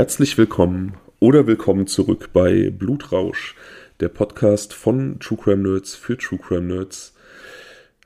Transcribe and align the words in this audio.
Herzlich 0.00 0.38
willkommen 0.38 0.94
oder 1.18 1.46
willkommen 1.46 1.86
zurück 1.86 2.30
bei 2.32 2.70
Blutrausch, 2.70 3.54
der 4.00 4.08
Podcast 4.08 4.72
von 4.72 5.20
True 5.20 5.36
Crime 5.36 5.68
Nerds 5.68 5.94
für 5.94 6.16
True 6.16 6.38
Crime 6.38 6.74
Nerds. 6.74 7.12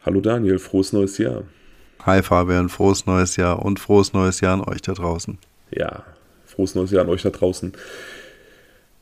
Hallo 0.05 0.21
Daniel, 0.21 0.59
frohes 0.59 0.93
neues 0.93 1.19
Jahr. 1.19 1.45
Hi 2.05 2.21
Fabian, 2.21 2.69
frohes 2.69 3.07
neues 3.07 3.37
Jahr 3.37 3.65
und 3.65 3.79
frohes 3.79 4.13
neues 4.13 4.41
Jahr 4.41 4.55
an 4.55 4.63
euch 4.63 4.83
da 4.83 4.93
draußen. 4.93 5.39
Ja, 5.71 6.03
frohes 6.45 6.75
neues 6.75 6.91
Jahr 6.91 7.05
an 7.05 7.11
euch 7.11 7.23
da 7.23 7.31
draußen. 7.31 7.75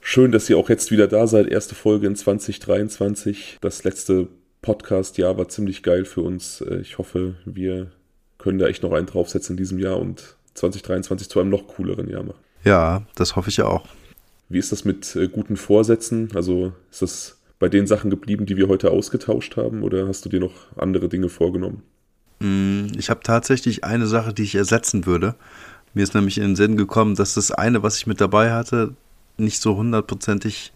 Schön, 0.02 0.30
dass 0.30 0.50
ihr 0.50 0.58
auch 0.58 0.68
jetzt 0.68 0.90
wieder 0.90 1.08
da 1.08 1.26
seid. 1.26 1.46
Erste 1.46 1.74
Folge 1.74 2.06
in 2.06 2.14
2023. 2.14 3.56
Das 3.62 3.84
letzte 3.84 4.28
Podcast-Jahr 4.60 5.38
war 5.38 5.48
ziemlich 5.48 5.82
geil 5.82 6.04
für 6.04 6.20
uns. 6.20 6.62
Ich 6.82 6.98
hoffe, 6.98 7.36
wir 7.46 7.90
können 8.36 8.58
da 8.58 8.66
echt 8.66 8.82
noch 8.82 8.92
einen 8.92 9.06
draufsetzen 9.06 9.54
in 9.54 9.56
diesem 9.56 9.78
Jahr 9.78 9.98
und 9.98 10.36
2023 10.52 11.30
zu 11.30 11.40
einem 11.40 11.48
noch 11.48 11.68
cooleren 11.68 12.10
Jahr 12.10 12.24
machen. 12.24 12.51
Ja, 12.64 13.02
das 13.14 13.36
hoffe 13.36 13.50
ich 13.50 13.60
auch. 13.62 13.86
Wie 14.48 14.58
ist 14.58 14.72
das 14.72 14.84
mit 14.84 15.16
äh, 15.16 15.28
guten 15.28 15.56
Vorsätzen? 15.56 16.30
Also 16.34 16.72
ist 16.90 17.02
das 17.02 17.38
bei 17.58 17.68
den 17.68 17.86
Sachen 17.86 18.10
geblieben, 18.10 18.44
die 18.44 18.56
wir 18.56 18.68
heute 18.68 18.90
ausgetauscht 18.90 19.56
haben, 19.56 19.82
oder 19.82 20.08
hast 20.08 20.24
du 20.24 20.28
dir 20.28 20.40
noch 20.40 20.76
andere 20.76 21.08
Dinge 21.08 21.28
vorgenommen? 21.28 21.82
Mm, 22.40 22.88
ich 22.98 23.08
habe 23.08 23.20
tatsächlich 23.22 23.84
eine 23.84 24.06
Sache, 24.06 24.34
die 24.34 24.42
ich 24.42 24.54
ersetzen 24.54 25.06
würde. 25.06 25.36
Mir 25.94 26.02
ist 26.02 26.14
nämlich 26.14 26.38
in 26.38 26.44
den 26.44 26.56
Sinn 26.56 26.76
gekommen, 26.76 27.14
dass 27.14 27.34
das 27.34 27.50
eine, 27.50 27.82
was 27.82 27.98
ich 27.98 28.06
mit 28.06 28.20
dabei 28.20 28.52
hatte, 28.52 28.94
nicht 29.38 29.60
so 29.60 29.76
hundertprozentig 29.76 30.72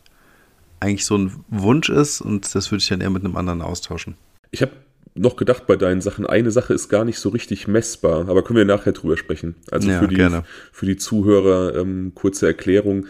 eigentlich 0.80 1.04
so 1.04 1.16
ein 1.16 1.44
Wunsch 1.48 1.88
ist 1.88 2.20
und 2.20 2.54
das 2.54 2.70
würde 2.70 2.82
ich 2.82 2.88
dann 2.88 3.00
eher 3.00 3.10
mit 3.10 3.24
einem 3.24 3.36
anderen 3.36 3.62
austauschen. 3.62 4.14
Ich 4.50 4.62
habe 4.62 4.72
noch 5.16 5.36
gedacht 5.36 5.66
bei 5.66 5.76
deinen 5.76 6.00
Sachen. 6.00 6.26
Eine 6.26 6.50
Sache 6.50 6.74
ist 6.74 6.88
gar 6.88 7.04
nicht 7.04 7.18
so 7.18 7.30
richtig 7.30 7.68
messbar, 7.68 8.28
aber 8.28 8.42
können 8.42 8.58
wir 8.58 8.64
nachher 8.64 8.92
drüber 8.92 9.16
sprechen. 9.16 9.56
Also 9.70 9.90
ja, 9.90 10.00
für, 10.00 10.08
die, 10.08 10.16
gerne. 10.16 10.44
für 10.72 10.86
die 10.86 10.96
Zuhörer 10.96 11.76
ähm, 11.76 12.12
kurze 12.14 12.46
Erklärung. 12.46 13.06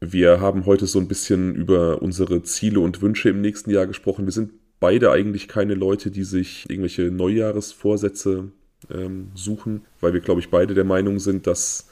Wir 0.00 0.40
haben 0.40 0.66
heute 0.66 0.86
so 0.86 0.98
ein 0.98 1.08
bisschen 1.08 1.54
über 1.54 2.02
unsere 2.02 2.42
Ziele 2.42 2.80
und 2.80 3.02
Wünsche 3.02 3.30
im 3.30 3.40
nächsten 3.40 3.70
Jahr 3.70 3.86
gesprochen. 3.86 4.26
Wir 4.26 4.32
sind 4.32 4.52
beide 4.80 5.10
eigentlich 5.10 5.48
keine 5.48 5.74
Leute, 5.74 6.10
die 6.10 6.24
sich 6.24 6.66
irgendwelche 6.68 7.10
Neujahresvorsätze 7.10 8.52
ähm, 8.92 9.28
suchen, 9.34 9.82
weil 10.00 10.12
wir, 10.12 10.20
glaube 10.20 10.40
ich, 10.40 10.50
beide 10.50 10.74
der 10.74 10.84
Meinung 10.84 11.18
sind, 11.18 11.46
dass 11.46 11.88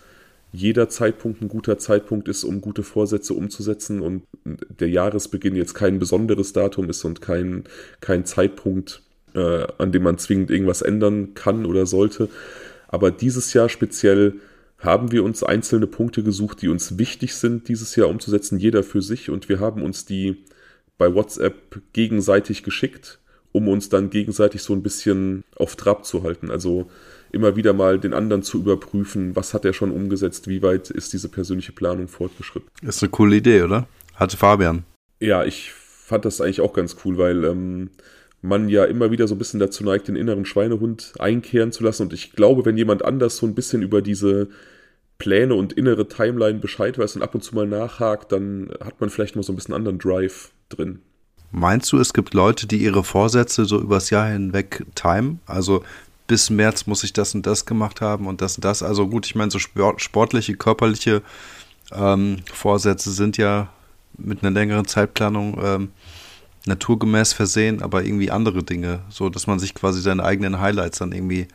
jeder 0.53 0.89
Zeitpunkt 0.89 1.43
ein 1.43 1.49
guter 1.49 1.79
Zeitpunkt 1.79 2.29
ist, 2.29 2.45
um 2.45 2.61
gute 2.61 2.83
Vorsätze 2.83 3.35
umzusetzen 3.35 4.01
und 4.01 4.23
der 4.45 4.89
Jahresbeginn 4.89 5.57
jetzt 5.57 5.75
kein 5.75 5.99
besonderes 5.99 6.53
Datum 6.53 6.89
ist 6.89 7.05
und 7.05 7.21
kein, 7.21 7.65
kein 8.01 8.25
Zeitpunkt, 8.25 9.03
äh, 9.37 9.67
an 9.79 9.93
dem 9.93 10.03
man 10.03 10.19
zwingend 10.19 10.51
irgendwas 10.51 10.83
ändern 10.83 11.35
kann 11.35 11.67
oder 11.67 11.87
sollte. 11.87 12.29
Aber 12.89 13.11
dieses 13.11 13.53
Jahr 13.53 13.69
speziell 13.69 14.35
haben 14.79 15.13
wir 15.13 15.25
uns 15.25 15.43
einzelne 15.43 15.87
Punkte 15.87 16.23
gesucht, 16.23 16.63
die 16.63 16.69
uns 16.69 16.99
wichtig 16.99 17.35
sind, 17.35 17.69
dieses 17.69 17.97
Jahr 17.97 18.09
umzusetzen, 18.09 18.59
jeder 18.59 18.83
für 18.83 19.03
sich. 19.03 19.31
Und 19.31 19.49
wir 19.49 19.61
haben 19.61 19.83
uns 19.83 20.05
die 20.05 20.45
bei 20.99 21.15
WhatsApp 21.15 21.81
gegenseitig 21.93 22.63
geschickt, 22.63 23.19
um 23.53 23.69
uns 23.69 23.89
dann 23.89 24.11
gegenseitig 24.11 24.63
so 24.63 24.73
ein 24.73 24.83
bisschen 24.83 25.45
auf 25.57 25.77
Trab 25.77 26.05
zu 26.05 26.23
halten. 26.23 26.51
Also 26.51 26.91
immer 27.33 27.57
wieder 27.57 27.73
mal 27.73 27.99
den 27.99 28.15
anderen 28.15 28.43
zu 28.43 28.59
überprüfen, 28.59 29.35
was 29.37 29.55
hat 29.55 29.65
er 29.65 29.73
schon 29.73 29.91
umgesetzt, 29.91 30.49
wie 30.49 30.63
weit 30.63 30.91
ist 30.91 31.13
diese 31.13 31.29
persönliche 31.29 31.73
Planung 31.73 32.09
fortgeschritten. 32.09 32.69
Ist 32.83 33.03
eine 33.03 33.11
coole 33.11 33.37
Idee, 33.37 33.63
oder? 33.63 33.89
Hatte 34.15 34.37
Fabian. 34.37 34.85
Ja, 35.21 35.45
ich 35.45 35.73
fand 35.73 36.25
das 36.25 36.41
eigentlich 36.41 36.61
auch 36.61 36.73
ganz 36.73 36.97
cool, 37.05 37.19
weil 37.19 37.45
ähm, 37.45 37.91
man 38.43 38.69
ja 38.69 38.85
immer 38.85 39.11
wieder 39.11 39.27
so 39.29 39.35
ein 39.35 39.39
bisschen 39.39 39.61
dazu 39.61 39.85
neigt, 39.85 40.09
den 40.09 40.17
inneren 40.17 40.45
Schweinehund 40.45 41.15
einkehren 41.19 41.73
zu 41.73 41.85
lassen. 41.85 42.03
Und 42.03 42.13
ich 42.13 42.33
glaube, 42.33 42.65
wenn 42.65 42.77
jemand 42.77 43.05
anders 43.05 43.37
so 43.37 43.47
ein 43.47 43.55
bisschen 43.55 43.83
über 43.83 44.03
diese 44.03 44.49
Pläne 45.19 45.55
und 45.55 45.73
innere 45.73 46.09
Timeline 46.09 46.59
Bescheid 46.59 46.99
weiß 46.99 47.17
und 47.17 47.23
ab 47.23 47.35
und 47.35 47.43
zu 47.43 47.55
mal 47.55 47.67
nachhakt, 47.67 48.33
dann 48.33 48.71
hat 48.85 49.01
man 49.01 49.11
vielleicht 49.11 49.37
mal 49.37 49.43
so 49.43 49.53
ein 49.53 49.57
bisschen 49.57 49.75
anderen 49.75 49.99
Drive 49.99 50.51
drin. 50.69 51.01
Meinst 51.53 51.91
du, 51.93 51.99
es 51.99 52.13
gibt 52.13 52.35
Leute, 52.35 52.67
die 52.67 52.79
ihre 52.79 53.05
Vorsätze 53.05 53.65
so 53.65 53.81
übers 53.81 54.11
Jahr 54.11 54.29
hinweg 54.29 54.85
timen? 54.95 55.41
Also 55.47 55.83
bis 56.27 56.51
März 56.51 56.87
muss 56.87 57.05
ich 57.05 57.13
das 57.13 57.35
und 57.35 57.47
das 57.47 57.67
gemacht 57.67 58.01
haben 58.01 58.27
und 58.27 58.41
das 58.43 58.57
und 58.57 58.65
das. 58.65 58.83
Also 58.83 59.09
gut, 59.09 59.27
ich 59.27 59.35
meine, 59.35 59.51
so 59.51 59.59
sportliche, 59.59 60.57
körperliche 60.57 61.23
ähm, 61.93 62.39
Vorsätze 62.53 63.13
sind 63.13 63.37
ja 63.37 63.69
mit 64.19 64.43
einer 64.43 64.51
längeren 64.51 64.87
Zeitplanung 64.87 65.59
ähm, 65.63 65.89
naturgemäß 66.67 67.33
versehen, 67.33 67.83
aber 67.83 68.05
irgendwie 68.05 68.31
andere 68.31 68.63
Dinge, 68.63 69.01
so 69.09 69.29
dass 69.29 69.47
man 69.47 69.59
sich 69.59 69.75
quasi 69.75 70.01
seine 70.01 70.25
eigenen 70.25 70.61
Highlights 70.61 70.99
dann 70.99 71.13
irgendwie 71.13 71.49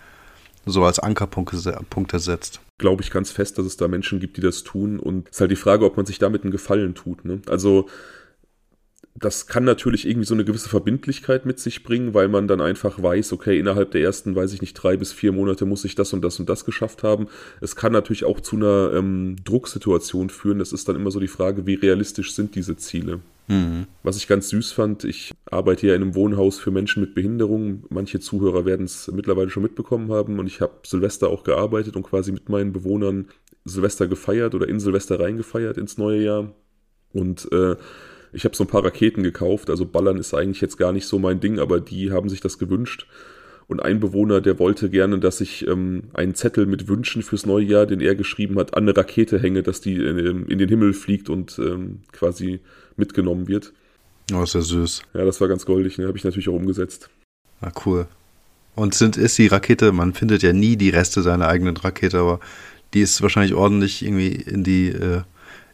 so 0.66 0.84
als 0.84 1.00
Ankerpunkte 1.00 2.20
setzt. 2.20 2.62
Glaube 2.78 3.02
ich 3.04 3.12
ganz 3.12 3.32
fest, 3.32 3.58
dass 3.58 3.66
es 3.66 3.78
da 3.78 3.88
Menschen 3.88 4.20
gibt, 4.20 4.38
die 4.38 4.42
das 4.42 4.64
tun 4.64 5.00
und 5.00 5.28
es 5.28 5.36
ist 5.36 5.42
halt 5.42 5.52
die 5.52 5.56
Frage, 5.56 5.86
ob 5.86 5.98
man 5.98 6.06
sich 6.06 6.20
damit 6.20 6.44
einen 6.44 6.52
Gefallen 6.52 6.96
tut. 6.96 7.26
Ne? 7.26 7.42
Also 7.48 7.88
das 9.16 9.46
kann 9.46 9.64
natürlich 9.64 10.08
irgendwie 10.08 10.26
so 10.26 10.34
eine 10.34 10.46
gewisse 10.46 10.70
Verbindlichkeit 10.70 11.46
mit 11.46 11.60
sich 11.60 11.84
bringen, 11.84 12.14
weil 12.14 12.28
man 12.28 12.48
dann 12.48 12.62
einfach 12.62 13.02
weiß, 13.02 13.34
okay, 13.34 13.60
innerhalb 13.60 13.92
der 13.92 14.02
ersten, 14.02 14.36
weiß 14.36 14.54
ich 14.54 14.62
nicht, 14.62 14.74
drei 14.74 14.98
bis 14.98 15.12
vier 15.12 15.32
Monate 15.32 15.66
muss 15.66 15.86
ich 15.86 15.96
das 15.96 16.14
und 16.14 16.24
das 16.24 16.40
und 16.40 16.50
das 16.50 16.66
geschafft 16.66 17.04
haben. 17.04 17.28
Es 17.60 17.76
kann 17.76 17.92
natürlich 17.92 18.24
auch 18.24 18.40
zu 18.40 18.56
einer 18.56 18.92
ähm, 18.94 19.36
Drucksituation 19.44 20.30
führen. 20.30 20.60
Das 20.60 20.72
ist 20.72 20.88
dann 20.88 20.96
immer 20.96 21.12
so 21.12 21.20
die 21.20 21.28
Frage, 21.28 21.68
wie 21.68 21.76
realistisch 21.76 22.34
sind 22.34 22.56
diese 22.56 22.78
Ziele. 22.78 23.20
Mhm. 23.48 23.88
Was 24.04 24.18
ich 24.18 24.28
ganz 24.28 24.50
süß 24.50 24.72
fand, 24.72 25.04
ich 25.04 25.34
arbeite 25.50 25.88
ja 25.88 25.96
in 25.96 26.02
einem 26.02 26.16
Wohnhaus 26.16 26.60
für 26.60 26.72
Menschen 26.72 27.02
mit 27.02 27.16
Behinderung. 27.16 27.84
Manche 27.90 28.20
Zuhörer 28.20 28.66
werden 28.66 28.86
es 28.86 29.12
mittlerweile 29.12 29.50
schon 29.50 29.64
mitbekommen 29.64 30.12
haben 30.12 30.40
und 30.40 30.48
ich 30.48 30.62
habe 30.62 30.74
Silvester 30.86 31.30
auch 31.30 31.44
gearbeitet 31.44 31.96
und 31.96 32.04
quasi 32.04 32.32
mit 32.32 32.50
meinen 32.50 32.72
Bewohnern 32.72 33.28
Silvester 33.66 34.08
gefeiert 34.08 34.56
oder 34.56 34.68
in 34.68 34.80
Silvester 34.80 35.20
reingefeiert 35.20 35.78
ins 35.78 35.98
neue 35.98 36.24
Jahr. 36.24 36.54
Und 37.14 37.52
äh, 37.52 37.76
ich 38.34 38.46
habe 38.46 38.56
so 38.56 38.64
ein 38.64 38.68
paar 38.70 38.86
Raketen 38.86 39.24
gekauft, 39.24 39.70
also 39.70 39.86
Ballern 39.86 40.18
ist 40.18 40.34
eigentlich 40.34 40.62
jetzt 40.62 40.78
gar 40.78 40.94
nicht 40.94 41.06
so 41.06 41.20
mein 41.20 41.40
Ding, 41.40 41.60
aber 41.60 41.80
die 41.82 42.12
haben 42.12 42.30
sich 42.30 42.40
das 42.40 42.58
gewünscht. 42.58 43.08
Und 43.68 43.82
ein 43.82 44.02
Bewohner, 44.02 44.42
der 44.42 44.60
wollte 44.60 44.90
gerne, 44.90 45.20
dass 45.20 45.40
ich 45.40 45.66
ähm, 45.66 46.04
einen 46.14 46.36
Zettel 46.36 46.66
mit 46.66 46.90
Wünschen 46.90 47.22
fürs 47.22 47.46
neue 47.46 47.64
Jahr, 47.64 47.86
den 47.86 48.02
er 48.02 48.16
geschrieben 48.16 48.60
hat, 48.60 48.76
an 48.76 48.84
eine 48.84 48.98
Rakete 48.98 49.40
hänge, 49.40 49.64
dass 49.64 49.80
die 49.80 49.96
in, 49.96 50.46
in 50.48 50.58
den 50.58 50.68
Himmel 50.68 50.94
fliegt 50.94 51.30
und 51.30 51.58
ähm, 51.58 52.00
quasi 52.12 52.60
mitgenommen 53.02 53.50
wird. 53.50 53.74
Oh, 54.34 54.44
ist 54.44 54.56
ja 54.56 54.62
süß. 54.62 55.02
Ja, 55.14 55.26
das 55.26 55.42
war 55.42 55.50
ganz 55.50 55.66
goldig, 55.66 55.98
ne? 55.98 56.08
Habe 56.08 56.18
ich 56.18 56.24
natürlich 56.24 56.48
auch 56.48 56.54
umgesetzt. 56.54 57.10
Na 57.60 57.74
cool. 57.86 58.08
Und 58.76 58.94
sind, 58.94 59.18
ist 59.18 59.38
die 59.38 59.48
Rakete, 59.48 59.92
man 59.92 60.14
findet 60.14 60.44
ja 60.44 60.54
nie 60.54 60.78
die 60.78 60.90
Reste 60.90 61.22
seiner 61.22 61.48
eigenen 61.48 61.76
Rakete, 61.76 62.20
aber 62.20 62.40
die 62.94 63.02
ist 63.02 63.22
wahrscheinlich 63.22 63.54
ordentlich 63.54 64.04
irgendwie 64.04 64.30
in 64.30 64.64
die, 64.64 64.88
äh, 64.88 65.22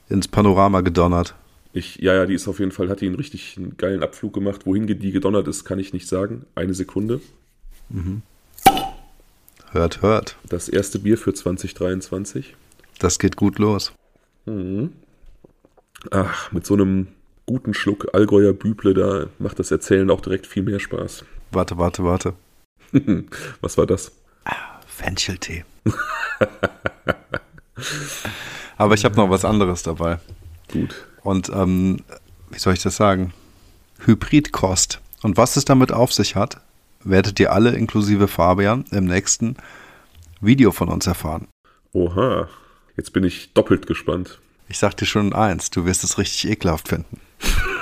ins 0.09 0.27
Panorama 0.27 0.81
gedonnert. 0.81 1.35
Ich, 1.73 1.97
ja, 1.97 2.15
ja, 2.15 2.25
die 2.25 2.33
ist 2.33 2.47
auf 2.47 2.59
jeden 2.59 2.71
Fall, 2.71 2.89
hat 2.89 3.01
die 3.01 3.05
einen 3.05 3.15
richtig 3.15 3.55
einen 3.57 3.77
geilen 3.77 4.01
Abflug 4.01 4.33
gemacht. 4.33 4.65
Wohin 4.65 4.87
die 4.87 5.11
gedonnert 5.11 5.47
ist, 5.47 5.63
kann 5.63 5.77
ich 5.77 5.93
nicht 5.93 6.07
sagen. 6.07 6.45
Eine 6.55 6.73
Sekunde. 6.73 7.21
Mhm. 7.89 8.23
Hört, 9.71 10.01
hört. 10.01 10.37
Das 10.49 10.69
erste 10.69 10.97
Bier 10.97 11.17
für 11.17 11.33
2023. 11.33 12.55
Das 12.99 13.19
geht 13.19 13.35
gut 13.35 13.59
los. 13.59 13.91
Mhm. 14.45 14.93
Ach, 16.09 16.51
mit 16.51 16.65
so 16.65 16.73
einem 16.73 17.07
guten 17.47 17.73
Schluck 17.73 18.09
Allgäuer 18.13 18.53
Büble, 18.53 18.93
da 18.93 19.27
macht 19.39 19.57
das 19.57 19.71
Erzählen 19.71 20.11
auch 20.11 20.21
direkt 20.21 20.45
viel 20.45 20.63
mehr 20.63 20.79
Spaß. 20.79 21.25
Warte, 21.51 21.77
warte, 21.77 22.03
warte. 22.03 22.33
Was 23.61 23.77
war 23.77 23.87
das? 23.87 24.11
Ah, 24.43 24.79
Fencheltee. 24.85 25.63
Aber 28.77 28.93
ich 28.93 29.05
habe 29.05 29.15
noch 29.15 29.29
was 29.29 29.43
anderes 29.43 29.81
dabei. 29.81 30.19
Gut. 30.71 31.07
Und 31.23 31.49
ähm, 31.49 31.97
wie 32.51 32.59
soll 32.59 32.73
ich 32.73 32.83
das 32.83 32.95
sagen? 32.95 33.33
Hybridkost. 34.05 35.01
Und 35.23 35.37
was 35.37 35.57
es 35.57 35.65
damit 35.65 35.91
auf 35.91 36.13
sich 36.13 36.35
hat, 36.35 36.61
werdet 37.03 37.39
ihr 37.39 37.51
alle 37.53 37.71
inklusive 37.71 38.27
Fabian 38.27 38.85
im 38.91 39.05
nächsten 39.05 39.57
Video 40.41 40.71
von 40.71 40.89
uns 40.89 41.07
erfahren. 41.07 41.47
Oha, 41.93 42.49
jetzt 42.95 43.13
bin 43.13 43.23
ich 43.23 43.53
doppelt 43.53 43.87
gespannt. 43.87 44.39
Ich 44.69 44.77
sag 44.77 44.95
dir 44.97 45.07
schon 45.07 45.33
eins, 45.33 45.71
du 45.71 45.85
wirst 45.85 46.03
es 46.03 46.19
richtig 46.19 46.51
ekelhaft 46.51 46.87
finden. 46.89 47.19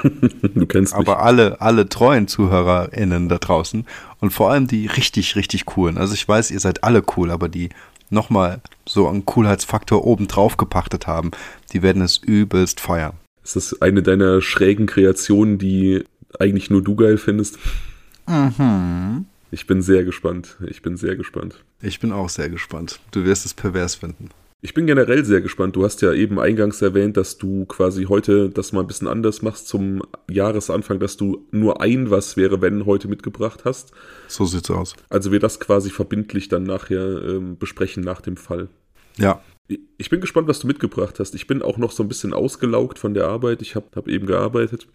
Du 0.03 0.65
kennst 0.65 0.93
mich. 0.93 1.07
Aber 1.07 1.21
alle, 1.21 1.61
alle 1.61 1.87
treuen 1.89 2.27
ZuhörerInnen 2.27 3.29
da 3.29 3.37
draußen 3.37 3.85
und 4.19 4.31
vor 4.31 4.51
allem 4.51 4.67
die 4.67 4.87
richtig, 4.87 5.35
richtig 5.35 5.65
coolen. 5.65 5.97
Also 5.97 6.13
ich 6.13 6.27
weiß, 6.27 6.51
ihr 6.51 6.59
seid 6.59 6.83
alle 6.83 7.03
cool, 7.15 7.31
aber 7.31 7.49
die 7.49 7.69
nochmal 8.09 8.61
so 8.87 9.07
einen 9.07 9.25
Coolheitsfaktor 9.25 10.05
oben 10.05 10.27
drauf 10.27 10.57
gepachtet 10.57 11.07
haben, 11.07 11.31
die 11.73 11.81
werden 11.81 12.01
es 12.01 12.17
übelst 12.17 12.79
feiern. 12.79 13.13
Ist 13.43 13.55
das 13.55 13.81
eine 13.81 14.01
deiner 14.01 14.41
schrägen 14.41 14.85
Kreationen, 14.85 15.57
die 15.57 16.03
eigentlich 16.39 16.69
nur 16.69 16.81
du 16.81 16.95
geil 16.95 17.17
findest? 17.17 17.57
Mhm. 18.27 19.25
Ich 19.51 19.67
bin 19.67 19.81
sehr 19.81 20.03
gespannt. 20.03 20.57
Ich 20.67 20.81
bin 20.81 20.97
sehr 20.97 21.15
gespannt. 21.15 21.63
Ich 21.81 21.99
bin 21.99 22.11
auch 22.11 22.29
sehr 22.29 22.49
gespannt. 22.49 22.99
Du 23.11 23.23
wirst 23.23 23.45
es 23.45 23.53
pervers 23.53 23.95
finden. 23.95 24.29
Ich 24.61 24.73
bin 24.73 24.87
generell 24.87 25.23
sehr 25.25 25.41
gespannt. 25.41 25.75
Du 25.75 25.83
hast 25.83 26.01
ja 26.01 26.11
eben 26.13 26.39
eingangs 26.39 26.81
erwähnt, 26.81 27.17
dass 27.17 27.37
du 27.37 27.65
quasi 27.65 28.05
heute 28.05 28.49
das 28.49 28.71
mal 28.71 28.81
ein 28.81 28.87
bisschen 28.87 29.07
anders 29.07 29.41
machst 29.41 29.67
zum 29.67 30.01
Jahresanfang, 30.29 30.99
dass 30.99 31.17
du 31.17 31.45
nur 31.51 31.81
ein 31.81 32.09
Was 32.09 32.35
wäre, 32.35 32.61
wenn 32.61 32.85
heute 32.85 33.07
mitgebracht 33.07 33.63
hast. 33.63 33.91
So 34.27 34.45
sieht's 34.45 34.71
aus. 34.71 34.95
Also 35.09 35.31
wir 35.31 35.39
das 35.39 35.59
quasi 35.59 35.91
verbindlich 35.91 36.47
dann 36.47 36.63
nachher 36.63 37.21
ähm, 37.23 37.57
besprechen 37.57 38.03
nach 38.03 38.21
dem 38.21 38.37
Fall. 38.37 38.69
Ja, 39.17 39.41
Ich 39.97 40.09
bin 40.09 40.21
gespannt, 40.21 40.47
was 40.47 40.59
du 40.59 40.67
mitgebracht 40.67 41.19
hast. 41.19 41.35
Ich 41.35 41.47
bin 41.47 41.61
auch 41.61 41.77
noch 41.77 41.91
so 41.91 42.03
ein 42.03 42.07
bisschen 42.07 42.33
ausgelaugt 42.33 42.97
von 42.97 43.13
der 43.13 43.27
Arbeit. 43.27 43.61
Ich 43.61 43.75
habe 43.75 43.85
hab 43.95 44.07
eben 44.07 44.25
gearbeitet 44.25 44.87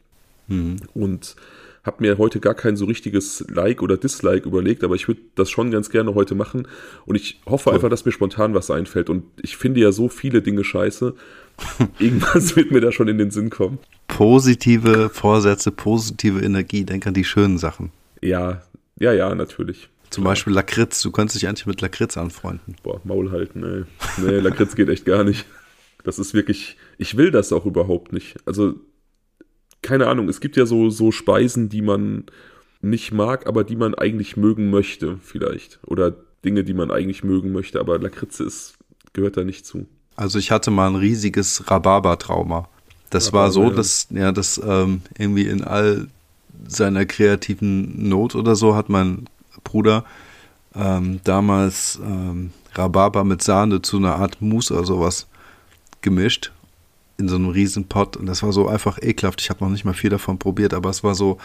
mhm. 0.48 0.76
und 0.94 1.36
habe 1.84 1.96
mir 2.00 2.18
heute 2.18 2.40
gar 2.40 2.54
kein 2.54 2.76
so 2.76 2.84
richtiges 2.84 3.44
Like 3.48 3.82
oder 3.82 3.96
Dislike 3.96 4.46
überlegt, 4.46 4.84
aber 4.84 4.94
ich 4.94 5.08
würde 5.08 5.20
das 5.34 5.50
schon 5.50 5.70
ganz 5.70 5.90
gerne 5.90 6.14
heute 6.14 6.34
machen. 6.34 6.68
Und 7.06 7.16
ich 7.16 7.40
hoffe 7.46 7.70
cool. 7.70 7.76
einfach, 7.76 7.88
dass 7.88 8.04
mir 8.04 8.12
spontan 8.12 8.54
was 8.54 8.70
einfällt. 8.70 9.08
Und 9.08 9.24
ich 9.42 9.56
finde 9.56 9.80
ja 9.80 9.92
so 9.92 10.08
viele 10.08 10.42
Dinge 10.42 10.64
scheiße. 10.64 11.14
Irgendwas 11.98 12.54
wird 12.56 12.70
mir 12.70 12.80
da 12.80 12.92
schon 12.92 13.08
in 13.08 13.18
den 13.18 13.30
Sinn 13.30 13.50
kommen. 13.50 13.78
Positive 14.08 15.10
Vorsätze, 15.10 15.70
positive 15.70 16.40
Energie. 16.40 16.84
Denk 16.84 17.06
an 17.06 17.14
die 17.14 17.24
schönen 17.24 17.58
Sachen. 17.58 17.92
Ja, 18.20 18.62
ja, 18.98 19.12
ja, 19.12 19.34
natürlich. 19.34 19.88
Zum 20.10 20.24
Klar. 20.24 20.32
Beispiel 20.32 20.52
Lakritz. 20.52 21.00
Du 21.02 21.10
könntest 21.10 21.40
dich 21.40 21.48
eigentlich 21.48 21.66
mit 21.66 21.80
Lakritz 21.80 22.16
anfreunden. 22.16 22.76
Boah, 22.82 23.00
Maul 23.04 23.30
halten, 23.30 23.62
ey. 23.62 23.84
Nee, 24.22 24.40
Lakritz 24.40 24.74
geht 24.74 24.88
echt 24.88 25.06
gar 25.06 25.24
nicht. 25.24 25.46
Das 26.04 26.18
ist 26.18 26.34
wirklich, 26.34 26.76
ich 26.98 27.16
will 27.16 27.30
das 27.30 27.52
auch 27.52 27.64
überhaupt 27.64 28.12
nicht. 28.12 28.36
Also 28.46 28.74
keine 29.90 30.06
Ahnung, 30.06 30.28
es 30.28 30.38
gibt 30.38 30.56
ja 30.56 30.66
so, 30.66 30.88
so 30.88 31.10
Speisen, 31.10 31.68
die 31.68 31.82
man 31.82 32.22
nicht 32.80 33.10
mag, 33.10 33.48
aber 33.48 33.64
die 33.64 33.74
man 33.74 33.96
eigentlich 33.96 34.36
mögen 34.36 34.70
möchte, 34.70 35.18
vielleicht. 35.20 35.80
Oder 35.84 36.14
Dinge, 36.44 36.62
die 36.62 36.74
man 36.74 36.92
eigentlich 36.92 37.24
mögen 37.24 37.50
möchte, 37.50 37.80
aber 37.80 37.98
Lakritze 37.98 38.44
ist, 38.44 38.74
gehört 39.14 39.36
da 39.36 39.42
nicht 39.42 39.66
zu. 39.66 39.88
Also 40.14 40.38
ich 40.38 40.52
hatte 40.52 40.70
mal 40.70 40.86
ein 40.86 40.94
riesiges 40.94 41.68
Rhabarber-Trauma. 41.68 42.68
Das 43.10 43.28
Rhabarber, 43.28 43.42
war 43.42 43.50
so, 43.50 43.70
dass, 43.70 44.06
ja, 44.10 44.30
das 44.30 44.60
ähm, 44.64 45.02
irgendwie 45.18 45.46
in 45.46 45.64
all 45.64 46.06
seiner 46.68 47.04
kreativen 47.04 48.08
Not 48.08 48.36
oder 48.36 48.54
so 48.54 48.76
hat 48.76 48.90
mein 48.90 49.24
Bruder 49.64 50.04
ähm, 50.76 51.18
damals 51.24 51.98
ähm, 52.00 52.52
Rhabarber 52.76 53.24
mit 53.24 53.42
Sahne 53.42 53.82
zu 53.82 53.96
einer 53.96 54.14
Art 54.14 54.40
Mousse 54.40 54.74
oder 54.74 54.86
sowas 54.86 55.26
gemischt 56.00 56.52
in 57.20 57.28
so 57.28 57.36
einem 57.36 57.50
riesen 57.50 57.84
Pot 57.84 58.16
und 58.16 58.26
das 58.26 58.42
war 58.42 58.52
so 58.52 58.66
einfach 58.66 58.98
ekelhaft. 59.00 59.40
Ich 59.40 59.50
habe 59.50 59.62
noch 59.62 59.70
nicht 59.70 59.84
mal 59.84 59.94
viel 59.94 60.10
davon 60.10 60.38
probiert, 60.38 60.74
aber 60.74 60.90
es 60.90 61.04
war 61.04 61.14
so, 61.14 61.38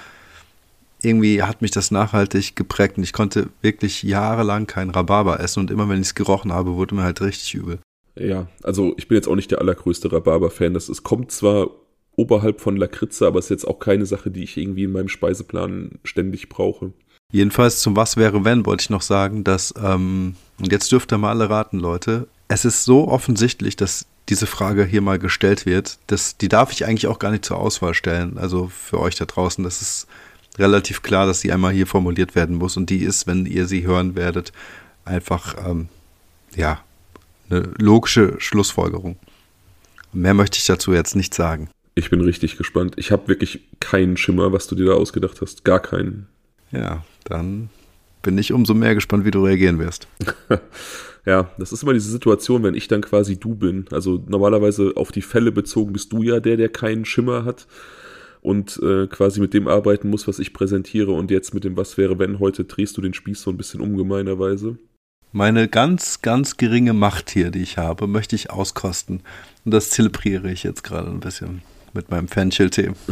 irgendwie 1.02 1.44
hat 1.44 1.62
mich 1.62 1.72
das 1.72 1.92
nachhaltig 1.92 2.56
geprägt 2.56 2.98
und 2.98 3.04
ich 3.04 3.14
konnte 3.14 3.50
wirklich 3.62 4.04
jahrelang 4.04 4.66
kein 4.66 4.90
Rhabarber 4.90 5.40
essen 5.40 5.60
und 5.60 5.72
immer 5.72 5.88
wenn 5.90 6.02
ich 6.02 6.08
es 6.08 6.16
gerochen 6.16 6.52
habe, 6.52 6.76
wurde 6.76 6.96
mir 6.96 7.04
halt 7.04 7.22
richtig 7.22 7.54
übel. 7.54 7.80
Ja, 8.18 8.48
also 8.64 8.94
ich 8.98 9.08
bin 9.08 9.18
jetzt 9.18 9.28
auch 9.28 9.36
nicht 9.36 9.52
der 9.52 9.60
allergrößte 9.60 10.12
Rhabarber-Fan. 10.12 10.74
Das 10.74 10.90
es 10.90 11.04
kommt 11.04 11.32
zwar 11.32 11.70
oberhalb 12.16 12.62
von 12.62 12.78
Lakritze, 12.78 13.28
aber 13.28 13.40
es 13.40 13.46
ist 13.46 13.50
jetzt 13.50 13.68
auch 13.68 13.80
keine 13.80 14.06
Sache, 14.06 14.32
die 14.32 14.44
ich 14.44 14.58
irgendwie 14.58 14.86
in 14.86 14.94
meinem 14.94 15.10
Speiseplan 15.10 16.00
ständig 16.04 16.48
brauche. 16.48 16.94
Jedenfalls 17.32 17.82
zum 17.82 17.96
Was 17.96 18.16
wäre 18.16 18.46
wenn 18.46 18.66
wollte 18.66 18.84
ich 18.84 18.90
noch 18.90 19.02
sagen, 19.02 19.44
dass, 19.44 19.74
ähm, 19.82 20.36
und 20.60 20.72
jetzt 20.72 20.92
dürft 20.92 21.12
ihr 21.12 21.18
mal 21.18 21.32
alle 21.32 21.50
raten, 21.50 21.80
Leute, 21.80 22.28
es 22.48 22.66
ist 22.66 22.86
so 22.86 23.08
offensichtlich, 23.08 23.76
dass 23.76 24.06
diese 24.30 24.48
Frage 24.48 24.86
hier 24.86 25.02
mal 25.02 25.20
gestellt 25.20 25.66
wird, 25.66 26.00
das, 26.08 26.38
die 26.38 26.50
darf 26.50 26.72
ich 26.72 26.86
eigentlich 26.86 27.08
auch 27.08 27.20
gar 27.20 27.32
nicht 27.32 27.46
zur 27.46 27.58
Auswahl 27.58 27.94
stellen. 27.94 28.38
Also 28.38 28.68
für 28.68 29.00
euch 29.00 29.16
da 29.16 29.26
draußen, 29.26 29.64
das 29.64 29.82
ist 29.82 30.08
relativ 30.58 31.02
klar, 31.04 31.28
dass 31.28 31.42
sie 31.42 31.52
einmal 31.52 31.74
hier 31.74 31.88
formuliert 31.88 32.36
werden 32.36 32.56
muss. 32.56 32.78
Und 32.78 32.90
die 32.90 33.04
ist, 33.04 33.28
wenn 33.28 33.46
ihr 33.46 33.68
sie 33.68 33.86
hören 33.86 34.16
werdet, 34.16 34.52
einfach, 35.04 35.56
ähm, 35.68 35.90
ja, 36.56 36.82
eine 37.50 37.70
logische 37.78 38.36
Schlussfolgerung. 38.40 39.18
Mehr 40.14 40.34
möchte 40.34 40.58
ich 40.58 40.66
dazu 40.66 40.94
jetzt 40.94 41.16
nicht 41.16 41.34
sagen. 41.34 41.70
Ich 41.94 42.10
bin 42.10 42.22
richtig 42.22 42.58
gespannt. 42.58 42.96
Ich 42.98 43.12
habe 43.12 43.28
wirklich 43.28 43.62
keinen 43.80 44.18
Schimmer, 44.18 44.52
was 44.52 44.68
du 44.68 44.76
dir 44.76 44.88
da 44.88 44.94
ausgedacht 44.94 45.42
hast. 45.42 45.64
Gar 45.64 45.80
keinen. 45.80 46.28
Ja, 46.72 47.06
dann 47.26 47.70
bin 48.22 48.38
ich 48.38 48.52
umso 48.52 48.74
mehr 48.74 48.96
gespannt, 48.96 49.26
wie 49.26 49.32
du 49.32 49.46
reagieren 49.46 49.78
wirst. 49.78 50.08
Ja, 51.26 51.50
das 51.58 51.72
ist 51.72 51.82
immer 51.82 51.94
diese 51.94 52.12
Situation, 52.12 52.62
wenn 52.64 52.76
ich 52.76 52.88
dann 52.88 53.02
quasi 53.02 53.40
du 53.40 53.56
bin. 53.56 53.86
Also 53.92 54.24
normalerweise 54.28 54.94
auf 54.96 55.12
die 55.12 55.24
Fälle 55.24 55.52
bezogen 55.52 55.94
bist 55.94 56.14
du 56.14 56.22
ja 56.22 56.40
der, 56.40 56.58
der 56.58 56.70
keinen 56.70 57.04
Schimmer 57.04 57.46
hat 57.46 57.66
und 58.42 58.80
äh, 58.84 59.08
quasi 59.08 59.40
mit 59.40 59.56
dem 59.56 59.68
arbeiten 59.68 60.12
muss, 60.12 60.28
was 60.28 60.38
ich 60.38 60.54
präsentiere. 60.54 61.12
Und 61.12 61.32
jetzt 61.32 61.56
mit 61.56 61.64
dem 61.64 61.78
Was 61.78 61.98
wäre, 61.98 62.20
wenn 62.20 62.38
heute 62.40 62.66
drehst 62.66 62.96
du 62.96 63.02
den 63.02 63.16
Spieß 63.16 63.42
so 63.42 63.50
ein 63.50 63.58
bisschen 63.58 63.82
umgemeinerweise. 63.82 64.78
Meine 65.32 65.68
ganz, 65.68 66.22
ganz 66.22 66.58
geringe 66.58 66.94
Macht 66.94 67.32
hier, 67.32 67.50
die 67.50 67.64
ich 67.64 67.80
habe, 67.80 68.06
möchte 68.06 68.36
ich 68.36 68.52
auskosten. 68.52 69.22
Und 69.66 69.74
das 69.74 69.90
zelebriere 69.90 70.52
ich 70.52 70.62
jetzt 70.64 70.84
gerade 70.84 71.10
ein 71.10 71.22
bisschen 71.22 71.64
mit 71.94 72.12
meinem 72.12 72.28
Fenchel-Tee. 72.28 72.92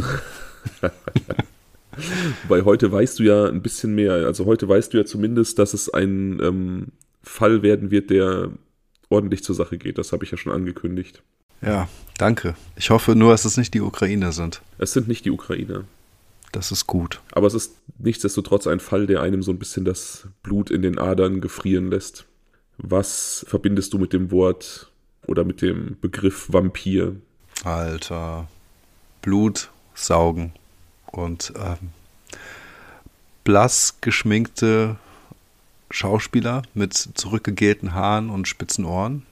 Weil 2.48 2.66
heute 2.66 2.92
weißt 2.92 3.18
du 3.20 3.24
ja 3.24 3.46
ein 3.46 3.64
bisschen 3.64 3.96
mehr. 3.96 4.14
Also 4.14 4.46
heute 4.46 4.70
weißt 4.70 4.94
du 4.94 5.00
ja 5.00 5.06
zumindest, 5.06 5.58
dass 5.58 5.74
es 5.74 5.92
ein 5.92 6.40
ähm, 6.42 6.92
Fall 7.24 7.64
werden 7.64 7.92
wird, 7.92 8.10
der 8.10 8.50
ordentlich 9.10 9.44
zur 9.44 9.56
Sache 9.56 9.78
geht. 9.78 9.98
Das 9.98 10.12
habe 10.12 10.26
ich 10.26 10.32
ja 10.32 10.38
schon 10.38 10.52
angekündigt. 10.52 11.24
Ja, 11.62 11.88
danke. 12.18 12.56
Ich 12.76 12.90
hoffe 12.90 13.16
nur, 13.16 13.32
dass 13.32 13.46
es 13.46 13.58
nicht 13.58 13.74
die 13.74 13.82
Ukrainer 13.82 14.32
sind. 14.32 14.62
Es 14.78 14.94
sind 14.94 15.08
nicht 15.08 15.26
die 15.26 15.32
Ukrainer. 15.32 15.86
Das 16.52 16.72
ist 16.72 16.86
gut. 16.88 17.22
Aber 17.32 17.48
es 17.48 17.54
ist 17.54 17.78
nichtsdestotrotz 17.98 18.68
ein 18.68 18.80
Fall, 18.80 19.08
der 19.08 19.22
einem 19.22 19.42
so 19.42 19.52
ein 19.52 19.60
bisschen 19.60 19.86
das 19.86 20.28
Blut 20.44 20.70
in 20.70 20.82
den 20.82 21.00
Adern 21.00 21.42
gefrieren 21.42 21.90
lässt. 21.90 22.26
Was 22.78 23.46
verbindest 23.48 23.94
du 23.94 23.98
mit 23.98 24.14
dem 24.14 24.30
Wort 24.32 24.92
oder 25.26 25.46
mit 25.46 25.62
dem 25.62 25.98
Begriff 26.02 26.52
Vampir? 26.52 27.16
Alter. 27.64 28.48
Blut 29.22 29.70
saugen 29.96 30.54
und 31.06 31.54
ähm, 31.56 31.90
blass 33.44 33.98
geschminkte 34.02 34.98
Schauspieler 35.94 36.64
mit 36.74 36.94
zurückgegelten 36.94 37.94
Haaren 37.94 38.32
und 38.32 38.48
spitzen 38.48 38.84
Ohren. 38.84 39.24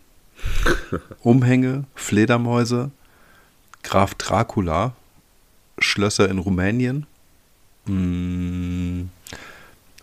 Umhänge, 1.21 1.85
Fledermäuse, 1.95 2.91
Graf 3.81 4.13
Dracula, 4.13 4.93
Schlösser 5.79 6.29
in 6.29 6.37
Rumänien. 6.37 7.07
Mm, 7.85 9.05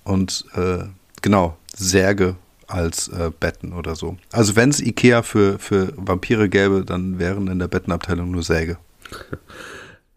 und 0.02 0.46
äh, 0.54 0.84
genau, 1.22 1.56
Särge 1.76 2.34
als 2.66 3.06
äh, 3.06 3.30
Betten 3.38 3.72
oder 3.72 3.94
so. 3.94 4.16
Also 4.32 4.56
wenn 4.56 4.70
es 4.70 4.80
Ikea 4.80 5.22
für, 5.22 5.60
für 5.60 5.92
Vampire 5.96 6.48
gäbe, 6.48 6.84
dann 6.84 7.20
wären 7.20 7.46
in 7.46 7.60
der 7.60 7.68
Bettenabteilung 7.68 8.32
nur 8.32 8.42
Säge. 8.42 8.78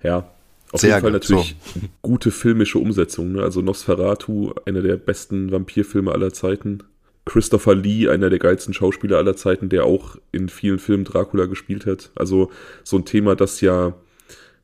Ja, 0.04 0.28
auf 0.72 0.82
Sehr 0.82 0.92
jeden 0.92 1.02
Fall 1.02 1.12
natürlich 1.12 1.56
so. 1.74 1.82
gute 2.02 2.32
filmische 2.32 2.80
Umsetzung. 2.80 3.34
Ne? 3.34 3.44
Also 3.44 3.62
Nosferatu, 3.62 4.54
einer 4.66 4.82
der 4.82 4.98
besten 4.98 5.52
Vampirfilme 5.52 6.12
aller 6.12 6.34
Zeiten. 6.34 6.84
Christopher 7.26 7.76
Lee, 7.76 8.08
einer 8.10 8.30
der 8.30 8.40
geilsten 8.40 8.74
Schauspieler 8.74 9.18
aller 9.18 9.36
Zeiten, 9.36 9.70
der 9.70 9.86
auch 9.86 10.18
in 10.32 10.50
vielen 10.50 10.80
Filmen 10.80 11.04
Dracula 11.04 11.46
gespielt 11.46 11.86
hat. 11.86 12.12
Also 12.16 12.52
so 12.84 12.98
ein 12.98 13.06
Thema, 13.06 13.36
das 13.36 13.62
ja 13.62 13.94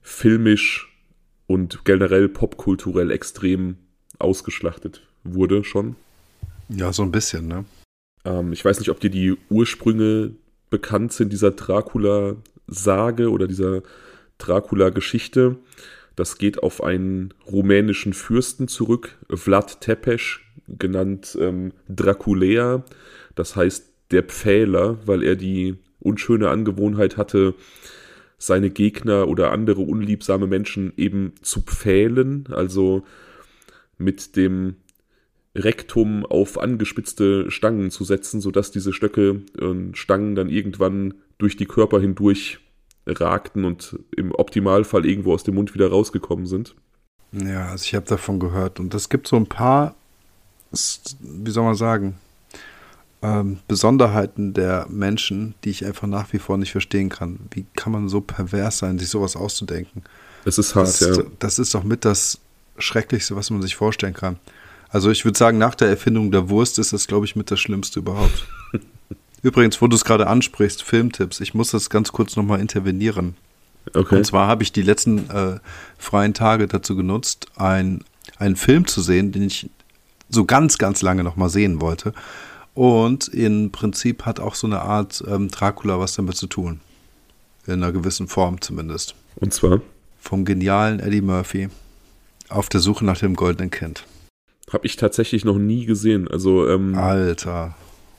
filmisch 0.02 0.92
und 1.46 1.86
generell 1.86 2.30
popkulturell 2.30 3.12
extrem 3.12 3.78
ausgeschlachtet 4.20 5.04
wurde 5.24 5.64
schon. 5.64 5.96
Ja, 6.70 6.92
so 6.94 7.04
ein 7.04 7.12
bisschen, 7.12 7.48
ne? 7.48 7.66
Ähm, 8.26 8.54
ich 8.54 8.64
weiß 8.64 8.80
nicht, 8.80 8.90
ob 8.90 9.00
dir 9.00 9.10
die 9.10 9.38
Ursprünge 9.50 10.32
bekannt 10.70 11.14
sind, 11.14 11.32
dieser 11.32 11.52
Dracula-Sage 11.52 13.30
oder 13.30 13.48
dieser 13.48 13.84
Dracula-Geschichte. 14.38 15.58
Das 16.16 16.38
geht 16.38 16.64
auf 16.64 16.84
einen 16.84 17.34
rumänischen 17.46 18.14
Fürsten 18.14 18.68
zurück, 18.68 19.18
Vlad 19.30 19.82
Tepes, 19.82 20.40
genannt 20.68 21.38
ähm, 21.40 21.74
Draculea. 21.90 22.84
Das 23.36 23.56
heißt 23.56 23.92
der 24.12 24.24
Pfähler, 24.24 24.98
weil 25.06 25.24
er 25.24 25.36
die 25.36 25.76
unschöne 26.00 26.50
Angewohnheit 26.50 27.18
hatte, 27.18 27.54
seine 28.38 28.70
Gegner 28.70 29.28
oder 29.28 29.52
andere 29.52 29.82
unliebsame 29.82 30.48
Menschen 30.48 30.94
eben 30.96 31.34
zu 31.42 31.62
pfählen, 31.62 32.48
also 32.52 33.04
mit 33.98 34.36
dem 34.36 34.76
Rektum 35.56 36.24
auf 36.26 36.60
angespitzte 36.60 37.50
Stangen 37.50 37.90
zu 37.90 38.04
setzen, 38.04 38.42
sodass 38.42 38.72
diese 38.72 38.94
Stöcke 38.94 39.42
und 39.60 39.98
Stangen 39.98 40.36
dann 40.36 40.50
irgendwann 40.50 41.16
durch 41.40 41.58
die 41.58 41.66
Körper 41.66 42.00
hindurch 42.00 42.60
ragten 43.08 43.66
und 43.66 43.98
im 44.16 44.34
Optimalfall 44.34 45.06
irgendwo 45.06 45.34
aus 45.34 45.44
dem 45.44 45.56
Mund 45.56 45.74
wieder 45.74 45.90
rausgekommen 45.90 46.46
sind. 46.46 46.76
Ja, 47.32 47.70
also 47.70 47.84
ich 47.84 47.96
habe 47.96 48.06
davon 48.06 48.40
gehört. 48.40 48.80
Und 48.80 48.94
es 48.94 49.10
gibt 49.10 49.28
so 49.28 49.36
ein 49.36 49.48
paar, 49.48 49.96
wie 50.72 51.52
soll 51.52 51.64
man 51.64 51.76
sagen, 51.76 52.18
ähm, 53.22 53.60
Besonderheiten 53.68 54.54
der 54.54 54.88
Menschen, 54.90 55.56
die 55.64 55.72
ich 55.72 55.86
einfach 55.86 56.08
nach 56.08 56.32
wie 56.34 56.40
vor 56.40 56.58
nicht 56.58 56.72
verstehen 56.72 57.10
kann. 57.10 57.40
Wie 57.52 57.66
kann 57.76 57.92
man 57.92 58.10
so 58.10 58.22
pervers 58.22 58.78
sein, 58.78 59.00
sich 59.00 59.10
sowas 59.10 59.36
auszudenken? 59.36 60.04
Es 60.46 60.58
ist 60.58 60.76
hart, 60.76 60.88
das, 60.88 61.00
ja. 61.00 61.24
Das 61.40 61.60
ist 61.60 61.74
doch 61.74 61.84
mit 61.84 62.06
das 62.06 62.40
Schrecklichste, 62.78 63.36
was 63.36 63.50
man 63.50 63.62
sich 63.62 63.76
vorstellen 63.76 64.14
kann. 64.14 64.38
Also 64.90 65.12
ich 65.12 65.26
würde 65.26 65.38
sagen, 65.38 65.58
nach 65.58 65.76
der 65.76 65.90
Erfindung 65.90 66.32
der 66.32 66.50
Wurst 66.50 66.80
ist 66.80 66.94
das, 66.94 67.08
glaube 67.08 67.26
ich, 67.26 67.36
mit 67.36 67.52
das 67.52 67.60
Schlimmste 67.60 68.00
überhaupt. 68.00 68.48
Übrigens, 69.42 69.82
wo 69.82 69.88
du 69.88 69.96
es 69.96 70.06
gerade 70.06 70.28
ansprichst, 70.28 70.84
Filmtipps, 70.84 71.40
ich 71.40 71.54
muss 71.54 71.72
das 71.72 71.90
ganz 71.90 72.12
kurz 72.12 72.36
nochmal 72.36 72.60
intervenieren. 72.60 73.36
Okay. 73.94 74.18
Und 74.18 74.26
zwar 74.26 74.48
habe 74.48 74.64
ich 74.64 74.72
die 74.72 74.82
letzten 74.82 75.30
äh, 75.30 75.60
freien 75.98 76.34
Tage 76.34 76.68
dazu 76.68 76.96
genutzt, 76.96 77.48
ein, 77.56 78.04
einen 78.38 78.56
Film 78.56 78.88
zu 78.88 79.02
sehen, 79.02 79.32
den 79.32 79.44
ich 79.44 79.70
so 80.30 80.46
ganz, 80.46 80.78
ganz 80.78 81.02
lange 81.02 81.24
nochmal 81.24 81.50
sehen 81.50 81.82
wollte. 81.82 82.14
Und 82.74 83.28
im 83.30 83.72
Prinzip 83.72 84.26
hat 84.26 84.40
auch 84.40 84.56
so 84.56 84.68
eine 84.68 84.82
Art 84.82 85.24
ähm, 85.28 85.50
Dracula 85.50 86.00
was 86.00 86.16
damit 86.16 86.36
zu 86.36 86.48
tun. 86.48 86.80
In 87.66 87.74
einer 87.74 87.92
gewissen 87.92 88.28
Form 88.28 88.62
zumindest. 88.62 89.16
Und 89.36 89.54
zwar? 89.54 89.82
Vom 90.20 90.46
genialen 90.46 91.00
Eddie 91.00 91.22
Murphy. 91.22 91.70
Auf 92.50 92.70
der 92.70 92.80
Suche 92.80 93.04
nach 93.04 93.18
dem 93.18 93.36
goldenen 93.36 93.72
Kind. 93.72 94.06
Habe 94.72 94.86
ich 94.86 94.96
tatsächlich 94.96 95.44
noch 95.44 95.58
nie 95.58 95.86
gesehen. 95.86 96.28
Also, 96.28 96.68
ähm, 96.70 96.96
Alter, 96.96 97.76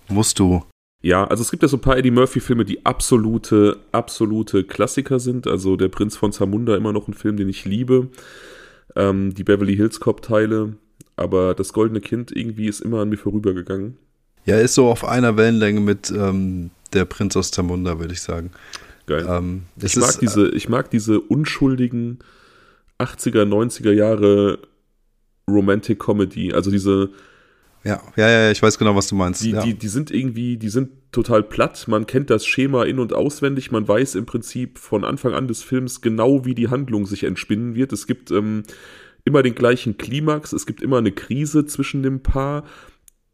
musst 0.08 0.38
du. 0.38 0.64
Ja, 1.00 1.24
also 1.24 1.42
es 1.42 1.50
gibt 1.50 1.62
ja 1.62 1.68
so 1.68 1.76
ein 1.76 1.80
paar 1.80 1.96
Eddie 1.96 2.10
Murphy-Filme, 2.10 2.64
die 2.64 2.84
absolute, 2.84 3.78
absolute 3.92 4.64
Klassiker 4.64 5.20
sind. 5.20 5.46
Also 5.46 5.76
Der 5.76 5.88
Prinz 5.88 6.16
von 6.16 6.32
Zamunda 6.32 6.76
immer 6.76 6.92
noch 6.92 7.06
ein 7.06 7.14
Film, 7.14 7.36
den 7.36 7.48
ich 7.48 7.64
liebe. 7.64 8.08
Ähm, 8.96 9.32
die 9.34 9.44
Beverly 9.44 9.76
Hills 9.76 10.00
Cop-Teile. 10.00 10.74
Aber 11.14 11.54
das 11.54 11.72
Goldene 11.72 12.00
Kind 12.00 12.34
irgendwie 12.34 12.66
ist 12.66 12.80
immer 12.80 13.00
an 13.00 13.08
mir 13.08 13.16
vorübergegangen. 13.16 13.96
Ja, 14.44 14.58
ist 14.58 14.74
so 14.74 14.88
auf 14.88 15.04
einer 15.04 15.36
Wellenlänge 15.36 15.80
mit 15.80 16.10
ähm, 16.10 16.70
Der 16.92 17.04
Prinz 17.04 17.36
aus 17.36 17.50
Zamunda, 17.50 18.00
würde 18.00 18.14
ich 18.14 18.22
sagen. 18.22 18.50
Geil. 19.06 19.26
Ähm, 19.28 19.62
ich, 19.80 19.96
mag 19.96 20.08
ist, 20.10 20.20
diese, 20.22 20.48
ich 20.50 20.68
mag 20.68 20.90
diese 20.90 21.20
unschuldigen 21.20 22.18
80er, 22.98 23.44
90er 23.44 23.92
Jahre 23.92 24.58
Romantic 25.48 26.00
Comedy. 26.00 26.52
Also 26.52 26.70
diese 26.70 27.10
ja, 27.84 28.02
ja, 28.16 28.28
ja, 28.28 28.50
ich 28.50 28.62
weiß 28.62 28.78
genau, 28.78 28.94
was 28.96 29.08
du 29.08 29.14
meinst. 29.14 29.42
Die, 29.42 29.50
ja. 29.50 29.62
die, 29.62 29.74
die 29.74 29.88
sind 29.88 30.10
irgendwie, 30.10 30.56
die 30.56 30.68
sind 30.68 30.90
total 31.12 31.42
platt. 31.42 31.86
Man 31.88 32.06
kennt 32.06 32.30
das 32.30 32.46
Schema 32.46 32.84
in- 32.84 32.98
und 32.98 33.12
auswendig. 33.12 33.70
Man 33.70 33.86
weiß 33.86 34.14
im 34.16 34.26
Prinzip 34.26 34.78
von 34.78 35.04
Anfang 35.04 35.34
an 35.34 35.48
des 35.48 35.62
Films 35.62 36.00
genau, 36.00 36.44
wie 36.44 36.54
die 36.54 36.68
Handlung 36.68 37.06
sich 37.06 37.24
entspinnen 37.24 37.74
wird. 37.74 37.92
Es 37.92 38.06
gibt 38.06 38.30
ähm, 38.30 38.64
immer 39.24 39.42
den 39.42 39.54
gleichen 39.54 39.96
Klimax. 39.96 40.52
Es 40.52 40.66
gibt 40.66 40.82
immer 40.82 40.98
eine 40.98 41.12
Krise 41.12 41.66
zwischen 41.66 42.02
dem 42.02 42.22
Paar, 42.22 42.64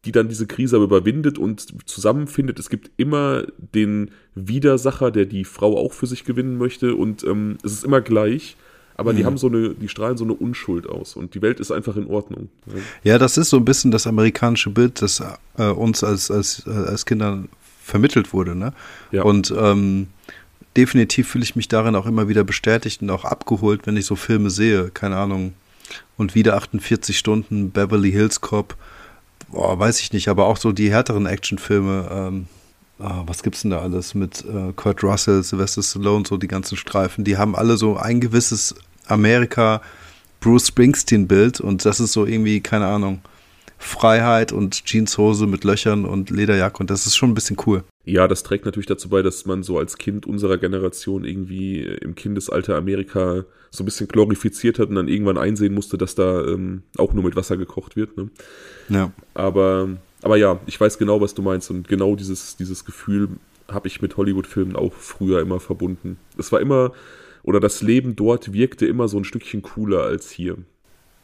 die 0.05 0.11
dann 0.11 0.29
diese 0.29 0.47
Krise 0.47 0.75
aber 0.75 0.85
überwindet 0.85 1.37
und 1.37 1.89
zusammenfindet. 1.89 2.59
Es 2.59 2.69
gibt 2.69 2.91
immer 2.97 3.45
den 3.57 4.11
Widersacher, 4.35 5.11
der 5.11 5.25
die 5.25 5.45
Frau 5.45 5.77
auch 5.77 5.93
für 5.93 6.07
sich 6.07 6.23
gewinnen 6.23 6.57
möchte. 6.57 6.95
Und 6.95 7.23
ähm, 7.23 7.57
es 7.63 7.73
ist 7.73 7.83
immer 7.83 8.01
gleich 8.01 8.55
aber 8.95 9.13
mhm. 9.13 9.17
die 9.17 9.25
haben 9.25 9.37
so 9.37 9.47
eine, 9.47 9.69
die 9.69 9.89
strahlen 9.89 10.17
so 10.17 10.23
eine 10.23 10.33
Unschuld 10.33 10.87
aus 10.87 11.15
und 11.15 11.35
die 11.35 11.41
Welt 11.41 11.59
ist 11.59 11.71
einfach 11.71 11.95
in 11.97 12.07
Ordnung. 12.07 12.49
Ja, 13.03 13.17
das 13.17 13.37
ist 13.37 13.49
so 13.49 13.57
ein 13.57 13.65
bisschen 13.65 13.91
das 13.91 14.07
amerikanische 14.07 14.69
Bild, 14.69 15.01
das 15.01 15.21
äh, 15.57 15.65
uns 15.67 16.03
als, 16.03 16.31
als, 16.31 16.63
äh, 16.65 16.71
als 16.71 17.05
Kindern 17.05 17.49
vermittelt 17.83 18.33
wurde. 18.33 18.55
Ne? 18.55 18.73
Ja. 19.11 19.23
Und 19.23 19.53
ähm, 19.57 20.07
definitiv 20.77 21.29
fühle 21.29 21.43
ich 21.43 21.55
mich 21.55 21.67
darin 21.67 21.95
auch 21.95 22.05
immer 22.05 22.27
wieder 22.27 22.43
bestätigt 22.43 23.01
und 23.01 23.09
auch 23.09 23.25
abgeholt, 23.25 23.85
wenn 23.85 23.97
ich 23.97 24.05
so 24.05 24.15
Filme 24.15 24.49
sehe, 24.49 24.89
keine 24.89 25.17
Ahnung. 25.17 25.53
Und 26.17 26.33
wieder 26.33 26.55
48 26.55 27.17
Stunden 27.17 27.71
Beverly 27.71 28.11
Hills 28.11 28.41
Cop, 28.41 28.75
boah, 29.49 29.77
weiß 29.77 29.99
ich 29.99 30.13
nicht, 30.13 30.29
aber 30.29 30.45
auch 30.45 30.57
so 30.57 30.71
die 30.71 30.89
härteren 30.89 31.25
Actionfilme, 31.25 32.09
ähm, 32.11 32.47
ah, 32.99 33.23
was 33.25 33.43
gibt's 33.43 33.61
denn 33.61 33.71
da 33.71 33.79
alles 33.79 34.15
mit 34.15 34.43
äh, 34.45 34.73
Kurt 34.75 35.03
Russell, 35.03 35.43
Sylvester 35.43 35.83
Stallone, 35.83 36.25
so 36.27 36.37
die 36.37 36.47
ganzen 36.47 36.77
Streifen, 36.77 37.23
die 37.23 37.37
haben 37.37 37.55
alle 37.55 37.77
so 37.77 37.97
ein 37.97 38.19
gewisses 38.19 38.75
Amerika 39.07 39.81
Bruce 40.39 40.67
Springsteen-Bild 40.67 41.59
und 41.59 41.85
das 41.85 41.99
ist 41.99 42.13
so 42.13 42.25
irgendwie, 42.25 42.61
keine 42.61 42.87
Ahnung, 42.87 43.21
Freiheit 43.77 44.51
und 44.51 44.85
Jeanshose 44.85 45.47
mit 45.47 45.63
Löchern 45.63 46.05
und 46.05 46.29
Lederjacke 46.29 46.79
und 46.79 46.89
das 46.89 47.05
ist 47.05 47.15
schon 47.15 47.31
ein 47.31 47.33
bisschen 47.33 47.57
cool. 47.65 47.83
Ja, 48.05 48.27
das 48.27 48.43
trägt 48.43 48.65
natürlich 48.65 48.85
dazu 48.85 49.09
bei, 49.09 49.21
dass 49.21 49.45
man 49.45 49.63
so 49.63 49.77
als 49.77 49.97
Kind 49.97 50.25
unserer 50.25 50.57
Generation 50.57 51.25
irgendwie 51.25 51.81
im 51.81 52.15
Kindesalter 52.15 52.75
Amerika 52.75 53.45
so 53.71 53.83
ein 53.83 53.85
bisschen 53.85 54.07
glorifiziert 54.07 54.79
hat 54.79 54.89
und 54.89 54.95
dann 54.95 55.07
irgendwann 55.07 55.37
einsehen 55.37 55.73
musste, 55.73 55.97
dass 55.97 56.15
da 56.15 56.41
ähm, 56.45 56.83
auch 56.97 57.13
nur 57.13 57.23
mit 57.23 57.35
Wasser 57.35 57.57
gekocht 57.57 57.95
wird. 57.95 58.15
Ne? 58.15 58.29
Ja. 58.89 59.11
Aber, 59.33 59.89
aber 60.25 60.37
ja, 60.37 60.59
ich 60.65 60.81
weiß 60.81 60.97
genau, 60.97 61.21
was 61.21 61.35
du 61.35 61.43
meinst 61.43 61.69
und 61.69 61.87
genau 61.87 62.15
dieses, 62.15 62.57
dieses 62.57 62.83
Gefühl 62.83 63.29
habe 63.71 63.87
ich 63.87 64.01
mit 64.01 64.17
Hollywood-Filmen 64.17 64.75
auch 64.75 64.91
früher 64.91 65.39
immer 65.39 65.59
verbunden. 65.59 66.17
Es 66.35 66.51
war 66.51 66.61
immer, 66.61 66.93
oder 67.43 67.59
das 67.59 67.83
Leben 67.83 68.15
dort 68.15 68.51
wirkte 68.51 68.87
immer 68.87 69.07
so 69.07 69.19
ein 69.19 69.23
Stückchen 69.23 69.61
cooler 69.61 70.01
als 70.01 70.31
hier. 70.31 70.57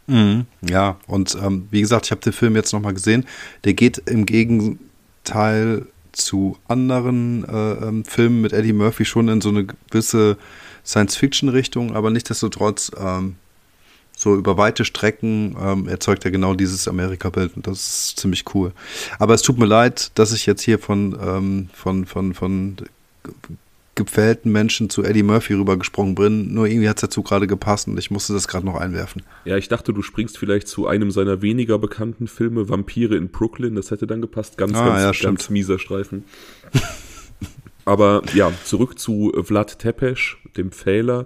Mhm, 0.05 0.45
ja, 0.61 0.99
und 1.07 1.35
ähm, 1.41 1.67
wie 1.71 1.81
gesagt, 1.81 2.05
ich 2.05 2.11
habe 2.11 2.21
den 2.21 2.31
Film 2.31 2.55
jetzt 2.55 2.73
nochmal 2.73 2.93
gesehen. 2.93 3.25
Der 3.63 3.73
geht 3.73 3.97
im 4.05 4.27
Gegenteil 4.27 5.87
zu 6.11 6.57
anderen 6.67 7.43
äh, 7.45 7.71
ähm, 7.87 8.05
Filmen 8.05 8.41
mit 8.41 8.53
Eddie 8.53 8.73
Murphy 8.73 9.05
schon 9.05 9.29
in 9.29 9.41
so 9.41 9.49
eine 9.49 9.65
gewisse 9.65 10.37
Science-Fiction-Richtung, 10.85 11.95
aber 11.95 12.11
nichtsdestotrotz 12.11 12.91
ähm, 12.99 13.37
so 14.21 14.35
über 14.35 14.55
weite 14.55 14.85
Strecken 14.85 15.55
ähm, 15.59 15.87
erzeugt 15.87 16.25
er 16.25 16.31
genau 16.31 16.53
dieses 16.53 16.87
Amerika-Bild 16.87 17.55
und 17.55 17.65
das 17.65 17.79
ist 17.87 18.19
ziemlich 18.19 18.45
cool. 18.53 18.71
Aber 19.17 19.33
es 19.33 19.41
tut 19.41 19.57
mir 19.57 19.65
leid, 19.65 20.11
dass 20.13 20.31
ich 20.31 20.45
jetzt 20.45 20.61
hier 20.61 20.77
von, 20.77 21.17
ähm, 21.19 21.69
von, 21.73 22.05
von, 22.05 22.35
von 22.35 22.75
gepfählten 23.95 24.51
Menschen 24.51 24.91
zu 24.91 25.03
Eddie 25.03 25.23
Murphy 25.23 25.55
rübergesprungen 25.55 26.13
bin. 26.13 26.53
Nur 26.53 26.67
irgendwie 26.67 26.87
hat 26.87 26.97
es 26.97 27.01
dazu 27.01 27.23
gerade 27.23 27.47
gepasst 27.47 27.87
und 27.87 27.97
ich 27.97 28.11
musste 28.11 28.33
das 28.33 28.47
gerade 28.47 28.63
noch 28.63 28.75
einwerfen. 28.75 29.23
Ja, 29.43 29.57
ich 29.57 29.69
dachte, 29.69 29.91
du 29.91 30.03
springst 30.03 30.37
vielleicht 30.37 30.67
zu 30.67 30.85
einem 30.85 31.09
seiner 31.09 31.41
weniger 31.41 31.79
bekannten 31.79 32.27
Filme, 32.27 32.69
Vampire 32.69 33.15
in 33.15 33.29
Brooklyn. 33.29 33.73
Das 33.73 33.89
hätte 33.89 34.05
dann 34.05 34.21
gepasst. 34.21 34.55
Ganz, 34.55 34.77
ah, 34.77 34.85
ganz, 34.85 35.19
ja, 35.19 35.25
ganz 35.27 35.49
mieser 35.49 35.79
Streifen. 35.79 36.25
Aber 37.85 38.21
ja, 38.35 38.51
zurück 38.65 38.99
zu 38.99 39.33
Vlad 39.43 39.79
Tepes, 39.79 40.35
dem 40.55 40.71
Pfähler. 40.71 41.25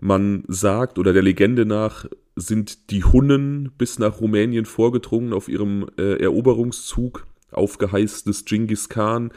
Man 0.00 0.44
sagt, 0.48 0.98
oder 0.98 1.12
der 1.12 1.22
Legende 1.22 1.66
nach, 1.66 2.06
sind 2.36 2.90
die 2.90 3.04
Hunnen 3.04 3.70
bis 3.76 3.98
nach 3.98 4.20
Rumänien 4.20 4.64
vorgedrungen 4.64 5.32
auf 5.32 5.48
ihrem 5.48 5.86
äh, 5.98 6.22
Eroberungszug 6.22 7.26
auf 7.52 7.78
Geheiß 7.78 8.24
des 8.24 8.44
Genghis 8.44 8.88
Khan 8.88 9.32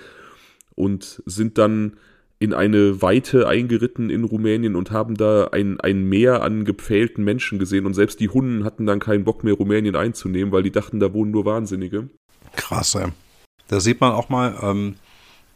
und 0.76 1.22
sind 1.26 1.58
dann 1.58 1.98
in 2.40 2.54
eine 2.54 3.02
Weite 3.02 3.48
eingeritten 3.48 4.10
in 4.10 4.24
Rumänien 4.24 4.76
und 4.76 4.92
haben 4.92 5.16
da 5.16 5.48
ein, 5.54 5.80
ein 5.80 6.04
Meer 6.04 6.44
an 6.44 6.66
gepfählten 6.66 7.24
Menschen 7.24 7.60
gesehen 7.60 7.86
und 7.86 7.94
selbst 7.94 8.20
die 8.20 8.30
Hunden 8.30 8.64
hatten 8.64 8.86
dann 8.86 9.00
keinen 9.00 9.24
Bock 9.24 9.44
mehr, 9.44 9.54
Rumänien 9.54 9.96
einzunehmen, 9.96 10.52
weil 10.52 10.64
die 10.64 10.72
dachten, 10.72 11.00
da 11.00 11.14
wohnen 11.14 11.32
nur 11.32 11.46
Wahnsinnige. 11.46 12.10
Krass, 12.56 12.96
ey. 12.96 13.08
Da 13.70 13.80
sieht 13.80 14.02
man 14.02 14.12
auch 14.12 14.30
mal, 14.30 14.58
ähm, 14.62 14.96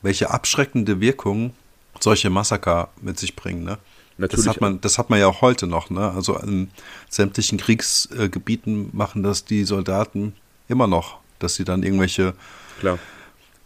welche 0.02 0.32
abschreckende 0.32 1.02
Wirkung 1.02 1.52
solche 2.00 2.30
Massaker 2.30 2.90
mit 3.02 3.20
sich 3.20 3.36
bringen, 3.36 3.64
ne? 3.64 3.78
Natürlich. 4.18 4.46
Das 4.46 4.56
hat 4.56 4.62
man, 4.62 4.82
das 4.82 4.98
hat 4.98 5.10
man 5.10 5.20
ja 5.20 5.28
auch 5.28 5.42
heute 5.42 5.68
noch, 5.68 5.90
ne? 5.90 6.12
Also 6.12 6.38
in 6.38 6.70
sämtlichen 7.10 7.58
Kriegsgebieten 7.58 8.90
machen 8.94 9.24
das 9.24 9.46
die 9.46 9.64
Soldaten 9.64 10.34
immer 10.68 10.88
noch, 10.88 11.20
dass 11.40 11.56
sie 11.56 11.66
dann 11.66 11.84
irgendwelche 11.84 12.34
Klar 12.80 13.00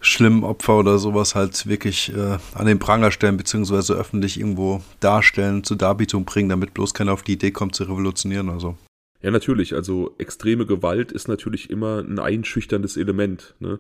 schlimmen 0.02 0.44
Opfer 0.44 0.80
oder 0.80 0.98
sowas 0.98 1.36
halt 1.36 1.68
wirklich 1.68 2.14
äh, 2.14 2.38
an 2.56 2.66
den 2.66 2.80
Pranger 2.80 3.12
stellen, 3.12 3.38
beziehungsweise 3.38 3.94
öffentlich 3.94 4.40
irgendwo 4.40 4.82
darstellen, 5.00 5.64
zur 5.64 5.78
Darbietung 5.78 6.26
bringen, 6.26 6.50
damit 6.50 6.74
bloß 6.74 6.94
keiner 6.94 7.14
auf 7.14 7.22
die 7.22 7.34
Idee 7.34 7.52
kommt, 7.52 7.76
zu 7.76 7.84
revolutionieren 7.84 8.50
oder 8.50 8.60
so. 8.60 8.78
Ja, 9.22 9.30
natürlich. 9.30 9.76
Also 9.76 10.16
extreme 10.18 10.66
Gewalt 10.66 11.12
ist 11.12 11.28
natürlich 11.28 11.70
immer 11.70 12.00
ein 12.00 12.18
einschüchterndes 12.18 12.98
Element. 12.98 13.54
Ne? 13.60 13.80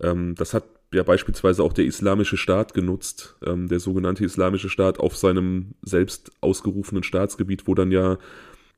Ähm, 0.00 0.36
das 0.36 0.54
hat 0.54 0.64
ja 0.92 1.02
beispielsweise 1.02 1.62
auch 1.62 1.72
der 1.72 1.84
Islamische 1.84 2.36
Staat 2.36 2.74
genutzt, 2.74 3.36
ähm, 3.44 3.68
der 3.68 3.80
sogenannte 3.80 4.24
Islamische 4.24 4.68
Staat 4.68 4.98
auf 5.00 5.16
seinem 5.16 5.74
selbst 5.82 6.32
ausgerufenen 6.40 7.02
Staatsgebiet, 7.02 7.66
wo 7.66 7.74
dann 7.74 7.90
ja 7.90 8.18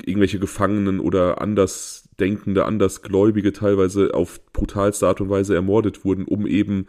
irgendwelche 0.04 0.38
Gefangenen 0.38 0.98
oder 1.00 1.40
anders 1.40 2.10
Andersdenkende, 2.20 2.66
Andersgläubige 2.66 3.52
teilweise 3.52 4.12
auf 4.14 4.40
brutalste 4.52 5.06
Art 5.06 5.20
und 5.20 5.30
Weise 5.30 5.54
ermordet 5.54 6.04
wurden, 6.04 6.26
um 6.26 6.46
eben 6.46 6.86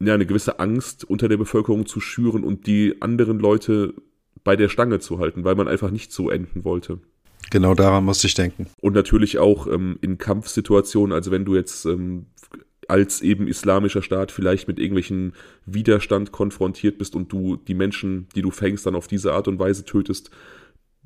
ja, 0.00 0.14
eine 0.14 0.24
gewisse 0.24 0.58
Angst 0.58 1.04
unter 1.04 1.28
der 1.28 1.36
Bevölkerung 1.36 1.84
zu 1.84 2.00
schüren 2.00 2.42
und 2.42 2.66
die 2.66 2.96
anderen 3.00 3.38
Leute 3.38 3.94
bei 4.42 4.56
der 4.56 4.70
Stange 4.70 4.98
zu 4.98 5.18
halten, 5.18 5.44
weil 5.44 5.56
man 5.56 5.68
einfach 5.68 5.90
nicht 5.90 6.12
so 6.12 6.30
enden 6.30 6.64
wollte. 6.64 7.00
Genau 7.50 7.74
daran 7.74 8.04
musste 8.04 8.26
ich 8.26 8.34
denken. 8.34 8.66
Und 8.80 8.94
natürlich 8.94 9.38
auch 9.38 9.66
ähm, 9.66 9.98
in 10.00 10.16
Kampfsituationen, 10.16 11.12
also 11.12 11.30
wenn 11.30 11.44
du 11.44 11.54
jetzt 11.54 11.84
ähm, 11.84 12.26
als 12.90 13.22
eben 13.22 13.46
islamischer 13.46 14.02
Staat 14.02 14.32
vielleicht 14.32 14.68
mit 14.68 14.78
irgendwelchen 14.78 15.32
Widerstand 15.64 16.32
konfrontiert 16.32 16.98
bist 16.98 17.14
und 17.14 17.32
du 17.32 17.56
die 17.56 17.74
Menschen, 17.74 18.28
die 18.34 18.42
du 18.42 18.50
fängst, 18.50 18.86
dann 18.86 18.94
auf 18.94 19.06
diese 19.06 19.32
Art 19.32 19.48
und 19.48 19.58
Weise 19.58 19.84
tötest, 19.84 20.30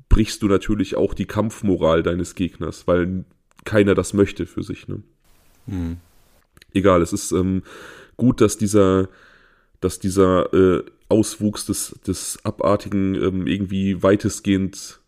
brichst 0.09 0.41
du 0.41 0.47
natürlich 0.47 0.95
auch 0.95 1.13
die 1.13 1.25
Kampfmoral 1.25 2.03
deines 2.03 2.35
Gegners, 2.35 2.87
weil 2.87 3.25
keiner 3.63 3.95
das 3.95 4.13
möchte 4.13 4.45
für 4.45 4.63
sich. 4.63 4.87
Ne? 4.87 5.01
Mhm. 5.67 5.97
Egal, 6.73 7.01
es 7.01 7.13
ist 7.13 7.31
ähm, 7.31 7.63
gut, 8.17 8.41
dass 8.41 8.57
dieser, 8.57 9.09
dass 9.79 9.99
dieser 9.99 10.53
äh, 10.53 10.83
Auswuchs 11.09 11.65
des, 11.65 11.99
des 12.05 12.39
Abartigen 12.43 13.15
ähm, 13.15 13.47
irgendwie 13.47 14.01
weitestgehend 14.01 14.99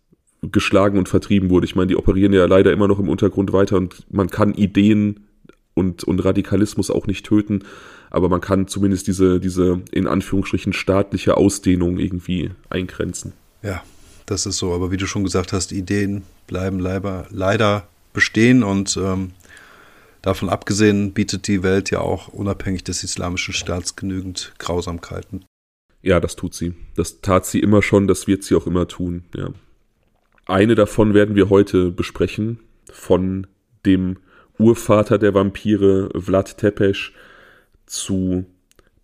geschlagen 0.42 0.98
und 0.98 1.10
vertrieben 1.10 1.50
wurde. 1.50 1.66
Ich 1.66 1.76
meine, 1.76 1.88
die 1.88 1.98
operieren 1.98 2.34
ja 2.34 2.46
leider 2.46 2.72
immer 2.72 2.88
noch 2.88 3.00
im 3.00 3.10
Untergrund 3.10 3.54
weiter 3.54 3.78
und 3.78 4.06
man 4.12 4.30
kann 4.30 4.54
Ideen 4.54 5.27
und, 5.78 6.04
und 6.04 6.20
Radikalismus 6.20 6.92
auch 6.92 7.08
nicht 7.08 7.26
töten, 7.26 7.64
aber 8.10 8.30
man 8.30 8.42
kann 8.42 8.68
zumindest 8.68 9.08
diese, 9.08 9.40
diese 9.40 9.82
in 9.92 10.08
Anführungsstrichen 10.08 10.74
staatliche 10.74 11.38
Ausdehnung 11.38 12.00
irgendwie 12.00 12.52
eingrenzen. 12.70 13.34
Ja, 13.62 13.84
das 14.26 14.46
ist 14.46 14.58
so. 14.58 14.74
Aber 14.74 14.92
wie 14.92 14.98
du 14.98 15.08
schon 15.08 15.24
gesagt 15.24 15.54
hast, 15.54 15.72
Ideen 15.72 16.24
bleiben 16.48 16.80
leider, 16.80 17.28
leider 17.32 17.88
bestehen 18.14 18.64
und 18.64 18.98
ähm, 18.98 19.32
Davon 20.28 20.50
abgesehen 20.50 21.14
bietet 21.14 21.48
die 21.48 21.64
Welt 21.64 21.90
ja 21.90 22.00
auch 22.00 22.28
unabhängig 22.28 22.84
des 22.84 23.02
islamischen 23.02 23.54
Staats 23.54 23.96
genügend 23.96 24.54
Grausamkeiten. 24.58 25.46
Ja, 26.02 26.20
das 26.20 26.36
tut 26.36 26.54
sie. 26.54 26.74
Das 26.96 27.22
tat 27.22 27.46
sie 27.46 27.62
immer 27.62 27.82
schon, 27.82 28.08
das 28.08 28.28
wird 28.28 28.44
sie 28.44 28.56
auch 28.56 28.68
immer 28.68 28.90
tun, 28.90 29.24
ja. 29.34 29.52
Eine 30.46 30.76
davon 30.76 31.14
werden 31.14 31.36
wir 31.36 31.50
heute 31.50 31.92
besprechen, 31.92 32.60
von 32.92 33.48
dem 33.86 34.18
Urvater 34.60 35.18
der 35.18 35.34
Vampire, 35.34 36.10
Vlad 36.16 36.58
Tepes, 36.58 37.12
zu 37.86 38.46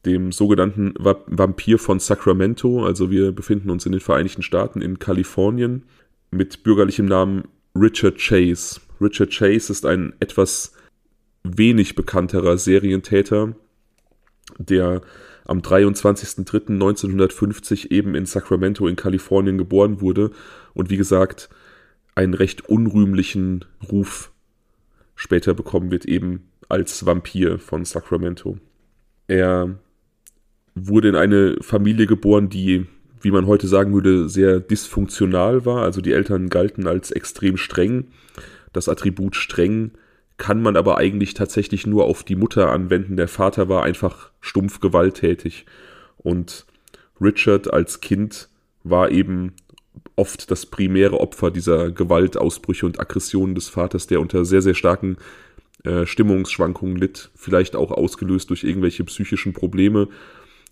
dem 0.05 0.31
sogenannten 0.31 0.93
Vampir 0.97 1.79
von 1.79 1.99
Sacramento. 1.99 2.85
Also 2.85 3.09
wir 3.09 3.31
befinden 3.31 3.69
uns 3.69 3.85
in 3.85 3.93
den 3.93 4.01
Vereinigten 4.01 4.43
Staaten 4.43 4.81
in 4.81 4.99
Kalifornien 4.99 5.85
mit 6.31 6.63
bürgerlichem 6.63 7.05
Namen 7.05 7.45
Richard 7.75 8.17
Chase. 8.17 8.81
Richard 8.99 9.31
Chase 9.31 9.71
ist 9.71 9.85
ein 9.85 10.13
etwas 10.19 10.73
wenig 11.43 11.95
bekannterer 11.95 12.57
Serientäter, 12.57 13.55
der 14.57 15.01
am 15.45 15.59
23.03.1950 15.59 17.91
eben 17.91 18.15
in 18.15 18.25
Sacramento 18.25 18.87
in 18.87 18.95
Kalifornien 18.95 19.57
geboren 19.57 19.99
wurde 20.01 20.31
und 20.73 20.89
wie 20.89 20.97
gesagt 20.97 21.49
einen 22.15 22.33
recht 22.33 22.67
unrühmlichen 22.69 23.65
Ruf 23.91 24.32
später 25.23 25.53
bekommen 25.53 25.89
wird, 25.89 26.03
eben 26.03 26.49
als 26.67 27.05
Vampir 27.05 27.57
von 27.57 27.85
Sacramento. 27.85 28.57
Er 29.27 29.79
wurde 30.75 31.07
in 31.07 31.15
eine 31.15 31.55
Familie 31.61 32.07
geboren, 32.07 32.49
die, 32.49 32.87
wie 33.21 33.31
man 33.31 33.47
heute 33.47 33.67
sagen 33.67 33.93
würde, 33.93 34.27
sehr 34.27 34.59
dysfunktional 34.59 35.65
war. 35.65 35.83
Also 35.83 36.01
die 36.01 36.11
Eltern 36.11 36.49
galten 36.49 36.87
als 36.87 37.09
extrem 37.09 37.55
streng. 37.55 38.07
Das 38.73 38.89
Attribut 38.89 39.37
streng 39.37 39.91
kann 40.35 40.61
man 40.61 40.75
aber 40.75 40.97
eigentlich 40.97 41.33
tatsächlich 41.33 41.87
nur 41.87 42.03
auf 42.03 42.23
die 42.23 42.35
Mutter 42.35 42.69
anwenden. 42.69 43.15
Der 43.15 43.29
Vater 43.29 43.69
war 43.69 43.83
einfach 43.83 44.31
stumpf 44.41 44.81
gewalttätig. 44.81 45.65
Und 46.17 46.65
Richard 47.21 47.71
als 47.71 48.01
Kind 48.01 48.49
war 48.83 49.09
eben 49.09 49.53
oft 50.15 50.51
das 50.51 50.65
primäre 50.65 51.19
Opfer 51.19 51.51
dieser 51.51 51.91
Gewaltausbrüche 51.91 52.85
und 52.85 52.99
Aggressionen 52.99 53.55
des 53.55 53.69
Vaters, 53.69 54.07
der 54.07 54.21
unter 54.21 54.45
sehr, 54.45 54.61
sehr 54.61 54.75
starken 54.75 55.17
äh, 55.83 56.05
Stimmungsschwankungen 56.05 56.95
litt, 56.95 57.29
vielleicht 57.35 57.75
auch 57.75 57.91
ausgelöst 57.91 58.49
durch 58.49 58.63
irgendwelche 58.63 59.03
psychischen 59.03 59.53
Probleme, 59.53 60.07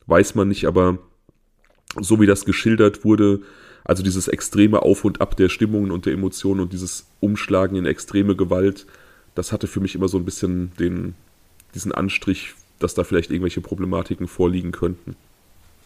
weiß 0.07 0.35
man 0.35 0.47
nicht, 0.47 0.65
aber 0.65 0.99
so 1.99 2.19
wie 2.21 2.27
das 2.27 2.45
geschildert 2.45 3.03
wurde, 3.03 3.41
also 3.83 4.03
dieses 4.03 4.27
extreme 4.27 4.83
Auf 4.83 5.03
und 5.03 5.21
Ab 5.21 5.35
der 5.35 5.49
Stimmungen 5.49 5.91
und 5.91 6.05
der 6.05 6.13
Emotionen 6.13 6.61
und 6.61 6.71
dieses 6.71 7.07
Umschlagen 7.19 7.75
in 7.75 7.85
extreme 7.85 8.35
Gewalt, 8.35 8.85
das 9.35 9.51
hatte 9.51 9.67
für 9.67 9.79
mich 9.79 9.95
immer 9.95 10.07
so 10.07 10.17
ein 10.17 10.25
bisschen 10.25 10.71
den, 10.79 11.15
diesen 11.73 11.91
Anstrich, 11.91 12.53
dass 12.79 12.93
da 12.93 13.03
vielleicht 13.03 13.31
irgendwelche 13.31 13.61
Problematiken 13.61 14.27
vorliegen 14.27 14.71
könnten. 14.71 15.15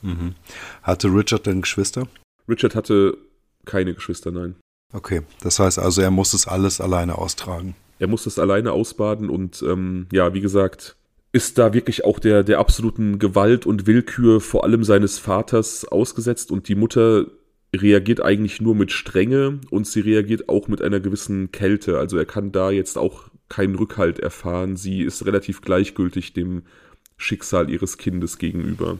Mhm. 0.01 0.35
Hatte 0.83 1.07
Richard 1.07 1.45
denn 1.45 1.61
Geschwister? 1.61 2.07
Richard 2.47 2.75
hatte 2.75 3.17
keine 3.65 3.93
Geschwister, 3.93 4.31
nein. 4.31 4.55
Okay, 4.93 5.21
das 5.41 5.59
heißt 5.59 5.79
also, 5.79 6.01
er 6.01 6.11
muss 6.11 6.33
es 6.33 6.47
alles 6.47 6.79
alleine 6.79 7.17
austragen. 7.17 7.75
Er 7.99 8.07
muss 8.07 8.25
es 8.25 8.39
alleine 8.39 8.71
ausbaden 8.71 9.29
und 9.29 9.61
ähm, 9.61 10.07
ja, 10.11 10.33
wie 10.33 10.41
gesagt, 10.41 10.95
ist 11.31 11.57
da 11.57 11.73
wirklich 11.73 12.05
auch 12.05 12.19
der, 12.19 12.43
der 12.43 12.59
absoluten 12.59 13.19
Gewalt 13.19 13.65
und 13.65 13.87
Willkür 13.87 14.39
vor 14.39 14.63
allem 14.63 14.83
seines 14.83 15.19
Vaters 15.19 15.85
ausgesetzt 15.85 16.51
und 16.51 16.67
die 16.69 16.75
Mutter 16.75 17.25
reagiert 17.75 18.21
eigentlich 18.21 18.61
nur 18.61 18.75
mit 18.75 18.91
Strenge 18.91 19.59
und 19.69 19.85
sie 19.85 19.99
reagiert 19.99 20.47
auch 20.49 20.67
mit 20.67 20.81
einer 20.81 20.99
gewissen 20.99 21.51
Kälte. 21.51 21.97
Also 21.97 22.17
er 22.17 22.25
kann 22.25 22.51
da 22.51 22.71
jetzt 22.71 22.97
auch 22.97 23.29
keinen 23.49 23.75
Rückhalt 23.75 24.19
erfahren. 24.19 24.77
Sie 24.77 25.01
ist 25.01 25.25
relativ 25.25 25.61
gleichgültig 25.61 26.33
dem 26.33 26.63
Schicksal 27.17 27.69
ihres 27.69 27.97
Kindes 27.97 28.37
gegenüber. 28.37 28.99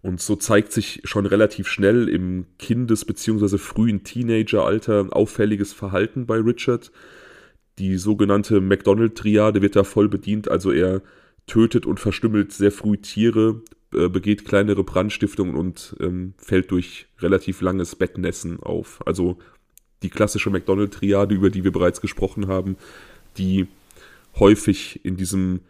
Und 0.00 0.20
so 0.20 0.36
zeigt 0.36 0.72
sich 0.72 1.00
schon 1.04 1.26
relativ 1.26 1.68
schnell 1.68 2.08
im 2.08 2.46
Kindes- 2.58 3.04
bzw. 3.04 3.58
frühen 3.58 4.04
Teenageralter 4.04 5.08
auffälliges 5.10 5.72
Verhalten 5.72 6.26
bei 6.26 6.36
Richard. 6.36 6.92
Die 7.78 7.96
sogenannte 7.96 8.60
McDonald-Triade 8.60 9.62
wird 9.62 9.76
da 9.76 9.84
voll 9.84 10.08
bedient, 10.08 10.48
also 10.48 10.70
er 10.70 11.02
tötet 11.46 11.86
und 11.86 11.98
verstümmelt 11.98 12.52
sehr 12.52 12.72
früh 12.72 12.98
Tiere, 12.98 13.62
äh, 13.92 14.08
begeht 14.08 14.44
kleinere 14.44 14.84
Brandstiftungen 14.84 15.54
und 15.54 15.96
ähm, 16.00 16.34
fällt 16.38 16.70
durch 16.70 17.06
relativ 17.20 17.60
langes 17.60 17.96
Bettnässen 17.96 18.60
auf. 18.60 19.04
Also 19.06 19.38
die 20.02 20.10
klassische 20.10 20.50
McDonald-Triade, 20.50 21.34
über 21.34 21.50
die 21.50 21.64
wir 21.64 21.72
bereits 21.72 22.00
gesprochen 22.00 22.46
haben, 22.46 22.76
die 23.36 23.66
häufig 24.38 25.04
in 25.04 25.16
diesem 25.16 25.60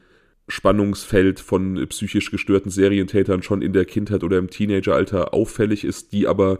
Spannungsfeld 0.48 1.40
von 1.40 1.86
psychisch 1.88 2.30
gestörten 2.30 2.70
Serientätern 2.70 3.42
schon 3.42 3.62
in 3.62 3.72
der 3.72 3.84
Kindheit 3.84 4.24
oder 4.24 4.38
im 4.38 4.50
Teenageralter 4.50 5.34
auffällig 5.34 5.84
ist, 5.84 6.12
die 6.12 6.26
aber 6.26 6.58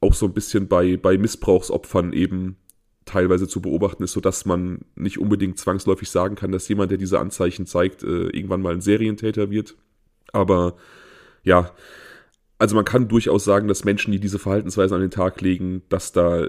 auch 0.00 0.14
so 0.14 0.26
ein 0.26 0.32
bisschen 0.32 0.68
bei, 0.68 0.96
bei 0.96 1.18
Missbrauchsopfern 1.18 2.12
eben 2.12 2.56
teilweise 3.04 3.48
zu 3.48 3.60
beobachten 3.60 4.04
ist, 4.04 4.12
sodass 4.12 4.44
man 4.44 4.80
nicht 4.94 5.18
unbedingt 5.18 5.58
zwangsläufig 5.58 6.10
sagen 6.10 6.36
kann, 6.36 6.52
dass 6.52 6.68
jemand, 6.68 6.90
der 6.90 6.98
diese 6.98 7.18
Anzeichen 7.18 7.66
zeigt, 7.66 8.02
äh, 8.02 8.28
irgendwann 8.28 8.62
mal 8.62 8.74
ein 8.74 8.80
Serientäter 8.80 9.50
wird. 9.50 9.76
Aber 10.32 10.76
ja, 11.42 11.74
also 12.58 12.76
man 12.76 12.84
kann 12.84 13.08
durchaus 13.08 13.44
sagen, 13.44 13.66
dass 13.66 13.84
Menschen, 13.84 14.12
die 14.12 14.20
diese 14.20 14.38
Verhaltensweisen 14.38 14.94
an 14.94 15.00
den 15.00 15.10
Tag 15.10 15.40
legen, 15.40 15.82
dass 15.88 16.12
da 16.12 16.48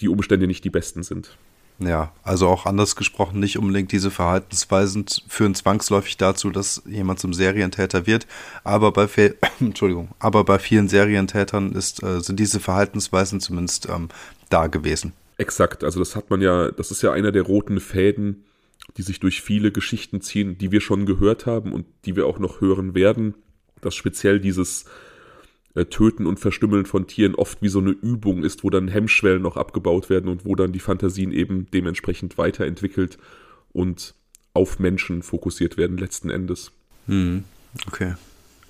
die 0.00 0.08
Umstände 0.08 0.46
nicht 0.46 0.64
die 0.64 0.70
besten 0.70 1.02
sind. 1.02 1.36
Ja, 1.80 2.12
also 2.24 2.48
auch 2.48 2.66
anders 2.66 2.96
gesprochen, 2.96 3.38
nicht 3.38 3.56
unbedingt 3.56 3.92
diese 3.92 4.10
Verhaltensweisen 4.10 5.06
führen 5.28 5.54
zwangsläufig 5.54 6.16
dazu, 6.16 6.50
dass 6.50 6.82
jemand 6.86 7.20
zum 7.20 7.32
Serientäter 7.32 8.06
wird. 8.06 8.26
Aber 8.64 8.90
bei, 8.90 9.06
Entschuldigung, 9.60 10.08
aber 10.18 10.42
bei 10.42 10.58
vielen 10.58 10.88
Serientätern 10.88 11.72
ist, 11.72 12.02
äh, 12.02 12.20
sind 12.20 12.40
diese 12.40 12.58
Verhaltensweisen 12.58 13.40
zumindest 13.40 13.88
ähm, 13.88 14.08
da 14.50 14.66
gewesen. 14.66 15.12
Exakt, 15.36 15.84
also 15.84 16.00
das 16.00 16.16
hat 16.16 16.30
man 16.30 16.40
ja, 16.40 16.72
das 16.72 16.90
ist 16.90 17.02
ja 17.02 17.12
einer 17.12 17.30
der 17.30 17.42
roten 17.42 17.78
Fäden, 17.78 18.44
die 18.96 19.02
sich 19.02 19.20
durch 19.20 19.40
viele 19.40 19.70
Geschichten 19.70 20.20
ziehen, 20.20 20.58
die 20.58 20.72
wir 20.72 20.80
schon 20.80 21.06
gehört 21.06 21.46
haben 21.46 21.72
und 21.72 21.86
die 22.04 22.16
wir 22.16 22.26
auch 22.26 22.40
noch 22.40 22.60
hören 22.60 22.96
werden, 22.96 23.34
dass 23.80 23.94
speziell 23.94 24.40
dieses 24.40 24.86
Töten 25.84 26.26
und 26.26 26.40
Verstümmeln 26.40 26.86
von 26.86 27.06
Tieren 27.06 27.34
oft 27.34 27.62
wie 27.62 27.68
so 27.68 27.78
eine 27.78 27.90
Übung 27.90 28.42
ist, 28.42 28.64
wo 28.64 28.70
dann 28.70 28.88
Hemmschwellen 28.88 29.42
noch 29.42 29.56
abgebaut 29.56 30.10
werden 30.10 30.30
und 30.30 30.44
wo 30.44 30.54
dann 30.54 30.72
die 30.72 30.80
Fantasien 30.80 31.32
eben 31.32 31.66
dementsprechend 31.72 32.38
weiterentwickelt 32.38 33.18
und 33.72 34.14
auf 34.54 34.78
Menschen 34.78 35.22
fokussiert 35.22 35.76
werden 35.76 35.98
letzten 35.98 36.30
Endes. 36.30 36.72
Hm, 37.06 37.44
okay. 37.86 38.14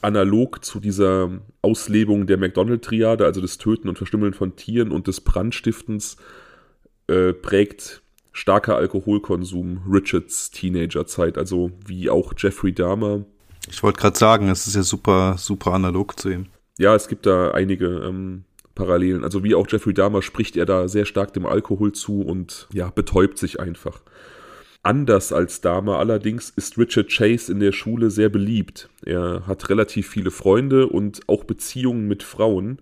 Analog 0.02 0.64
zu 0.64 0.80
dieser 0.80 1.30
Auslebung 1.62 2.26
der 2.26 2.36
McDonald-Triade, 2.36 3.24
also 3.24 3.40
des 3.40 3.58
Töten 3.58 3.88
und 3.88 3.98
Verstümmeln 3.98 4.32
von 4.32 4.56
Tieren 4.56 4.90
und 4.90 5.06
des 5.06 5.20
Brandstiftens, 5.20 6.16
äh, 7.08 7.32
prägt 7.32 8.02
starker 8.32 8.76
Alkoholkonsum 8.76 9.82
Richards 9.90 10.50
Teenagerzeit, 10.50 11.38
also 11.38 11.72
wie 11.84 12.08
auch 12.10 12.34
Jeffrey 12.36 12.72
Dahmer. 12.72 13.24
Ich 13.68 13.82
wollte 13.82 14.00
gerade 14.00 14.16
sagen, 14.16 14.48
es 14.48 14.66
ist 14.66 14.76
ja 14.76 14.82
super, 14.82 15.36
super 15.38 15.72
analog 15.72 16.18
zu 16.18 16.30
ihm. 16.30 16.46
Ja, 16.78 16.94
es 16.94 17.08
gibt 17.08 17.26
da 17.26 17.50
einige 17.50 17.86
ähm, 17.86 18.44
Parallelen. 18.74 19.24
Also 19.24 19.44
wie 19.44 19.54
auch 19.54 19.66
Jeffrey 19.68 19.92
Dahmer 19.92 20.22
spricht 20.22 20.56
er 20.56 20.64
da 20.64 20.88
sehr 20.88 21.04
stark 21.04 21.34
dem 21.34 21.44
Alkohol 21.44 21.92
zu 21.92 22.22
und 22.22 22.68
ja, 22.72 22.90
betäubt 22.90 23.38
sich 23.38 23.60
einfach. 23.60 24.00
Anders 24.82 25.32
als 25.32 25.60
Dahmer 25.60 25.98
allerdings 25.98 26.50
ist 26.50 26.78
Richard 26.78 27.10
Chase 27.10 27.52
in 27.52 27.60
der 27.60 27.72
Schule 27.72 28.10
sehr 28.10 28.28
beliebt. 28.28 28.88
Er 29.04 29.42
hat 29.46 29.68
relativ 29.68 30.08
viele 30.08 30.30
Freunde 30.30 30.86
und 30.86 31.20
auch 31.26 31.44
Beziehungen 31.44 32.08
mit 32.08 32.22
Frauen. 32.22 32.78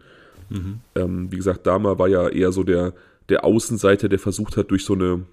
Mhm. 0.51 0.81
Ähm, 0.95 1.33
wie 1.33 1.37
gesagt, 1.37 1.67
Dahmer 1.67 1.99
war 1.99 2.07
ja 2.07 2.29
eher 2.29 2.53
so 2.53 2.63
der 2.63 2.93
der 3.29 3.45
Außenseiter, 3.45 4.09
der 4.09 4.19
versucht 4.19 4.57
hat, 4.57 4.71
durch 4.71 4.85
so 4.85 4.95
eine 4.95 5.25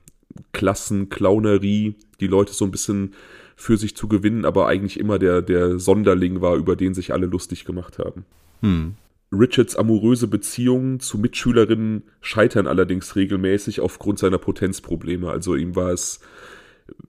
Klassenklaunerie 0.51 1.95
die 2.19 2.27
Leute 2.27 2.53
so 2.53 2.65
ein 2.65 2.71
bisschen 2.71 3.13
für 3.55 3.77
sich 3.77 3.95
zu 3.95 4.07
gewinnen, 4.07 4.45
aber 4.45 4.67
eigentlich 4.67 4.99
immer 4.99 5.19
der, 5.19 5.41
der 5.41 5.77
Sonderling 5.77 6.41
war, 6.41 6.55
über 6.55 6.75
den 6.75 6.93
sich 6.93 7.13
alle 7.13 7.27
lustig 7.27 7.65
gemacht 7.65 7.99
haben. 7.99 8.25
Hm. 8.63 8.95
Richards 9.31 9.75
amoröse 9.75 10.27
Beziehungen 10.27 10.99
zu 10.99 11.17
Mitschülerinnen 11.17 12.03
scheitern 12.21 12.67
allerdings 12.67 13.15
regelmäßig 13.15 13.81
aufgrund 13.81 14.19
seiner 14.19 14.37
Potenzprobleme. 14.37 15.29
Also 15.29 15.55
ihm 15.55 15.75
war 15.75 15.91
es 15.91 16.19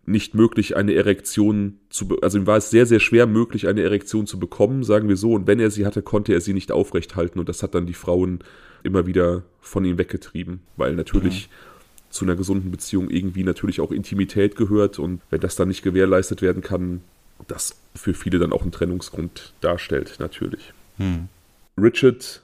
nicht 0.07 0.35
möglich, 0.35 0.77
eine 0.77 0.95
Erektion 0.95 1.79
zu, 1.91 2.21
also 2.23 2.39
ihm 2.39 2.47
war 2.47 2.57
es 2.57 2.71
sehr, 2.71 2.87
sehr 2.87 3.01
schwer 3.01 3.27
möglich, 3.27 3.69
eine 3.69 3.83
Erektion 3.83 4.27
zu 4.27 4.39
bekommen, 4.39 4.85
sagen 4.85 5.09
wir 5.09 5.17
so. 5.17 5.33
Und 5.33 5.47
wenn 5.47 5.61
er 5.61 5.71
sie 5.71 5.85
hatte, 5.85 6.03
konnte 6.03 6.33
er 6.33 6.41
sie 6.41 6.55
nicht 6.55 6.73
aufrecht 6.73 7.17
halten. 7.17 7.39
Und 7.39 7.49
das 7.49 7.63
hat 7.63 7.75
dann 7.75 7.87
die 7.87 7.95
Frauen 7.95 8.41
immer 8.83 9.07
wieder 9.07 9.43
von 9.61 9.85
ihm 9.85 9.99
weggetrieben, 9.99 10.61
weil 10.77 10.95
natürlich 10.95 11.49
mhm. 11.49 12.11
zu 12.11 12.25
einer 12.25 12.37
gesunden 12.37 12.71
Beziehung 12.71 13.11
irgendwie 13.11 13.45
natürlich 13.45 13.81
auch 13.81 13.93
Intimität 13.93 14.57
gehört. 14.57 14.99
Und 14.99 15.21
wenn 15.31 15.41
das 15.41 15.57
dann 15.57 15.69
nicht 15.69 15.83
gewährleistet 15.83 16.41
werden 16.41 16.63
kann, 16.63 17.01
das 17.49 17.77
für 17.95 18.15
viele 18.15 18.39
dann 18.39 18.53
auch 18.53 18.63
einen 18.63 18.73
Trennungsgrund 18.73 19.53
darstellt, 19.61 20.17
natürlich. 20.19 20.73
Mhm. 20.99 21.29
Richard 21.77 22.43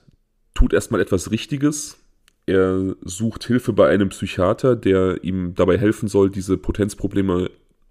tut 0.54 0.72
erstmal 0.72 1.00
etwas 1.00 1.30
Richtiges. 1.30 1.98
Er 2.46 2.96
sucht 3.02 3.44
Hilfe 3.44 3.72
bei 3.72 3.88
einem 3.88 4.08
Psychiater, 4.08 4.74
der 4.76 5.22
ihm 5.22 5.54
dabei 5.54 5.78
helfen 5.78 6.08
soll, 6.08 6.30
diese 6.30 6.56
Potenzprobleme 6.56 7.50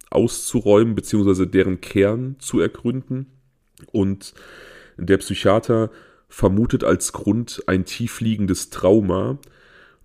auszuräumen, 0.10 0.96
beziehungsweise 0.96 1.48
deren 1.48 1.82
Kern 1.82 2.36
zu 2.40 2.60
ergründen. 2.60 3.28
Und 3.92 4.34
der 4.98 5.18
Psychiater 5.18 5.92
vermutet 6.28 6.84
als 6.84 7.14
Grund 7.14 7.64
ein 7.68 7.86
tiefliegendes 7.86 8.70
Trauma. 8.70 9.40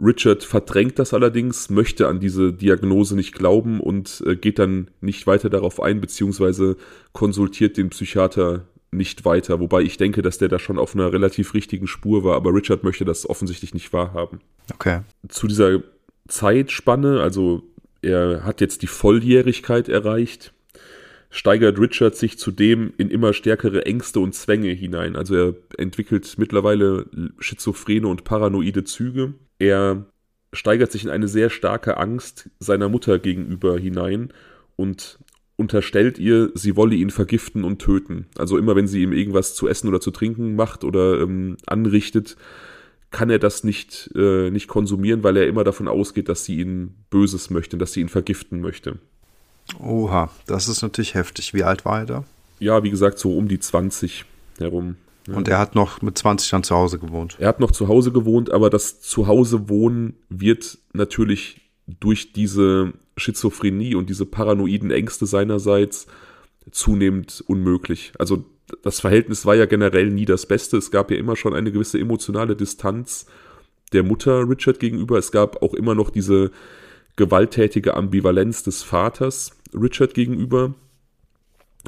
Richard 0.01 0.43
verdrängt 0.43 0.99
das 0.99 1.15
allerdings, 1.15 1.71
möchte 1.71 2.09
an 2.09 2.21
diese 2.21 2.53
Diagnose 2.53 3.15
nicht 3.15 3.35
glauben 3.35 3.81
und 3.81 4.23
äh, 4.27 4.37
geht 4.37 4.59
dann 4.59 4.91
nicht 5.01 5.27
weiter 5.27 5.51
darauf 5.51 5.81
ein, 5.81 6.01
beziehungsweise 6.01 6.77
konsultiert 7.13 7.77
den 7.77 7.91
Psychiater 7.91 8.67
nicht 8.97 9.25
weiter. 9.25 9.61
Wobei 9.61 9.83
ich 9.83 9.97
denke, 9.97 10.23
dass 10.23 10.39
der 10.39 10.49
da 10.49 10.59
schon 10.59 10.79
auf 10.79 10.95
einer 10.95 11.13
relativ 11.13 11.55
richtigen 11.55 11.87
Spur 11.87 12.25
war, 12.25 12.37
aber 12.37 12.55
Richard 12.55 12.85
möchte 12.85 13.05
das 13.05 13.29
offensichtlich 13.29 13.75
nicht 13.75 13.93
wahrhaben. 13.93 14.41
Okay. 14.73 15.01
Zu 15.29 15.47
dieser 15.47 15.83
Zeitspanne, 16.29 17.21
also 17.21 17.63
er 18.03 18.45
hat 18.45 18.61
jetzt 18.61 18.83
die 18.83 18.87
Volljährigkeit 18.87 19.89
erreicht, 19.89 20.53
steigert 21.31 21.79
Richard 21.81 22.15
sich 22.15 22.39
zudem 22.39 22.93
in 22.97 23.11
immer 23.11 23.33
stärkere 23.33 23.87
Ängste 23.87 24.21
und 24.21 24.35
Zwänge 24.35 24.71
hinein. 24.71 25.17
Also 25.17 25.35
er 25.35 25.55
entwickelt 25.79 26.35
mittlerweile 26.39 27.07
schizophrene 27.39 28.07
und 28.07 28.25
paranoide 28.25 28.85
Züge. 28.85 29.35
Er 29.59 30.07
steigert 30.53 30.93
sich 30.93 31.05
in 31.05 31.11
eine 31.11 31.27
sehr 31.27 31.51
starke 31.51 31.97
Angst 31.97 32.51
seiner 32.61 32.89
Mutter 32.89 33.19
gegenüber 33.19 33.79
hinein 33.79 34.33
und 34.77 35.19
unterstellt 35.57 36.19
ihr, 36.19 36.51
sie 36.55 36.77
wolle 36.77 36.97
ihn 36.97 37.11
vergiften 37.11 37.65
und 37.65 37.79
töten. 37.79 38.27
Also 38.37 38.59
immer 38.59 38.75
wenn 38.77 38.87
sie 38.87 39.03
ihm 39.03 39.13
irgendwas 39.13 39.55
zu 39.55 39.69
essen 39.69 39.89
oder 39.89 40.01
zu 40.01 40.11
trinken 40.11 40.57
macht 40.57 40.85
oder 40.85 41.21
ähm, 41.21 41.57
anrichtet, 41.67 42.37
kann 43.11 43.31
er 43.31 43.39
das 43.39 43.63
nicht, 43.63 44.11
äh, 44.17 44.51
nicht 44.51 44.67
konsumieren, 44.67 45.23
weil 45.23 45.37
er 45.37 45.47
immer 45.47 45.63
davon 45.63 45.87
ausgeht, 45.87 46.29
dass 46.29 46.45
sie 46.45 46.59
ihn 46.59 46.95
Böses 47.11 47.51
möchte, 47.51 47.79
dass 47.79 47.93
sie 47.93 48.01
ihn 48.01 48.09
vergiften 48.09 48.61
möchte. 48.61 48.99
Oha, 49.79 50.31
das 50.47 50.69
ist 50.69 50.83
natürlich 50.83 51.15
heftig. 51.15 51.55
Wie 51.55 51.63
alt 51.63 51.85
war 51.85 52.01
er 52.01 52.07
da? 52.07 52.25
Ja, 52.59 52.83
wie 52.83 52.91
gesagt, 52.91 53.19
so 53.19 53.37
um 53.37 53.47
die 53.47 53.61
20 53.61 54.25
herum. 54.59 54.97
Ja. 55.29 55.35
Und 55.35 55.49
er 55.49 55.59
hat 55.59 55.75
noch 55.75 56.03
mit 56.03 56.19
20 56.19 56.51
dann 56.51 56.65
zu 56.65 56.75
Hause 56.75 56.99
gewohnt. 56.99 57.37
Er 57.39 57.49
hat 57.49 57.61
noch 57.61 57.71
zu 57.71 57.89
Hause 57.89 58.13
gewohnt, 58.13 58.51
aber 58.51 58.69
das 58.69 59.01
Zuhause 59.01 59.69
wohnen 59.69 60.15
wird 60.29 60.79
natürlich 60.93 61.61
durch 61.87 62.33
diese 62.33 62.93
Schizophrenie 63.17 63.95
und 63.95 64.11
diese 64.11 64.27
paranoiden 64.27 64.91
Ängste 64.91 65.27
seinerseits 65.27 66.07
zunehmend 66.71 67.45
unmöglich. 67.47 68.13
Also 68.19 68.45
das 68.83 69.01
Verhältnis 69.01 69.47
war 69.47 69.55
ja 69.55 69.67
generell 69.67 70.11
nie 70.11 70.25
das 70.25 70.47
Beste. 70.47 70.77
Es 70.77 70.91
gab 70.91 71.11
ja 71.11 71.17
immer 71.17 71.37
schon 71.37 71.55
eine 71.55 71.71
gewisse 71.73 71.99
emotionale 71.99 72.57
Distanz 72.57 73.27
der 73.93 74.03
Mutter 74.03 74.49
Richard 74.49 74.81
gegenüber. 74.81 75.19
Es 75.19 75.31
gab 75.31 75.63
auch 75.63 75.75
immer 75.75 75.95
noch 75.95 76.11
diese 76.11 76.51
gewalttätige 77.17 77.95
Ambivalenz 77.95 78.63
des 78.63 78.83
Vaters 78.83 79.53
Richard 79.73 80.15
gegenüber. 80.15 80.75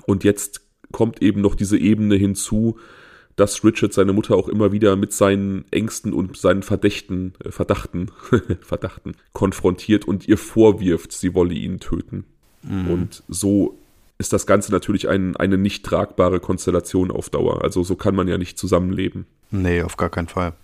Und 0.06 0.24
jetzt 0.24 0.60
kommt 0.92 1.22
eben 1.22 1.40
noch 1.40 1.54
diese 1.54 1.78
Ebene 1.78 2.16
hinzu, 2.16 2.78
dass 3.36 3.62
Richard 3.64 3.92
seine 3.92 4.14
Mutter 4.14 4.34
auch 4.34 4.48
immer 4.48 4.72
wieder 4.72 4.96
mit 4.96 5.12
seinen 5.12 5.66
Ängsten 5.70 6.12
und 6.12 6.36
seinen 6.36 6.62
Verdächten, 6.62 7.34
äh, 7.44 7.50
Verdachten, 7.50 8.10
Verdachten 8.62 9.12
konfrontiert 9.32 10.06
und 10.06 10.26
ihr 10.26 10.38
vorwirft, 10.38 11.12
sie 11.12 11.34
wolle 11.34 11.54
ihn 11.54 11.78
töten. 11.78 12.24
Mhm. 12.62 12.90
Und 12.90 13.22
so 13.28 13.78
ist 14.18 14.32
das 14.32 14.46
Ganze 14.46 14.72
natürlich 14.72 15.08
ein, 15.08 15.36
eine 15.36 15.58
nicht 15.58 15.84
tragbare 15.84 16.40
Konstellation 16.40 17.10
auf 17.10 17.28
Dauer. 17.28 17.62
Also 17.62 17.82
so 17.84 17.96
kann 17.96 18.14
man 18.14 18.28
ja 18.28 18.38
nicht 18.38 18.58
zusammenleben. 18.58 19.26
Nee, 19.50 19.82
auf 19.82 19.96
gar 19.96 20.08
keinen 20.08 20.28
Fall. 20.28 20.54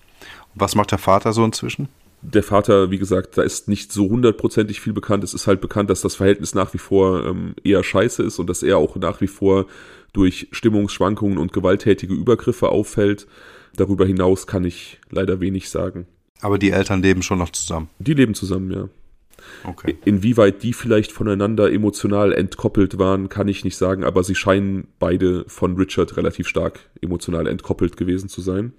was 0.54 0.74
macht 0.74 0.90
der 0.90 0.98
Vater 0.98 1.32
so 1.32 1.44
inzwischen? 1.44 1.88
Der 2.22 2.42
Vater, 2.42 2.90
wie 2.90 2.98
gesagt, 2.98 3.36
da 3.36 3.42
ist 3.42 3.68
nicht 3.68 3.92
so 3.92 4.08
hundertprozentig 4.08 4.80
viel 4.80 4.92
bekannt. 4.92 5.24
Es 5.24 5.34
ist 5.34 5.48
halt 5.48 5.60
bekannt, 5.60 5.90
dass 5.90 6.02
das 6.02 6.14
Verhältnis 6.14 6.54
nach 6.54 6.72
wie 6.72 6.78
vor 6.78 7.26
ähm, 7.26 7.54
eher 7.64 7.82
scheiße 7.82 8.22
ist 8.22 8.38
und 8.38 8.48
dass 8.48 8.62
er 8.62 8.78
auch 8.78 8.96
nach 8.96 9.20
wie 9.20 9.26
vor 9.26 9.66
durch 10.12 10.48
Stimmungsschwankungen 10.52 11.38
und 11.38 11.52
gewalttätige 11.52 12.14
Übergriffe 12.14 12.68
auffällt. 12.68 13.26
Darüber 13.76 14.06
hinaus 14.06 14.46
kann 14.46 14.64
ich 14.64 14.98
leider 15.10 15.40
wenig 15.40 15.70
sagen. 15.70 16.06
Aber 16.40 16.58
die 16.58 16.70
Eltern 16.70 17.02
leben 17.02 17.22
schon 17.22 17.38
noch 17.38 17.50
zusammen. 17.50 17.88
Die 17.98 18.14
leben 18.14 18.34
zusammen, 18.34 18.70
ja. 18.70 18.88
Okay. 19.64 19.96
Inwieweit 20.04 20.62
die 20.62 20.72
vielleicht 20.72 21.12
voneinander 21.12 21.72
emotional 21.72 22.32
entkoppelt 22.32 22.98
waren, 22.98 23.28
kann 23.28 23.48
ich 23.48 23.64
nicht 23.64 23.76
sagen, 23.76 24.04
aber 24.04 24.22
sie 24.22 24.34
scheinen 24.34 24.88
beide 24.98 25.44
von 25.48 25.76
Richard 25.76 26.16
relativ 26.16 26.48
stark 26.48 26.80
emotional 27.00 27.46
entkoppelt 27.46 27.96
gewesen 27.96 28.28
zu 28.28 28.40
sein. 28.40 28.72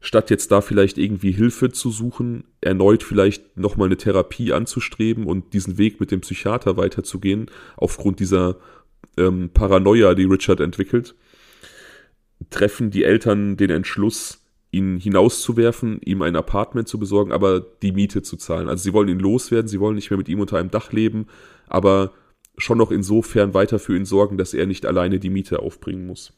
Statt 0.00 0.30
jetzt 0.30 0.52
da 0.52 0.60
vielleicht 0.60 0.98
irgendwie 0.98 1.32
Hilfe 1.32 1.72
zu 1.72 1.90
suchen, 1.90 2.44
erneut 2.60 3.02
vielleicht 3.02 3.56
nochmal 3.56 3.86
eine 3.86 3.96
Therapie 3.96 4.52
anzustreben 4.52 5.24
und 5.24 5.52
diesen 5.52 5.78
Weg 5.78 6.00
mit 6.00 6.10
dem 6.10 6.20
Psychiater 6.20 6.76
weiterzugehen, 6.76 7.50
aufgrund 7.76 8.20
dieser 8.20 8.56
ähm, 9.16 9.50
Paranoia, 9.52 10.14
die 10.14 10.24
Richard 10.24 10.60
entwickelt, 10.60 11.14
treffen 12.50 12.90
die 12.90 13.04
Eltern 13.04 13.56
den 13.56 13.70
Entschluss, 13.70 14.42
ihn 14.70 14.98
hinauszuwerfen, 14.98 16.00
ihm 16.02 16.22
ein 16.22 16.36
Apartment 16.36 16.88
zu 16.88 16.98
besorgen, 16.98 17.32
aber 17.32 17.60
die 17.60 17.92
Miete 17.92 18.22
zu 18.22 18.36
zahlen. 18.36 18.68
Also 18.68 18.82
sie 18.82 18.92
wollen 18.92 19.08
ihn 19.08 19.18
loswerden, 19.18 19.68
sie 19.68 19.80
wollen 19.80 19.94
nicht 19.94 20.10
mehr 20.10 20.18
mit 20.18 20.28
ihm 20.28 20.40
unter 20.40 20.58
einem 20.58 20.70
Dach 20.70 20.92
leben, 20.92 21.26
aber 21.66 22.12
schon 22.58 22.78
noch 22.78 22.90
insofern 22.90 23.54
weiter 23.54 23.78
für 23.78 23.96
ihn 23.96 24.04
sorgen, 24.04 24.38
dass 24.38 24.54
er 24.54 24.66
nicht 24.66 24.86
alleine 24.86 25.18
die 25.18 25.30
Miete 25.30 25.60
aufbringen 25.60 26.06
muss. 26.06 26.32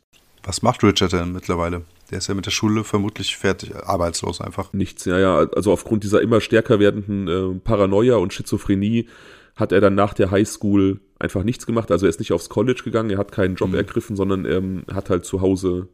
Was 0.45 0.62
macht 0.62 0.83
Richard 0.85 1.12
denn 1.12 1.33
mittlerweile? 1.33 1.83
Der 2.11 2.19
ist 2.19 2.29
ja 2.29 2.35
mit 2.35 2.47
der 2.47 2.53
Schule 2.53 2.85
vermutlich 2.85 3.37
fertig, 3.37 3.75
arbeitslos 3.77 4.41
einfach. 4.41 4.73
Nichts, 4.73 5.05
ja, 5.05 5.19
ja. 5.19 5.37
Also 5.55 5.73
aufgrund 5.73 6.05
dieser 6.05 6.23
immer 6.23 6.41
stärker 6.41 6.79
werdenden 6.79 7.29
äh, 7.29 7.59
Paranoia 7.61 8.17
und 8.17 8.33
Schizophrenie 8.33 9.09
hat 9.57 9.73
er 9.73 9.81
dann 9.81 9.95
nach 9.95 10.14
der 10.14 10.31
Highschool 10.31 11.01
einfach 11.18 11.42
nichts 11.42 11.66
gemacht. 11.66 11.90
Also 11.90 12.07
er 12.07 12.11
ist 12.11 12.20
nicht 12.20 12.33
aufs 12.33 12.48
College 12.48 12.83
gegangen, 12.85 13.11
er 13.11 13.18
hat 13.18 13.33
keinen 13.33 13.57
Job 13.57 13.70
mhm. 13.70 13.76
ergriffen, 13.76 14.16
sondern 14.16 14.44
ähm, 14.44 14.85
hat 14.92 15.11
halt 15.11 15.24
zu 15.24 15.40
Hause 15.40 15.88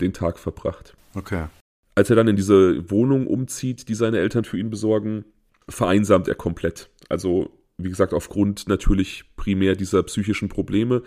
den 0.00 0.12
Tag 0.12 0.38
verbracht. 0.38 0.94
Okay. 1.14 1.46
Als 1.94 2.10
er 2.10 2.16
dann 2.16 2.28
in 2.28 2.36
diese 2.36 2.90
Wohnung 2.90 3.26
umzieht, 3.26 3.88
die 3.88 3.94
seine 3.94 4.18
Eltern 4.18 4.44
für 4.44 4.58
ihn 4.58 4.70
besorgen, 4.70 5.24
vereinsamt 5.68 6.28
er 6.28 6.34
komplett. 6.34 6.90
Also, 7.08 7.50
wie 7.76 7.88
gesagt, 7.88 8.14
aufgrund 8.14 8.68
natürlich 8.68 9.24
primär 9.36 9.74
dieser 9.74 10.02
psychischen 10.04 10.48
Probleme 10.48 11.02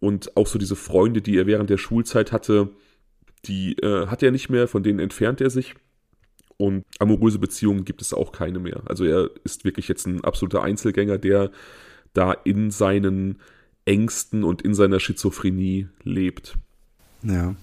und 0.00 0.36
auch 0.36 0.46
so 0.46 0.58
diese 0.58 0.76
Freunde, 0.76 1.22
die 1.22 1.36
er 1.36 1.46
während 1.46 1.70
der 1.70 1.78
Schulzeit 1.78 2.32
hatte, 2.32 2.70
die 3.44 3.74
äh, 3.78 4.06
hat 4.06 4.22
er 4.22 4.30
nicht 4.30 4.48
mehr, 4.48 4.66
von 4.66 4.82
denen 4.82 4.98
entfernt 4.98 5.40
er 5.40 5.50
sich. 5.50 5.74
Und 6.56 6.84
amoröse 6.98 7.38
Beziehungen 7.38 7.84
gibt 7.84 8.00
es 8.00 8.14
auch 8.14 8.32
keine 8.32 8.60
mehr. 8.60 8.82
Also 8.86 9.04
er 9.04 9.30
ist 9.42 9.64
wirklich 9.64 9.88
jetzt 9.88 10.06
ein 10.06 10.22
absoluter 10.22 10.62
Einzelgänger, 10.62 11.18
der 11.18 11.50
da 12.14 12.32
in 12.32 12.70
seinen 12.70 13.40
Ängsten 13.84 14.44
und 14.44 14.62
in 14.62 14.74
seiner 14.74 15.00
Schizophrenie 15.00 15.88
lebt. 16.02 16.56
Ja. 17.22 17.54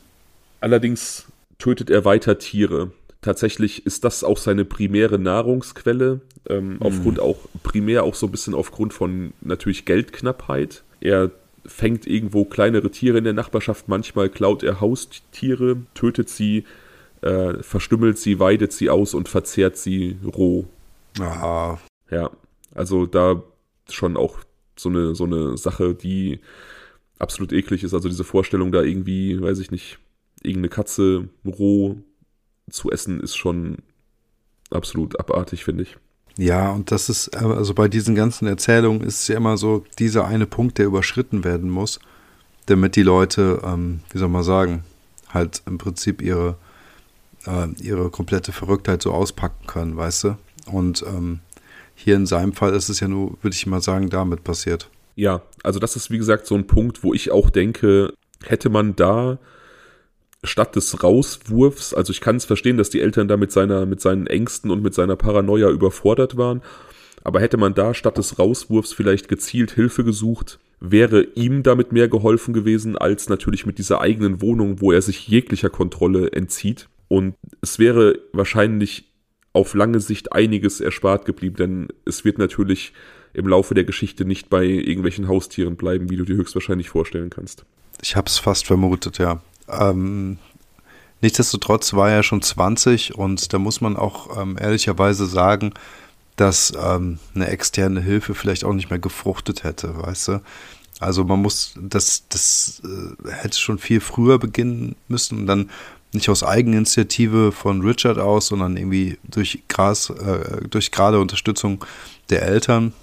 Allerdings 0.60 1.26
tötet 1.58 1.90
er 1.90 2.06
weiter 2.06 2.38
Tiere. 2.38 2.92
Tatsächlich 3.22 3.86
ist 3.86 4.04
das 4.04 4.24
auch 4.24 4.38
seine 4.38 4.66
primäre 4.66 5.20
Nahrungsquelle, 5.20 6.22
ähm, 6.50 6.74
mhm. 6.74 6.82
aufgrund 6.82 7.20
auch 7.20 7.38
primär 7.64 8.04
auch 8.04 8.16
so 8.16 8.28
ein 8.28 8.32
bisschen 8.32 8.56
aufgrund 8.56 8.94
von 8.94 9.34
natürlich 9.42 9.86
Geldknappheit. 9.86 10.84
Er 11.02 11.32
fängt 11.66 12.08
irgendwo 12.08 12.46
kleinere 12.46 12.90
Tiere 12.90 13.20
in 13.20 13.24
der 13.24 13.34
Nachbarschaft, 13.34 13.88
manchmal 13.88 14.30
klaut 14.30 14.64
er 14.64 14.82
Haustiere, 14.82 15.78
tötet 15.94 16.30
sie, 16.30 16.66
äh, 17.22 17.62
verstümmelt 17.62 18.18
sie, 18.18 18.40
weidet 18.40 18.74
sie 18.74 18.90
aus 18.90 19.14
und 19.14 19.30
verzehrt 19.30 19.78
sie 19.78 20.18
roh. 20.26 20.66
Aha. 21.20 21.80
Ja, 22.10 22.32
also 22.74 23.06
da 23.06 23.44
schon 23.90 24.18
auch 24.18 24.40
so 24.78 24.90
eine, 24.90 25.16
so 25.16 25.26
eine 25.26 25.58
Sache, 25.58 25.94
die 25.96 26.40
absolut 27.20 27.54
eklig 27.54 27.84
ist. 27.84 27.94
Also 27.94 28.10
diese 28.10 28.24
Vorstellung, 28.24 28.72
da 28.72 28.82
irgendwie, 28.82 29.42
weiß 29.42 29.60
ich 29.60 29.72
nicht, 29.72 30.00
irgendeine 30.42 30.70
Katze 30.70 31.30
roh 31.46 31.98
zu 32.70 32.92
essen, 32.92 33.20
ist 33.20 33.36
schon 33.36 33.78
absolut 34.72 35.20
abartig, 35.20 35.64
finde 35.64 35.84
ich. 35.84 35.98
Ja, 36.38 36.72
und 36.72 36.92
das 36.92 37.10
ist, 37.10 37.36
also 37.36 37.74
bei 37.74 37.88
diesen 37.88 38.16
ganzen 38.16 38.48
Erzählungen 38.48 39.02
ist 39.02 39.22
es 39.22 39.28
ja 39.28 39.38
immer 39.38 39.58
so, 39.58 39.84
dieser 40.00 40.26
eine 40.26 40.48
Punkt, 40.48 40.78
der 40.78 40.86
überschritten 40.86 41.44
werden 41.44 41.70
muss, 41.70 42.00
damit 42.68 42.96
die 42.96 43.04
Leute, 43.04 43.62
ähm, 43.64 44.00
wie 44.12 44.18
soll 44.18 44.30
man 44.30 44.44
sagen, 44.44 44.84
halt 45.30 45.62
im 45.66 45.78
Prinzip 45.78 46.22
ihre, 46.22 46.58
äh, 47.46 47.68
ihre 47.82 48.10
komplette 48.10 48.54
Verrücktheit 48.54 49.02
so 49.02 49.12
auspacken 49.12 49.68
können, 49.68 49.98
weißt 49.98 50.24
du? 50.24 50.38
Und 50.68 51.04
ähm, 51.06 51.40
hier 52.04 52.16
in 52.16 52.26
seinem 52.26 52.54
Fall 52.54 52.74
ist 52.74 52.90
es 52.90 53.00
ja 53.00 53.08
nur, 53.08 53.38
würde 53.42 53.56
ich 53.56 53.66
mal 53.68 53.82
sagen, 53.82 54.10
damit 54.10 54.44
passiert. 54.44 54.90
Ja, 55.16 55.42
also 55.64 55.80
das 55.80 55.96
ist 55.96 56.10
wie 56.10 56.18
gesagt 56.18 56.46
so 56.46 56.56
ein 56.56 56.68
Punkt, 56.68 57.04
wo 57.04 57.14
ich 57.14 57.32
auch 57.32 57.50
denke, 57.50 58.14
hätte 58.44 58.70
man 58.70 58.96
da 58.96 59.40
statt 60.44 60.76
des 60.76 61.04
Rauswurfs, 61.04 61.94
also 61.94 62.12
ich 62.12 62.22
kann 62.22 62.38
es 62.38 62.46
verstehen, 62.46 62.78
dass 62.78 62.90
die 62.90 63.02
Eltern 63.02 63.28
da 63.28 63.38
mit, 63.38 63.52
seiner, 63.52 63.86
mit 63.86 64.02
seinen 64.02 64.26
Ängsten 64.26 64.72
und 64.72 64.82
mit 64.82 64.94
seiner 64.94 65.16
Paranoia 65.16 65.70
überfordert 65.70 66.38
waren, 66.38 66.62
aber 67.24 67.40
hätte 67.40 67.58
man 67.58 67.76
da 67.76 67.94
statt 67.94 68.18
des 68.18 68.40
Rauswurfs 68.40 68.94
vielleicht 68.94 69.28
gezielt 69.28 69.72
Hilfe 69.72 70.04
gesucht, 70.04 70.60
wäre 70.80 71.22
ihm 71.36 71.62
damit 71.62 71.92
mehr 71.92 72.08
geholfen 72.08 72.54
gewesen, 72.54 72.98
als 72.98 73.30
natürlich 73.30 73.68
mit 73.68 73.78
dieser 73.78 74.02
eigenen 74.02 74.42
Wohnung, 74.42 74.82
wo 74.82 74.92
er 74.92 75.04
sich 75.04 75.28
jeglicher 75.28 75.70
Kontrolle 75.70 76.32
entzieht. 76.32 76.90
Und 77.08 77.36
es 77.62 77.78
wäre 77.78 78.18
wahrscheinlich 78.34 79.11
auf 79.54 79.74
lange 79.74 80.00
Sicht 80.00 80.32
einiges 80.32 80.80
erspart 80.80 81.26
geblieben, 81.26 81.56
denn 81.58 81.88
es 82.06 82.24
wird 82.24 82.38
natürlich 82.38 82.94
im 83.34 83.48
Laufe 83.48 83.74
der 83.74 83.84
Geschichte 83.84 84.26
nicht 84.26 84.50
bei 84.50 84.64
irgendwelchen 84.64 85.28
Haustieren 85.28 85.76
bleiben, 85.76 86.10
wie 86.10 86.18
du 86.18 86.26
dir 86.26 86.36
höchstwahrscheinlich 86.36 86.90
vorstellen 86.90 87.30
kannst. 87.30 87.66
Ich 88.02 88.16
habe 88.16 88.28
es 88.28 88.38
fast 88.38 88.66
vermutet, 88.66 89.18
ja. 89.18 89.42
Ähm, 89.70 90.38
nichtsdestotrotz 91.22 91.94
war 91.94 92.10
er 92.10 92.24
schon 92.24 92.42
20 92.42 93.16
und 93.16 93.54
da 93.54 93.60
muss 93.60 93.82
man 93.82 93.96
auch 93.96 94.42
ähm, 94.42 94.58
ehrlicherweise 94.60 95.26
sagen, 95.26 95.74
dass 96.36 96.74
ähm, 96.82 97.20
eine 97.36 97.48
externe 97.48 98.02
Hilfe 98.02 98.34
vielleicht 98.34 98.64
auch 98.64 98.74
nicht 98.74 98.90
mehr 98.90 99.00
gefruchtet 99.00 99.64
hätte, 99.64 99.98
weißt 99.98 100.28
du? 100.30 100.42
Also 101.00 101.24
man 101.24 101.42
muss, 101.42 101.74
das, 101.82 102.28
das 102.30 102.82
äh, 102.86 103.32
hätte 103.32 103.58
schon 103.58 103.80
viel 103.80 104.00
früher 104.02 104.40
beginnen 104.40 104.96
müssen 105.08 105.40
und 105.40 105.48
dann 105.48 105.70
nicht 106.14 106.30
aus 106.30 106.44
Eigeninitiative 106.44 107.52
von 107.52 107.82
Richard 107.82 108.18
aus, 108.18 108.48
sondern 108.48 108.78
irgendwie 108.78 109.18
durch, 109.24 109.64
Gras, 109.68 110.10
äh, 110.10 110.68
durch 110.70 110.92
gerade 110.92 111.20
Unterstützung 111.20 111.84
der 112.30 112.44
Eltern. 112.44 112.94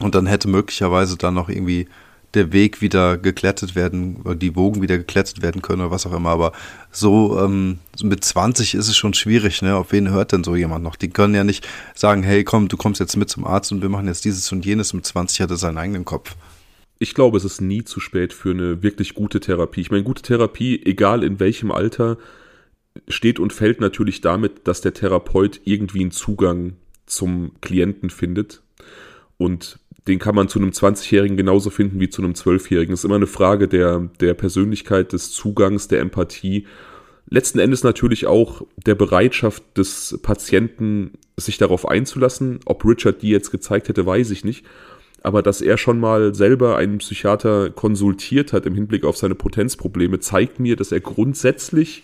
Und 0.00 0.14
dann 0.14 0.26
hätte 0.26 0.48
möglicherweise 0.48 1.16
dann 1.16 1.34
noch 1.34 1.48
irgendwie 1.48 1.88
der 2.34 2.52
Weg 2.52 2.80
wieder 2.80 3.18
geklettet 3.18 3.74
werden, 3.74 4.16
oder 4.24 4.34
die 4.34 4.56
Wogen 4.56 4.80
wieder 4.80 4.96
geklettet 4.96 5.42
werden 5.42 5.60
können 5.60 5.82
oder 5.82 5.90
was 5.90 6.06
auch 6.06 6.12
immer. 6.12 6.30
Aber 6.30 6.52
so, 6.90 7.38
ähm, 7.38 7.78
mit 8.02 8.24
20 8.24 8.74
ist 8.74 8.88
es 8.88 8.96
schon 8.96 9.12
schwierig, 9.12 9.60
ne? 9.60 9.76
Auf 9.76 9.92
wen 9.92 10.08
hört 10.10 10.32
denn 10.32 10.44
so 10.44 10.56
jemand 10.56 10.82
noch? 10.82 10.96
Die 10.96 11.10
können 11.10 11.34
ja 11.34 11.44
nicht 11.44 11.66
sagen, 11.94 12.22
hey, 12.22 12.42
komm, 12.42 12.68
du 12.68 12.76
kommst 12.76 13.00
jetzt 13.00 13.16
mit 13.16 13.28
zum 13.28 13.46
Arzt 13.46 13.70
und 13.72 13.82
wir 13.82 13.90
machen 13.90 14.06
jetzt 14.06 14.24
dieses 14.24 14.50
und 14.50 14.64
jenes. 14.64 14.94
Mit 14.94 15.04
20 15.04 15.42
hat 15.42 15.50
er 15.50 15.56
seinen 15.56 15.78
eigenen 15.78 16.04
Kopf. 16.06 16.34
Ich 17.02 17.14
glaube, 17.14 17.36
es 17.36 17.44
ist 17.44 17.60
nie 17.60 17.82
zu 17.82 17.98
spät 17.98 18.32
für 18.32 18.52
eine 18.52 18.84
wirklich 18.84 19.14
gute 19.14 19.40
Therapie. 19.40 19.80
Ich 19.80 19.90
meine, 19.90 20.04
gute 20.04 20.22
Therapie, 20.22 20.80
egal 20.84 21.24
in 21.24 21.40
welchem 21.40 21.72
Alter, 21.72 22.16
steht 23.08 23.40
und 23.40 23.52
fällt 23.52 23.80
natürlich 23.80 24.20
damit, 24.20 24.68
dass 24.68 24.82
der 24.82 24.94
Therapeut 24.94 25.60
irgendwie 25.64 26.02
einen 26.02 26.12
Zugang 26.12 26.74
zum 27.06 27.60
Klienten 27.60 28.08
findet. 28.08 28.62
Und 29.36 29.80
den 30.06 30.20
kann 30.20 30.36
man 30.36 30.46
zu 30.46 30.60
einem 30.60 30.70
20-Jährigen 30.70 31.36
genauso 31.36 31.70
finden 31.70 31.98
wie 31.98 32.08
zu 32.08 32.22
einem 32.22 32.34
12-Jährigen. 32.34 32.94
Es 32.94 33.00
ist 33.00 33.04
immer 33.04 33.16
eine 33.16 33.26
Frage 33.26 33.66
der, 33.66 34.08
der 34.20 34.34
Persönlichkeit, 34.34 35.12
des 35.12 35.32
Zugangs, 35.32 35.88
der 35.88 36.02
Empathie. 36.02 36.68
Letzten 37.28 37.58
Endes 37.58 37.82
natürlich 37.82 38.26
auch 38.26 38.62
der 38.76 38.94
Bereitschaft 38.94 39.64
des 39.76 40.20
Patienten, 40.22 41.14
sich 41.36 41.58
darauf 41.58 41.88
einzulassen. 41.88 42.60
Ob 42.64 42.84
Richard 42.84 43.22
die 43.22 43.30
jetzt 43.30 43.50
gezeigt 43.50 43.88
hätte, 43.88 44.06
weiß 44.06 44.30
ich 44.30 44.44
nicht. 44.44 44.64
Aber 45.22 45.42
dass 45.42 45.60
er 45.60 45.78
schon 45.78 46.00
mal 46.00 46.34
selber 46.34 46.76
einen 46.76 46.98
Psychiater 46.98 47.70
konsultiert 47.70 48.52
hat 48.52 48.66
im 48.66 48.74
Hinblick 48.74 49.04
auf 49.04 49.16
seine 49.16 49.34
Potenzprobleme, 49.34 50.18
zeigt 50.20 50.58
mir, 50.58 50.76
dass 50.76 50.92
er 50.92 51.00
grundsätzlich 51.00 52.02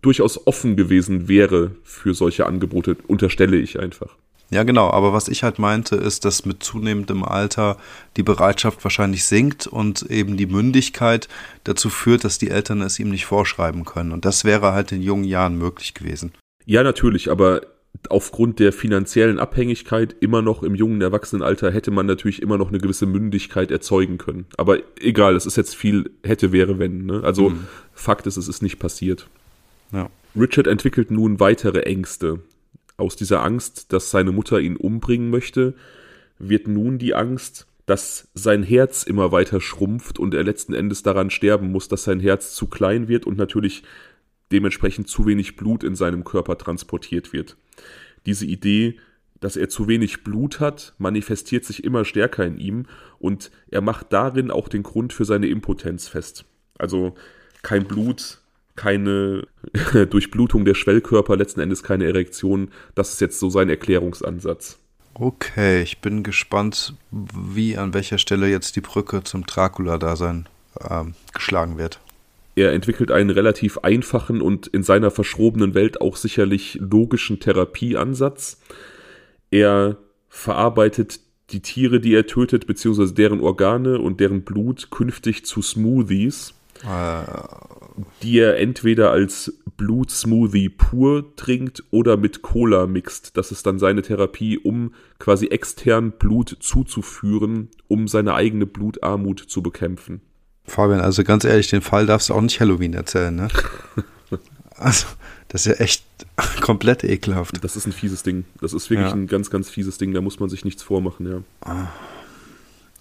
durchaus 0.00 0.46
offen 0.46 0.76
gewesen 0.76 1.28
wäre 1.28 1.72
für 1.82 2.14
solche 2.14 2.46
Angebote, 2.46 2.96
unterstelle 3.06 3.56
ich 3.56 3.78
einfach. 3.78 4.16
Ja, 4.50 4.64
genau. 4.64 4.90
Aber 4.90 5.12
was 5.12 5.28
ich 5.28 5.44
halt 5.44 5.58
meinte, 5.60 5.94
ist, 5.94 6.24
dass 6.24 6.44
mit 6.44 6.62
zunehmendem 6.62 7.22
Alter 7.22 7.76
die 8.16 8.24
Bereitschaft 8.24 8.82
wahrscheinlich 8.82 9.24
sinkt 9.24 9.68
und 9.68 10.02
eben 10.10 10.36
die 10.36 10.46
Mündigkeit 10.46 11.28
dazu 11.62 11.88
führt, 11.88 12.24
dass 12.24 12.38
die 12.38 12.50
Eltern 12.50 12.82
es 12.82 12.98
ihm 12.98 13.10
nicht 13.10 13.26
vorschreiben 13.26 13.84
können. 13.84 14.10
Und 14.10 14.24
das 14.24 14.44
wäre 14.44 14.72
halt 14.72 14.90
in 14.90 15.02
jungen 15.02 15.24
Jahren 15.24 15.56
möglich 15.56 15.94
gewesen. 15.94 16.32
Ja, 16.66 16.82
natürlich. 16.82 17.30
Aber 17.30 17.60
aufgrund 18.08 18.58
der 18.58 18.72
finanziellen 18.72 19.38
Abhängigkeit 19.38 20.16
immer 20.20 20.42
noch 20.42 20.62
im 20.62 20.74
jungen 20.74 21.00
Erwachsenenalter 21.00 21.70
hätte 21.70 21.90
man 21.90 22.06
natürlich 22.06 22.40
immer 22.40 22.56
noch 22.56 22.68
eine 22.68 22.78
gewisse 22.78 23.06
Mündigkeit 23.06 23.70
erzeugen 23.70 24.18
können. 24.18 24.46
Aber 24.56 24.78
egal, 25.00 25.36
es 25.36 25.46
ist 25.46 25.56
jetzt 25.56 25.76
viel 25.76 26.10
hätte, 26.24 26.52
wäre, 26.52 26.78
wenn. 26.78 27.04
Ne? 27.06 27.22
Also 27.22 27.50
mhm. 27.50 27.66
Fakt 27.92 28.26
ist, 28.26 28.36
es 28.36 28.48
ist 28.48 28.62
nicht 28.62 28.78
passiert. 28.78 29.28
Ja. 29.92 30.10
Richard 30.34 30.66
entwickelt 30.66 31.10
nun 31.10 31.40
weitere 31.40 31.80
Ängste. 31.82 32.40
Aus 32.96 33.16
dieser 33.16 33.42
Angst, 33.42 33.92
dass 33.92 34.10
seine 34.10 34.32
Mutter 34.32 34.60
ihn 34.60 34.76
umbringen 34.76 35.30
möchte, 35.30 35.74
wird 36.38 36.68
nun 36.68 36.98
die 36.98 37.14
Angst, 37.14 37.66
dass 37.86 38.28
sein 38.34 38.62
Herz 38.62 39.02
immer 39.02 39.32
weiter 39.32 39.60
schrumpft 39.60 40.18
und 40.18 40.34
er 40.34 40.44
letzten 40.44 40.74
Endes 40.74 41.02
daran 41.02 41.30
sterben 41.30 41.72
muss, 41.72 41.88
dass 41.88 42.04
sein 42.04 42.20
Herz 42.20 42.54
zu 42.54 42.66
klein 42.66 43.08
wird 43.08 43.26
und 43.26 43.36
natürlich 43.36 43.82
dementsprechend 44.52 45.08
zu 45.08 45.26
wenig 45.26 45.56
Blut 45.56 45.84
in 45.84 45.94
seinem 45.94 46.24
Körper 46.24 46.58
transportiert 46.58 47.32
wird. 47.32 47.56
Diese 48.26 48.46
Idee, 48.46 48.98
dass 49.40 49.56
er 49.56 49.68
zu 49.68 49.88
wenig 49.88 50.22
Blut 50.22 50.60
hat, 50.60 50.94
manifestiert 50.98 51.64
sich 51.64 51.84
immer 51.84 52.04
stärker 52.04 52.44
in 52.44 52.58
ihm 52.58 52.86
und 53.18 53.50
er 53.70 53.80
macht 53.80 54.12
darin 54.12 54.50
auch 54.50 54.68
den 54.68 54.82
Grund 54.82 55.12
für 55.12 55.24
seine 55.24 55.48
Impotenz 55.48 56.08
fest. 56.08 56.44
Also 56.78 57.14
kein 57.62 57.84
Blut 57.84 58.38
keine 58.76 59.46
Durchblutung 60.10 60.64
der 60.64 60.74
Schwellkörper, 60.74 61.36
letzten 61.36 61.60
Endes 61.60 61.82
keine 61.82 62.06
Erektion. 62.06 62.70
Das 62.94 63.12
ist 63.12 63.20
jetzt 63.20 63.38
so 63.38 63.50
sein 63.50 63.68
Erklärungsansatz. 63.68 64.78
Okay, 65.14 65.82
ich 65.82 65.98
bin 65.98 66.22
gespannt, 66.22 66.94
wie 67.10 67.76
an 67.76 67.92
welcher 67.92 68.16
Stelle 68.16 68.48
jetzt 68.48 68.76
die 68.76 68.80
Brücke 68.80 69.22
zum 69.22 69.44
Dracula-Dasein 69.44 70.48
ähm, 70.88 71.14
geschlagen 71.34 71.76
wird. 71.76 72.00
Er 72.54 72.72
entwickelt 72.72 73.10
einen 73.10 73.30
relativ 73.30 73.78
einfachen 73.78 74.40
und 74.40 74.66
in 74.66 74.82
seiner 74.82 75.10
verschrobenen 75.10 75.74
Welt 75.74 76.00
auch 76.00 76.16
sicherlich 76.16 76.78
logischen 76.80 77.40
Therapieansatz. 77.40 78.60
Er 79.50 79.98
verarbeitet 80.28 81.20
die 81.50 81.60
Tiere, 81.60 82.00
die 82.00 82.14
er 82.14 82.26
tötet, 82.26 82.66
beziehungsweise 82.66 83.14
deren 83.14 83.40
Organe 83.40 83.98
und 83.98 84.20
deren 84.20 84.42
Blut 84.42 84.90
künftig 84.90 85.44
zu 85.44 85.62
Smoothies. 85.62 86.54
Die 88.22 88.38
er 88.38 88.58
entweder 88.58 89.10
als 89.10 89.60
Blutsmoothie 89.76 90.68
pur 90.68 91.34
trinkt 91.36 91.84
oder 91.90 92.16
mit 92.16 92.42
Cola 92.42 92.86
mixt. 92.86 93.36
Das 93.36 93.50
ist 93.52 93.66
dann 93.66 93.78
seine 93.78 94.02
Therapie, 94.02 94.58
um 94.58 94.94
quasi 95.18 95.46
extern 95.46 96.12
Blut 96.12 96.56
zuzuführen, 96.60 97.68
um 97.88 98.08
seine 98.08 98.34
eigene 98.34 98.66
Blutarmut 98.66 99.40
zu 99.40 99.62
bekämpfen. 99.62 100.20
Fabian, 100.70 101.00
also 101.00 101.24
ganz 101.24 101.44
ehrlich, 101.44 101.68
den 101.68 101.82
Fall 101.82 102.06
darfst 102.06 102.28
du 102.28 102.34
auch 102.34 102.40
nicht 102.40 102.60
Halloween 102.60 102.94
erzählen, 102.94 103.34
ne? 103.34 103.48
also, 104.76 105.06
das 105.48 105.66
ist 105.66 105.78
ja 105.78 105.84
echt 105.84 106.04
komplett 106.60 107.04
ekelhaft. 107.04 107.62
Das 107.62 107.76
ist 107.76 107.86
ein 107.86 107.92
fieses 107.92 108.22
Ding. 108.22 108.44
Das 108.60 108.72
ist 108.72 108.88
wirklich 108.88 109.08
ja. 109.08 109.14
ein 109.14 109.26
ganz, 109.26 109.50
ganz 109.50 109.68
fieses 109.68 109.98
Ding. 109.98 110.14
Da 110.14 110.20
muss 110.20 110.40
man 110.40 110.48
sich 110.48 110.64
nichts 110.64 110.82
vormachen, 110.82 111.28
ja. 111.28 111.42
Ah. 111.62 111.88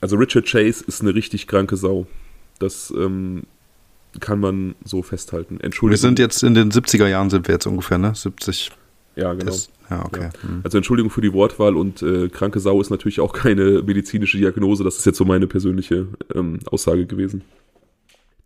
Also 0.02 0.16
Richard 0.16 0.46
Chase 0.46 0.84
ist 0.86 1.02
eine 1.02 1.14
richtig 1.14 1.48
kranke 1.48 1.78
Sau. 1.78 2.08
Das 2.58 2.92
ähm, 2.96 3.44
kann 4.20 4.40
man 4.40 4.76
so 4.84 5.04
festhalten. 5.04 5.60
Entschuldigung. 5.60 5.92
Wir 5.92 5.98
sind 5.98 6.20
jetzt 6.20 6.44
in 6.44 6.54
den 6.54 6.72
70er 6.72 7.08
Jahren, 7.08 7.30
sind 7.30 7.48
wir 7.48 7.56
jetzt 7.56 7.68
ungefähr, 7.68 7.98
ne? 7.98 8.14
70. 8.16 8.72
Ja, 9.16 9.34
genau. 9.34 9.52
Ist, 9.52 9.72
ja, 9.90 10.06
okay. 10.06 10.22
Ja. 10.22 10.30
Hm. 10.42 10.62
Also 10.64 10.78
Entschuldigung 10.78 11.10
für 11.10 11.22
die 11.22 11.34
Wortwahl 11.34 11.76
und 11.76 12.02
äh, 12.02 12.30
kranke 12.30 12.60
Sau 12.60 12.80
ist 12.82 12.90
natürlich 12.90 13.20
auch 13.20 13.34
keine 13.34 13.82
medizinische 13.86 14.38
Diagnose. 14.38 14.84
Das 14.84 14.98
ist 14.98 15.06
jetzt 15.06 15.18
so 15.18 15.26
meine 15.26 15.48
persönliche 15.48 16.08
ähm, 16.34 16.60
Aussage 16.66 17.06
gewesen. 17.06 17.44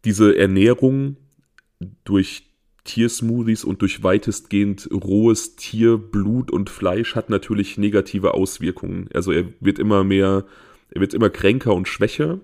Diese 0.06 0.38
Ernährung 0.38 1.18
durch 2.04 2.44
Tiersmoothies 2.84 3.64
und 3.64 3.82
durch 3.82 4.04
weitestgehend 4.04 4.90
rohes 4.92 5.56
Tier, 5.56 5.98
Blut 5.98 6.52
und 6.52 6.70
Fleisch 6.70 7.16
hat 7.16 7.30
natürlich 7.30 7.78
negative 7.78 8.34
Auswirkungen. 8.34 9.08
Also 9.14 9.32
er 9.32 9.46
wird 9.62 9.80
immer 9.80 10.04
mehr, 10.04 10.46
er 10.90 11.02
wird 11.02 11.14
immer 11.14 11.30
kränker 11.30 11.74
und 11.74 11.88
schwächer 11.88 12.40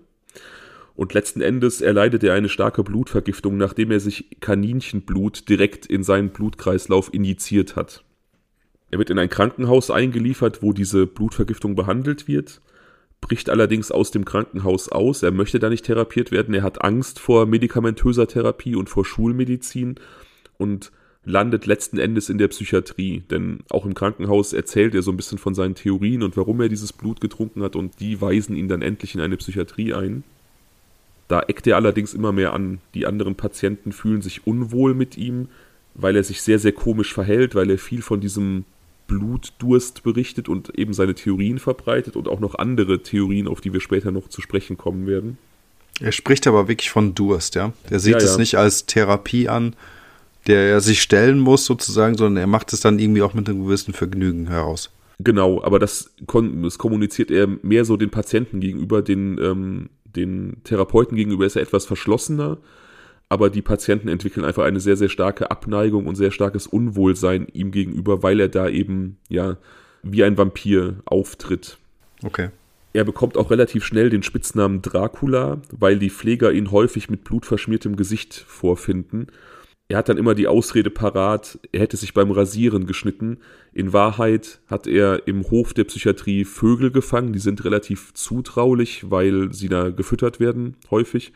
und 1.00 1.14
letzten 1.14 1.40
Endes 1.40 1.80
erleidet 1.80 2.26
er 2.26 2.34
eine 2.34 2.50
starke 2.50 2.84
Blutvergiftung, 2.84 3.56
nachdem 3.56 3.90
er 3.90 4.02
sich 4.02 4.42
Kaninchenblut 4.42 5.48
direkt 5.48 5.86
in 5.86 6.04
seinen 6.04 6.32
Blutkreislauf 6.32 7.14
injiziert 7.14 7.78
hat. 7.78 8.04
Er 8.92 8.98
wird 8.98 9.10
in 9.10 9.20
ein 9.20 9.30
Krankenhaus 9.30 9.92
eingeliefert, 9.92 10.62
wo 10.62 10.74
diese 10.74 11.06
Blutvergiftung 11.06 11.76
behandelt 11.76 12.28
wird, 12.28 12.62
bricht 13.22 13.50
allerdings 13.50 13.92
aus 13.92 14.12
dem 14.12 14.26
Krankenhaus 14.26 14.90
aus. 14.90 15.24
Er 15.24 15.32
möchte 15.32 15.60
da 15.60 15.70
nicht 15.70 15.86
therapiert 15.86 16.32
werden. 16.32 16.54
Er 16.56 16.64
hat 16.64 16.84
Angst 16.84 17.20
vor 17.20 17.46
medikamentöser 17.46 18.28
Therapie 18.28 18.76
und 18.76 18.90
vor 18.90 19.06
Schulmedizin 19.06 19.96
und 20.58 20.92
landet 21.26 21.66
letzten 21.66 22.00
Endes 22.00 22.30
in 22.30 22.38
der 22.38 22.48
Psychiatrie. 22.48 23.24
Denn 23.30 23.60
auch 23.70 23.86
im 23.86 23.94
Krankenhaus 23.94 24.54
erzählt 24.54 24.96
er 24.96 25.02
so 25.02 25.12
ein 25.12 25.18
bisschen 25.18 25.38
von 25.38 25.54
seinen 25.54 25.76
Theorien 25.76 26.24
und 26.24 26.38
warum 26.38 26.62
er 26.62 26.70
dieses 26.70 26.94
Blut 26.94 27.22
getrunken 27.22 27.62
hat 27.62 27.76
und 27.76 28.00
die 28.00 28.22
weisen 28.22 28.56
ihn 28.56 28.70
dann 28.70 28.82
endlich 28.82 29.16
in 29.16 29.22
eine 29.22 29.38
Psychiatrie 29.38 29.94
ein. 29.94 30.24
Da 31.28 31.42
eckt 31.42 31.68
er 31.68 31.76
allerdings 31.76 32.16
immer 32.16 32.32
mehr 32.32 32.54
an. 32.54 32.80
Die 32.96 33.06
anderen 33.06 33.36
Patienten 33.36 33.92
fühlen 33.92 34.24
sich 34.24 34.48
unwohl 34.48 34.96
mit 34.96 35.16
ihm, 35.16 35.50
weil 35.94 36.16
er 36.16 36.24
sich 36.24 36.42
sehr, 36.42 36.58
sehr 36.58 36.72
komisch 36.72 37.14
verhält, 37.14 37.54
weil 37.54 37.70
er 37.70 37.78
viel 37.78 38.02
von 38.02 38.20
diesem 38.20 38.66
Blutdurst 39.10 40.04
berichtet 40.04 40.48
und 40.48 40.70
eben 40.78 40.94
seine 40.94 41.16
Theorien 41.16 41.60
verbreitet 41.60 42.16
und 42.16 42.30
auch 42.30 42.40
noch 42.40 42.56
andere 42.56 43.04
Theorien, 43.04 43.50
auf 43.50 43.60
die 43.60 43.74
wir 43.74 43.82
später 43.82 44.12
noch 44.12 44.30
zu 44.30 44.42
sprechen 44.42 44.78
kommen 44.78 45.06
werden. 45.06 45.38
Er 46.00 46.14
spricht 46.14 46.48
aber 46.48 46.70
wirklich 46.70 46.90
von 46.90 47.14
Durst, 47.14 47.56
ja. 47.56 47.74
Er 47.90 48.00
sieht 48.00 48.14
ja, 48.14 48.20
es 48.20 48.38
nicht 48.38 48.56
als 48.56 48.86
Therapie 48.86 49.50
an, 49.50 49.76
der 50.48 50.70
er 50.70 50.80
sich 50.80 51.02
stellen 51.02 51.40
muss 51.40 51.66
sozusagen, 51.66 52.16
sondern 52.16 52.38
er 52.38 52.48
macht 52.48 52.72
es 52.72 52.80
dann 52.80 53.00
irgendwie 53.00 53.22
auch 53.22 53.34
mit 53.34 53.50
einem 53.50 53.66
gewissen 53.66 53.94
Vergnügen 53.94 54.48
heraus. 54.48 54.92
Genau, 55.22 55.62
aber 55.62 55.80
das, 55.80 56.12
das 56.26 56.78
kommuniziert 56.78 57.30
er 57.30 57.48
mehr 57.62 57.84
so 57.84 57.98
den 57.98 58.10
Patienten 58.10 58.62
gegenüber, 58.62 59.02
den 59.02 59.38
ähm, 59.38 59.90
den 60.16 60.58
Therapeuten 60.64 61.16
gegenüber 61.16 61.46
ist 61.46 61.56
er 61.56 61.62
etwas 61.62 61.86
verschlossener, 61.86 62.58
aber 63.30 63.52
die 63.52 63.62
Patienten 63.62 64.08
entwickeln 64.08 64.44
einfach 64.44 64.64
eine 64.64 64.80
sehr, 64.80 64.98
sehr 64.98 65.10
starke 65.10 65.52
Abneigung 65.52 66.08
und 66.08 66.16
sehr 66.16 66.32
starkes 66.32 66.66
Unwohlsein 66.66 67.48
ihm 67.54 67.72
gegenüber, 67.72 68.24
weil 68.24 68.40
er 68.40 68.50
da 68.50 68.68
eben, 68.68 69.18
ja, 69.30 69.58
wie 70.02 70.24
ein 70.24 70.38
Vampir 70.38 70.96
auftritt. 71.06 71.78
Okay. 72.24 72.50
Er 72.92 73.04
bekommt 73.04 73.38
auch 73.38 73.52
relativ 73.52 73.86
schnell 73.86 74.10
den 74.10 74.24
Spitznamen 74.24 74.82
Dracula, 74.82 75.62
weil 75.72 76.00
die 76.00 76.10
Pfleger 76.10 76.52
ihn 76.52 76.72
häufig 76.72 77.10
mit 77.10 77.24
blutverschmiertem 77.24 77.96
Gesicht 77.96 78.34
vorfinden. 78.34 79.28
Er 79.90 79.98
hat 79.98 80.10
dann 80.10 80.18
immer 80.18 80.34
die 80.34 80.48
Ausrede 80.48 80.90
parat, 80.90 81.60
er 81.72 81.82
hätte 81.82 81.98
sich 81.98 82.16
beim 82.16 82.32
Rasieren 82.32 82.88
geschnitten. 82.88 83.38
In 83.74 83.94
Wahrheit 83.94 84.60
hat 84.68 84.88
er 84.88 85.28
im 85.28 85.50
Hof 85.50 85.74
der 85.74 85.84
Psychiatrie 85.84 86.46
Vögel 86.46 86.92
gefangen, 86.92 87.34
die 87.34 87.40
sind 87.40 87.64
relativ 87.64 88.14
zutraulich, 88.14 89.10
weil 89.10 89.54
sie 89.54 89.70
da 89.70 89.90
gefüttert 89.90 90.40
werden, 90.40 90.78
häufig. 90.90 91.32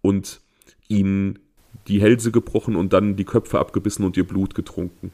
Und 0.00 0.40
ihnen 0.88 1.38
die 1.88 2.00
Hälse 2.00 2.32
gebrochen 2.32 2.76
und 2.76 2.92
dann 2.92 3.16
die 3.16 3.24
Köpfe 3.24 3.58
abgebissen 3.58 4.04
und 4.04 4.16
ihr 4.16 4.26
Blut 4.26 4.54
getrunken. 4.54 5.12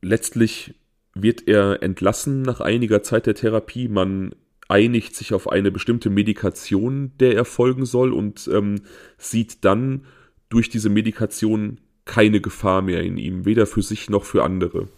Letztlich 0.00 0.74
wird 1.14 1.48
er 1.48 1.82
entlassen 1.82 2.42
nach 2.42 2.60
einiger 2.60 3.02
Zeit 3.02 3.26
der 3.26 3.34
Therapie. 3.34 3.88
Man 3.88 4.34
einigt 4.68 5.14
sich 5.14 5.32
auf 5.32 5.50
eine 5.50 5.70
bestimmte 5.70 6.10
Medikation, 6.10 7.12
der 7.20 7.34
er 7.34 7.44
folgen 7.44 7.84
soll 7.84 8.12
und 8.12 8.48
ähm, 8.52 8.82
sieht 9.18 9.64
dann 9.64 10.04
durch 10.48 10.68
diese 10.68 10.90
Medikation 10.90 11.80
keine 12.04 12.40
Gefahr 12.40 12.82
mehr 12.82 13.02
in 13.02 13.16
ihm, 13.16 13.44
weder 13.44 13.66
für 13.66 13.82
sich 13.82 14.10
noch 14.10 14.24
für 14.24 14.44
andere. 14.44 14.88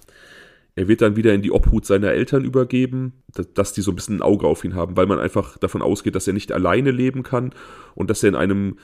Er 0.75 0.87
wird 0.87 1.01
dann 1.01 1.17
wieder 1.17 1.35
in 1.35 1.43
die 1.43 1.51
Obhut 1.51 1.85
seiner 1.87 2.13
Eltern 2.13 2.45
übergeben, 2.45 3.15
dass 3.55 3.73
die 3.73 3.81
so 3.81 3.91
ein 3.91 3.97
bisschen 3.97 4.19
ein 4.19 4.23
Auge 4.23 4.47
auf 4.47 4.65
ihn 4.65 4.77
haben, 4.77 4.97
weil 4.97 5.07
man 5.07 5.19
einfach 5.19 5.59
davon 5.59 5.83
ausgeht, 5.83 6.15
dass 6.15 6.29
er 6.29 6.35
nicht 6.35 6.53
alleine 6.53 6.93
leben 6.93 7.25
kann 7.25 7.53
und 7.97 8.11
dass 8.11 8.23
er 8.23 8.29
in 8.29 8.37
einem 8.37 8.77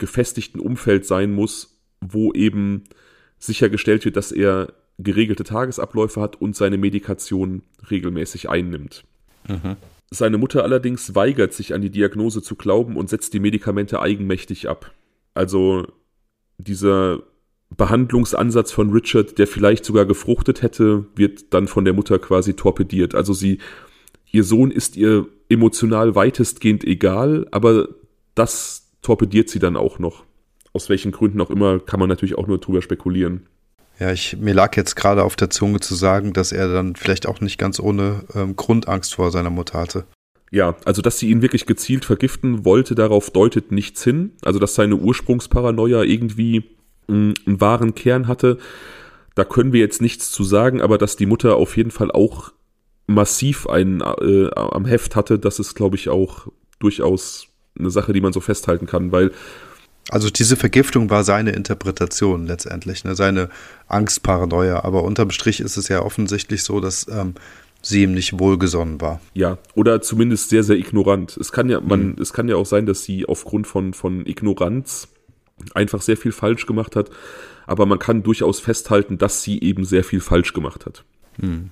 gefestigten 0.00 0.60
Umfeld 0.60 1.06
sein 1.06 1.32
muss, 1.32 1.78
wo 2.00 2.32
eben 2.32 2.84
sichergestellt 3.38 4.04
wird, 4.04 4.16
dass 4.16 4.32
er 4.32 4.72
geregelte 4.98 5.44
Tagesabläufe 5.44 6.20
hat 6.20 6.40
und 6.40 6.56
seine 6.56 6.76
Medikation 6.76 7.62
regelmäßig 7.90 8.50
einnimmt. 8.50 9.04
Mhm. 9.48 9.76
Seine 10.10 10.38
Mutter 10.38 10.64
allerdings 10.64 11.14
weigert 11.14 11.52
sich 11.52 11.72
an 11.72 11.80
die 11.80 11.90
Diagnose 11.90 12.42
zu 12.42 12.56
glauben 12.56 12.96
und 12.96 13.08
setzt 13.08 13.32
die 13.32 13.40
Medikamente 13.40 14.02
eigenmächtig 14.02 14.68
ab. 14.68 14.92
Also 15.34 15.86
dieser 16.58 17.22
Behandlungsansatz 17.76 18.72
von 18.72 18.90
Richard, 18.90 19.38
der 19.38 19.46
vielleicht 19.46 19.84
sogar 19.84 20.04
gefruchtet 20.04 20.62
hätte, 20.62 21.06
wird 21.14 21.54
dann 21.54 21.68
von 21.68 21.84
der 21.84 21.94
Mutter 21.94 22.18
quasi 22.18 22.54
torpediert. 22.54 23.14
Also 23.14 23.32
sie, 23.32 23.58
ihr 24.32 24.42
Sohn 24.42 24.72
ist 24.72 24.96
ihr 24.96 25.28
emotional 25.48 26.16
weitestgehend 26.16 26.84
egal, 26.84 27.46
aber 27.52 27.88
das 28.34 28.89
torpediert 29.02 29.48
sie 29.48 29.58
dann 29.58 29.76
auch 29.76 29.98
noch. 29.98 30.24
Aus 30.72 30.88
welchen 30.88 31.12
Gründen 31.12 31.40
auch 31.40 31.50
immer, 31.50 31.80
kann 31.80 32.00
man 32.00 32.08
natürlich 32.08 32.38
auch 32.38 32.46
nur 32.46 32.58
drüber 32.58 32.82
spekulieren. 32.82 33.46
Ja, 33.98 34.12
ich, 34.12 34.36
mir 34.38 34.54
lag 34.54 34.76
jetzt 34.76 34.96
gerade 34.96 35.24
auf 35.24 35.36
der 35.36 35.50
Zunge 35.50 35.80
zu 35.80 35.94
sagen, 35.94 36.32
dass 36.32 36.52
er 36.52 36.72
dann 36.72 36.96
vielleicht 36.96 37.26
auch 37.26 37.40
nicht 37.40 37.58
ganz 37.58 37.78
ohne 37.78 38.24
ähm, 38.34 38.56
Grundangst 38.56 39.14
vor 39.14 39.30
seiner 39.30 39.50
Mutter 39.50 39.78
hatte. 39.78 40.04
Ja, 40.50 40.76
also 40.84 41.02
dass 41.02 41.18
sie 41.18 41.30
ihn 41.30 41.42
wirklich 41.42 41.66
gezielt 41.66 42.04
vergiften 42.04 42.64
wollte, 42.64 42.94
darauf 42.94 43.30
deutet 43.30 43.72
nichts 43.72 44.02
hin. 44.02 44.32
Also 44.42 44.58
dass 44.58 44.74
seine 44.74 44.96
Ursprungsparanoia 44.96 46.02
irgendwie 46.02 46.64
einen, 47.08 47.34
einen 47.46 47.60
wahren 47.60 47.94
Kern 47.94 48.26
hatte, 48.26 48.58
da 49.34 49.44
können 49.44 49.72
wir 49.72 49.80
jetzt 49.80 50.02
nichts 50.02 50.32
zu 50.32 50.44
sagen, 50.44 50.80
aber 50.80 50.98
dass 50.98 51.16
die 51.16 51.26
Mutter 51.26 51.56
auf 51.56 51.76
jeden 51.76 51.90
Fall 51.90 52.10
auch 52.10 52.52
massiv 53.06 53.66
einen 53.68 54.00
äh, 54.00 54.50
am 54.54 54.86
Heft 54.86 55.14
hatte, 55.14 55.38
das 55.38 55.58
ist, 55.58 55.74
glaube 55.74 55.96
ich, 55.96 56.08
auch 56.08 56.48
durchaus 56.78 57.49
eine 57.80 57.90
Sache, 57.90 58.12
die 58.12 58.20
man 58.20 58.32
so 58.32 58.40
festhalten 58.40 58.86
kann, 58.86 59.12
weil 59.12 59.32
also 60.08 60.30
diese 60.30 60.56
Vergiftung 60.56 61.10
war 61.10 61.24
seine 61.24 61.52
Interpretation 61.52 62.46
letztendlich, 62.46 63.04
ne? 63.04 63.14
seine 63.14 63.48
Angstparanoia. 63.86 64.84
Aber 64.84 65.04
unterm 65.04 65.30
Strich 65.30 65.60
ist 65.60 65.76
es 65.76 65.88
ja 65.88 66.02
offensichtlich 66.02 66.64
so, 66.64 66.80
dass 66.80 67.06
ähm, 67.08 67.34
sie 67.82 68.02
ihm 68.02 68.14
nicht 68.14 68.38
wohlgesonnen 68.38 69.00
war. 69.00 69.20
Ja, 69.34 69.58
oder 69.74 70.00
zumindest 70.02 70.50
sehr, 70.50 70.64
sehr 70.64 70.76
ignorant. 70.76 71.36
Es 71.36 71.52
kann 71.52 71.68
ja, 71.68 71.80
man, 71.80 72.08
mhm. 72.08 72.16
es 72.20 72.32
kann 72.32 72.48
ja 72.48 72.56
auch 72.56 72.66
sein, 72.66 72.86
dass 72.86 73.04
sie 73.04 73.26
aufgrund 73.26 73.66
von, 73.66 73.94
von 73.94 74.26
Ignoranz 74.26 75.08
einfach 75.74 76.02
sehr 76.02 76.16
viel 76.16 76.32
falsch 76.32 76.66
gemacht 76.66 76.96
hat. 76.96 77.10
Aber 77.66 77.86
man 77.86 77.98
kann 77.98 78.22
durchaus 78.22 78.58
festhalten, 78.58 79.18
dass 79.18 79.42
sie 79.42 79.60
eben 79.60 79.84
sehr 79.84 80.02
viel 80.02 80.20
falsch 80.20 80.52
gemacht 80.54 80.86
hat. 80.86 81.04
Mhm. 81.38 81.70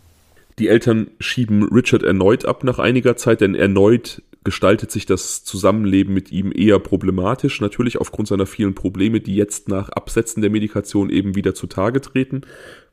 Die 0.59 0.68
Eltern 0.68 1.09
schieben 1.21 1.68
Richard 1.68 2.03
erneut 2.03 2.44
ab 2.44 2.64
nach 2.64 2.79
einiger 2.79 3.16
Zeit, 3.16 3.40
denn 3.40 3.55
erneut 3.55 4.23
gestaltet 4.44 4.90
sich 4.90 5.05
das 5.05 5.44
Zusammenleben 5.44 6.14
mit 6.14 6.33
ihm 6.33 6.53
eher 6.55 6.79
problematisch, 6.79 7.61
natürlich 7.61 7.98
aufgrund 7.98 8.29
seiner 8.29 8.46
vielen 8.46 8.74
Probleme, 8.74 9.20
die 9.20 9.37
jetzt 9.37 9.68
nach 9.68 9.88
Absetzen 9.90 10.40
der 10.40 10.51
Medikation 10.51 11.11
eben 11.11 11.35
wieder 11.35 11.55
zutage 11.55 12.01
treten. 12.01 12.42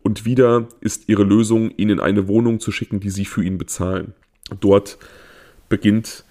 Und 0.01 0.25
wieder 0.25 0.67
ist 0.81 1.07
ihre 1.07 1.23
Lösung, 1.23 1.71
ihn 1.77 1.89
in 1.89 1.99
eine 1.99 2.27
Wohnung 2.27 2.59
zu 2.59 2.71
schicken, 2.71 2.99
die 2.99 3.09
sie 3.09 3.25
für 3.25 3.43
ihn 3.43 3.57
bezahlen. 3.57 4.13
Dort 4.59 4.97
beginnt 5.69 6.25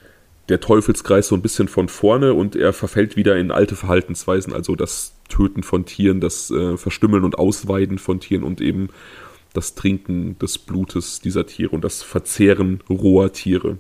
der 0.49 0.61
Teufelskreis 0.61 1.29
so 1.29 1.35
ein 1.35 1.43
bisschen 1.43 1.69
von 1.69 1.89
vorne 1.89 2.35
und 2.35 2.55
er 2.55 2.73
verfällt 2.73 3.17
wieder 3.17 3.37
in 3.37 3.51
alte 3.51 3.77
Verhaltensweisen, 3.77 4.53
also 4.53 4.77
das 4.77 5.17
Töten 5.29 5.63
von 5.63 5.87
Tieren, 5.87 6.21
das 6.21 6.51
äh, 6.51 6.77
Verstümmeln 6.77 7.25
und 7.25 7.39
Ausweiden 7.39 7.99
von 7.99 8.21
Tieren 8.21 8.45
und 8.45 8.61
eben 8.61 8.89
das 9.55 9.75
Trinken 9.75 10.39
des 10.39 10.59
Blutes 10.59 11.21
dieser 11.21 11.47
Tiere 11.47 11.71
und 11.71 11.83
das 11.83 12.03
Verzehren 12.03 12.83
roher 12.91 13.33
Tiere. 13.33 13.79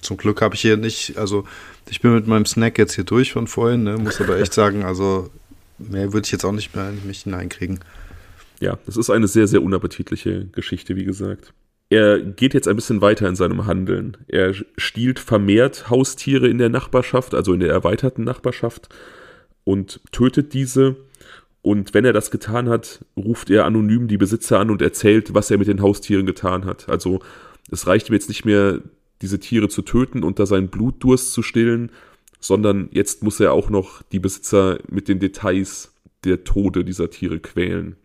Zum 0.00 0.16
Glück 0.16 0.40
habe 0.42 0.54
ich 0.54 0.60
hier 0.60 0.76
nicht, 0.76 1.16
also 1.18 1.44
ich 1.90 2.00
bin 2.00 2.14
mit 2.14 2.26
meinem 2.26 2.46
Snack 2.46 2.78
jetzt 2.78 2.94
hier 2.94 3.04
durch 3.04 3.32
von 3.32 3.46
vorhin, 3.46 3.84
ne, 3.84 3.96
muss 3.98 4.20
aber 4.20 4.38
echt 4.38 4.54
sagen, 4.54 4.84
also 4.84 5.30
mehr 5.78 6.12
würde 6.12 6.24
ich 6.26 6.32
jetzt 6.32 6.44
auch 6.44 6.52
nicht 6.52 6.74
mehr 6.74 6.90
in 6.90 7.06
mich 7.06 7.22
hineinkriegen. 7.22 7.80
Ja, 8.60 8.78
das 8.86 8.96
ist 8.96 9.10
eine 9.10 9.28
sehr, 9.28 9.46
sehr 9.46 9.62
unappetitliche 9.62 10.46
Geschichte, 10.46 10.96
wie 10.96 11.04
gesagt. 11.04 11.52
Er 11.88 12.20
geht 12.20 12.54
jetzt 12.54 12.68
ein 12.68 12.76
bisschen 12.76 13.00
weiter 13.00 13.28
in 13.28 13.34
seinem 13.34 13.66
Handeln. 13.66 14.16
Er 14.28 14.54
stiehlt 14.76 15.18
vermehrt 15.18 15.90
Haustiere 15.90 16.46
in 16.46 16.58
der 16.58 16.68
Nachbarschaft, 16.68 17.34
also 17.34 17.52
in 17.52 17.60
der 17.60 17.70
erweiterten 17.70 18.22
Nachbarschaft, 18.22 18.88
und 19.64 20.00
tötet 20.12 20.52
diese. 20.52 20.96
Und 21.62 21.92
wenn 21.92 22.04
er 22.04 22.12
das 22.12 22.30
getan 22.30 22.68
hat, 22.68 23.04
ruft 23.16 23.50
er 23.50 23.64
anonym 23.64 24.06
die 24.08 24.18
Besitzer 24.18 24.60
an 24.60 24.70
und 24.70 24.82
erzählt, 24.82 25.34
was 25.34 25.50
er 25.50 25.58
mit 25.58 25.68
den 25.68 25.82
Haustieren 25.82 26.26
getan 26.26 26.64
hat. 26.64 26.88
Also 26.88 27.20
es 27.70 27.86
reicht 27.86 28.08
ihm 28.08 28.14
jetzt 28.14 28.28
nicht 28.28 28.44
mehr, 28.44 28.80
diese 29.22 29.38
Tiere 29.38 29.68
zu 29.68 29.82
töten 29.82 30.22
und 30.22 30.38
da 30.38 30.46
seinen 30.46 30.68
Blutdurst 30.68 31.32
zu 31.32 31.42
stillen, 31.42 31.90
sondern 32.40 32.88
jetzt 32.92 33.22
muss 33.22 33.38
er 33.40 33.52
auch 33.52 33.70
noch 33.70 34.02
die 34.02 34.18
Besitzer 34.18 34.78
mit 34.88 35.08
den 35.08 35.18
Details 35.18 35.92
der 36.24 36.44
Tode 36.44 36.84
dieser 36.84 37.10
Tiere 37.10 37.38
quälen. 37.38 37.96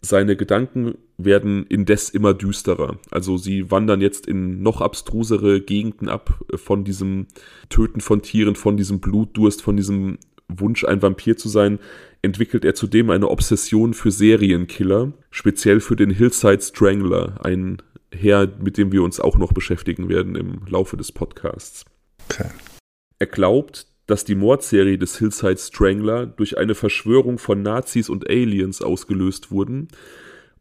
Seine 0.00 0.36
Gedanken 0.36 0.96
werden 1.16 1.66
indes 1.66 2.10
immer 2.10 2.34
düsterer. 2.34 2.98
Also 3.10 3.36
sie 3.36 3.70
wandern 3.70 4.00
jetzt 4.00 4.26
in 4.26 4.62
noch 4.62 4.80
abstrusere 4.80 5.60
Gegenden 5.60 6.08
ab 6.08 6.44
von 6.56 6.84
diesem 6.84 7.26
Töten 7.70 8.00
von 8.00 8.20
Tieren, 8.20 8.54
von 8.54 8.76
diesem 8.76 9.00
Blutdurst, 9.00 9.62
von 9.62 9.76
diesem 9.76 10.18
Wunsch, 10.48 10.84
ein 10.84 11.00
Vampir 11.00 11.36
zu 11.36 11.48
sein, 11.48 11.78
entwickelt 12.20 12.64
er 12.64 12.74
zudem 12.74 13.10
eine 13.10 13.30
Obsession 13.30 13.94
für 13.94 14.10
Serienkiller, 14.10 15.12
speziell 15.30 15.80
für 15.80 15.96
den 15.96 16.10
Hillside 16.10 16.60
Strangler, 16.60 17.38
ein 17.42 17.78
her, 18.14 18.50
mit 18.60 18.76
dem 18.76 18.92
wir 18.92 19.02
uns 19.02 19.20
auch 19.20 19.36
noch 19.36 19.52
beschäftigen 19.52 20.08
werden 20.08 20.36
im 20.36 20.60
Laufe 20.68 20.96
des 20.96 21.12
Podcasts. 21.12 21.84
Okay. 22.28 22.48
Er 23.18 23.26
glaubt, 23.26 23.86
dass 24.06 24.24
die 24.24 24.34
Mordserie 24.34 24.98
des 24.98 25.18
Hillside 25.18 25.58
Strangler 25.58 26.26
durch 26.26 26.58
eine 26.58 26.74
Verschwörung 26.74 27.38
von 27.38 27.62
Nazis 27.62 28.08
und 28.08 28.28
Aliens 28.28 28.82
ausgelöst 28.82 29.50
wurden. 29.50 29.88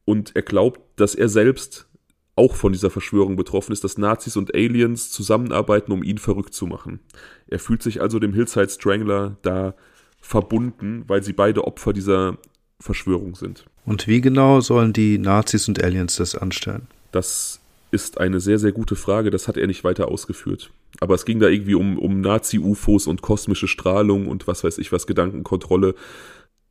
Und 0.05 0.35
er 0.35 0.41
glaubt, 0.43 0.79
dass 0.95 1.15
er 1.15 1.29
selbst 1.29 1.87
auch 2.35 2.55
von 2.55 2.71
dieser 2.71 2.89
Verschwörung 2.89 3.35
betroffen 3.35 3.73
ist, 3.73 3.83
dass 3.83 3.97
Nazis 3.97 4.37
und 4.37 4.55
Aliens 4.55 5.11
zusammenarbeiten, 5.11 5.91
um 5.91 6.03
ihn 6.03 6.17
verrückt 6.17 6.53
zu 6.53 6.65
machen. 6.65 6.99
Er 7.47 7.59
fühlt 7.59 7.83
sich 7.83 8.01
also 8.01 8.19
dem 8.19 8.33
Hillside 8.33 8.69
Strangler 8.69 9.37
da 9.43 9.75
verbunden, 10.19 11.03
weil 11.07 11.21
sie 11.21 11.33
beide 11.33 11.65
Opfer 11.65 11.93
dieser 11.93 12.37
Verschwörung 12.79 13.35
sind. 13.35 13.65
Und 13.85 14.07
wie 14.07 14.21
genau 14.21 14.61
sollen 14.61 14.93
die 14.93 15.17
Nazis 15.17 15.67
und 15.67 15.83
Aliens 15.83 16.15
das 16.15 16.35
anstellen? 16.35 16.87
Das 17.13 17.61
ist 17.91 18.19
eine 18.19 18.39
sehr, 18.39 18.59
sehr 18.59 18.71
gute 18.71 18.95
Frage. 18.95 19.29
Das 19.29 19.47
hat 19.47 19.55
er 19.55 19.67
nicht 19.67 19.83
weiter 19.83 20.07
ausgeführt. 20.09 20.71
Aber 20.99 21.15
es 21.15 21.25
ging 21.25 21.39
da 21.39 21.47
irgendwie 21.47 21.75
um, 21.75 21.97
um 21.97 22.21
Nazi-UFOs 22.21 23.07
und 23.07 23.21
kosmische 23.21 23.67
Strahlung 23.67 24.27
und 24.27 24.47
was 24.47 24.63
weiß 24.63 24.77
ich 24.79 24.91
was, 24.91 25.07
Gedankenkontrolle. 25.07 25.95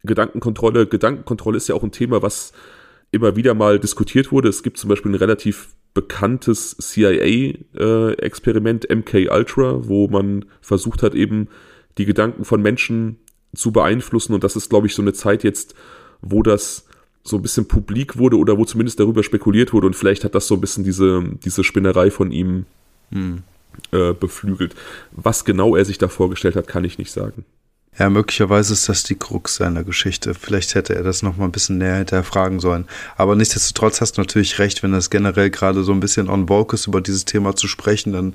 Gedankenkontrolle, 0.03 0.87
Gedankenkontrolle 0.87 1.57
ist 1.57 1.69
ja 1.69 1.77
auch 1.77 1.85
ein 1.85 1.93
Thema, 1.93 2.23
was 2.23 2.53
immer 3.13 3.37
wieder 3.37 3.55
mal 3.55 3.79
diskutiert 3.79 4.33
wurde. 4.33 4.49
Es 4.49 4.65
gibt 4.65 4.79
zum 4.79 4.89
Beispiel 4.89 5.13
ein 5.13 5.17
relativ 5.17 5.77
bekanntes 5.95 6.77
CIA-Experiment, 6.79 8.91
äh, 8.91 8.97
MK 8.97 9.29
Ultra, 9.31 9.87
wo 9.87 10.09
man 10.09 10.47
versucht 10.61 11.05
hat, 11.05 11.15
eben 11.15 11.47
die 11.99 12.07
Gedanken 12.07 12.45
von 12.45 12.63
Menschen 12.63 13.19
zu 13.55 13.71
beeinflussen. 13.71 14.35
Und 14.35 14.43
das 14.43 14.57
ist, 14.57 14.71
glaube 14.71 14.89
ich, 14.89 14.95
so 14.95 15.03
eine 15.03 15.13
Zeit 15.13 15.45
jetzt, 15.45 15.77
wo 16.21 16.43
das 16.43 16.87
so 17.25 17.37
ein 17.37 17.43
bisschen 17.43 17.67
publik 17.67 18.19
wurde 18.19 18.37
oder 18.37 18.59
wo 18.59 18.65
zumindest 18.65 18.99
darüber 18.99 19.23
spekuliert 19.23 19.73
wurde 19.73 19.87
und 19.87 19.97
vielleicht 19.97 20.25
hat 20.25 20.35
das 20.35 20.47
so 20.47 20.55
ein 20.55 20.61
bisschen 20.61 20.85
diese, 20.85 21.23
diese 21.45 21.63
Spinnerei 21.65 22.11
von 22.11 22.33
ihm 22.33 22.67
hm. 23.11 23.43
äh, 23.93 24.13
beflügelt. 24.13 24.75
Was 25.13 25.45
genau 25.45 25.77
er 25.77 25.85
sich 25.85 25.99
da 25.99 26.09
vorgestellt 26.09 26.57
hat, 26.57 26.67
kann 26.67 26.85
ich 26.85 26.99
nicht 26.99 27.13
sagen. 27.13 27.45
Ja, 27.99 28.09
möglicherweise 28.09 28.73
ist 28.73 28.89
das 28.89 29.03
die 29.03 29.17
Krux 29.17 29.57
seiner 29.57 29.85
Geschichte. 29.85 30.33
Vielleicht 30.33 30.75
hätte 30.75 30.95
er 30.95 31.03
das 31.03 31.23
noch 31.23 31.37
mal 31.37 31.45
ein 31.45 31.53
bisschen 31.53 31.77
näher 31.77 31.99
hinterfragen 31.99 32.59
sollen. 32.59 32.87
Aber 33.17 33.37
nichtsdestotrotz 33.37 34.01
hast 34.01 34.17
du 34.17 34.23
natürlich 34.23 34.59
recht, 34.59 34.83
wenn 34.83 34.93
das 34.93 35.11
generell 35.11 35.51
gerade 35.51 35.85
so 35.85 35.93
ein 35.93 36.01
bisschen 36.01 36.31
on 36.31 36.49
vogue 36.49 36.75
ist, 36.75 36.87
über 36.87 37.03
dieses 37.03 37.27
Thema 37.27 37.55
zu 37.55 37.69
sprechen, 37.69 38.15
dann 38.15 38.35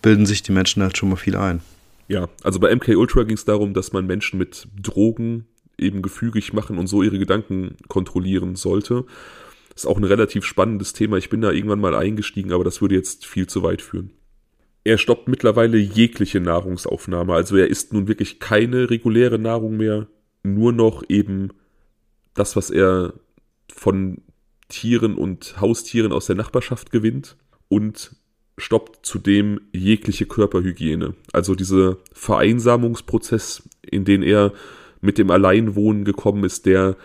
bilden 0.00 0.24
sich 0.24 0.42
die 0.42 0.52
Menschen 0.52 0.82
halt 0.82 0.96
schon 0.96 1.10
mal 1.10 1.16
viel 1.16 1.36
ein. 1.36 1.60
Ja, 2.08 2.28
also 2.42 2.58
bei 2.58 2.74
MK 2.74 2.96
Ultra 2.96 3.24
ging 3.24 3.36
es 3.36 3.44
darum, 3.44 3.74
dass 3.74 3.92
man 3.92 4.06
Menschen 4.06 4.38
mit 4.38 4.66
Drogen 4.80 5.46
eben 5.78 6.02
gefügig 6.02 6.52
machen 6.52 6.78
und 6.78 6.86
so 6.86 7.02
ihre 7.02 7.18
Gedanken 7.18 7.76
kontrollieren 7.88 8.56
sollte. 8.56 9.04
Ist 9.74 9.86
auch 9.86 9.98
ein 9.98 10.04
relativ 10.04 10.44
spannendes 10.44 10.92
Thema. 10.92 11.18
Ich 11.18 11.28
bin 11.28 11.42
da 11.42 11.50
irgendwann 11.50 11.80
mal 11.80 11.94
eingestiegen, 11.94 12.52
aber 12.52 12.64
das 12.64 12.80
würde 12.80 12.94
jetzt 12.94 13.26
viel 13.26 13.46
zu 13.46 13.62
weit 13.62 13.82
führen. 13.82 14.10
Er 14.84 14.98
stoppt 14.98 15.28
mittlerweile 15.28 15.76
jegliche 15.76 16.40
Nahrungsaufnahme. 16.40 17.34
Also 17.34 17.56
er 17.56 17.68
isst 17.68 17.92
nun 17.92 18.08
wirklich 18.08 18.38
keine 18.38 18.88
reguläre 18.88 19.38
Nahrung 19.38 19.76
mehr, 19.76 20.06
nur 20.44 20.72
noch 20.72 21.02
eben 21.08 21.50
das, 22.34 22.56
was 22.56 22.70
er 22.70 23.14
von 23.70 24.22
Tieren 24.68 25.14
und 25.14 25.60
Haustieren 25.60 26.12
aus 26.12 26.26
der 26.26 26.36
Nachbarschaft 26.36 26.90
gewinnt 26.90 27.36
und 27.68 28.16
stoppt 28.58 29.04
zudem 29.04 29.60
jegliche 29.72 30.26
Körperhygiene. 30.26 31.14
Also 31.32 31.54
dieser 31.54 31.98
Vereinsamungsprozess, 32.12 33.68
in 33.82 34.04
den 34.04 34.22
er 34.22 34.52
mit 35.00 35.18
dem 35.18 35.30
Alleinwohnen 35.30 36.04
gekommen 36.04 36.44
ist, 36.44 36.66
der 36.66 36.96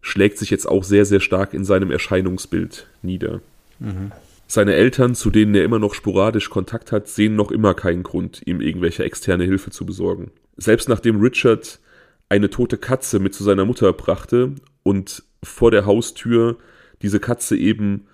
schlägt 0.00 0.38
sich 0.38 0.50
jetzt 0.50 0.66
auch 0.66 0.84
sehr, 0.84 1.06
sehr 1.06 1.20
stark 1.20 1.54
in 1.54 1.64
seinem 1.64 1.90
Erscheinungsbild 1.90 2.86
nieder. 3.02 3.40
Mhm. 3.78 4.12
Seine 4.46 4.74
Eltern, 4.74 5.14
zu 5.14 5.30
denen 5.30 5.54
er 5.54 5.64
immer 5.64 5.78
noch 5.78 5.94
sporadisch 5.94 6.50
Kontakt 6.50 6.92
hat, 6.92 7.08
sehen 7.08 7.34
noch 7.34 7.50
immer 7.50 7.74
keinen 7.74 8.02
Grund, 8.02 8.42
ihm 8.46 8.60
irgendwelche 8.60 9.02
externe 9.02 9.44
Hilfe 9.44 9.70
zu 9.70 9.86
besorgen. 9.86 10.30
Selbst 10.56 10.88
nachdem 10.88 11.20
Richard 11.20 11.80
eine 12.28 12.50
tote 12.50 12.76
Katze 12.76 13.18
mit 13.18 13.34
zu 13.34 13.42
seiner 13.42 13.64
Mutter 13.64 13.92
brachte 13.92 14.52
und 14.82 15.22
vor 15.42 15.70
der 15.70 15.86
Haustür 15.86 16.58
diese 17.02 17.20
Katze 17.20 17.56
eben 17.56 18.06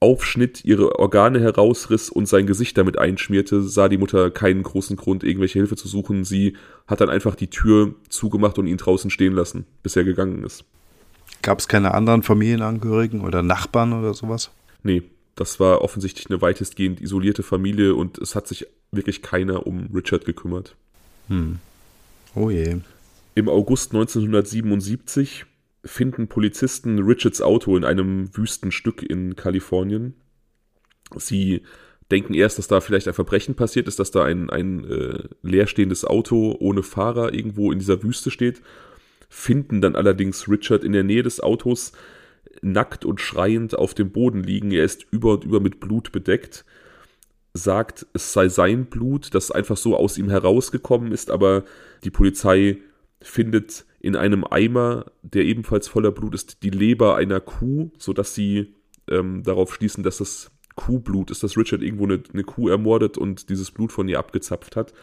aufschnitt, 0.00 0.64
ihre 0.64 0.98
Organe 0.98 1.40
herausriss 1.40 2.08
und 2.08 2.26
sein 2.26 2.46
Gesicht 2.46 2.76
damit 2.78 2.98
einschmierte, 2.98 3.62
sah 3.62 3.88
die 3.88 3.98
Mutter 3.98 4.30
keinen 4.30 4.62
großen 4.62 4.96
Grund, 4.96 5.22
irgendwelche 5.22 5.58
Hilfe 5.58 5.76
zu 5.76 5.88
suchen. 5.88 6.24
Sie 6.24 6.56
hat 6.86 7.02
dann 7.02 7.10
einfach 7.10 7.34
die 7.34 7.50
Tür 7.50 7.94
zugemacht 8.08 8.58
und 8.58 8.66
ihn 8.66 8.78
draußen 8.78 9.10
stehen 9.10 9.34
lassen, 9.34 9.66
bis 9.82 9.96
er 9.96 10.04
gegangen 10.04 10.42
ist. 10.42 10.64
Gab 11.42 11.58
es 11.58 11.68
keine 11.68 11.92
anderen 11.94 12.22
Familienangehörigen 12.22 13.20
oder 13.20 13.42
Nachbarn 13.42 13.92
oder 13.92 14.14
sowas? 14.14 14.50
Nee, 14.82 15.02
das 15.36 15.60
war 15.60 15.82
offensichtlich 15.82 16.28
eine 16.30 16.40
weitestgehend 16.40 17.00
isolierte 17.00 17.42
Familie 17.42 17.94
und 17.94 18.18
es 18.18 18.34
hat 18.34 18.48
sich 18.48 18.66
wirklich 18.92 19.22
keiner 19.22 19.66
um 19.66 19.88
Richard 19.94 20.24
gekümmert. 20.24 20.76
Hm. 21.28 21.58
Oh 22.34 22.50
je. 22.50 22.78
Im 23.34 23.48
August 23.48 23.92
1977 23.92 25.46
finden 25.84 26.28
Polizisten 26.28 26.98
Richards 26.98 27.40
Auto 27.40 27.76
in 27.76 27.84
einem 27.84 28.36
Wüstenstück 28.36 29.02
in 29.02 29.36
Kalifornien. 29.36 30.14
Sie 31.16 31.62
denken 32.10 32.34
erst, 32.34 32.58
dass 32.58 32.68
da 32.68 32.80
vielleicht 32.80 33.08
ein 33.08 33.14
Verbrechen 33.14 33.54
passiert 33.54 33.88
ist, 33.88 33.98
dass 33.98 34.10
da 34.10 34.24
ein, 34.24 34.50
ein 34.50 34.84
äh, 34.84 35.28
leerstehendes 35.42 36.04
Auto 36.04 36.56
ohne 36.58 36.82
Fahrer 36.82 37.32
irgendwo 37.32 37.72
in 37.72 37.78
dieser 37.78 38.02
Wüste 38.02 38.30
steht, 38.30 38.60
finden 39.28 39.80
dann 39.80 39.96
allerdings 39.96 40.48
Richard 40.48 40.84
in 40.84 40.92
der 40.92 41.04
Nähe 41.04 41.22
des 41.22 41.40
Autos 41.40 41.92
nackt 42.62 43.04
und 43.04 43.20
schreiend 43.20 43.76
auf 43.76 43.94
dem 43.94 44.10
Boden 44.10 44.42
liegen. 44.42 44.72
Er 44.72 44.84
ist 44.84 45.06
über 45.10 45.32
und 45.34 45.44
über 45.44 45.60
mit 45.60 45.80
Blut 45.80 46.12
bedeckt. 46.12 46.64
Sagt, 47.52 48.06
es 48.12 48.32
sei 48.32 48.48
sein 48.48 48.86
Blut, 48.86 49.34
das 49.34 49.50
einfach 49.50 49.76
so 49.76 49.96
aus 49.96 50.18
ihm 50.18 50.30
herausgekommen 50.30 51.12
ist, 51.12 51.30
aber 51.30 51.64
die 52.04 52.10
Polizei 52.10 52.78
findet 53.20 53.84
in 54.00 54.16
einem 54.16 54.44
Eimer, 54.44 55.06
der 55.22 55.44
ebenfalls 55.44 55.88
voller 55.88 56.10
Blut 56.10 56.34
ist, 56.34 56.62
die 56.62 56.70
Leber 56.70 57.16
einer 57.16 57.40
Kuh, 57.40 57.90
sodass 57.98 58.34
sie 58.34 58.74
ähm, 59.08 59.42
darauf 59.42 59.74
schließen, 59.74 60.02
dass 60.02 60.18
das 60.18 60.50
Kuhblut 60.74 61.30
ist, 61.30 61.42
dass 61.42 61.56
Richard 61.56 61.82
irgendwo 61.82 62.04
eine, 62.04 62.22
eine 62.32 62.44
Kuh 62.44 62.68
ermordet 62.68 63.18
und 63.18 63.50
dieses 63.50 63.70
Blut 63.70 63.92
von 63.92 64.08
ihr 64.08 64.18
abgezapft 64.18 64.76
hat. 64.76 64.94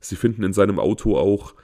Sie 0.00 0.16
finden 0.16 0.44
in 0.44 0.52
seinem 0.52 0.78
Auto 0.78 1.16
auch 1.16 1.54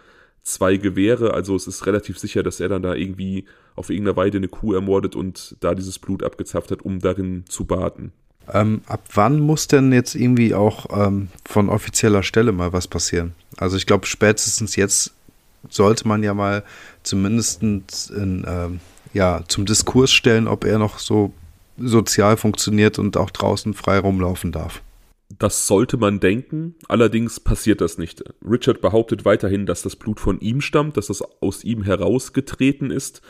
zwei 0.42 0.76
Gewehre, 0.76 1.34
also 1.34 1.54
es 1.54 1.68
ist 1.68 1.86
relativ 1.86 2.18
sicher, 2.18 2.42
dass 2.42 2.58
er 2.58 2.68
dann 2.68 2.82
da 2.82 2.94
irgendwie 2.94 3.44
auf 3.76 3.90
irgendeiner 3.90 4.16
Weide 4.16 4.38
eine 4.38 4.48
Kuh 4.48 4.72
ermordet 4.72 5.14
und 5.14 5.56
da 5.60 5.74
dieses 5.74 6.00
Blut 6.00 6.24
abgezapft 6.24 6.72
hat, 6.72 6.82
um 6.82 6.98
darin 6.98 7.44
zu 7.48 7.64
baden. 7.64 8.12
Ähm, 8.52 8.82
ab 8.86 9.04
wann 9.14 9.38
muss 9.38 9.68
denn 9.68 9.92
jetzt 9.92 10.16
irgendwie 10.16 10.54
auch 10.54 10.86
ähm, 10.90 11.28
von 11.44 11.68
offizieller 11.68 12.24
Stelle 12.24 12.50
mal 12.50 12.72
was 12.72 12.88
passieren? 12.88 13.34
Also 13.56 13.76
ich 13.76 13.86
glaube, 13.86 14.06
spätestens 14.06 14.74
jetzt 14.74 15.14
sollte 15.68 16.06
man 16.06 16.22
ja 16.22 16.34
mal 16.34 16.64
zumindest 17.02 17.62
in, 17.62 18.44
ähm, 18.46 18.80
ja, 19.12 19.42
zum 19.48 19.66
Diskurs 19.66 20.12
stellen, 20.12 20.48
ob 20.48 20.64
er 20.64 20.78
noch 20.78 20.98
so 20.98 21.32
sozial 21.78 22.36
funktioniert 22.36 22.98
und 22.98 23.16
auch 23.16 23.30
draußen 23.30 23.74
frei 23.74 23.98
rumlaufen 23.98 24.52
darf. 24.52 24.82
Das 25.38 25.66
sollte 25.66 25.96
man 25.96 26.20
denken, 26.20 26.74
allerdings 26.88 27.40
passiert 27.40 27.80
das 27.80 27.96
nicht. 27.96 28.22
Richard 28.46 28.82
behauptet 28.82 29.24
weiterhin, 29.24 29.64
dass 29.64 29.82
das 29.82 29.96
Blut 29.96 30.20
von 30.20 30.38
ihm 30.40 30.60
stammt, 30.60 30.96
dass 30.96 31.06
das 31.06 31.22
aus 31.40 31.64
ihm 31.64 31.82
herausgetreten 31.82 32.90
ist 32.90 33.22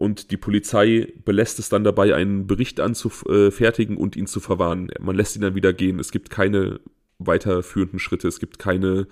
und 0.00 0.30
die 0.30 0.38
Polizei 0.38 1.12
belässt 1.26 1.58
es 1.58 1.68
dann 1.68 1.84
dabei, 1.84 2.14
einen 2.14 2.46
Bericht 2.46 2.80
anzufertigen 2.80 3.98
und 3.98 4.16
ihn 4.16 4.26
zu 4.26 4.40
verwarnen. 4.40 4.90
Man 4.98 5.14
lässt 5.14 5.36
ihn 5.36 5.42
dann 5.42 5.54
wieder 5.54 5.74
gehen. 5.74 5.98
Es 5.98 6.10
gibt 6.10 6.30
keine 6.30 6.80
weiterführenden 7.18 7.98
Schritte, 7.98 8.26
es 8.26 8.40
gibt 8.40 8.58
keine, 8.58 9.08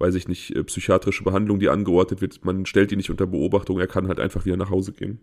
weiß 0.00 0.14
ich 0.14 0.26
nicht, 0.26 0.56
äh, 0.56 0.64
psychiatrische 0.64 1.24
Behandlung, 1.24 1.60
die 1.60 1.68
angeordnet 1.68 2.20
wird. 2.20 2.44
Man 2.44 2.66
stellt 2.66 2.90
ihn 2.90 2.96
nicht 2.96 3.10
unter 3.10 3.26
Beobachtung, 3.26 3.78
er 3.78 3.86
kann 3.86 4.08
halt 4.08 4.18
einfach 4.18 4.44
wieder 4.44 4.56
nach 4.56 4.70
Hause 4.70 4.92
gehen. 4.92 5.20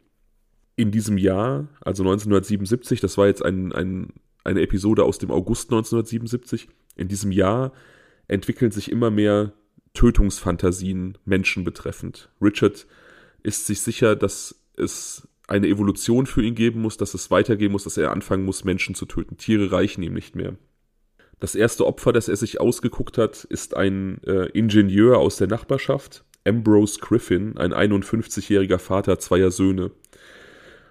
In 0.75 0.91
diesem 0.91 1.17
Jahr, 1.17 1.67
also 1.81 2.03
1977, 2.03 3.01
das 3.01 3.17
war 3.17 3.27
jetzt 3.27 3.43
ein, 3.43 3.71
ein 3.73 4.13
eine 4.47 4.61
Episode 4.61 5.03
aus 5.03 5.17
dem 5.17 5.29
August 5.29 5.69
1977. 5.71 6.69
In 6.95 7.09
diesem 7.09 7.31
Jahr 7.31 7.73
entwickeln 8.27 8.71
sich 8.71 8.89
immer 8.89 9.11
mehr 9.11 9.51
Tötungsfantasien 9.93 11.17
Menschen 11.25 11.63
betreffend. 11.63 12.29
Richard 12.41 12.87
ist 13.43 13.67
sich 13.67 13.81
sicher, 13.81 14.15
dass 14.15 14.63
es 14.77 15.27
eine 15.47 15.67
Evolution 15.67 16.25
für 16.25 16.43
ihn 16.43 16.55
geben 16.55 16.81
muss, 16.81 16.97
dass 16.97 17.13
es 17.13 17.29
weitergehen 17.29 17.71
muss, 17.71 17.83
dass 17.83 17.97
er 17.97 18.11
anfangen 18.11 18.45
muss, 18.45 18.63
Menschen 18.63 18.95
zu 18.95 19.05
töten. 19.05 19.37
Tiere 19.37 19.71
reichen 19.71 20.01
ihm 20.01 20.13
nicht 20.13 20.35
mehr. 20.35 20.55
Das 21.39 21.53
erste 21.53 21.85
Opfer, 21.85 22.13
das 22.13 22.27
er 22.27 22.35
sich 22.35 22.59
ausgeguckt 22.59 23.17
hat, 23.17 23.43
ist 23.43 23.75
ein 23.75 24.21
äh, 24.23 24.49
Ingenieur 24.49 25.19
aus 25.19 25.37
der 25.37 25.47
Nachbarschaft, 25.47 26.23
Ambrose 26.45 26.99
Griffin, 26.99 27.57
ein 27.57 27.73
51-jähriger 27.73 28.79
Vater 28.79 29.19
zweier 29.19 29.51
Söhne. 29.51 29.91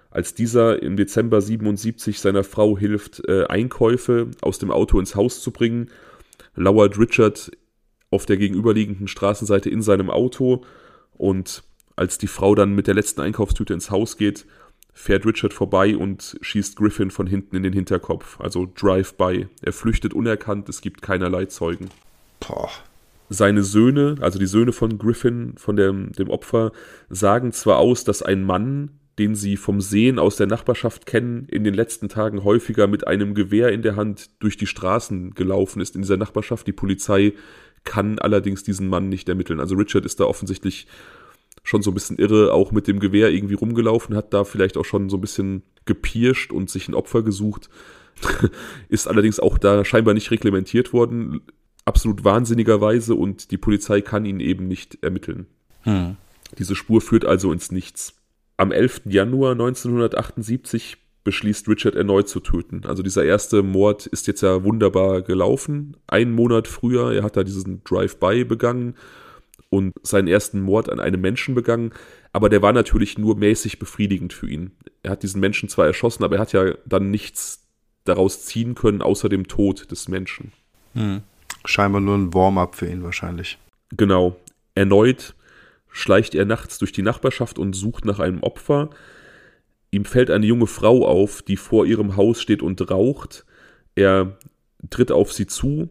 Als 0.09 0.33
dieser 0.33 0.81
im 0.81 0.95
Dezember 0.95 1.41
77 1.41 2.19
seiner 2.19 2.45
Frau 2.45 2.77
hilft, 2.77 3.27
äh, 3.27 3.45
Einkäufe 3.47 4.31
aus 4.41 4.57
dem 4.57 4.71
Auto 4.71 4.99
ins 4.99 5.15
Haus 5.15 5.41
zu 5.41 5.51
bringen, 5.51 5.89
lauert 6.55 6.97
Richard 6.97 7.51
auf 8.09 8.25
der 8.25 8.37
gegenüberliegenden 8.37 9.09
Straßenseite 9.09 9.69
in 9.69 9.81
seinem 9.81 10.09
Auto 10.09 10.63
und 11.17 11.63
als 11.97 12.17
die 12.17 12.27
Frau 12.27 12.55
dann 12.55 12.73
mit 12.73 12.87
der 12.87 12.93
letzten 12.93 13.21
Einkaufstüte 13.21 13.73
ins 13.73 13.91
Haus 13.91 14.17
geht, 14.17 14.45
fährt 14.97 15.25
Richard 15.25 15.53
vorbei 15.53 15.95
und 15.95 16.37
schießt 16.41 16.75
Griffin 16.75 17.11
von 17.11 17.27
hinten 17.27 17.55
in 17.55 17.63
den 17.63 17.73
Hinterkopf, 17.73 18.41
also 18.41 18.67
Drive-by. 18.75 19.47
Er 19.61 19.73
flüchtet 19.73 20.13
unerkannt, 20.13 20.67
es 20.69 20.81
gibt 20.81 21.03
keinerlei 21.03 21.45
Zeugen. 21.45 21.89
Boah. 22.39 22.69
Seine 23.29 23.61
Söhne, 23.61 24.15
also 24.21 24.39
die 24.39 24.47
Söhne 24.47 24.71
von 24.71 24.97
Griffin, 24.97 25.53
von 25.57 25.75
dem, 25.75 26.13
dem 26.13 26.29
Opfer, 26.29 26.71
sagen 27.09 27.51
zwar 27.51 27.77
aus, 27.77 28.05
dass 28.05 28.23
ein 28.23 28.43
Mann 28.43 28.97
den 29.19 29.33
sie 29.33 29.57
vom 29.57 29.81
Sehen 29.81 30.19
aus 30.19 30.35
der 30.35 30.47
Nachbarschaft 30.47 31.05
kennen, 31.05 31.47
in 31.49 31.63
den 31.63 31.73
letzten 31.73 32.07
Tagen 32.07 32.43
häufiger 32.43 32.87
mit 32.87 33.07
einem 33.07 33.33
Gewehr 33.33 33.71
in 33.71 33.81
der 33.81 33.95
Hand 33.95 34.29
durch 34.39 34.57
die 34.57 34.67
Straßen 34.67 35.33
gelaufen 35.33 35.81
ist 35.81 35.95
in 35.95 36.03
dieser 36.03 36.17
Nachbarschaft. 36.17 36.67
Die 36.67 36.71
Polizei 36.71 37.33
kann 37.83 38.19
allerdings 38.19 38.63
diesen 38.63 38.87
Mann 38.87 39.09
nicht 39.09 39.27
ermitteln. 39.27 39.59
Also 39.59 39.75
Richard 39.75 40.05
ist 40.05 40.19
da 40.19 40.25
offensichtlich 40.25 40.87
schon 41.63 41.81
so 41.81 41.91
ein 41.91 41.93
bisschen 41.93 42.17
irre, 42.17 42.53
auch 42.53 42.71
mit 42.71 42.87
dem 42.87 42.99
Gewehr 42.99 43.29
irgendwie 43.29 43.55
rumgelaufen, 43.55 44.15
hat 44.15 44.33
da 44.33 44.43
vielleicht 44.43 44.77
auch 44.77 44.85
schon 44.85 45.09
so 45.09 45.17
ein 45.17 45.21
bisschen 45.21 45.63
gepirscht 45.85 46.51
und 46.51 46.69
sich 46.69 46.87
ein 46.87 46.95
Opfer 46.95 47.23
gesucht. 47.23 47.69
ist 48.89 49.07
allerdings 49.07 49.39
auch 49.39 49.57
da 49.57 49.85
scheinbar 49.85 50.13
nicht 50.13 50.31
reglementiert 50.31 50.93
worden, 50.93 51.41
absolut 51.85 52.23
wahnsinnigerweise 52.23 53.15
und 53.15 53.51
die 53.51 53.57
Polizei 53.57 54.01
kann 54.01 54.25
ihn 54.25 54.39
eben 54.39 54.67
nicht 54.67 54.97
ermitteln. 55.01 55.47
Hm. 55.81 56.17
Diese 56.57 56.75
Spur 56.75 57.01
führt 57.01 57.25
also 57.25 57.51
ins 57.51 57.71
Nichts. 57.71 58.15
Am 58.57 58.71
11. 58.71 59.01
Januar 59.05 59.51
1978 59.51 60.97
beschließt 61.23 61.67
Richard 61.67 61.95
erneut 61.95 62.29
zu 62.29 62.39
töten. 62.39 62.83
Also 62.85 63.03
dieser 63.03 63.25
erste 63.25 63.61
Mord 63.61 64.05
ist 64.05 64.27
jetzt 64.27 64.41
ja 64.41 64.63
wunderbar 64.63 65.21
gelaufen. 65.21 65.97
Einen 66.07 66.31
Monat 66.31 66.67
früher, 66.67 67.13
er 67.13 67.23
hat 67.23 67.35
da 67.35 67.43
diesen 67.43 67.83
Drive-by 67.83 68.45
begangen 68.45 68.95
und 69.69 69.93
seinen 70.03 70.27
ersten 70.27 70.61
Mord 70.61 70.89
an 70.89 70.99
einem 70.99 71.21
Menschen 71.21 71.55
begangen, 71.55 71.91
aber 72.33 72.49
der 72.49 72.61
war 72.61 72.73
natürlich 72.73 73.17
nur 73.17 73.35
mäßig 73.35 73.79
befriedigend 73.79 74.33
für 74.33 74.47
ihn. 74.49 74.71
Er 75.03 75.11
hat 75.11 75.23
diesen 75.23 75.41
Menschen 75.41 75.69
zwar 75.69 75.85
erschossen, 75.85 76.23
aber 76.23 76.35
er 76.35 76.41
hat 76.41 76.53
ja 76.53 76.73
dann 76.85 77.11
nichts 77.11 77.67
daraus 78.05 78.45
ziehen 78.45 78.75
können, 78.75 79.01
außer 79.01 79.29
dem 79.29 79.47
Tod 79.47 79.91
des 79.91 80.07
Menschen. 80.07 80.51
Hm. 80.93 81.21
Scheinbar 81.65 82.01
nur 82.01 82.15
ein 82.15 82.33
Warm-up 82.33 82.75
für 82.75 82.87
ihn 82.87 83.03
wahrscheinlich. 83.03 83.57
Genau. 83.95 84.37
Erneut 84.75 85.35
schleicht 85.91 86.35
er 86.35 86.45
nachts 86.45 86.77
durch 86.77 86.91
die 86.91 87.01
Nachbarschaft 87.01 87.57
und 87.57 87.73
sucht 87.73 88.05
nach 88.05 88.19
einem 88.19 88.43
Opfer. 88.43 88.89
Ihm 89.91 90.05
fällt 90.05 90.29
eine 90.29 90.45
junge 90.45 90.67
Frau 90.67 91.07
auf, 91.07 91.41
die 91.41 91.57
vor 91.57 91.85
ihrem 91.85 92.15
Haus 92.15 92.41
steht 92.41 92.61
und 92.61 92.89
raucht. 92.89 93.45
Er 93.95 94.37
tritt 94.89 95.11
auf 95.11 95.33
sie 95.33 95.47
zu, 95.47 95.89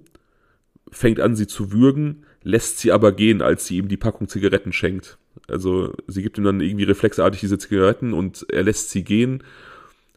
fängt 0.90 1.18
an, 1.18 1.34
sie 1.34 1.46
zu 1.46 1.72
würgen, 1.72 2.25
lässt 2.46 2.78
sie 2.78 2.92
aber 2.92 3.10
gehen, 3.10 3.42
als 3.42 3.66
sie 3.66 3.76
ihm 3.76 3.88
die 3.88 3.96
Packung 3.96 4.28
Zigaretten 4.28 4.72
schenkt. 4.72 5.18
Also 5.48 5.92
sie 6.06 6.22
gibt 6.22 6.38
ihm 6.38 6.44
dann 6.44 6.60
irgendwie 6.60 6.84
reflexartig 6.84 7.40
diese 7.40 7.58
Zigaretten 7.58 8.12
und 8.12 8.46
er 8.48 8.62
lässt 8.62 8.90
sie 8.90 9.02
gehen. 9.02 9.42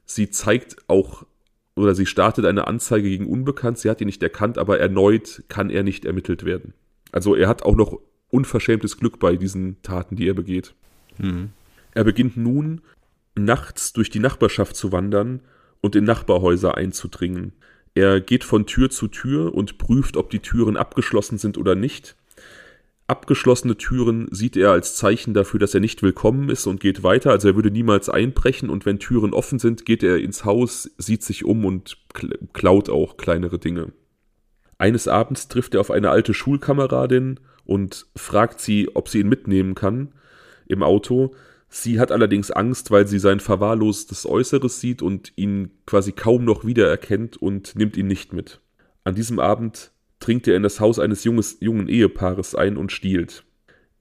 Sie 0.05 0.29
zeigt 0.29 0.77
auch 0.87 1.25
oder 1.75 1.95
sie 1.95 2.05
startet 2.05 2.45
eine 2.45 2.67
Anzeige 2.67 3.09
gegen 3.09 3.25
Unbekannt. 3.25 3.79
Sie 3.79 3.89
hat 3.89 3.99
ihn 3.99 4.05
nicht 4.05 4.21
erkannt, 4.21 4.59
aber 4.59 4.79
erneut 4.79 5.43
kann 5.47 5.71
er 5.71 5.81
nicht 5.81 6.05
ermittelt 6.05 6.45
werden. 6.45 6.73
Also 7.11 7.33
er 7.33 7.47
hat 7.47 7.63
auch 7.63 7.75
noch 7.75 7.99
unverschämtes 8.29 8.97
Glück 8.97 9.17
bei 9.17 9.35
diesen 9.35 9.81
Taten, 9.81 10.15
die 10.15 10.27
er 10.27 10.35
begeht. 10.35 10.75
Mhm. 11.17 11.49
Er 11.95 12.03
beginnt 12.03 12.37
nun 12.37 12.81
nachts 13.35 13.91
durch 13.91 14.11
die 14.11 14.19
Nachbarschaft 14.19 14.75
zu 14.75 14.91
wandern 14.91 15.39
und 15.81 15.95
in 15.95 16.03
Nachbarhäuser 16.03 16.77
einzudringen. 16.77 17.53
Er 17.95 18.21
geht 18.21 18.43
von 18.43 18.67
Tür 18.67 18.91
zu 18.91 19.07
Tür 19.07 19.55
und 19.55 19.79
prüft, 19.79 20.15
ob 20.15 20.29
die 20.29 20.39
Türen 20.39 20.77
abgeschlossen 20.77 21.39
sind 21.39 21.57
oder 21.57 21.73
nicht. 21.73 22.15
Abgeschlossene 23.09 23.75
Türen 23.75 24.27
sieht 24.29 24.55
er 24.55 24.69
als 24.69 24.95
Zeichen 24.95 25.33
dafür, 25.33 25.59
dass 25.59 25.73
er 25.73 25.79
nicht 25.79 26.03
willkommen 26.03 26.47
ist 26.49 26.67
und 26.67 26.79
geht 26.79 27.01
weiter. 27.01 27.31
Also 27.31 27.47
er 27.47 27.55
würde 27.55 27.71
niemals 27.71 28.07
einbrechen 28.07 28.69
und 28.69 28.85
wenn 28.85 28.99
Türen 28.99 29.33
offen 29.33 29.57
sind, 29.57 29.83
geht 29.83 30.03
er 30.03 30.19
ins 30.19 30.45
Haus, 30.45 30.91
sieht 30.99 31.23
sich 31.23 31.43
um 31.43 31.65
und 31.65 31.97
klaut 32.53 32.87
auch 32.87 33.17
kleinere 33.17 33.57
Dinge. 33.57 33.93
Eines 34.77 35.07
Abends 35.07 35.47
trifft 35.47 35.73
er 35.73 35.81
auf 35.81 35.89
eine 35.89 36.11
alte 36.11 36.35
Schulkameradin 36.35 37.39
und 37.65 38.05
fragt 38.15 38.61
sie, 38.61 38.91
ob 38.93 39.09
sie 39.09 39.21
ihn 39.21 39.27
mitnehmen 39.27 39.73
kann 39.73 40.13
im 40.67 40.83
Auto. 40.83 41.33
Sie 41.67 41.99
hat 41.99 42.11
allerdings 42.11 42.51
Angst, 42.51 42.91
weil 42.91 43.07
sie 43.07 43.17
sein 43.17 43.39
verwahrlostes 43.39 44.27
Äußeres 44.27 44.79
sieht 44.79 45.01
und 45.01 45.33
ihn 45.35 45.71
quasi 45.87 46.11
kaum 46.11 46.45
noch 46.45 46.63
wiedererkennt 46.63 47.37
und 47.37 47.75
nimmt 47.75 47.97
ihn 47.97 48.07
nicht 48.07 48.33
mit. 48.33 48.61
An 49.03 49.15
diesem 49.15 49.39
Abend 49.39 49.91
dringt 50.19 50.47
er 50.47 50.55
in 50.55 50.63
das 50.63 50.79
Haus 50.79 50.99
eines 50.99 51.23
junges, 51.23 51.57
jungen 51.59 51.87
Ehepaares 51.87 52.55
ein 52.55 52.77
und 52.77 52.91
stiehlt. 52.91 53.43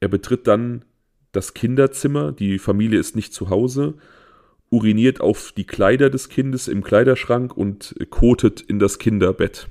Er 0.00 0.08
betritt 0.08 0.46
dann 0.46 0.84
das 1.32 1.54
Kinderzimmer, 1.54 2.32
die 2.32 2.58
Familie 2.58 2.98
ist 2.98 3.16
nicht 3.16 3.32
zu 3.32 3.50
Hause, 3.50 3.94
uriniert 4.70 5.20
auf 5.20 5.52
die 5.56 5.66
Kleider 5.66 6.10
des 6.10 6.28
Kindes 6.28 6.68
im 6.68 6.82
Kleiderschrank 6.82 7.56
und 7.56 7.94
kotet 8.10 8.60
in 8.60 8.78
das 8.78 8.98
Kinderbett. 8.98 9.68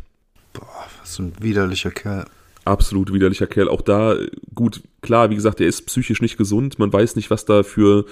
Boah, 0.53 0.87
was 0.99 1.19
ein 1.19 1.33
widerlicher 1.39 1.91
Kerl. 1.91 2.25
Absolut 2.65 3.13
widerlicher 3.13 3.47
Kerl. 3.47 3.69
Auch 3.69 3.81
da, 3.81 4.17
gut, 4.53 4.81
klar, 5.01 5.29
wie 5.29 5.35
gesagt, 5.35 5.61
er 5.61 5.67
ist 5.67 5.85
psychisch 5.85 6.21
nicht 6.21 6.37
gesund. 6.37 6.79
Man 6.79 6.91
weiß 6.91 7.15
nicht, 7.15 7.29
was 7.29 7.45
da 7.45 7.63
für, 7.63 8.05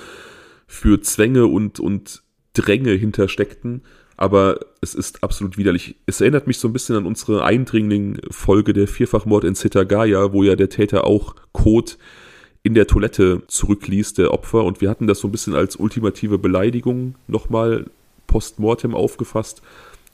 für 0.67 1.01
Zwänge 1.01 1.47
und, 1.47 1.79
und 1.79 2.23
Dränge 2.53 2.91
hintersteckten 2.91 3.81
aber 4.17 4.59
es 4.81 4.95
ist 4.95 5.23
absolut 5.23 5.57
widerlich. 5.57 5.95
Es 6.05 6.21
erinnert 6.21 6.47
mich 6.47 6.57
so 6.57 6.67
ein 6.67 6.73
bisschen 6.73 6.95
an 6.95 7.05
unsere 7.05 7.43
Eindringling-Folge 7.43 8.73
der 8.73 8.87
Vierfachmord 8.87 9.43
in 9.43 9.55
Zittagaya, 9.55 10.31
wo 10.31 10.43
ja 10.43 10.55
der 10.55 10.69
Täter 10.69 11.05
auch 11.05 11.35
Kot 11.51 11.97
in 12.63 12.73
der 12.73 12.87
Toilette 12.87 13.43
zurückließ, 13.47 14.13
der 14.13 14.33
Opfer. 14.33 14.63
Und 14.63 14.81
wir 14.81 14.89
hatten 14.89 15.07
das 15.07 15.19
so 15.19 15.27
ein 15.27 15.31
bisschen 15.31 15.53
als 15.53 15.75
ultimative 15.75 16.37
Beleidigung 16.37 17.15
nochmal 17.27 17.85
postmortem 18.27 18.95
aufgefasst. 18.95 19.61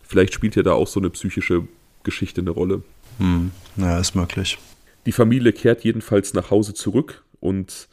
Vielleicht 0.01 0.33
spielt 0.33 0.55
ja 0.55 0.63
da 0.63 0.73
auch 0.73 0.87
so 0.87 0.99
eine 0.99 1.09
psychische 1.11 1.67
Geschichte 2.03 2.41
eine 2.41 2.49
Rolle. 2.49 2.81
Hm, 3.19 3.51
ja, 3.77 3.99
ist 3.99 4.15
möglich. 4.15 4.57
Die 5.05 5.11
Familie 5.11 5.53
kehrt 5.53 5.83
jedenfalls 5.83 6.33
nach 6.33 6.51
Hause 6.51 6.73
zurück 6.73 7.23
und 7.39 7.87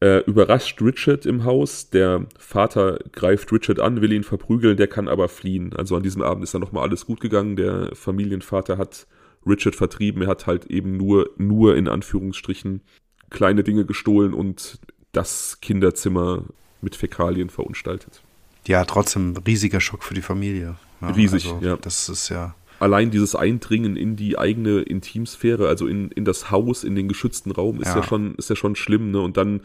äh, 0.00 0.18
überrascht 0.24 0.80
Richard 0.82 1.26
im 1.26 1.44
Haus. 1.44 1.90
Der 1.90 2.26
Vater 2.38 2.98
greift 3.12 3.52
Richard 3.52 3.80
an, 3.80 4.00
will 4.00 4.12
ihn 4.12 4.24
verprügeln, 4.24 4.76
der 4.76 4.88
kann 4.88 5.08
aber 5.08 5.28
fliehen. 5.28 5.74
Also 5.76 5.96
an 5.96 6.02
diesem 6.02 6.22
Abend 6.22 6.44
ist 6.44 6.54
dann 6.54 6.62
nochmal 6.62 6.88
alles 6.88 7.06
gut 7.06 7.20
gegangen. 7.20 7.56
Der 7.56 7.94
Familienvater 7.94 8.78
hat 8.78 9.06
Richard 9.46 9.76
vertrieben. 9.76 10.22
Er 10.22 10.28
hat 10.28 10.46
halt 10.46 10.66
eben 10.66 10.96
nur, 10.96 11.30
nur 11.36 11.76
in 11.76 11.88
Anführungsstrichen 11.88 12.80
kleine 13.28 13.62
Dinge 13.62 13.84
gestohlen 13.84 14.34
und 14.34 14.78
das 15.12 15.58
Kinderzimmer 15.60 16.44
mit 16.80 16.96
Fäkalien 16.96 17.50
verunstaltet. 17.50 18.22
Ja, 18.66 18.84
trotzdem 18.84 19.36
riesiger 19.46 19.80
Schock 19.80 20.02
für 20.02 20.14
die 20.14 20.22
Familie. 20.22 20.76
Ja, 21.00 21.08
Riesig, 21.10 21.46
also, 21.46 21.66
ja. 21.66 21.76
Das 21.76 22.08
ist 22.08 22.28
ja. 22.28 22.54
Allein 22.80 23.12
dieses 23.12 23.36
Eindringen 23.36 23.94
in 23.94 24.16
die 24.16 24.36
eigene 24.36 24.80
Intimsphäre, 24.80 25.68
also 25.68 25.86
in, 25.86 26.10
in 26.10 26.24
das 26.24 26.50
Haus, 26.50 26.82
in 26.82 26.96
den 26.96 27.06
geschützten 27.06 27.52
Raum, 27.52 27.80
ist 27.80 27.88
ja, 27.88 27.96
ja 27.96 28.02
schon, 28.02 28.34
ist 28.34 28.50
ja 28.50 28.56
schon 28.56 28.74
schlimm, 28.74 29.12
ne? 29.12 29.20
Und 29.20 29.36
dann 29.36 29.60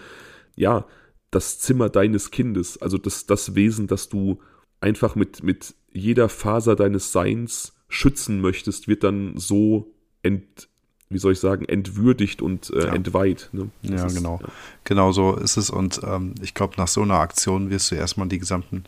ja, 0.56 0.86
das 1.32 1.60
Zimmer 1.60 1.90
deines 1.90 2.32
Kindes, 2.32 2.82
also 2.82 2.98
das, 2.98 3.26
das 3.26 3.56
Wesen, 3.56 3.88
das 3.88 4.10
du 4.10 4.42
einfach 4.80 5.16
mit, 5.16 5.44
mit 5.44 5.76
jeder 5.92 6.30
Faser 6.30 6.76
deines 6.76 7.12
Seins 7.12 7.74
schützen 7.88 8.42
möchtest, 8.42 8.88
wird 8.88 9.04
dann 9.04 9.38
so 9.38 9.94
ent, 10.24 10.70
wie 11.10 11.18
soll 11.18 11.34
ich 11.34 11.40
sagen, 11.40 11.66
entwürdigt 11.66 12.42
und 12.42 12.72
äh, 12.72 12.86
ja. 12.86 12.94
entweiht. 12.94 13.50
Ne? 13.52 13.70
Ja, 13.82 14.06
ist, 14.06 14.16
genau. 14.16 14.40
Ja. 14.42 14.48
Genau 14.84 15.12
so 15.12 15.36
ist 15.36 15.58
es. 15.58 15.70
Und 15.70 16.02
ähm, 16.04 16.36
ich 16.42 16.54
glaube, 16.54 16.76
nach 16.78 16.88
so 16.88 17.02
einer 17.02 17.20
Aktion 17.20 17.70
wirst 17.70 17.92
du 17.92 17.96
erstmal 17.96 18.28
die 18.28 18.40
gesamten, 18.40 18.86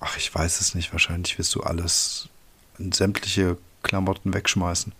ach, 0.00 0.16
ich 0.16 0.34
weiß 0.34 0.60
es 0.60 0.74
nicht, 0.74 0.92
wahrscheinlich 0.92 1.38
wirst 1.38 1.54
du 1.54 1.60
alles, 1.60 2.28
sämtliche 2.78 3.56
Klamotten 3.82 4.34
wegschmeißen. 4.34 4.92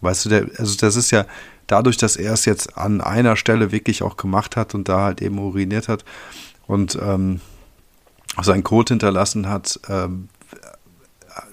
Weißt 0.00 0.24
du, 0.24 0.28
der, 0.28 0.46
also 0.58 0.76
das 0.76 0.96
ist 0.96 1.10
ja 1.10 1.24
dadurch, 1.66 1.96
dass 1.96 2.16
er 2.16 2.32
es 2.32 2.44
jetzt 2.44 2.76
an 2.76 3.00
einer 3.00 3.36
Stelle 3.36 3.72
wirklich 3.72 4.02
auch 4.02 4.16
gemacht 4.16 4.56
hat 4.56 4.74
und 4.74 4.88
da 4.88 5.02
halt 5.02 5.22
eben 5.22 5.38
uriniert 5.38 5.88
hat 5.88 6.04
und 6.66 6.98
ähm, 7.00 7.40
sein 8.42 8.64
Code 8.64 8.94
hinterlassen 8.94 9.48
hat, 9.48 9.80
ähm, 9.88 10.28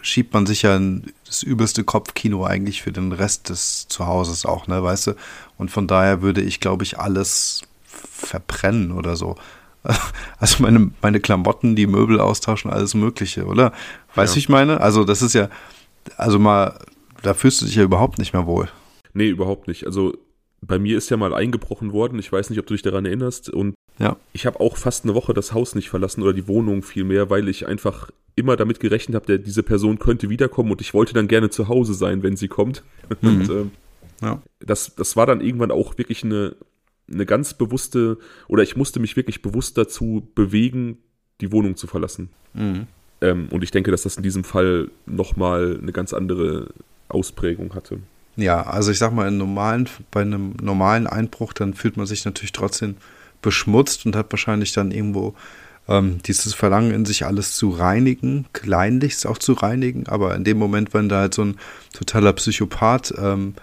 schiebt 0.01 0.33
man 0.33 0.45
sich 0.45 0.63
ja 0.63 0.79
das 1.25 1.43
übelste 1.43 1.83
Kopfkino 1.83 2.45
eigentlich 2.45 2.81
für 2.81 2.91
den 2.91 3.11
Rest 3.11 3.49
des 3.49 3.87
Zuhauses 3.87 4.45
auch, 4.45 4.67
ne, 4.67 4.83
weißt 4.83 5.07
du? 5.07 5.13
Und 5.57 5.71
von 5.71 5.87
daher 5.87 6.21
würde 6.21 6.41
ich, 6.41 6.59
glaube 6.59 6.83
ich, 6.83 6.99
alles 6.99 7.63
verbrennen 7.85 8.91
oder 8.91 9.15
so. 9.15 9.35
Also 10.39 10.63
meine, 10.63 10.89
meine 11.03 11.19
Klamotten, 11.19 11.75
die 11.75 11.85
Möbel 11.85 12.19
austauschen, 12.19 12.71
alles 12.71 12.95
Mögliche, 12.95 13.45
oder? 13.45 13.73
Weißt 14.15 14.33
du, 14.33 14.39
ja. 14.39 14.41
ich 14.41 14.49
meine? 14.49 14.81
Also 14.81 15.03
das 15.03 15.21
ist 15.21 15.33
ja, 15.33 15.49
also 16.17 16.39
mal 16.39 16.79
da 17.21 17.33
fühlst 17.33 17.61
du 17.61 17.65
dich 17.65 17.75
ja 17.75 17.83
überhaupt 17.83 18.17
nicht 18.17 18.33
mehr 18.33 18.45
wohl. 18.45 18.69
Nee, 19.13 19.29
überhaupt 19.29 19.67
nicht. 19.67 19.85
Also 19.85 20.13
bei 20.61 20.79
mir 20.79 20.97
ist 20.97 21.09
ja 21.09 21.17
mal 21.17 21.33
eingebrochen 21.33 21.91
worden. 21.91 22.19
Ich 22.19 22.31
weiß 22.31 22.49
nicht, 22.49 22.59
ob 22.59 22.67
du 22.67 22.73
dich 22.73 22.83
daran 22.83 23.05
erinnerst. 23.05 23.49
Und 23.49 23.75
ja. 23.99 24.17
ich 24.33 24.45
habe 24.45 24.59
auch 24.59 24.77
fast 24.77 25.03
eine 25.03 25.15
Woche 25.15 25.33
das 25.33 25.53
Haus 25.53 25.75
nicht 25.75 25.89
verlassen 25.89 26.21
oder 26.21 26.33
die 26.33 26.47
Wohnung 26.47 26.83
vielmehr, 26.83 27.29
weil 27.29 27.47
ich 27.47 27.67
einfach 27.67 28.09
immer 28.35 28.55
damit 28.55 28.79
gerechnet 28.79 29.15
habe, 29.15 29.39
diese 29.39 29.63
Person 29.63 29.99
könnte 29.99 30.29
wiederkommen 30.29 30.71
und 30.71 30.81
ich 30.81 30.93
wollte 30.93 31.13
dann 31.13 31.27
gerne 31.27 31.49
zu 31.49 31.67
Hause 31.67 31.93
sein, 31.93 32.23
wenn 32.23 32.35
sie 32.35 32.47
kommt. 32.47 32.83
Mhm. 33.21 33.29
Und 33.29 33.49
äh, 33.49 33.65
ja. 34.21 34.41
das, 34.61 34.95
das 34.95 35.17
war 35.17 35.25
dann 35.25 35.41
irgendwann 35.41 35.69
auch 35.69 35.97
wirklich 35.97 36.23
eine, 36.23 36.55
eine 37.11 37.25
ganz 37.25 37.53
bewusste, 37.53 38.17
oder 38.47 38.63
ich 38.63 38.75
musste 38.75 38.99
mich 38.99 39.15
wirklich 39.15 39.41
bewusst 39.41 39.77
dazu 39.77 40.27
bewegen, 40.35 40.97
die 41.41 41.51
Wohnung 41.51 41.75
zu 41.75 41.87
verlassen. 41.87 42.29
Mhm. 42.53 42.87
Ähm, 43.21 43.47
und 43.51 43.63
ich 43.63 43.71
denke, 43.71 43.91
dass 43.91 44.03
das 44.03 44.17
in 44.17 44.23
diesem 44.23 44.43
Fall 44.43 44.89
nochmal 45.05 45.79
eine 45.81 45.91
ganz 45.91 46.13
andere 46.13 46.73
Ausprägung 47.09 47.75
hatte. 47.75 47.99
Ja, 48.37 48.63
also 48.63 48.91
ich 48.91 48.97
sag 48.97 49.13
mal, 49.13 49.29
normalen, 49.29 49.89
bei 50.09 50.21
einem 50.21 50.53
normalen 50.61 51.07
Einbruch, 51.07 51.53
dann 51.53 51.73
fühlt 51.73 51.97
man 51.97 52.05
sich 52.05 52.23
natürlich 52.25 52.53
trotzdem 52.53 52.95
beschmutzt 53.41 54.05
und 54.05 54.15
hat 54.15 54.31
wahrscheinlich 54.31 54.71
dann 54.71 54.91
irgendwo 54.91 55.35
ähm, 55.87 56.19
dieses 56.25 56.53
Verlangen 56.53 56.93
in 56.93 57.05
sich 57.05 57.25
alles 57.25 57.55
zu 57.55 57.69
reinigen, 57.69 58.45
kleinlichst 58.53 59.27
auch 59.27 59.37
zu 59.37 59.53
reinigen, 59.53 60.07
aber 60.07 60.35
in 60.35 60.43
dem 60.43 60.57
Moment, 60.57 60.93
wenn 60.93 61.09
da 61.09 61.19
halt 61.21 61.33
so 61.33 61.43
ein 61.43 61.57
totaler 61.93 62.33
Psychopath 62.33 63.13
ähm, 63.17 63.55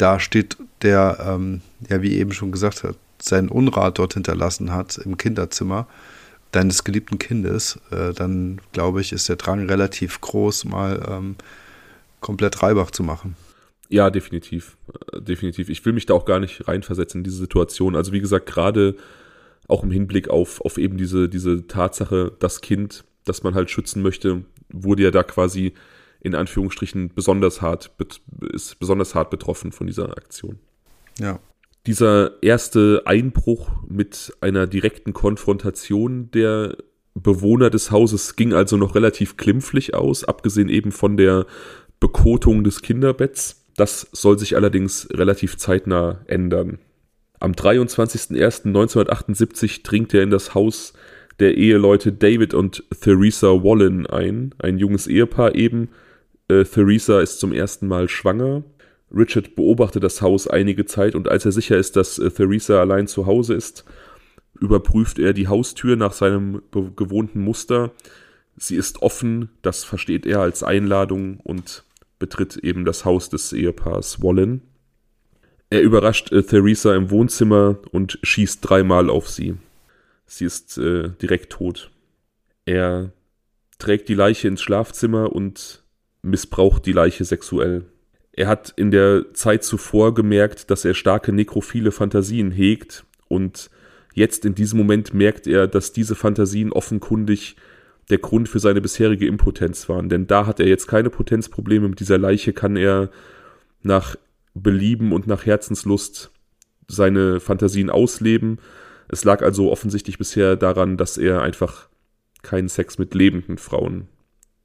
da 0.00 0.18
steht, 0.18 0.56
der, 0.82 1.18
ähm, 1.26 1.60
ja, 1.88 2.02
wie 2.02 2.16
eben 2.16 2.32
schon 2.32 2.52
gesagt 2.52 2.84
hat, 2.84 2.96
sein 3.20 3.48
Unrat 3.48 3.98
dort 3.98 4.14
hinterlassen 4.14 4.72
hat 4.72 4.96
im 4.98 5.16
Kinderzimmer 5.18 5.86
deines 6.52 6.84
geliebten 6.84 7.18
Kindes, 7.18 7.78
äh, 7.90 8.12
dann 8.12 8.60
glaube 8.72 9.00
ich, 9.00 9.12
ist 9.12 9.28
der 9.28 9.36
Drang 9.36 9.66
relativ 9.66 10.20
groß, 10.20 10.64
mal 10.64 11.06
ähm, 11.08 11.36
komplett 12.20 12.62
Reibach 12.62 12.90
zu 12.90 13.02
machen. 13.02 13.36
Ja, 13.88 14.10
definitiv. 14.10 14.76
Äh, 15.12 15.20
definitiv. 15.20 15.68
Ich 15.68 15.84
will 15.84 15.92
mich 15.92 16.06
da 16.06 16.14
auch 16.14 16.24
gar 16.24 16.40
nicht 16.40 16.66
reinversetzen 16.66 17.20
in 17.20 17.24
diese 17.24 17.36
Situation. 17.36 17.94
Also 17.94 18.12
wie 18.12 18.20
gesagt, 18.20 18.46
gerade 18.46 18.96
auch 19.68 19.84
im 19.84 19.90
Hinblick 19.90 20.28
auf, 20.28 20.60
auf 20.62 20.78
eben 20.78 20.96
diese, 20.96 21.28
diese 21.28 21.66
Tatsache, 21.66 22.32
das 22.40 22.60
Kind, 22.60 23.04
das 23.24 23.42
man 23.42 23.54
halt 23.54 23.70
schützen 23.70 24.02
möchte, 24.02 24.44
wurde 24.70 25.04
ja 25.04 25.10
da 25.10 25.22
quasi 25.22 25.74
in 26.20 26.34
Anführungsstrichen 26.34 27.12
besonders 27.14 27.62
hart, 27.62 27.90
ist 28.52 28.78
besonders 28.78 29.14
hart 29.14 29.30
betroffen 29.30 29.72
von 29.72 29.86
dieser 29.86 30.16
Aktion. 30.16 30.58
Ja. 31.18 31.40
Dieser 31.86 32.42
erste 32.42 33.02
Einbruch 33.06 33.70
mit 33.88 34.34
einer 34.40 34.66
direkten 34.66 35.14
Konfrontation 35.14 36.30
der 36.30 36.76
Bewohner 37.14 37.70
des 37.70 37.90
Hauses 37.90 38.36
ging 38.36 38.52
also 38.52 38.76
noch 38.76 38.94
relativ 38.94 39.36
klimpflich 39.36 39.94
aus, 39.94 40.24
abgesehen 40.24 40.68
eben 40.68 40.92
von 40.92 41.16
der 41.16 41.46
Bekotung 41.98 42.62
des 42.64 42.82
Kinderbetts. 42.82 43.64
Das 43.76 44.08
soll 44.12 44.38
sich 44.38 44.56
allerdings 44.56 45.08
relativ 45.12 45.56
zeitnah 45.56 46.20
ändern. 46.26 46.78
Am 47.40 47.52
23.01.1978 47.52 49.82
dringt 49.82 50.12
er 50.12 50.22
in 50.22 50.30
das 50.30 50.54
Haus 50.54 50.92
der 51.40 51.56
Eheleute 51.56 52.12
David 52.12 52.54
und 52.54 52.84
Theresa 53.00 53.64
Wallen 53.64 54.06
ein, 54.06 54.54
ein 54.58 54.78
junges 54.78 55.06
Ehepaar 55.06 55.54
eben. 55.54 55.88
Äh, 56.50 56.64
Theresa 56.64 57.20
ist 57.20 57.38
zum 57.38 57.52
ersten 57.52 57.86
Mal 57.86 58.08
schwanger. 58.08 58.64
Richard 59.14 59.54
beobachtet 59.54 60.02
das 60.02 60.20
Haus 60.20 60.48
einige 60.48 60.84
Zeit 60.84 61.14
und 61.14 61.28
als 61.28 61.44
er 61.44 61.52
sicher 61.52 61.76
ist, 61.76 61.96
dass 61.96 62.18
äh, 62.18 62.30
Theresa 62.30 62.80
allein 62.80 63.06
zu 63.06 63.26
Hause 63.26 63.54
ist, 63.54 63.84
überprüft 64.58 65.18
er 65.18 65.32
die 65.32 65.48
Haustür 65.48 65.96
nach 65.96 66.12
seinem 66.12 66.62
gewohnten 66.96 67.40
Muster. 67.40 67.92
Sie 68.56 68.76
ist 68.76 69.00
offen, 69.00 69.48
das 69.62 69.84
versteht 69.84 70.26
er 70.26 70.40
als 70.40 70.62
Einladung 70.62 71.38
und 71.40 71.84
betritt 72.18 72.56
eben 72.56 72.84
das 72.84 73.04
Haus 73.04 73.30
des 73.30 73.52
Ehepaars 73.52 74.22
Wallen. 74.22 74.62
Er 75.70 75.82
überrascht 75.82 76.32
äh, 76.32 76.42
Theresa 76.42 76.96
im 76.96 77.10
Wohnzimmer 77.10 77.78
und 77.92 78.18
schießt 78.22 78.58
dreimal 78.68 79.08
auf 79.08 79.28
sie. 79.28 79.54
Sie 80.26 80.44
ist 80.44 80.78
äh, 80.78 81.10
direkt 81.22 81.52
tot. 81.52 81.90
Er 82.64 83.12
trägt 83.78 84.08
die 84.08 84.14
Leiche 84.14 84.48
ins 84.48 84.62
Schlafzimmer 84.62 85.32
und 85.32 85.79
missbraucht 86.22 86.86
die 86.86 86.92
Leiche 86.92 87.24
sexuell. 87.24 87.84
Er 88.32 88.46
hat 88.46 88.72
in 88.76 88.90
der 88.90 89.32
Zeit 89.34 89.64
zuvor 89.64 90.14
gemerkt, 90.14 90.70
dass 90.70 90.84
er 90.84 90.94
starke 90.94 91.32
nekrophile 91.32 91.92
Fantasien 91.92 92.50
hegt 92.50 93.04
und 93.28 93.70
jetzt 94.14 94.44
in 94.44 94.54
diesem 94.54 94.78
Moment 94.78 95.14
merkt 95.14 95.46
er, 95.46 95.66
dass 95.66 95.92
diese 95.92 96.14
Fantasien 96.14 96.72
offenkundig 96.72 97.56
der 98.08 98.18
Grund 98.18 98.48
für 98.48 98.58
seine 98.58 98.80
bisherige 98.80 99.26
Impotenz 99.26 99.88
waren. 99.88 100.08
Denn 100.08 100.26
da 100.26 100.46
hat 100.46 100.58
er 100.60 100.66
jetzt 100.66 100.88
keine 100.88 101.10
Potenzprobleme. 101.10 101.88
Mit 101.88 102.00
dieser 102.00 102.18
Leiche 102.18 102.52
kann 102.52 102.76
er 102.76 103.10
nach 103.82 104.16
Belieben 104.54 105.12
und 105.12 105.26
nach 105.26 105.46
Herzenslust 105.46 106.32
seine 106.88 107.38
Fantasien 107.38 107.88
ausleben 107.88 108.58
es 109.12 109.24
lag 109.24 109.42
also 109.42 109.72
offensichtlich 109.72 110.18
bisher 110.18 110.54
daran, 110.54 110.96
dass 110.96 111.18
er 111.18 111.42
einfach 111.42 111.88
keinen 112.42 112.68
Sex 112.68 112.96
mit 112.96 113.12
lebenden 113.12 113.58
Frauen 113.58 114.06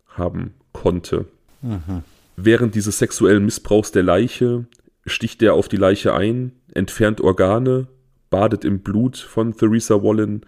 haben 0.08 0.54
konnte. 0.72 1.26
Mhm. 1.62 2.04
Während 2.38 2.76
dieses 2.76 3.00
sexuellen 3.00 3.46
Missbrauchs 3.46 3.92
der 3.92 4.04
Leiche 4.04 4.66
sticht 5.06 5.42
er 5.42 5.54
auf 5.54 5.68
die 5.68 5.78
Leiche 5.78 6.14
ein, 6.14 6.52
entfernt 6.74 7.22
Organe, 7.22 7.88
badet 8.30 8.66
im 8.66 8.80
Blut 8.80 9.18
von 9.18 9.56
Theresa 9.56 10.02
Wallen, 10.04 10.46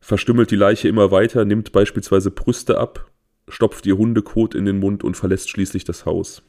verstümmelt 0.00 0.50
die 0.50 0.56
Leiche 0.56 0.88
immer 0.88 1.10
weiter, 1.10 1.44
nimmt 1.44 1.72
beispielsweise 1.72 2.30
Brüste 2.30 2.78
ab, 2.78 3.10
stopft 3.48 3.86
ihr 3.86 3.98
Hundekot 3.98 4.54
in 4.54 4.64
den 4.64 4.78
Mund 4.78 5.04
und 5.04 5.16
verlässt 5.16 5.50
schließlich 5.50 5.84
das 5.84 6.06
Haus. 6.06 6.42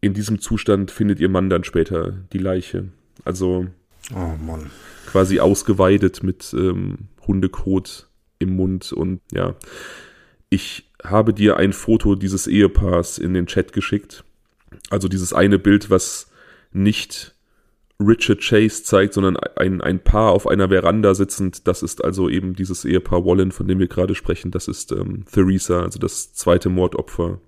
In 0.00 0.14
diesem 0.14 0.40
Zustand 0.40 0.90
findet 0.90 1.20
ihr 1.20 1.28
Mann 1.28 1.48
dann 1.48 1.64
später 1.64 2.12
die 2.32 2.38
Leiche. 2.38 2.88
Also. 3.24 3.66
Oh 4.14 4.36
Mann 4.44 4.70
quasi 5.08 5.40
ausgeweidet 5.40 6.22
mit 6.22 6.52
ähm, 6.52 7.08
Hundekot 7.26 8.08
im 8.38 8.56
Mund 8.56 8.92
und 8.92 9.20
ja. 9.32 9.54
Ich 10.50 10.87
habe 11.04 11.32
dir 11.32 11.56
ein 11.56 11.72
Foto 11.72 12.14
dieses 12.14 12.46
Ehepaars 12.46 13.18
in 13.18 13.34
den 13.34 13.46
Chat 13.46 13.72
geschickt. 13.72 14.24
Also 14.90 15.08
dieses 15.08 15.32
eine 15.32 15.58
Bild, 15.58 15.90
was 15.90 16.30
nicht 16.72 17.34
Richard 18.00 18.40
Chase 18.40 18.84
zeigt, 18.84 19.14
sondern 19.14 19.36
ein, 19.56 19.80
ein 19.80 20.00
Paar 20.00 20.32
auf 20.32 20.46
einer 20.46 20.68
Veranda 20.68 21.14
sitzend. 21.14 21.66
Das 21.66 21.82
ist 21.82 22.04
also 22.04 22.28
eben 22.28 22.54
dieses 22.54 22.84
Ehepaar 22.84 23.24
Wallen, 23.24 23.50
von 23.52 23.66
dem 23.66 23.78
wir 23.78 23.88
gerade 23.88 24.14
sprechen. 24.14 24.50
Das 24.50 24.68
ist 24.68 24.92
ähm, 24.92 25.24
Theresa, 25.32 25.82
also 25.82 25.98
das 25.98 26.32
zweite 26.32 26.68
Mordopfer 26.68 27.40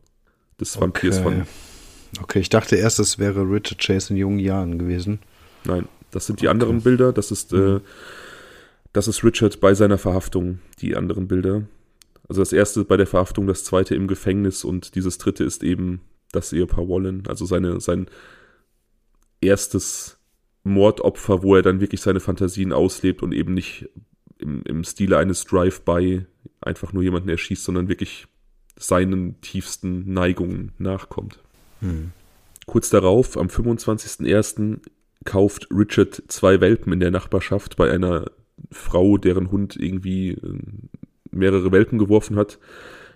des 0.61 0.81
Vampirs 0.81 1.19
okay. 1.19 1.25
von. 1.25 1.47
Okay, 2.21 2.41
ich 2.41 2.49
dachte 2.49 2.77
erst, 2.77 2.99
es 2.99 3.19
wäre 3.19 3.43
Richard 3.43 3.81
Chase 3.81 4.13
in 4.13 4.17
jungen 4.17 4.41
Jahren 4.41 4.79
gewesen. 4.79 5.21
Nein. 5.65 5.87
Das 6.11 6.27
sind 6.27 6.41
die 6.41 6.47
okay. 6.47 6.53
anderen 6.53 6.83
Bilder. 6.83 7.13
Das 7.13 7.31
ist, 7.31 7.53
mhm. 7.53 7.77
äh, 7.77 7.81
das 8.93 9.07
ist 9.07 9.23
Richard 9.23 9.61
bei 9.61 9.75
seiner 9.75 9.99
Verhaftung, 9.99 10.59
die 10.81 10.97
anderen 10.97 11.29
Bilder. 11.29 11.63
Also 12.31 12.43
das 12.43 12.53
erste 12.53 12.85
bei 12.85 12.97
der 12.97 13.09
Verhaftung, 13.09 13.49
das 13.49 13.65
zweite 13.65 13.97
im 13.97 14.07
Gefängnis 14.07 14.63
und 14.63 14.95
dieses 14.95 15.19
dritte 15.19 15.43
ist 15.43 15.65
eben 15.65 16.01
das 16.31 16.53
Ehepaar 16.53 16.89
Wallen, 16.89 17.25
also 17.27 17.45
seine, 17.45 17.81
sein 17.81 18.07
erstes 19.41 20.17
Mordopfer, 20.63 21.43
wo 21.43 21.57
er 21.57 21.63
dann 21.63 21.81
wirklich 21.81 22.01
seine 22.01 22.21
Fantasien 22.21 22.73
auslebt 22.73 23.25
und 23.25 23.33
eben 23.33 23.53
nicht 23.53 23.89
im, 24.39 24.63
im 24.63 24.85
Stile 24.85 25.19
eines 25.19 25.45
Drive-by 25.45 26.25
einfach 26.61 26.93
nur 26.93 27.03
jemanden 27.03 27.31
erschießt, 27.31 27.65
sondern 27.65 27.89
wirklich 27.89 28.29
seinen 28.79 29.41
tiefsten 29.41 30.13
Neigungen 30.13 30.71
nachkommt. 30.79 31.41
Hm. 31.81 32.13
Kurz 32.65 32.91
darauf, 32.91 33.37
am 33.37 33.49
25.01., 33.49 34.79
kauft 35.25 35.67
Richard 35.73 36.23
zwei 36.29 36.61
Welpen 36.61 36.93
in 36.93 37.01
der 37.01 37.11
Nachbarschaft 37.11 37.77
bei 37.77 37.91
einer 37.91 38.31
Frau, 38.71 39.19
deren 39.19 39.51
Hund 39.51 39.75
irgendwie 39.75 40.31
äh, 40.31 40.59
mehrere 41.31 41.73
Welpen 41.73 41.99
geworfen 41.99 42.37
hat. 42.37 42.59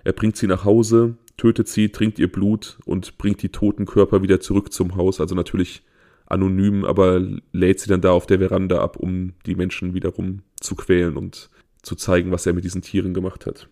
Er 0.04 0.12
bringt 0.12 0.36
sie 0.36 0.46
nach 0.46 0.64
Hause, 0.64 1.16
tötet 1.36 1.68
sie, 1.68 1.88
trinkt 1.90 2.18
ihr 2.18 2.30
Blut 2.30 2.78
und 2.84 3.18
bringt 3.18 3.42
die 3.42 3.48
toten 3.50 3.86
Körper 3.86 4.22
wieder 4.22 4.40
zurück 4.40 4.72
zum 4.72 4.96
Haus. 4.96 5.20
Also 5.20 5.34
natürlich 5.34 5.82
anonym, 6.26 6.84
aber 6.84 7.22
lädt 7.52 7.80
sie 7.80 7.88
dann 7.88 8.00
da 8.00 8.12
auf 8.12 8.26
der 8.26 8.38
Veranda 8.38 8.80
ab, 8.80 8.96
um 8.96 9.32
die 9.46 9.54
Menschen 9.54 9.94
wiederum 9.94 10.42
zu 10.60 10.74
quälen 10.74 11.16
und 11.16 11.50
zu 11.82 11.94
zeigen, 11.96 12.30
was 12.30 12.46
er 12.46 12.54
mit 12.54 12.64
diesen 12.64 12.82
Tieren 12.82 13.14
gemacht 13.14 13.46
hat. 13.46 13.68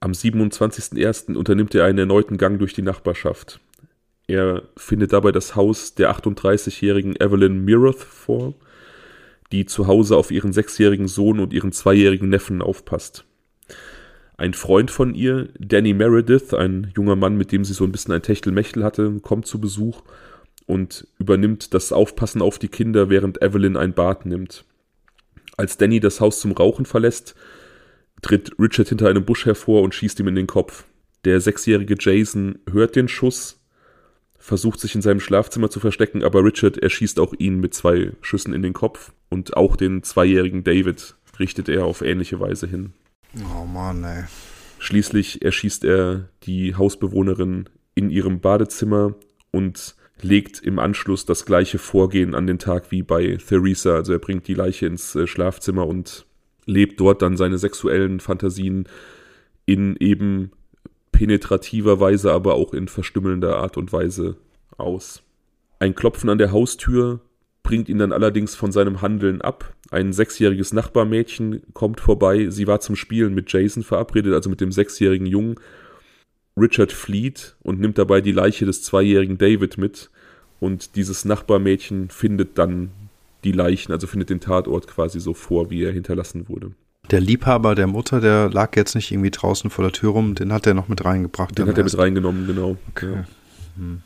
Am 0.00 0.12
27.01. 0.12 1.34
unternimmt 1.34 1.74
er 1.74 1.84
einen 1.84 1.98
erneuten 1.98 2.36
Gang 2.36 2.58
durch 2.58 2.74
die 2.74 2.82
Nachbarschaft. 2.82 3.60
Er 4.26 4.62
findet 4.76 5.12
dabei 5.12 5.32
das 5.32 5.56
Haus 5.56 5.94
der 5.94 6.14
38-jährigen 6.14 7.16
Evelyn 7.16 7.64
Miroth 7.64 8.02
vor, 8.02 8.54
die 9.52 9.66
zu 9.66 9.86
Hause 9.86 10.16
auf 10.16 10.30
ihren 10.30 10.52
sechsjährigen 10.52 11.08
Sohn 11.08 11.40
und 11.40 11.52
ihren 11.52 11.72
zweijährigen 11.72 12.28
Neffen 12.28 12.62
aufpasst. 12.62 13.24
Ein 14.36 14.54
Freund 14.54 14.90
von 14.90 15.14
ihr, 15.14 15.48
Danny 15.58 15.94
Meredith, 15.94 16.54
ein 16.54 16.92
junger 16.96 17.14
Mann, 17.14 17.36
mit 17.36 17.52
dem 17.52 17.64
sie 17.64 17.72
so 17.72 17.84
ein 17.84 17.92
bisschen 17.92 18.12
ein 18.12 18.22
Techtelmechtel 18.22 18.82
hatte, 18.82 19.20
kommt 19.20 19.46
zu 19.46 19.60
Besuch 19.60 20.02
und 20.66 21.06
übernimmt 21.18 21.72
das 21.72 21.92
Aufpassen 21.92 22.42
auf 22.42 22.58
die 22.58 22.68
Kinder, 22.68 23.10
während 23.10 23.42
Evelyn 23.42 23.76
ein 23.76 23.94
Bad 23.94 24.26
nimmt. 24.26 24.64
Als 25.56 25.76
Danny 25.76 26.00
das 26.00 26.20
Haus 26.20 26.40
zum 26.40 26.52
Rauchen 26.52 26.84
verlässt, 26.84 27.36
tritt 28.22 28.58
Richard 28.58 28.88
hinter 28.88 29.08
einem 29.08 29.24
Busch 29.24 29.46
hervor 29.46 29.82
und 29.82 29.94
schießt 29.94 30.18
ihm 30.18 30.28
in 30.28 30.34
den 30.34 30.48
Kopf. 30.48 30.84
Der 31.24 31.40
sechsjährige 31.40 31.96
Jason 31.98 32.58
hört 32.70 32.96
den 32.96 33.06
Schuss, 33.06 33.60
versucht 34.36 34.80
sich 34.80 34.96
in 34.96 35.02
seinem 35.02 35.20
Schlafzimmer 35.20 35.70
zu 35.70 35.78
verstecken, 35.78 36.24
aber 36.24 36.44
Richard 36.44 36.78
erschießt 36.78 37.20
auch 37.20 37.34
ihn 37.38 37.60
mit 37.60 37.72
zwei 37.72 38.12
Schüssen 38.20 38.52
in 38.52 38.62
den 38.62 38.72
Kopf 38.72 39.12
und 39.28 39.56
auch 39.56 39.76
den 39.76 40.02
zweijährigen 40.02 40.64
David 40.64 41.14
richtet 41.38 41.68
er 41.68 41.84
auf 41.84 42.02
ähnliche 42.02 42.40
Weise 42.40 42.66
hin. 42.66 42.94
Oh 43.36 43.64
Mann, 43.64 44.04
ey. 44.04 44.24
Schließlich 44.78 45.42
erschießt 45.42 45.84
er 45.84 46.28
die 46.42 46.74
Hausbewohnerin 46.74 47.68
in 47.94 48.10
ihrem 48.10 48.40
Badezimmer 48.40 49.14
und 49.50 49.96
legt 50.20 50.60
im 50.60 50.78
Anschluss 50.78 51.24
das 51.24 51.44
gleiche 51.44 51.78
Vorgehen 51.78 52.34
an 52.34 52.46
den 52.46 52.58
Tag 52.58 52.90
wie 52.90 53.02
bei 53.02 53.36
Theresa. 53.36 53.94
Also 53.94 54.12
er 54.12 54.18
bringt 54.18 54.46
die 54.48 54.54
Leiche 54.54 54.86
ins 54.86 55.14
äh, 55.14 55.26
Schlafzimmer 55.26 55.86
und 55.86 56.26
lebt 56.66 57.00
dort 57.00 57.22
dann 57.22 57.36
seine 57.36 57.58
sexuellen 57.58 58.20
Fantasien 58.20 58.88
in 59.66 59.96
eben 59.96 60.52
penetrativer 61.12 62.00
Weise, 62.00 62.32
aber 62.32 62.54
auch 62.54 62.74
in 62.74 62.88
verstümmelnder 62.88 63.56
Art 63.56 63.76
und 63.76 63.92
Weise 63.92 64.36
aus. 64.76 65.22
Ein 65.78 65.94
Klopfen 65.94 66.30
an 66.30 66.38
der 66.38 66.52
Haustür 66.52 67.20
bringt 67.62 67.88
ihn 67.88 67.98
dann 67.98 68.12
allerdings 68.12 68.54
von 68.54 68.72
seinem 68.72 69.00
Handeln 69.02 69.40
ab. 69.40 69.73
Ein 69.90 70.12
sechsjähriges 70.12 70.72
Nachbarmädchen 70.72 71.62
kommt 71.72 72.00
vorbei. 72.00 72.48
Sie 72.50 72.66
war 72.66 72.80
zum 72.80 72.96
Spielen 72.96 73.34
mit 73.34 73.52
Jason 73.52 73.82
verabredet, 73.82 74.32
also 74.32 74.48
mit 74.50 74.60
dem 74.60 74.72
sechsjährigen 74.72 75.26
Jungen. 75.26 75.56
Richard 76.56 76.92
flieht 76.92 77.56
und 77.62 77.80
nimmt 77.80 77.98
dabei 77.98 78.20
die 78.20 78.32
Leiche 78.32 78.64
des 78.64 78.82
zweijährigen 78.82 79.38
David 79.38 79.76
mit. 79.76 80.10
Und 80.60 80.96
dieses 80.96 81.24
Nachbarmädchen 81.24 82.08
findet 82.10 82.56
dann 82.58 82.90
die 83.44 83.52
Leichen, 83.52 83.92
also 83.92 84.06
findet 84.06 84.30
den 84.30 84.40
Tatort 84.40 84.86
quasi 84.86 85.20
so 85.20 85.34
vor, 85.34 85.70
wie 85.70 85.84
er 85.84 85.92
hinterlassen 85.92 86.48
wurde. 86.48 86.72
Der 87.10 87.20
Liebhaber 87.20 87.74
der 87.74 87.86
Mutter, 87.86 88.20
der 88.20 88.48
lag 88.48 88.74
jetzt 88.76 88.94
nicht 88.94 89.12
irgendwie 89.12 89.30
draußen 89.30 89.68
vor 89.68 89.84
der 89.84 89.92
Tür 89.92 90.12
rum, 90.12 90.34
den 90.34 90.52
hat 90.52 90.66
er 90.66 90.72
noch 90.72 90.88
mit 90.88 91.04
reingebracht. 91.04 91.58
Den 91.58 91.66
hat 91.66 91.76
er 91.76 91.84
mit 91.84 91.98
reingenommen, 91.98 92.46
genau. 92.46 92.78
Okay. 92.90 93.12
Ja. 93.12 93.24
Hm. 93.76 94.02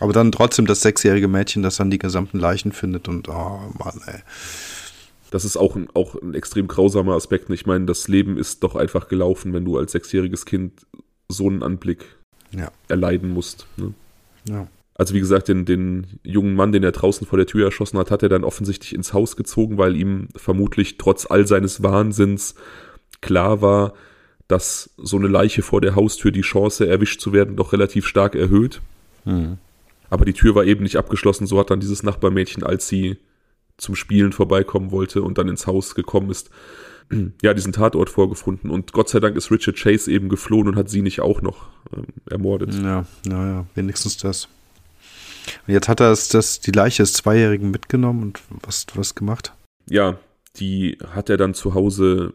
Aber 0.00 0.12
dann 0.12 0.32
trotzdem 0.32 0.66
das 0.66 0.80
sechsjährige 0.80 1.28
Mädchen, 1.28 1.62
das 1.62 1.76
dann 1.76 1.90
die 1.90 1.98
gesamten 1.98 2.38
Leichen 2.38 2.72
findet 2.72 3.08
und 3.08 3.28
oh 3.28 3.60
Mann, 3.78 4.00
ey. 4.06 4.20
Das 5.34 5.44
ist 5.44 5.56
auch 5.56 5.74
ein, 5.74 5.88
auch 5.94 6.14
ein 6.14 6.32
extrem 6.32 6.68
grausamer 6.68 7.14
Aspekt. 7.14 7.50
Ich 7.50 7.66
meine, 7.66 7.86
das 7.86 8.06
Leben 8.06 8.38
ist 8.38 8.62
doch 8.62 8.76
einfach 8.76 9.08
gelaufen, 9.08 9.52
wenn 9.52 9.64
du 9.64 9.76
als 9.76 9.90
sechsjähriges 9.90 10.44
Kind 10.46 10.86
so 11.28 11.48
einen 11.48 11.64
Anblick 11.64 12.04
ja. 12.52 12.70
erleiden 12.86 13.30
musst. 13.30 13.66
Ne? 13.76 13.94
Ja. 14.48 14.68
Also 14.94 15.12
wie 15.12 15.18
gesagt, 15.18 15.48
den, 15.48 15.64
den 15.64 16.20
jungen 16.22 16.54
Mann, 16.54 16.70
den 16.70 16.84
er 16.84 16.92
draußen 16.92 17.26
vor 17.26 17.36
der 17.36 17.48
Tür 17.48 17.64
erschossen 17.64 17.98
hat, 17.98 18.12
hat 18.12 18.22
er 18.22 18.28
dann 18.28 18.44
offensichtlich 18.44 18.94
ins 18.94 19.12
Haus 19.12 19.34
gezogen, 19.34 19.76
weil 19.76 19.96
ihm 19.96 20.28
vermutlich 20.36 20.98
trotz 20.98 21.28
all 21.28 21.48
seines 21.48 21.82
Wahnsinns 21.82 22.54
klar 23.20 23.60
war, 23.60 23.94
dass 24.46 24.90
so 24.98 25.16
eine 25.16 25.26
Leiche 25.26 25.62
vor 25.62 25.80
der 25.80 25.96
Haustür 25.96 26.30
die 26.30 26.42
Chance, 26.42 26.86
erwischt 26.86 27.20
zu 27.20 27.32
werden, 27.32 27.56
doch 27.56 27.72
relativ 27.72 28.06
stark 28.06 28.36
erhöht. 28.36 28.82
Mhm. 29.24 29.58
Aber 30.10 30.24
die 30.26 30.32
Tür 30.32 30.54
war 30.54 30.64
eben 30.64 30.84
nicht 30.84 30.94
abgeschlossen, 30.94 31.48
so 31.48 31.58
hat 31.58 31.70
dann 31.70 31.80
dieses 31.80 32.04
Nachbarmädchen, 32.04 32.62
als 32.62 32.86
sie 32.86 33.16
zum 33.76 33.94
Spielen 33.94 34.32
vorbeikommen 34.32 34.90
wollte 34.90 35.22
und 35.22 35.38
dann 35.38 35.48
ins 35.48 35.66
Haus 35.66 35.94
gekommen 35.94 36.30
ist, 36.30 36.50
ja, 37.42 37.54
diesen 37.54 37.72
Tatort 37.72 38.10
vorgefunden. 38.10 38.70
Und 38.70 38.92
Gott 38.92 39.08
sei 39.08 39.20
Dank 39.20 39.36
ist 39.36 39.50
Richard 39.50 39.76
Chase 39.76 40.10
eben 40.10 40.28
geflohen 40.28 40.68
und 40.68 40.76
hat 40.76 40.88
sie 40.88 41.02
nicht 41.02 41.20
auch 41.20 41.42
noch 41.42 41.66
ähm, 41.94 42.06
ermordet. 42.28 42.74
Ja, 42.74 43.06
naja, 43.26 43.66
wenigstens 43.74 44.16
das. 44.16 44.48
Und 45.66 45.74
jetzt 45.74 45.88
hat 45.88 46.00
er 46.00 46.10
es, 46.10 46.28
das, 46.28 46.60
die 46.60 46.72
Leiche 46.72 47.02
des 47.02 47.12
Zweijährigen 47.12 47.70
mitgenommen 47.70 48.22
und 48.22 48.40
was, 48.62 48.86
was 48.94 49.14
gemacht? 49.14 49.52
Ja, 49.88 50.18
die 50.56 50.98
hat 51.06 51.28
er 51.28 51.36
dann 51.36 51.54
zu 51.54 51.74
Hause 51.74 52.32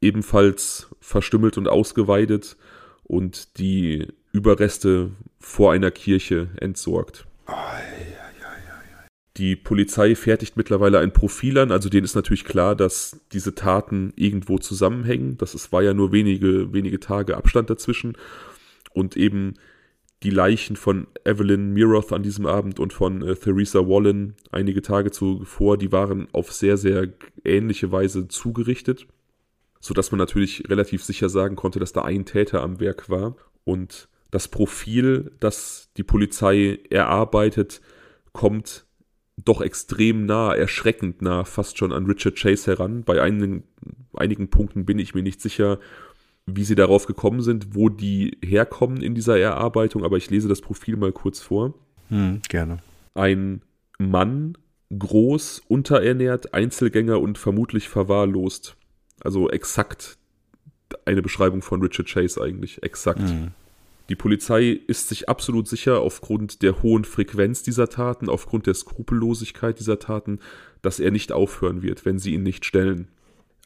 ebenfalls 0.00 0.88
verstümmelt 1.00 1.56
und 1.58 1.68
ausgeweidet 1.68 2.56
und 3.04 3.58
die 3.58 4.08
Überreste 4.32 5.10
vor 5.38 5.72
einer 5.72 5.90
Kirche 5.90 6.48
entsorgt. 6.56 7.26
Oh, 7.46 7.52
die 9.36 9.56
Polizei 9.56 10.14
fertigt 10.14 10.56
mittlerweile 10.56 10.98
ein 10.98 11.12
Profil 11.12 11.58
an, 11.58 11.72
also 11.72 11.88
denen 11.88 12.04
ist 12.04 12.14
natürlich 12.14 12.44
klar, 12.44 12.76
dass 12.76 13.20
diese 13.32 13.54
Taten 13.54 14.12
irgendwo 14.14 14.58
zusammenhängen. 14.58 15.38
Das 15.38 15.54
ist, 15.54 15.72
war 15.72 15.82
ja 15.82 15.94
nur 15.94 16.12
wenige, 16.12 16.72
wenige 16.72 17.00
Tage 17.00 17.36
Abstand 17.36 17.70
dazwischen. 17.70 18.16
Und 18.92 19.16
eben 19.16 19.54
die 20.22 20.30
Leichen 20.30 20.76
von 20.76 21.06
Evelyn 21.24 21.72
Miroth 21.72 22.12
an 22.12 22.22
diesem 22.22 22.46
Abend 22.46 22.78
und 22.78 22.92
von 22.92 23.22
äh, 23.22 23.34
Theresa 23.34 23.80
Wallen 23.80 24.36
einige 24.50 24.82
Tage 24.82 25.10
zuvor, 25.10 25.78
die 25.78 25.90
waren 25.92 26.28
auf 26.32 26.52
sehr, 26.52 26.76
sehr 26.76 27.08
ähnliche 27.44 27.90
Weise 27.90 28.28
zugerichtet, 28.28 29.06
sodass 29.80 30.12
man 30.12 30.18
natürlich 30.18 30.68
relativ 30.68 31.02
sicher 31.02 31.28
sagen 31.28 31.56
konnte, 31.56 31.80
dass 31.80 31.92
da 31.92 32.02
ein 32.02 32.24
Täter 32.24 32.62
am 32.62 32.80
Werk 32.80 33.08
war. 33.08 33.36
Und 33.64 34.08
das 34.30 34.48
Profil, 34.48 35.32
das 35.40 35.88
die 35.96 36.04
Polizei 36.04 36.80
erarbeitet, 36.90 37.80
kommt 38.32 38.86
doch 39.44 39.60
extrem 39.60 40.26
nah, 40.26 40.54
erschreckend 40.54 41.22
nah, 41.22 41.44
fast 41.44 41.78
schon 41.78 41.92
an 41.92 42.06
Richard 42.06 42.36
Chase 42.36 42.70
heran. 42.70 43.04
Bei 43.04 43.20
einigen, 43.20 43.64
einigen 44.14 44.48
Punkten 44.48 44.84
bin 44.84 44.98
ich 44.98 45.14
mir 45.14 45.22
nicht 45.22 45.40
sicher, 45.40 45.78
wie 46.46 46.64
sie 46.64 46.74
darauf 46.74 47.06
gekommen 47.06 47.40
sind, 47.40 47.74
wo 47.74 47.88
die 47.88 48.38
herkommen 48.42 49.00
in 49.00 49.14
dieser 49.14 49.38
Erarbeitung, 49.38 50.04
aber 50.04 50.16
ich 50.16 50.30
lese 50.30 50.48
das 50.48 50.60
Profil 50.60 50.96
mal 50.96 51.12
kurz 51.12 51.40
vor. 51.40 51.74
Hm, 52.08 52.40
gerne. 52.48 52.78
Ein 53.14 53.62
Mann, 53.98 54.58
groß, 54.96 55.62
unterernährt, 55.68 56.54
Einzelgänger 56.54 57.20
und 57.20 57.38
vermutlich 57.38 57.88
verwahrlost. 57.88 58.76
Also 59.22 59.48
exakt 59.50 60.18
eine 61.04 61.22
Beschreibung 61.22 61.62
von 61.62 61.80
Richard 61.80 62.08
Chase 62.08 62.42
eigentlich, 62.42 62.82
exakt. 62.82 63.20
Hm. 63.20 63.52
Die 64.12 64.16
Polizei 64.16 64.78
ist 64.88 65.08
sich 65.08 65.30
absolut 65.30 65.66
sicher 65.66 66.02
aufgrund 66.02 66.60
der 66.60 66.82
hohen 66.82 67.04
Frequenz 67.04 67.62
dieser 67.62 67.88
Taten, 67.88 68.28
aufgrund 68.28 68.66
der 68.66 68.74
Skrupellosigkeit 68.74 69.80
dieser 69.80 69.98
Taten, 70.00 70.38
dass 70.82 71.00
er 71.00 71.10
nicht 71.10 71.32
aufhören 71.32 71.80
wird, 71.80 72.04
wenn 72.04 72.18
sie 72.18 72.34
ihn 72.34 72.42
nicht 72.42 72.66
stellen. 72.66 73.08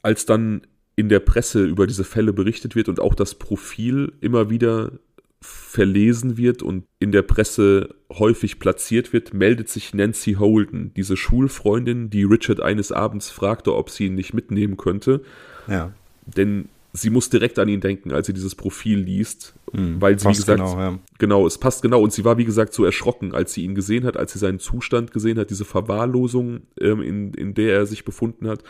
Als 0.02 0.24
dann 0.24 0.62
in 0.94 1.08
der 1.08 1.18
Presse 1.18 1.64
über 1.64 1.88
diese 1.88 2.04
Fälle 2.04 2.32
berichtet 2.32 2.76
wird 2.76 2.88
und 2.88 3.00
auch 3.00 3.16
das 3.16 3.34
Profil 3.34 4.12
immer 4.20 4.48
wieder 4.48 4.92
verlesen 5.40 6.36
wird 6.36 6.62
und 6.62 6.84
in 7.00 7.10
der 7.10 7.22
Presse 7.22 7.96
häufig 8.12 8.60
platziert 8.60 9.12
wird, 9.12 9.34
meldet 9.34 9.68
sich 9.68 9.94
Nancy 9.94 10.34
Holden, 10.34 10.94
diese 10.94 11.16
Schulfreundin, 11.16 12.08
die 12.08 12.22
Richard 12.22 12.60
eines 12.60 12.92
Abends 12.92 13.32
fragte, 13.32 13.74
ob 13.74 13.90
sie 13.90 14.06
ihn 14.06 14.14
nicht 14.14 14.32
mitnehmen 14.32 14.76
könnte. 14.76 15.22
Ja. 15.66 15.92
Denn 16.24 16.68
sie 16.96 17.10
muss 17.10 17.28
direkt 17.28 17.58
an 17.58 17.68
ihn 17.68 17.80
denken, 17.80 18.12
als 18.12 18.26
sie 18.26 18.32
dieses 18.32 18.54
Profil 18.54 18.98
liest, 18.98 19.54
hm, 19.72 20.00
weil 20.00 20.18
sie, 20.18 20.26
wie 20.26 20.32
gesagt, 20.32 20.58
genau, 20.58 20.78
ja. 20.78 20.98
genau, 21.18 21.46
es 21.46 21.58
passt 21.58 21.82
genau. 21.82 22.00
Und 22.00 22.12
sie 22.12 22.24
war, 22.24 22.38
wie 22.38 22.44
gesagt, 22.44 22.72
so 22.72 22.84
erschrocken, 22.84 23.34
als 23.34 23.52
sie 23.52 23.64
ihn 23.64 23.74
gesehen 23.74 24.04
hat, 24.04 24.16
als 24.16 24.32
sie 24.32 24.38
seinen 24.38 24.58
Zustand 24.58 25.12
gesehen 25.12 25.38
hat, 25.38 25.50
diese 25.50 25.64
Verwahrlosung, 25.64 26.62
ähm, 26.80 27.02
in, 27.02 27.34
in 27.34 27.54
der 27.54 27.74
er 27.74 27.86
sich 27.86 28.04
befunden 28.04 28.48
hat. 28.48 28.62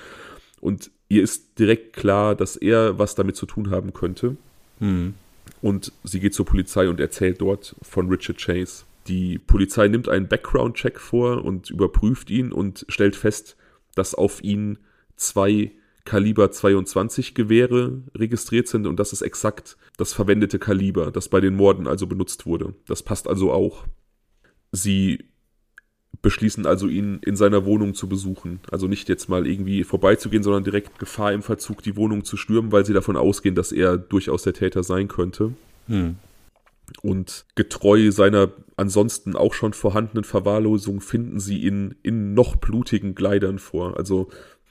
Und 0.60 0.90
ihr 1.08 1.22
ist 1.22 1.58
direkt 1.58 1.94
klar, 1.94 2.34
dass 2.34 2.56
er 2.56 2.98
was 2.98 3.14
damit 3.14 3.36
zu 3.36 3.46
tun 3.46 3.70
haben 3.70 3.92
könnte. 3.92 4.36
Hm. 4.80 5.14
Und 5.62 5.92
sie 6.02 6.20
geht 6.20 6.34
zur 6.34 6.46
Polizei 6.46 6.88
und 6.88 7.00
erzählt 7.00 7.40
dort 7.40 7.76
von 7.82 8.08
Richard 8.08 8.38
Chase. 8.38 8.84
Die 9.06 9.38
Polizei 9.38 9.86
nimmt 9.86 10.08
einen 10.08 10.26
Background-Check 10.26 10.98
vor 10.98 11.44
und 11.44 11.70
überprüft 11.70 12.28
ihn 12.30 12.50
und 12.50 12.84
stellt 12.88 13.14
fest, 13.14 13.56
dass 13.94 14.14
auf 14.14 14.42
ihn 14.42 14.78
zwei 15.16 15.70
Kaliber 16.06 16.50
22 16.50 17.34
Gewehre 17.34 18.02
registriert 18.14 18.68
sind 18.68 18.86
und 18.86 18.98
das 18.98 19.12
ist 19.12 19.20
exakt 19.20 19.76
das 19.98 20.14
verwendete 20.14 20.58
Kaliber, 20.58 21.10
das 21.10 21.28
bei 21.28 21.40
den 21.40 21.54
Morden 21.54 21.86
also 21.86 22.06
benutzt 22.06 22.46
wurde. 22.46 22.74
Das 22.86 23.02
passt 23.02 23.28
also 23.28 23.52
auch. 23.52 23.84
Sie 24.72 25.24
beschließen 26.22 26.66
also, 26.66 26.88
ihn 26.88 27.20
in 27.24 27.36
seiner 27.36 27.64
Wohnung 27.66 27.94
zu 27.94 28.08
besuchen. 28.08 28.60
Also 28.70 28.88
nicht 28.88 29.08
jetzt 29.08 29.28
mal 29.28 29.46
irgendwie 29.46 29.84
vorbeizugehen, 29.84 30.42
sondern 30.42 30.64
direkt 30.64 30.98
Gefahr 30.98 31.32
im 31.32 31.42
Verzug, 31.42 31.82
die 31.82 31.96
Wohnung 31.96 32.24
zu 32.24 32.36
stürmen, 32.36 32.72
weil 32.72 32.84
sie 32.84 32.94
davon 32.94 33.16
ausgehen, 33.16 33.54
dass 33.54 33.70
er 33.70 33.98
durchaus 33.98 34.42
der 34.42 34.54
Täter 34.54 34.82
sein 34.82 35.08
könnte. 35.08 35.52
Hm. 35.86 36.16
Und 37.02 37.46
getreu 37.54 38.10
seiner 38.10 38.50
ansonsten 38.76 39.36
auch 39.36 39.54
schon 39.54 39.72
vorhandenen 39.72 40.24
Verwahrlosung 40.24 41.00
finden 41.00 41.40
sie 41.40 41.58
ihn 41.58 41.96
in 42.02 42.34
noch 42.34 42.56
blutigen 42.56 43.14
Kleidern 43.14 43.58
vor. 43.58 43.96
Also 43.96 44.28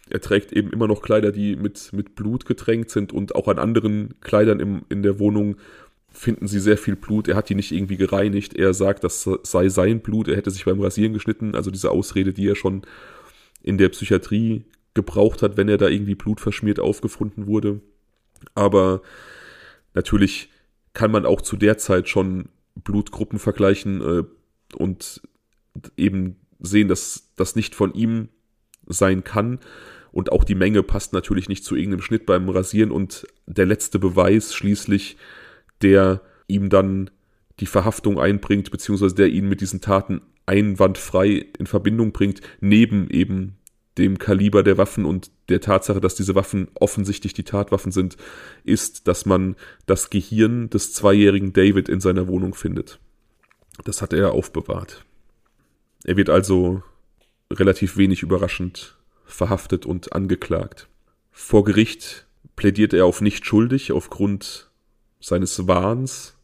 er 0.10 0.22
trägt 0.22 0.54
eben 0.54 0.72
immer 0.72 0.88
noch 0.88 1.02
Kleider, 1.02 1.32
die 1.32 1.56
mit, 1.56 1.92
mit 1.94 2.16
Blut 2.16 2.46
getränkt 2.46 2.92
sind 2.92 3.12
und 3.12 3.36
auch 3.36 3.48
an 3.48 3.58
anderen 3.58 4.16
Kleidern 4.22 4.60
im, 4.60 4.84
in 4.90 5.02
der 5.02 5.20
Wohnung 5.20 5.58
finden 6.10 6.48
sie 6.48 6.60
sehr 6.60 6.78
viel 6.78 6.96
Blut. 6.96 7.28
Er 7.28 7.36
hat 7.36 7.50
die 7.50 7.56
nicht 7.56 7.72
irgendwie 7.72 7.98
gereinigt. 7.98 8.56
Er 8.56 8.74
sagt, 8.74 9.04
das 9.04 9.30
sei 9.44 9.70
sein 9.70 10.00
Blut. 10.00 10.28
Er 10.28 10.38
hätte 10.38 10.52
sich 10.52 10.66
beim 10.66 10.80
Rasieren 10.80 11.14
geschnitten. 11.14 11.56
Also 11.56 11.72
diese 11.72 11.92
Ausrede, 11.92 12.34
die 12.34 12.48
er 12.48 12.56
schon 12.56 12.84
in 13.62 13.78
der 13.78 13.90
Psychiatrie 13.90 14.64
gebraucht 14.94 15.42
hat, 15.42 15.58
wenn 15.58 15.68
er 15.68 15.78
da 15.78 15.88
irgendwie 15.88 16.16
blutverschmiert 16.16 16.80
aufgefunden 16.80 17.48
wurde. 17.48 17.82
Aber 18.54 19.02
natürlich 19.94 20.50
kann 20.94 21.12
man 21.12 21.26
auch 21.26 21.42
zu 21.42 21.58
der 21.58 21.78
Zeit 21.78 22.08
schon 22.08 22.48
Blutgruppen 22.76 23.40
vergleichen 23.40 24.02
äh, 24.02 24.24
und 24.78 25.22
eben 25.98 26.38
sehen, 26.60 26.88
dass 26.88 27.32
das 27.36 27.56
nicht 27.56 27.76
von 27.76 27.94
ihm 27.94 28.30
sein 28.88 29.24
kann. 29.24 29.60
Und 30.12 30.32
auch 30.32 30.44
die 30.44 30.56
Menge 30.56 30.84
passt 30.84 31.14
natürlich 31.14 31.50
nicht 31.50 31.66
zu 31.66 31.76
irgendeinem 31.76 32.02
Schnitt 32.02 32.26
beim 32.26 32.50
Rasieren. 32.50 32.92
Und 32.92 33.28
der 33.46 33.66
letzte 33.66 34.00
Beweis 34.00 34.54
schließlich, 34.54 35.18
der 35.82 36.22
ihm 36.48 36.70
dann 36.70 37.10
die 37.60 37.66
Verhaftung 37.66 38.20
einbringt, 38.20 38.72
beziehungsweise 38.72 39.16
der 39.16 39.28
ihn 39.28 39.48
mit 39.48 39.62
diesen 39.62 39.82
Taten 39.82 40.22
einwandfrei 40.46 41.46
in 41.58 41.68
Verbindung 41.68 42.12
bringt, 42.12 42.42
neben 42.60 43.10
eben 43.10 43.58
dem 43.98 44.18
Kaliber 44.18 44.62
der 44.62 44.78
Waffen 44.78 45.06
und 45.06 45.32
der 45.50 45.62
Tatsache, 45.62 46.02
dass 46.02 46.16
diese 46.16 46.36
Waffen 46.36 46.68
offensichtlich 46.76 47.34
die 47.34 47.44
Tatwaffen 47.44 47.92
sind, 47.92 48.18
ist, 48.64 49.08
dass 49.08 49.26
man 49.26 49.56
das 49.86 50.10
Gehirn 50.10 50.70
des 50.70 50.94
zweijährigen 50.94 51.54
David 51.54 51.88
in 51.88 52.02
seiner 52.02 52.28
Wohnung 52.28 52.54
findet. 52.56 53.00
Das 53.84 54.02
hat 54.02 54.14
er 54.14 54.34
aufbewahrt. 54.34 55.06
Er 56.04 56.18
wird 56.18 56.30
also 56.30 56.84
relativ 57.52 57.98
wenig 57.98 58.24
überraschend 58.24 58.96
verhaftet 59.26 59.86
und 59.86 60.14
angeklagt. 60.14 60.88
Vor 61.32 61.64
Gericht 61.64 62.26
plädiert 62.56 62.94
er 62.94 63.06
auf 63.06 63.22
nicht 63.22 63.46
schuldig 63.46 63.92
aufgrund 63.92 64.70
seines 65.20 65.68
Wahns. 65.68 66.36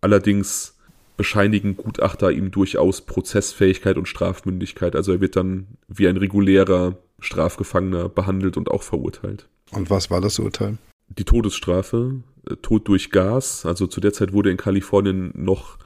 Allerdings 0.00 0.76
bescheinigen 1.16 1.76
Gutachter 1.76 2.30
ihm 2.30 2.50
durchaus 2.50 3.00
Prozessfähigkeit 3.00 3.96
und 3.96 4.06
Strafmündigkeit. 4.06 4.94
Also 4.94 5.12
er 5.12 5.20
wird 5.20 5.36
dann 5.36 5.66
wie 5.88 6.08
ein 6.08 6.16
regulärer 6.16 6.98
Strafgefangener 7.20 8.08
behandelt 8.08 8.56
und 8.56 8.70
auch 8.70 8.82
verurteilt. 8.82 9.48
Und 9.70 9.88
was 9.88 10.10
war 10.10 10.20
das 10.20 10.38
Urteil? 10.38 10.76
Die 11.08 11.24
Todesstrafe, 11.24 12.22
äh, 12.48 12.56
Tod 12.56 12.86
durch 12.88 13.10
Gas. 13.10 13.64
Also 13.64 13.86
zu 13.86 14.00
der 14.00 14.12
Zeit 14.12 14.32
wurde 14.32 14.50
in 14.50 14.56
Kalifornien 14.56 15.32
noch 15.34 15.78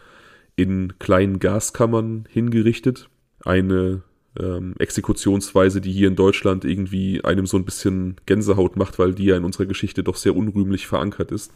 in 0.56 0.98
kleinen 0.98 1.38
Gaskammern 1.38 2.26
hingerichtet. 2.28 3.08
Eine 3.44 4.02
ähm, 4.38 4.74
Exekutionsweise, 4.78 5.80
die 5.80 5.92
hier 5.92 6.08
in 6.08 6.16
Deutschland 6.16 6.64
irgendwie 6.64 7.24
einem 7.24 7.46
so 7.46 7.56
ein 7.56 7.64
bisschen 7.64 8.16
Gänsehaut 8.26 8.76
macht, 8.76 8.98
weil 8.98 9.14
die 9.14 9.24
ja 9.24 9.36
in 9.36 9.44
unserer 9.44 9.66
Geschichte 9.66 10.02
doch 10.02 10.16
sehr 10.16 10.36
unrühmlich 10.36 10.86
verankert 10.86 11.32
ist. 11.32 11.52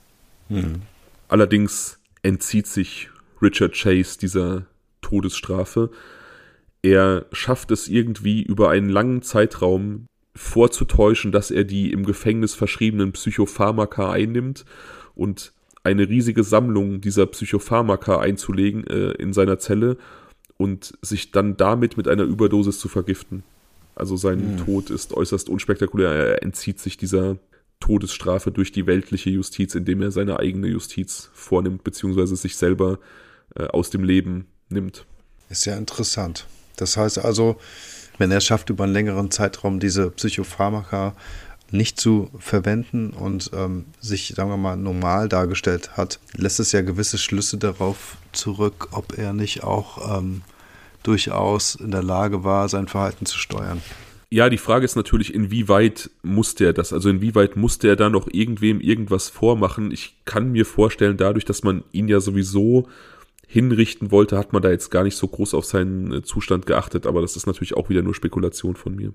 Mhm. 0.48 0.82
Allerdings 1.28 1.98
entzieht 2.22 2.66
sich 2.66 3.10
Richard 3.40 3.74
Chase 3.74 4.18
dieser 4.18 4.66
Todesstrafe. 5.00 5.90
Er 6.82 7.26
schafft 7.32 7.70
es 7.70 7.88
irgendwie 7.88 8.42
über 8.42 8.70
einen 8.70 8.88
langen 8.88 9.22
Zeitraum 9.22 10.06
vorzutäuschen, 10.34 11.32
dass 11.32 11.50
er 11.50 11.64
die 11.64 11.92
im 11.92 12.04
Gefängnis 12.04 12.54
verschriebenen 12.54 13.12
Psychopharmaka 13.12 14.10
einnimmt 14.10 14.64
und 15.14 15.52
eine 15.84 16.08
riesige 16.08 16.42
Sammlung 16.42 17.00
dieser 17.00 17.26
Psychopharmaka 17.26 18.18
einzulegen 18.18 18.86
äh, 18.86 19.12
in 19.12 19.32
seiner 19.32 19.58
Zelle 19.58 19.98
und 20.57 20.96
sich 21.02 21.32
dann 21.32 21.57
damit 21.57 21.96
mit 21.96 22.09
einer 22.09 22.22
Überdosis 22.22 22.78
zu 22.78 22.88
vergiften. 22.88 23.42
Also 23.94 24.16
sein 24.16 24.55
mhm. 24.55 24.64
Tod 24.64 24.90
ist 24.90 25.12
äußerst 25.14 25.48
unspektakulär. 25.48 26.11
Er 26.11 26.42
entzieht 26.42 26.80
sich 26.80 26.96
dieser 26.96 27.36
Todesstrafe 27.80 28.50
durch 28.50 28.72
die 28.72 28.86
weltliche 28.86 29.30
Justiz, 29.30 29.74
indem 29.74 30.02
er 30.02 30.11
seine 30.11 30.38
eigene 30.38 30.68
Justiz 30.68 31.30
vornimmt, 31.32 31.84
beziehungsweise 31.84 32.36
sich 32.36 32.57
selber 32.57 32.98
äh, 33.57 33.66
aus 33.66 33.90
dem 33.90 34.05
Leben 34.05 34.46
nimmt. 34.68 35.07
Ist 35.48 35.66
ja 35.66 35.76
interessant. 35.76 36.46
Das 36.76 36.96
heißt 36.96 37.18
also, 37.18 37.57
wenn 38.18 38.30
er 38.30 38.38
es 38.38 38.44
schafft, 38.44 38.70
über 38.70 38.84
einen 38.84 38.92
längeren 38.92 39.30
Zeitraum 39.30 39.80
diese 39.80 40.11
Psychopharmaka 40.11 41.14
nicht 41.74 42.00
zu 42.00 42.30
verwenden 42.38 43.10
und 43.10 43.50
ähm, 43.54 43.86
sich, 44.00 44.34
sagen 44.36 44.50
wir 44.50 44.56
mal, 44.56 44.76
normal 44.76 45.28
dargestellt 45.28 45.96
hat, 45.96 46.20
lässt 46.36 46.60
es 46.60 46.72
ja 46.72 46.82
gewisse 46.82 47.18
Schlüsse 47.18 47.58
darauf 47.58 48.16
zurück, 48.32 48.88
ob 48.92 49.18
er 49.18 49.32
nicht 49.32 49.64
auch 49.64 50.18
ähm, 50.18 50.42
durchaus 51.02 51.74
in 51.74 51.90
der 51.90 52.02
Lage 52.02 52.44
war, 52.44 52.68
sein 52.68 52.88
Verhalten 52.88 53.26
zu 53.26 53.38
steuern. 53.38 53.82
Ja, 54.30 54.48
die 54.48 54.58
Frage 54.58 54.84
ist 54.84 54.96
natürlich, 54.96 55.34
inwieweit 55.34 56.10
muss 56.22 56.54
der 56.54 56.72
das? 56.72 56.92
Also 56.92 57.08
inwieweit 57.08 57.56
muss 57.56 57.78
der 57.78 57.94
da 57.96 58.08
noch 58.08 58.28
irgendwem 58.32 58.80
irgendwas 58.80 59.28
vormachen? 59.28 59.90
Ich 59.90 60.16
kann 60.24 60.52
mir 60.52 60.66
vorstellen, 60.66 61.16
dadurch, 61.16 61.44
dass 61.44 61.62
man 61.62 61.84
ihn 61.92 62.08
ja 62.08 62.20
sowieso 62.20 62.88
hinrichten 63.46 64.10
wollte, 64.10 64.38
hat 64.38 64.52
man 64.52 64.62
da 64.62 64.70
jetzt 64.70 64.90
gar 64.90 65.04
nicht 65.04 65.16
so 65.16 65.28
groß 65.28 65.54
auf 65.54 65.64
seinen 65.64 66.12
äh, 66.12 66.22
Zustand 66.22 66.66
geachtet, 66.66 67.06
aber 67.06 67.20
das 67.20 67.36
ist 67.36 67.46
natürlich 67.46 67.76
auch 67.76 67.88
wieder 67.88 68.02
nur 68.02 68.14
Spekulation 68.14 68.74
von 68.74 68.96
mir. 68.96 69.12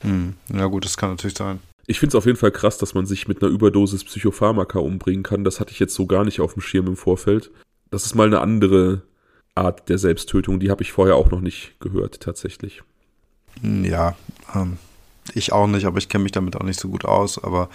Hm. 0.00 0.34
Ja 0.52 0.66
gut, 0.66 0.84
das 0.84 0.96
kann 0.96 1.10
natürlich 1.10 1.36
sein. 1.36 1.60
Ich 1.90 1.98
finde 1.98 2.10
es 2.10 2.14
auf 2.14 2.26
jeden 2.26 2.38
Fall 2.38 2.52
krass, 2.52 2.78
dass 2.78 2.94
man 2.94 3.04
sich 3.04 3.26
mit 3.26 3.42
einer 3.42 3.50
Überdosis 3.50 4.04
Psychopharmaka 4.04 4.78
umbringen 4.78 5.24
kann. 5.24 5.42
Das 5.42 5.58
hatte 5.58 5.72
ich 5.72 5.80
jetzt 5.80 5.96
so 5.96 6.06
gar 6.06 6.24
nicht 6.24 6.40
auf 6.40 6.52
dem 6.52 6.62
Schirm 6.62 6.86
im 6.86 6.96
Vorfeld. 6.96 7.50
Das 7.90 8.06
ist 8.06 8.14
mal 8.14 8.28
eine 8.28 8.40
andere 8.40 9.02
Art 9.56 9.88
der 9.88 9.98
Selbsttötung. 9.98 10.60
Die 10.60 10.70
habe 10.70 10.84
ich 10.84 10.92
vorher 10.92 11.16
auch 11.16 11.32
noch 11.32 11.40
nicht 11.40 11.72
gehört, 11.80 12.20
tatsächlich. 12.20 12.84
Hm, 13.60 13.84
ja, 13.84 14.14
ähm, 14.54 14.76
ich 15.34 15.52
auch 15.52 15.66
nicht, 15.66 15.84
aber 15.84 15.98
ich 15.98 16.08
kenne 16.08 16.22
mich 16.22 16.30
damit 16.30 16.54
auch 16.54 16.62
nicht 16.62 16.78
so 16.78 16.88
gut 16.88 17.04
aus. 17.04 17.42
Aber 17.42 17.68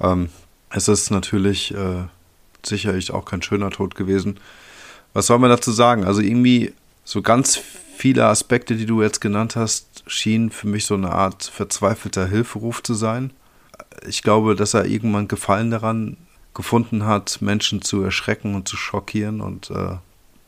ähm, 0.00 0.30
es 0.70 0.88
ist 0.88 1.12
natürlich 1.12 1.72
äh, 1.72 2.06
sicherlich 2.66 3.12
auch 3.12 3.24
kein 3.24 3.40
schöner 3.40 3.70
Tod 3.70 3.94
gewesen. 3.94 4.40
Was 5.12 5.28
soll 5.28 5.38
man 5.38 5.48
dazu 5.48 5.70
sagen? 5.70 6.02
Also 6.02 6.22
irgendwie 6.22 6.72
so 7.04 7.22
ganz 7.22 7.54
viele 7.96 8.26
Aspekte, 8.26 8.74
die 8.74 8.86
du 8.86 9.00
jetzt 9.00 9.20
genannt 9.20 9.54
hast, 9.54 10.02
schienen 10.08 10.50
für 10.50 10.66
mich 10.66 10.86
so 10.86 10.94
eine 10.94 11.12
Art 11.12 11.44
verzweifelter 11.44 12.26
Hilferuf 12.26 12.82
zu 12.82 12.94
sein 12.94 13.32
ich 14.06 14.22
glaube, 14.22 14.56
dass 14.56 14.74
er 14.74 14.86
irgendwann 14.86 15.28
Gefallen 15.28 15.70
daran 15.70 16.16
gefunden 16.54 17.06
hat, 17.06 17.40
Menschen 17.40 17.82
zu 17.82 18.02
erschrecken 18.02 18.54
und 18.54 18.68
zu 18.68 18.76
schockieren 18.76 19.40
und 19.40 19.70
äh, 19.70 19.96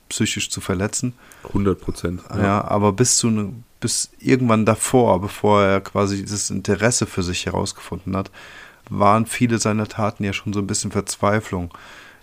psychisch 0.08 0.50
zu 0.50 0.60
verletzen. 0.60 1.14
100 1.48 1.80
Prozent. 1.80 2.22
Ja. 2.30 2.42
ja. 2.42 2.64
aber 2.64 2.92
bis 2.92 3.16
zu 3.16 3.30
ne, 3.30 3.52
bis 3.80 4.10
irgendwann 4.20 4.64
davor, 4.64 5.20
bevor 5.20 5.62
er 5.62 5.80
quasi 5.80 6.22
dieses 6.22 6.50
Interesse 6.50 7.06
für 7.06 7.22
sich 7.22 7.46
herausgefunden 7.46 8.16
hat, 8.16 8.30
waren 8.88 9.26
viele 9.26 9.58
seiner 9.58 9.88
Taten 9.88 10.24
ja 10.24 10.32
schon 10.32 10.52
so 10.52 10.60
ein 10.60 10.66
bisschen 10.66 10.92
Verzweiflung. 10.92 11.72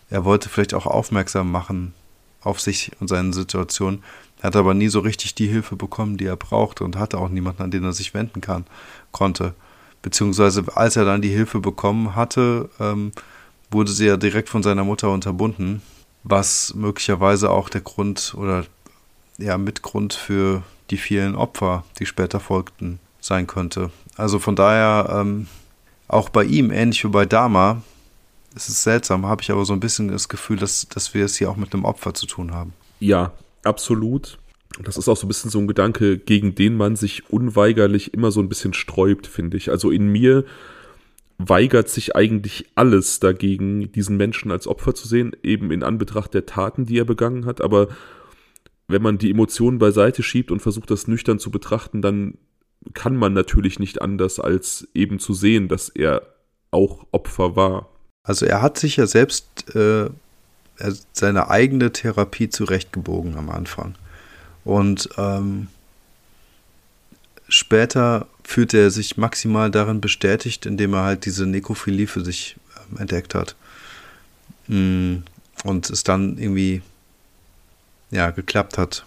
Er 0.09 0.25
wollte 0.25 0.49
vielleicht 0.49 0.73
auch 0.73 0.85
aufmerksam 0.85 1.51
machen 1.51 1.93
auf 2.41 2.61
sich 2.61 2.91
und 2.99 3.09
seine 3.09 3.33
Situation, 3.33 4.03
hat 4.41 4.55
aber 4.55 4.73
nie 4.73 4.87
so 4.87 5.01
richtig 5.01 5.35
die 5.35 5.47
Hilfe 5.47 5.75
bekommen, 5.75 6.15
die 6.15 6.25
er 6.25 6.37
brauchte 6.37 6.85
und 6.85 6.95
hatte 6.95 7.17
auch 7.17 7.29
niemanden, 7.29 7.63
an 7.63 7.71
den 7.71 7.83
er 7.83 7.93
sich 7.93 8.13
wenden 8.13 8.39
kann, 8.39 8.65
konnte 9.11 9.53
beziehungsweise 10.01 10.63
als 10.75 10.95
er 10.95 11.05
dann 11.05 11.21
die 11.21 11.29
Hilfe 11.29 11.59
bekommen 11.59 12.15
hatte, 12.15 12.69
ähm, 12.79 13.11
wurde 13.71 13.91
sie 13.91 14.07
ja 14.07 14.17
direkt 14.17 14.49
von 14.49 14.63
seiner 14.63 14.83
Mutter 14.83 15.11
unterbunden, 15.11 15.81
was 16.23 16.73
möglicherweise 16.75 17.49
auch 17.51 17.69
der 17.69 17.81
Grund 17.81 18.33
oder 18.35 18.65
ja 19.37 19.57
Mitgrund 19.57 20.13
für 20.13 20.63
die 20.89 20.97
vielen 20.97 21.35
Opfer, 21.35 21.83
die 21.99 22.05
später 22.05 22.39
folgten, 22.39 22.99
sein 23.21 23.47
könnte. 23.47 23.91
Also 24.17 24.39
von 24.39 24.55
daher 24.55 25.21
ähm, 25.21 25.47
auch 26.07 26.29
bei 26.29 26.43
ihm, 26.43 26.71
ähnlich 26.71 27.03
wie 27.03 27.09
bei 27.09 27.25
Dama, 27.25 27.81
es 28.55 28.67
ist 28.67 28.83
seltsam, 28.83 29.25
habe 29.25 29.41
ich 29.41 29.51
aber 29.51 29.63
so 29.65 29.73
ein 29.73 29.79
bisschen 29.79 30.07
das 30.09 30.27
Gefühl, 30.27 30.57
dass, 30.57 30.87
dass 30.89 31.13
wir 31.13 31.25
es 31.25 31.37
hier 31.37 31.49
auch 31.49 31.55
mit 31.55 31.73
einem 31.73 31.85
Opfer 31.85 32.13
zu 32.13 32.25
tun 32.25 32.53
haben. 32.53 32.73
Ja, 32.99 33.31
absolut. 33.63 34.39
Das 34.83 34.97
ist 34.97 35.09
auch 35.09 35.17
so 35.17 35.25
ein 35.25 35.29
bisschen 35.29 35.49
so 35.49 35.59
ein 35.59 35.67
Gedanke, 35.67 36.17
gegen 36.17 36.55
den 36.55 36.75
man 36.75 36.95
sich 36.95 37.29
unweigerlich 37.29 38.13
immer 38.13 38.31
so 38.31 38.39
ein 38.39 38.49
bisschen 38.49 38.73
sträubt, 38.73 39.27
finde 39.27 39.57
ich. 39.57 39.71
Also 39.71 39.89
in 39.89 40.07
mir 40.07 40.45
weigert 41.39 41.89
sich 41.89 42.15
eigentlich 42.15 42.67
alles 42.75 43.19
dagegen, 43.19 43.91
diesen 43.91 44.17
Menschen 44.17 44.51
als 44.51 44.67
Opfer 44.67 44.93
zu 44.93 45.07
sehen, 45.07 45.35
eben 45.41 45.71
in 45.71 45.83
Anbetracht 45.83 46.33
der 46.33 46.45
Taten, 46.45 46.85
die 46.85 46.99
er 46.99 47.05
begangen 47.05 47.45
hat. 47.45 47.61
Aber 47.61 47.87
wenn 48.87 49.01
man 49.01 49.17
die 49.17 49.31
Emotionen 49.31 49.79
beiseite 49.79 50.21
schiebt 50.21 50.51
und 50.51 50.61
versucht, 50.61 50.91
das 50.91 51.07
nüchtern 51.07 51.39
zu 51.39 51.49
betrachten, 51.49 52.01
dann 52.01 52.37
kann 52.93 53.15
man 53.15 53.33
natürlich 53.33 53.79
nicht 53.79 54.01
anders, 54.01 54.39
als 54.39 54.87
eben 54.93 55.19
zu 55.19 55.33
sehen, 55.33 55.67
dass 55.67 55.89
er 55.89 56.21
auch 56.71 57.05
Opfer 57.11 57.55
war. 57.55 57.89
Also 58.23 58.45
er 58.45 58.61
hat 58.61 58.77
sich 58.77 58.97
ja 58.97 59.07
selbst 59.07 59.75
äh, 59.75 60.09
seine 61.11 61.49
eigene 61.49 61.91
Therapie 61.91 62.49
zurechtgebogen 62.49 63.37
am 63.37 63.49
Anfang. 63.49 63.95
Und 64.69 65.09
ähm, 65.17 65.67
später 67.47 68.27
fühlte 68.43 68.77
er 68.77 68.91
sich 68.91 69.17
maximal 69.17 69.71
darin 69.71 69.99
bestätigt, 69.99 70.67
indem 70.67 70.93
er 70.93 71.05
halt 71.05 71.25
diese 71.25 71.47
Nekrophilie 71.47 72.05
für 72.05 72.23
sich 72.23 72.55
ähm, 72.77 72.99
entdeckt 72.99 73.33
hat. 73.33 73.55
Mm, 74.67 75.23
und 75.63 75.89
es 75.89 76.03
dann 76.03 76.37
irgendwie 76.37 76.83
ja, 78.11 78.29
geklappt 78.29 78.77
hat 78.77 79.05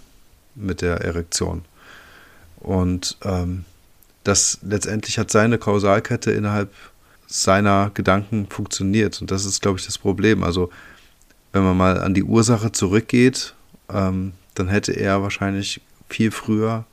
mit 0.57 0.83
der 0.83 0.97
Erektion. 0.97 1.65
Und 2.59 3.17
ähm, 3.23 3.65
das 4.25 4.59
letztendlich 4.63 5.17
hat 5.17 5.31
seine 5.31 5.59
Kausalkette 5.59 6.33
innerhalb 6.33 6.75
seiner 7.29 7.93
Gedanken 7.95 8.49
funktioniert. 8.49 9.21
Und 9.21 9.31
das 9.31 9.45
ist, 9.45 9.63
glaube 9.63 9.79
ich, 9.79 9.87
das 9.87 9.97
Problem. 9.97 10.43
Also, 10.43 10.71
wenn 11.53 11.63
man 11.63 11.77
mal 11.77 12.01
an 12.01 12.15
die 12.15 12.25
Ursache 12.25 12.73
zurückgeht, 12.73 13.55
ähm, 13.89 14.33
dann 14.55 14.69
hätte 14.69 14.93
er 14.93 15.23
wahrscheinlich 15.23 15.81
viel 16.09 16.31
früher 16.31 16.85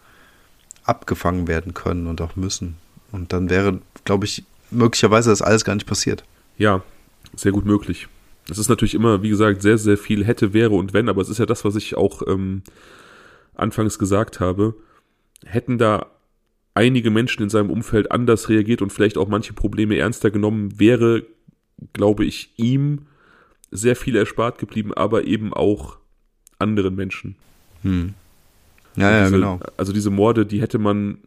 abgefangen 0.84 1.48
werden 1.48 1.74
können 1.74 2.08
und 2.08 2.22
auch 2.22 2.36
müssen. 2.36 2.78
Und 3.12 3.34
dann 3.34 3.50
wäre, 3.50 3.82
glaube 4.06 4.26
ich, 4.26 4.44
möglicherweise 4.72 5.30
das 5.30 5.42
alles 5.42 5.66
gar 5.66 5.76
nicht 5.76 5.88
passiert. 5.88 6.24
Ja, 6.58 6.84
sehr 7.36 7.52
gut 7.52 7.66
möglich. 7.66 8.08
Es 8.50 8.58
ist 8.58 8.70
natürlich 8.70 8.96
immer, 8.96 9.22
wie 9.22 9.30
gesagt, 9.30 9.62
sehr, 9.62 9.78
sehr 9.78 9.98
viel 9.98 10.26
hätte, 10.26 10.54
wäre 10.54 10.74
und 10.74 10.94
wenn, 10.94 11.10
aber 11.10 11.22
es 11.22 11.30
ist 11.30 11.38
ja 11.38 11.46
das, 11.46 11.66
was 11.66 11.76
ich 11.76 11.96
auch 11.96 12.24
ähm, 12.28 12.64
anfangs 13.56 14.00
gesagt 14.00 14.40
habe. 14.40 14.76
Hätten 15.46 15.78
da 15.78 16.08
einige 16.74 17.12
Menschen 17.12 17.44
in 17.44 17.50
seinem 17.50 17.70
Umfeld 17.70 18.12
anders 18.12 18.50
reagiert 18.50 18.82
und 18.82 18.92
vielleicht 18.92 19.18
auch 19.18 19.28
manche 19.28 19.54
Probleme 19.54 19.98
ernster 19.98 20.32
genommen, 20.32 20.80
wäre, 20.80 21.26
glaube 21.94 22.26
ich, 22.26 22.54
ihm 22.58 23.06
sehr 23.72 23.96
viel 23.96 24.16
erspart 24.16 24.58
geblieben, 24.58 24.94
aber 24.94 25.26
eben 25.26 25.54
auch 25.54 25.98
anderen 26.58 26.96
Menschen. 26.96 27.36
Hm. 27.84 28.14
Ja, 28.96 29.12
ja, 29.12 29.30
genau. 29.30 29.60
Also 29.78 29.94
diese 29.94 30.10
Morde, 30.10 30.46
die 30.46 30.62
hätte 30.62 30.78
man 30.78 31.20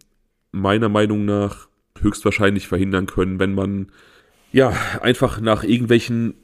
meiner 0.50 0.88
Meinung 0.88 1.24
nach 1.24 1.68
höchstwahrscheinlich 2.00 2.68
verhindern 2.68 3.07
können, 3.07 3.38
wenn 3.38 3.55
man 3.55 3.86
ja 4.53 4.72
einfach 5.00 5.40
nach 5.40 5.64
irgendwelchen 5.64 6.34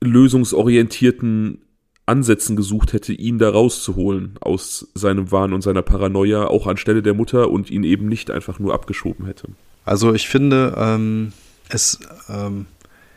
lösungsorientierten 0.00 1.58
Ansätzen 2.06 2.56
gesucht 2.56 2.92
hätte, 2.92 3.12
ihn 3.12 3.38
da 3.38 3.50
rauszuholen 3.50 4.36
aus 4.40 4.88
seinem 4.94 5.30
Wahn 5.30 5.52
und 5.52 5.62
seiner 5.62 5.82
Paranoia, 5.82 6.46
auch 6.46 6.66
anstelle 6.66 7.02
der 7.02 7.14
Mutter 7.14 7.50
und 7.50 7.70
ihn 7.70 7.84
eben 7.84 8.08
nicht 8.08 8.30
einfach 8.30 8.58
nur 8.58 8.72
abgeschoben 8.74 9.26
hätte. 9.26 9.48
Also 9.84 10.14
ich 10.14 10.28
finde, 10.28 10.74
ähm, 10.76 11.32
es, 11.68 12.00
ähm, 12.28 12.66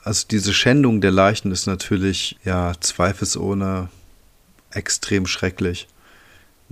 also 0.04 0.26
diese 0.30 0.54
Schändung 0.54 1.00
der 1.00 1.12
Leichen 1.12 1.52
ist 1.52 1.68
natürlich 1.68 2.38
ja 2.44 2.74
zweifelsohne 2.80 3.90
extrem 4.72 5.26
schrecklich. 5.26 5.88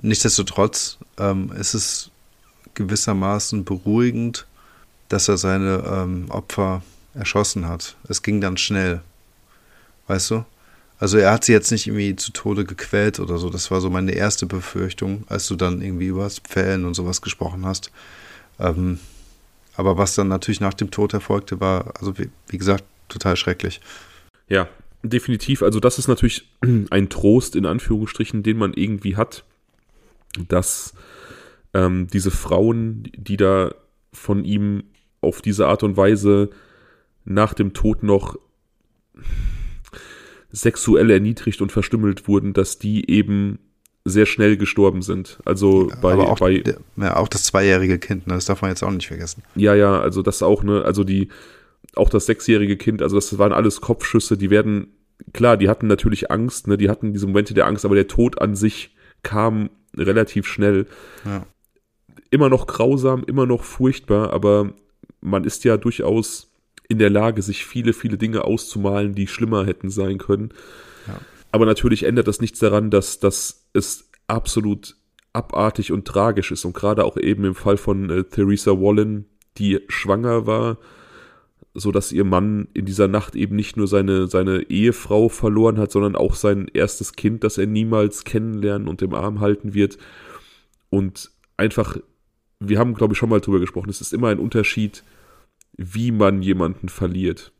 Nichtsdestotrotz 0.01 0.97
ähm, 1.17 1.51
ist 1.51 1.73
es 1.73 2.11
gewissermaßen 2.73 3.65
beruhigend, 3.65 4.47
dass 5.09 5.27
er 5.27 5.37
seine 5.37 5.83
ähm, 5.85 6.25
Opfer 6.29 6.81
erschossen 7.13 7.67
hat. 7.67 7.97
Es 8.07 8.21
ging 8.21 8.39
dann 8.39 8.57
schnell. 8.57 9.01
Weißt 10.07 10.31
du? 10.31 10.45
Also 10.99 11.17
er 11.17 11.31
hat 11.31 11.45
sie 11.45 11.53
jetzt 11.53 11.71
nicht 11.71 11.87
irgendwie 11.87 12.15
zu 12.15 12.31
Tode 12.31 12.65
gequält 12.65 13.19
oder 13.19 13.37
so. 13.37 13.49
Das 13.49 13.71
war 13.71 13.81
so 13.81 13.89
meine 13.89 14.11
erste 14.11 14.45
Befürchtung, 14.45 15.23
als 15.27 15.47
du 15.47 15.55
dann 15.55 15.81
irgendwie 15.81 16.07
über 16.07 16.23
das 16.23 16.39
Pfählen 16.39 16.85
und 16.85 16.93
sowas 16.93 17.21
gesprochen 17.21 17.65
hast. 17.65 17.91
Ähm, 18.59 18.99
aber 19.75 19.97
was 19.97 20.15
dann 20.15 20.27
natürlich 20.27 20.59
nach 20.59 20.73
dem 20.73 20.91
Tod 20.91 21.13
erfolgte, 21.13 21.59
war, 21.59 21.93
also 21.99 22.17
wie, 22.17 22.29
wie 22.47 22.57
gesagt, 22.57 22.83
total 23.07 23.35
schrecklich. 23.35 23.79
Ja, 24.49 24.67
definitiv. 25.03 25.63
Also 25.63 25.79
das 25.79 25.99
ist 25.99 26.07
natürlich 26.07 26.47
ein 26.89 27.09
Trost 27.09 27.55
in 27.55 27.65
Anführungsstrichen, 27.65 28.43
den 28.43 28.57
man 28.57 28.73
irgendwie 28.73 29.15
hat 29.15 29.43
dass 30.47 30.93
ähm, 31.73 32.07
diese 32.11 32.31
Frauen, 32.31 33.03
die 33.15 33.37
da 33.37 33.73
von 34.11 34.43
ihm 34.43 34.83
auf 35.21 35.41
diese 35.41 35.67
Art 35.67 35.83
und 35.83 35.97
Weise 35.97 36.49
nach 37.25 37.53
dem 37.53 37.73
Tod 37.73 38.03
noch 38.03 38.37
sexuell 40.51 41.11
erniedrigt 41.11 41.61
und 41.61 41.71
verstümmelt 41.71 42.27
wurden, 42.27 42.53
dass 42.53 42.79
die 42.79 43.09
eben 43.09 43.59
sehr 44.05 44.25
schnell 44.25 44.57
gestorben 44.57 45.01
sind. 45.01 45.39
Also 45.45 45.91
bei, 46.01 46.13
Aber 46.13 46.29
auch, 46.29 46.39
bei 46.39 46.63
ja, 46.97 47.15
auch 47.17 47.27
das 47.27 47.43
zweijährige 47.43 47.99
Kind, 47.99 48.27
ne, 48.27 48.33
das 48.33 48.45
darf 48.45 48.61
man 48.61 48.71
jetzt 48.71 48.81
auch 48.81 48.91
nicht 48.91 49.07
vergessen. 49.07 49.43
Ja, 49.55 49.75
ja, 49.75 49.99
also 49.99 50.21
das 50.21 50.41
auch, 50.41 50.63
ne, 50.63 50.83
also 50.83 51.03
die, 51.03 51.29
auch 51.95 52.09
das 52.09 52.25
sechsjährige 52.25 52.77
Kind, 52.77 53.01
also 53.01 53.15
das 53.17 53.37
waren 53.37 53.53
alles 53.53 53.81
Kopfschüsse, 53.81 54.37
die 54.37 54.49
werden, 54.49 54.87
klar, 55.33 55.57
die 55.57 55.69
hatten 55.69 55.87
natürlich 55.87 56.31
Angst, 56.31 56.67
ne, 56.67 56.77
die 56.77 56.89
hatten 56.89 57.13
diese 57.13 57.27
Momente 57.27 57.53
der 57.53 57.67
Angst, 57.67 57.85
aber 57.85 57.95
der 57.95 58.07
Tod 58.07 58.41
an 58.41 58.55
sich 58.55 58.95
kam 59.21 59.69
relativ 59.95 60.47
schnell. 60.47 60.87
Ja. 61.25 61.45
immer 62.31 62.49
noch 62.49 62.67
grausam, 62.67 63.23
immer 63.25 63.45
noch 63.45 63.63
furchtbar, 63.63 64.31
aber 64.33 64.73
man 65.21 65.43
ist 65.43 65.63
ja 65.63 65.77
durchaus 65.77 66.51
in 66.87 66.99
der 66.99 67.09
Lage, 67.09 67.41
sich 67.41 67.65
viele, 67.65 67.93
viele 67.93 68.17
Dinge 68.17 68.43
auszumalen, 68.43 69.13
die 69.13 69.27
schlimmer 69.27 69.65
hätten 69.65 69.89
sein 69.89 70.17
können. 70.17 70.49
Ja. 71.07 71.19
Aber 71.51 71.65
natürlich 71.65 72.03
ändert 72.03 72.27
das 72.27 72.41
nichts 72.41 72.59
daran, 72.59 72.89
dass, 72.89 73.19
dass 73.19 73.67
es 73.73 74.09
absolut 74.27 74.95
abartig 75.33 75.91
und 75.91 76.05
tragisch 76.05 76.51
ist. 76.51 76.65
Und 76.65 76.73
gerade 76.73 77.05
auch 77.05 77.17
eben 77.17 77.45
im 77.45 77.55
Fall 77.55 77.77
von 77.77 78.09
äh, 78.09 78.23
Theresa 78.23 78.71
Wallen, 78.71 79.25
die 79.57 79.81
schwanger 79.87 80.47
war, 80.47 80.77
so 81.73 81.91
dass 81.91 82.11
ihr 82.11 82.23
Mann 82.23 82.67
in 82.73 82.85
dieser 82.85 83.07
Nacht 83.07 83.35
eben 83.35 83.55
nicht 83.55 83.77
nur 83.77 83.87
seine, 83.87 84.27
seine 84.27 84.63
Ehefrau 84.69 85.29
verloren 85.29 85.77
hat, 85.77 85.91
sondern 85.91 86.15
auch 86.15 86.35
sein 86.35 86.69
erstes 86.73 87.13
Kind, 87.13 87.43
das 87.43 87.57
er 87.57 87.67
niemals 87.67 88.23
kennenlernen 88.23 88.87
und 88.87 89.01
im 89.01 89.13
Arm 89.13 89.39
halten 89.39 89.73
wird. 89.73 89.97
Und 90.89 91.31
einfach, 91.57 91.97
wir 92.59 92.79
haben, 92.79 92.95
glaube 92.95 93.13
ich, 93.13 93.17
schon 93.19 93.29
mal 93.29 93.41
drüber 93.41 93.59
gesprochen, 93.59 93.89
es 93.89 94.01
ist 94.01 94.13
immer 94.13 94.29
ein 94.29 94.39
Unterschied, 94.39 95.03
wie 95.77 96.11
man 96.11 96.41
jemanden 96.41 96.89
verliert. 96.89 97.51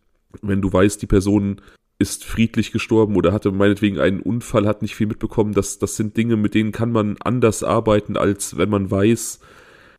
Wenn 0.42 0.62
du 0.62 0.72
weißt, 0.72 1.02
die 1.02 1.08
Person 1.08 1.62
ist 2.00 2.24
friedlich 2.24 2.72
gestorben 2.72 3.16
oder 3.16 3.34
hatte 3.34 3.52
meinetwegen 3.52 4.00
einen 4.00 4.22
Unfall, 4.22 4.66
hat 4.66 4.82
nicht 4.82 4.96
viel 4.96 5.08
mitbekommen, 5.08 5.54
das, 5.54 5.80
das 5.80 5.98
sind 5.98 6.18
Dinge, 6.18 6.38
mit 6.38 6.54
denen 6.54 6.72
kann 6.72 6.92
man 6.92 7.18
anders 7.20 7.64
arbeiten, 7.64 8.18
als 8.18 8.58
wenn 8.58 8.70
man 8.70 8.90
weiß, 8.90 9.40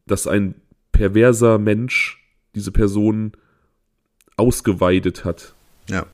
dass 0.06 0.26
ein 0.26 0.54
perverser 0.92 1.58
Mensch 1.58 2.24
diese 2.54 2.72
Person 2.72 3.32
ausgeweidet 4.40 5.24
hat. 5.24 5.54
Ja. 5.88 6.06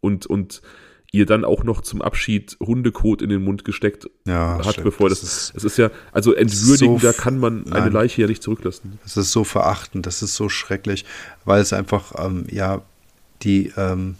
Und, 0.00 0.26
und 0.26 0.62
ihr 1.12 1.26
dann 1.26 1.44
auch 1.44 1.62
noch 1.62 1.82
zum 1.82 2.00
Abschied 2.00 2.56
Hundekot 2.58 3.20
in 3.20 3.28
den 3.28 3.44
Mund 3.44 3.64
gesteckt 3.64 4.08
ja, 4.26 4.58
hat, 4.58 4.72
stimmt. 4.72 4.84
bevor 4.84 5.10
das, 5.10 5.20
das 5.20 5.50
ist. 5.50 5.56
Es 5.56 5.64
ist 5.64 5.78
ja, 5.78 5.90
also 6.10 6.34
entwürdigender 6.34 7.12
so, 7.12 7.20
kann 7.20 7.38
man 7.38 7.64
nein, 7.64 7.82
eine 7.82 7.90
Leiche 7.90 8.22
ja 8.22 8.28
nicht 8.28 8.42
zurücklassen. 8.42 8.98
Das 9.02 9.16
ist 9.18 9.30
so 9.30 9.44
verachtend, 9.44 10.06
das 10.06 10.22
ist 10.22 10.34
so 10.34 10.48
schrecklich, 10.48 11.04
weil 11.44 11.60
es 11.60 11.74
einfach, 11.74 12.12
ähm, 12.18 12.46
ja, 12.50 12.82
die 13.42 13.72
ähm, 13.76 14.16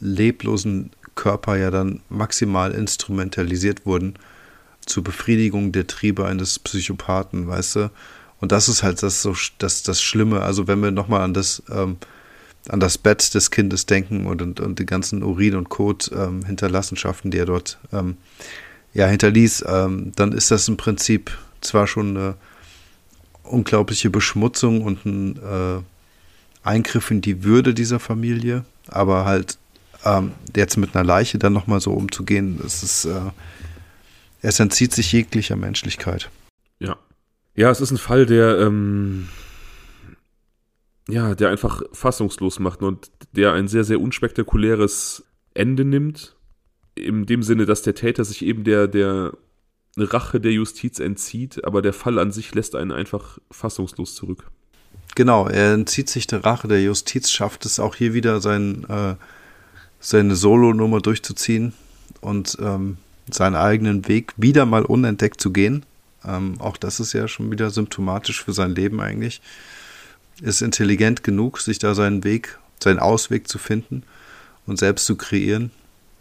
leblosen 0.00 0.90
Körper 1.14 1.56
ja 1.58 1.70
dann 1.70 2.00
maximal 2.08 2.72
instrumentalisiert 2.72 3.84
wurden 3.84 4.14
zur 4.86 5.04
Befriedigung 5.04 5.72
der 5.72 5.86
Triebe 5.86 6.24
eines 6.24 6.58
Psychopathen, 6.58 7.46
weißt 7.46 7.76
du? 7.76 7.90
Und 8.40 8.52
das 8.52 8.70
ist 8.70 8.82
halt 8.82 9.02
das 9.02 9.20
so 9.20 9.36
das, 9.58 9.82
das 9.82 10.00
Schlimme. 10.00 10.40
Also 10.40 10.66
wenn 10.66 10.82
wir 10.82 10.90
nochmal 10.90 11.20
an 11.20 11.34
das 11.34 11.62
ähm, 11.70 11.98
an 12.68 12.80
das 12.80 12.98
Bett 12.98 13.34
des 13.34 13.50
Kindes 13.50 13.86
denken 13.86 14.26
und, 14.26 14.42
und, 14.42 14.60
und 14.60 14.78
die 14.78 14.86
ganzen 14.86 15.22
Urin- 15.22 15.56
und 15.56 15.68
Kot-Hinterlassenschaften, 15.68 17.28
ähm, 17.28 17.30
die 17.32 17.38
er 17.38 17.46
dort 17.46 17.78
ähm, 17.92 18.16
ja, 18.92 19.06
hinterließ, 19.06 19.64
ähm, 19.66 20.12
dann 20.16 20.32
ist 20.32 20.50
das 20.50 20.68
im 20.68 20.76
Prinzip 20.76 21.36
zwar 21.60 21.86
schon 21.86 22.16
eine 22.16 22.34
unglaubliche 23.44 24.10
Beschmutzung 24.10 24.82
und 24.82 25.04
ein 25.06 25.36
äh, 25.36 25.82
Eingriff 26.62 27.10
in 27.10 27.20
die 27.20 27.44
Würde 27.44 27.74
dieser 27.74 27.98
Familie, 27.98 28.64
aber 28.88 29.24
halt 29.24 29.58
ähm, 30.04 30.32
jetzt 30.54 30.76
mit 30.76 30.94
einer 30.94 31.04
Leiche 31.04 31.38
dann 31.38 31.52
nochmal 31.52 31.80
so 31.80 31.92
umzugehen, 31.92 32.58
das 32.62 32.82
ist, 32.82 33.04
äh, 33.06 33.30
es 34.42 34.60
entzieht 34.60 34.94
sich 34.94 35.12
jeglicher 35.12 35.56
Menschlichkeit. 35.56 36.30
Ja. 36.78 36.96
Ja, 37.56 37.70
es 37.70 37.80
ist 37.80 37.90
ein 37.90 37.98
Fall, 37.98 38.26
der, 38.26 38.58
ähm, 38.58 39.28
ja, 41.08 41.34
der 41.34 41.50
einfach 41.50 41.82
fassungslos 41.92 42.58
macht 42.58 42.82
und 42.82 43.10
der 43.32 43.52
ein 43.52 43.68
sehr, 43.68 43.84
sehr 43.84 44.00
unspektakuläres 44.00 45.24
Ende 45.54 45.84
nimmt. 45.84 46.36
In 46.94 47.26
dem 47.26 47.42
Sinne, 47.42 47.66
dass 47.66 47.82
der 47.82 47.94
Täter 47.94 48.24
sich 48.24 48.44
eben 48.44 48.64
der, 48.64 48.86
der 48.86 49.32
Rache 49.96 50.40
der 50.40 50.52
Justiz 50.52 50.98
entzieht, 50.98 51.64
aber 51.64 51.82
der 51.82 51.92
Fall 51.92 52.18
an 52.18 52.32
sich 52.32 52.54
lässt 52.54 52.74
einen 52.74 52.92
einfach 52.92 53.38
fassungslos 53.50 54.14
zurück. 54.14 54.50
Genau, 55.14 55.48
er 55.48 55.74
entzieht 55.74 56.08
sich 56.08 56.26
der 56.26 56.44
Rache 56.44 56.68
der 56.68 56.82
Justiz, 56.82 57.30
schafft 57.30 57.66
es 57.66 57.80
auch 57.80 57.96
hier 57.96 58.14
wieder 58.14 58.40
sein, 58.40 58.84
äh, 58.88 59.14
seine 59.98 60.36
Solo-Nummer 60.36 61.00
durchzuziehen 61.00 61.72
und 62.20 62.56
ähm, 62.60 62.98
seinen 63.30 63.56
eigenen 63.56 64.06
Weg 64.08 64.32
wieder 64.36 64.66
mal 64.66 64.84
unentdeckt 64.84 65.40
zu 65.40 65.52
gehen. 65.52 65.84
Ähm, 66.24 66.60
auch 66.60 66.76
das 66.76 67.00
ist 67.00 67.12
ja 67.12 67.26
schon 67.26 67.50
wieder 67.50 67.70
symptomatisch 67.70 68.44
für 68.44 68.52
sein 68.52 68.74
Leben 68.74 69.00
eigentlich 69.00 69.40
ist 70.40 70.62
intelligent 70.62 71.22
genug, 71.22 71.60
sich 71.60 71.78
da 71.78 71.94
seinen 71.94 72.24
Weg, 72.24 72.58
seinen 72.82 72.98
Ausweg 72.98 73.48
zu 73.48 73.58
finden 73.58 74.02
und 74.66 74.78
selbst 74.78 75.06
zu 75.06 75.16
kreieren, 75.16 75.70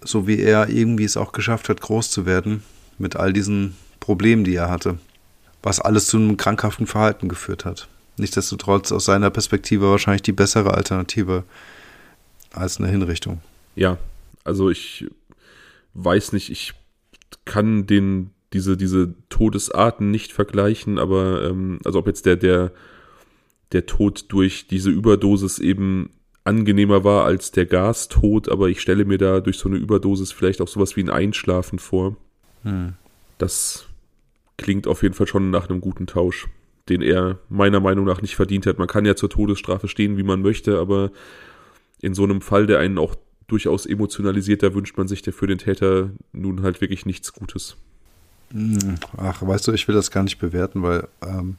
so 0.01 0.27
wie 0.27 0.39
er 0.39 0.69
irgendwie 0.69 1.03
es 1.03 1.17
auch 1.17 1.31
geschafft 1.31 1.69
hat, 1.69 1.81
groß 1.81 2.11
zu 2.11 2.25
werden 2.25 2.63
mit 2.97 3.15
all 3.15 3.33
diesen 3.33 3.75
Problemen, 3.99 4.43
die 4.43 4.55
er 4.55 4.69
hatte, 4.69 4.97
was 5.63 5.79
alles 5.79 6.07
zu 6.07 6.17
einem 6.17 6.37
krankhaften 6.37 6.87
Verhalten 6.87 7.29
geführt 7.29 7.65
hat. 7.65 7.87
Nichtsdestotrotz 8.17 8.91
aus 8.91 9.05
seiner 9.05 9.29
Perspektive 9.29 9.89
wahrscheinlich 9.89 10.21
die 10.21 10.33
bessere 10.33 10.73
Alternative 10.73 11.43
als 12.51 12.77
eine 12.77 12.89
Hinrichtung. 12.89 13.41
Ja, 13.75 13.97
also 14.43 14.69
ich 14.69 15.07
weiß 15.93 16.33
nicht, 16.33 16.49
ich 16.49 16.73
kann 17.45 17.87
den 17.87 18.31
diese 18.51 18.75
diese 18.77 19.13
Todesarten 19.29 20.11
nicht 20.11 20.33
vergleichen, 20.33 20.97
aber 20.97 21.49
ähm, 21.49 21.79
also 21.85 21.99
ob 21.99 22.07
jetzt 22.07 22.25
der 22.25 22.35
der 22.35 22.71
der 23.71 23.85
Tod 23.85 24.25
durch 24.29 24.67
diese 24.67 24.89
Überdosis 24.89 25.59
eben 25.59 26.11
angenehmer 26.43 27.03
war 27.03 27.25
als 27.25 27.51
der 27.51 27.65
Gastod, 27.65 28.49
aber 28.49 28.69
ich 28.69 28.81
stelle 28.81 29.05
mir 29.05 29.17
da 29.17 29.39
durch 29.39 29.57
so 29.57 29.69
eine 29.69 29.77
Überdosis 29.77 30.31
vielleicht 30.31 30.61
auch 30.61 30.67
sowas 30.67 30.95
wie 30.95 31.03
ein 31.03 31.09
Einschlafen 31.09 31.79
vor. 31.79 32.15
Hm. 32.63 32.93
Das 33.37 33.85
klingt 34.57 34.87
auf 34.87 35.03
jeden 35.03 35.13
Fall 35.13 35.27
schon 35.27 35.51
nach 35.51 35.69
einem 35.69 35.81
guten 35.81 36.07
Tausch, 36.07 36.47
den 36.89 37.01
er 37.01 37.39
meiner 37.49 37.79
Meinung 37.79 38.05
nach 38.05 38.21
nicht 38.21 38.35
verdient 38.35 38.65
hat. 38.65 38.79
Man 38.79 38.87
kann 38.87 39.05
ja 39.05 39.15
zur 39.15 39.29
Todesstrafe 39.29 39.87
stehen, 39.87 40.17
wie 40.17 40.23
man 40.23 40.41
möchte, 40.41 40.79
aber 40.79 41.11
in 42.01 42.13
so 42.13 42.23
einem 42.23 42.41
Fall, 42.41 42.65
der 42.65 42.79
einen 42.79 42.97
auch 42.97 43.15
durchaus 43.47 43.85
emotionalisiert, 43.85 44.63
da 44.63 44.73
wünscht 44.73 44.97
man 44.97 45.07
sich 45.07 45.21
der 45.21 45.33
für 45.33 45.47
den 45.47 45.57
Täter 45.57 46.11
nun 46.33 46.61
halt 46.61 46.81
wirklich 46.81 47.05
nichts 47.05 47.33
Gutes. 47.33 47.77
Hm. 48.51 48.95
Ach, 49.17 49.41
weißt 49.45 49.67
du, 49.67 49.73
ich 49.73 49.87
will 49.87 49.95
das 49.95 50.11
gar 50.11 50.23
nicht 50.23 50.39
bewerten, 50.39 50.81
weil 50.81 51.07
ähm, 51.21 51.57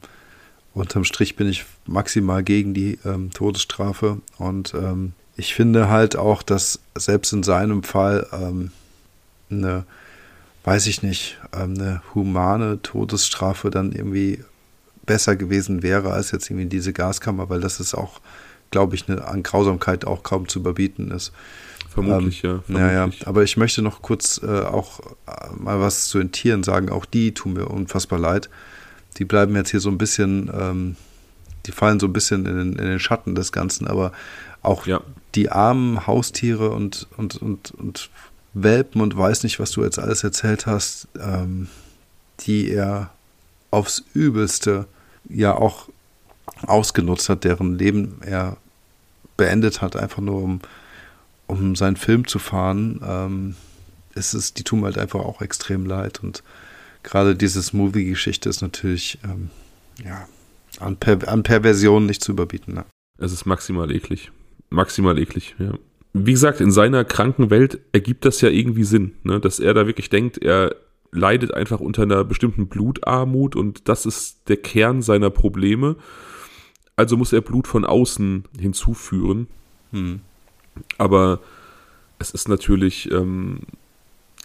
unterm 0.73 1.03
Strich 1.03 1.35
bin 1.35 1.47
ich 1.47 1.65
maximal 1.85 2.43
gegen 2.43 2.73
die 2.73 2.99
ähm, 3.05 3.31
Todesstrafe. 3.31 4.21
Und 4.37 4.73
ähm, 4.73 5.13
ich 5.35 5.53
finde 5.53 5.89
halt 5.89 6.15
auch, 6.15 6.43
dass 6.43 6.79
selbst 6.95 7.33
in 7.33 7.43
seinem 7.43 7.83
Fall 7.83 8.27
ähm, 8.31 8.71
eine, 9.49 9.85
weiß 10.63 10.87
ich 10.87 11.03
nicht, 11.03 11.39
ähm, 11.53 11.75
eine 11.77 12.01
humane 12.13 12.81
Todesstrafe 12.81 13.69
dann 13.69 13.91
irgendwie 13.91 14.43
besser 15.05 15.35
gewesen 15.35 15.83
wäre 15.83 16.13
als 16.13 16.31
jetzt 16.31 16.49
irgendwie 16.49 16.67
diese 16.69 16.93
Gaskammer, 16.93 17.49
weil 17.49 17.59
das 17.59 17.79
ist 17.79 17.93
auch, 17.93 18.21
glaube 18.69 18.95
ich, 18.95 19.09
eine, 19.09 19.25
an 19.25 19.43
Grausamkeit 19.43 20.05
auch 20.05 20.23
kaum 20.23 20.47
zu 20.47 20.59
überbieten 20.59 21.11
ist. 21.11 21.33
Vermutlich, 21.89 22.43
ähm, 22.45 22.49
ja. 22.49 22.59
Vermutlich. 22.61 23.19
Ja, 23.19 23.27
aber 23.27 23.43
ich 23.43 23.57
möchte 23.57 23.81
noch 23.81 24.01
kurz 24.01 24.39
äh, 24.41 24.61
auch 24.61 25.01
äh, 25.27 25.51
mal 25.57 25.81
was 25.81 26.07
zu 26.07 26.19
den 26.19 26.31
Tieren 26.31 26.63
sagen. 26.63 26.89
Auch 26.89 27.03
die 27.03 27.33
tun 27.33 27.53
mir 27.53 27.65
unfassbar 27.65 28.19
leid 28.19 28.49
die 29.17 29.25
bleiben 29.25 29.55
jetzt 29.55 29.71
hier 29.71 29.79
so 29.79 29.89
ein 29.89 29.97
bisschen, 29.97 30.49
ähm, 30.53 30.95
die 31.65 31.71
fallen 31.71 31.99
so 31.99 32.07
ein 32.07 32.13
bisschen 32.13 32.45
in 32.45 32.57
den, 32.57 32.71
in 32.73 32.85
den, 32.85 32.99
Schatten 32.99 33.35
des 33.35 33.51
Ganzen, 33.51 33.87
aber 33.87 34.11
auch 34.61 34.85
ja. 34.85 35.01
die 35.35 35.49
armen 35.49 36.07
Haustiere 36.07 36.71
und, 36.71 37.07
und, 37.17 37.41
und, 37.41 37.71
und 37.71 38.09
Welpen 38.53 39.01
und 39.01 39.17
weiß 39.17 39.43
nicht, 39.43 39.59
was 39.59 39.71
du 39.71 39.83
jetzt 39.83 39.99
alles 39.99 40.23
erzählt 40.23 40.65
hast, 40.65 41.07
ähm, 41.19 41.67
die 42.41 42.71
er 42.71 43.11
aufs 43.69 44.03
Übelste 44.13 44.87
ja 45.29 45.55
auch 45.55 45.87
ausgenutzt 46.67 47.29
hat, 47.29 47.43
deren 47.43 47.77
Leben 47.77 48.17
er 48.21 48.57
beendet 49.37 49.81
hat, 49.81 49.95
einfach 49.95 50.21
nur 50.21 50.41
um, 50.41 50.61
um 51.47 51.75
seinen 51.75 51.95
Film 51.95 52.27
zu 52.27 52.39
fahren, 52.39 53.01
ähm, 53.03 53.55
ist 54.13 54.33
es, 54.33 54.53
die 54.53 54.63
tun 54.63 54.83
halt 54.83 54.97
einfach 54.97 55.21
auch 55.21 55.41
extrem 55.41 55.85
leid 55.85 56.19
und 56.21 56.43
gerade 57.03 57.35
diese 57.35 57.75
Movie-Geschichte 57.75 58.49
ist 58.49 58.61
natürlich 58.61 59.19
ähm, 59.23 59.49
ja, 60.03 60.27
an, 60.79 60.97
per 60.97 61.27
an 61.27 61.43
Perversion 61.43 62.05
nicht 62.05 62.23
zu 62.23 62.31
überbieten. 62.31 62.73
Ne? 62.73 62.85
Es 63.17 63.31
ist 63.31 63.45
maximal 63.45 63.91
eklig. 63.91 64.31
Maximal 64.69 65.19
eklig, 65.19 65.55
ja. 65.59 65.73
Wie 66.13 66.33
gesagt, 66.33 66.59
in 66.59 66.71
seiner 66.71 67.05
kranken 67.05 67.49
Welt 67.49 67.79
ergibt 67.93 68.25
das 68.25 68.41
ja 68.41 68.49
irgendwie 68.49 68.83
Sinn, 68.83 69.13
ne? 69.23 69.39
dass 69.39 69.59
er 69.59 69.73
da 69.73 69.87
wirklich 69.87 70.09
denkt, 70.09 70.37
er 70.37 70.75
leidet 71.11 71.53
einfach 71.53 71.79
unter 71.79 72.03
einer 72.03 72.23
bestimmten 72.23 72.67
Blutarmut 72.67 73.55
und 73.55 73.87
das 73.87 74.05
ist 74.05 74.49
der 74.49 74.57
Kern 74.57 75.01
seiner 75.01 75.29
Probleme. 75.29 75.95
Also 76.95 77.17
muss 77.17 77.33
er 77.33 77.41
Blut 77.41 77.67
von 77.67 77.85
außen 77.85 78.45
hinzuführen. 78.59 79.47
Hm. 79.91 80.21
Aber 80.97 81.39
es 82.19 82.31
ist 82.31 82.47
natürlich, 82.47 83.11
ähm, 83.11 83.61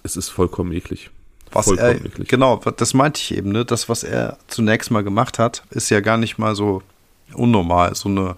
es 0.03 0.17
ist 0.17 0.29
vollkommen 0.29 0.73
eklig. 0.73 1.11
Was 1.57 1.69
er, 1.69 1.95
genau, 2.27 2.57
das 2.57 2.95
meinte 2.95 3.21
ich 3.21 3.37
eben, 3.37 3.53
ne? 3.53 3.65
Das, 3.65 3.89
was 3.89 4.03
er 4.05 4.39
zunächst 4.49 4.91
mal 4.91 5.05
gemacht 5.05 5.39
hat, 5.39 5.63
ist 5.71 5.91
ja 5.91 6.01
gar 6.01 6.17
nicht 6.17 6.39
mal 6.39 6.55
so 6.55 6.83
unnormal, 7.35 7.95
so 7.95 8.09
eine 8.09 8.37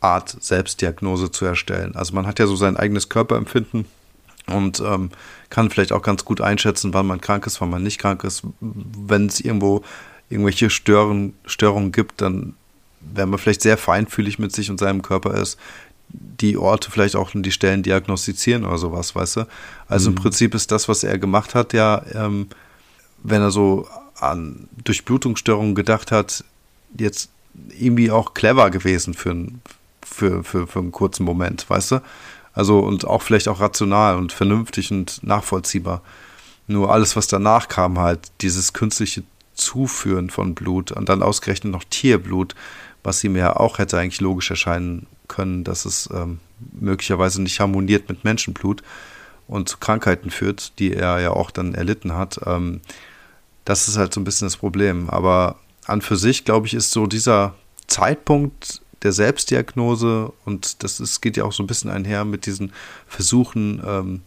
Art 0.00 0.36
Selbstdiagnose 0.40 1.30
zu 1.30 1.44
erstellen. 1.44 1.94
Also 1.96 2.14
man 2.14 2.26
hat 2.26 2.38
ja 2.38 2.46
so 2.46 2.56
sein 2.56 2.76
eigenes 2.76 3.08
Körperempfinden 3.08 3.86
und 4.46 4.80
ähm, 4.80 5.10
kann 5.50 5.70
vielleicht 5.70 5.92
auch 5.92 6.02
ganz 6.02 6.24
gut 6.24 6.40
einschätzen, 6.40 6.94
wann 6.94 7.06
man 7.06 7.20
krank 7.20 7.46
ist, 7.46 7.60
wann 7.60 7.70
man 7.70 7.82
nicht 7.82 7.98
krank 7.98 8.24
ist, 8.24 8.42
wenn 8.60 9.26
es 9.26 9.40
irgendwo 9.40 9.82
irgendwelche 10.30 10.70
Stören, 10.70 11.34
Störungen 11.46 11.92
gibt, 11.92 12.20
dann, 12.20 12.54
wenn 13.00 13.28
man 13.28 13.38
vielleicht 13.38 13.62
sehr 13.62 13.76
feinfühlig 13.76 14.38
mit 14.38 14.52
sich 14.52 14.70
und 14.70 14.78
seinem 14.78 15.02
Körper 15.02 15.34
ist, 15.34 15.58
die 16.10 16.56
Orte 16.56 16.90
vielleicht 16.90 17.16
auch 17.16 17.30
die 17.34 17.52
Stellen 17.52 17.82
diagnostizieren 17.82 18.64
oder 18.64 18.78
sowas, 18.78 19.14
weißt 19.14 19.36
du? 19.36 19.46
Also 19.88 20.10
mhm. 20.10 20.16
im 20.16 20.22
Prinzip 20.22 20.54
ist 20.54 20.70
das, 20.72 20.88
was 20.88 21.04
er 21.04 21.18
gemacht 21.18 21.54
hat, 21.54 21.72
ja, 21.72 22.02
ähm, 22.14 22.48
wenn 23.22 23.42
er 23.42 23.50
so 23.50 23.88
an 24.20 24.68
Durchblutungsstörungen 24.84 25.74
gedacht 25.74 26.12
hat, 26.12 26.44
jetzt 26.96 27.30
irgendwie 27.78 28.10
auch 28.10 28.34
clever 28.34 28.70
gewesen 28.70 29.14
für, 29.14 29.34
für, 30.02 30.44
für, 30.44 30.66
für 30.66 30.78
einen 30.78 30.92
kurzen 30.92 31.24
Moment, 31.24 31.68
weißt 31.68 31.92
du? 31.92 32.02
Also 32.54 32.80
und 32.80 33.06
auch 33.06 33.22
vielleicht 33.22 33.48
auch 33.48 33.60
rational 33.60 34.16
und 34.16 34.32
vernünftig 34.32 34.90
und 34.90 35.22
nachvollziehbar. 35.22 36.02
Nur 36.66 36.92
alles, 36.92 37.16
was 37.16 37.26
danach 37.26 37.68
kam, 37.68 37.98
halt, 37.98 38.20
dieses 38.40 38.72
künstliche 38.72 39.22
Zuführen 39.54 40.30
von 40.30 40.54
Blut 40.54 40.92
und 40.92 41.08
dann 41.08 41.22
ausgerechnet 41.22 41.72
noch 41.72 41.84
Tierblut, 41.84 42.54
was 43.02 43.22
ihm 43.24 43.36
ja 43.36 43.56
auch 43.56 43.78
hätte 43.78 43.98
eigentlich 43.98 44.20
logisch 44.20 44.50
erscheinen 44.50 45.06
können, 45.28 45.64
dass 45.64 45.84
es 45.84 46.08
ähm, 46.12 46.40
möglicherweise 46.72 47.42
nicht 47.42 47.60
harmoniert 47.60 48.08
mit 48.08 48.24
Menschenblut 48.24 48.82
und 49.46 49.68
zu 49.68 49.78
Krankheiten 49.78 50.30
führt, 50.30 50.78
die 50.78 50.94
er 50.94 51.20
ja 51.20 51.30
auch 51.30 51.50
dann 51.50 51.74
erlitten 51.74 52.14
hat. 52.14 52.40
Ähm, 52.46 52.80
das 53.64 53.88
ist 53.88 53.96
halt 53.96 54.14
so 54.14 54.20
ein 54.20 54.24
bisschen 54.24 54.46
das 54.46 54.56
Problem. 54.56 55.08
Aber 55.10 55.56
an 55.86 56.02
für 56.02 56.16
sich, 56.16 56.44
glaube 56.44 56.66
ich, 56.66 56.74
ist 56.74 56.90
so 56.90 57.06
dieser 57.06 57.54
Zeitpunkt 57.86 58.82
der 59.02 59.12
Selbstdiagnose 59.12 60.32
und 60.44 60.82
das 60.82 61.00
ist, 61.00 61.20
geht 61.20 61.36
ja 61.36 61.44
auch 61.44 61.52
so 61.52 61.62
ein 61.62 61.66
bisschen 61.66 61.90
einher 61.90 62.24
mit 62.24 62.46
diesen 62.46 62.72
Versuchen, 63.06 63.82
ähm, 63.86 64.22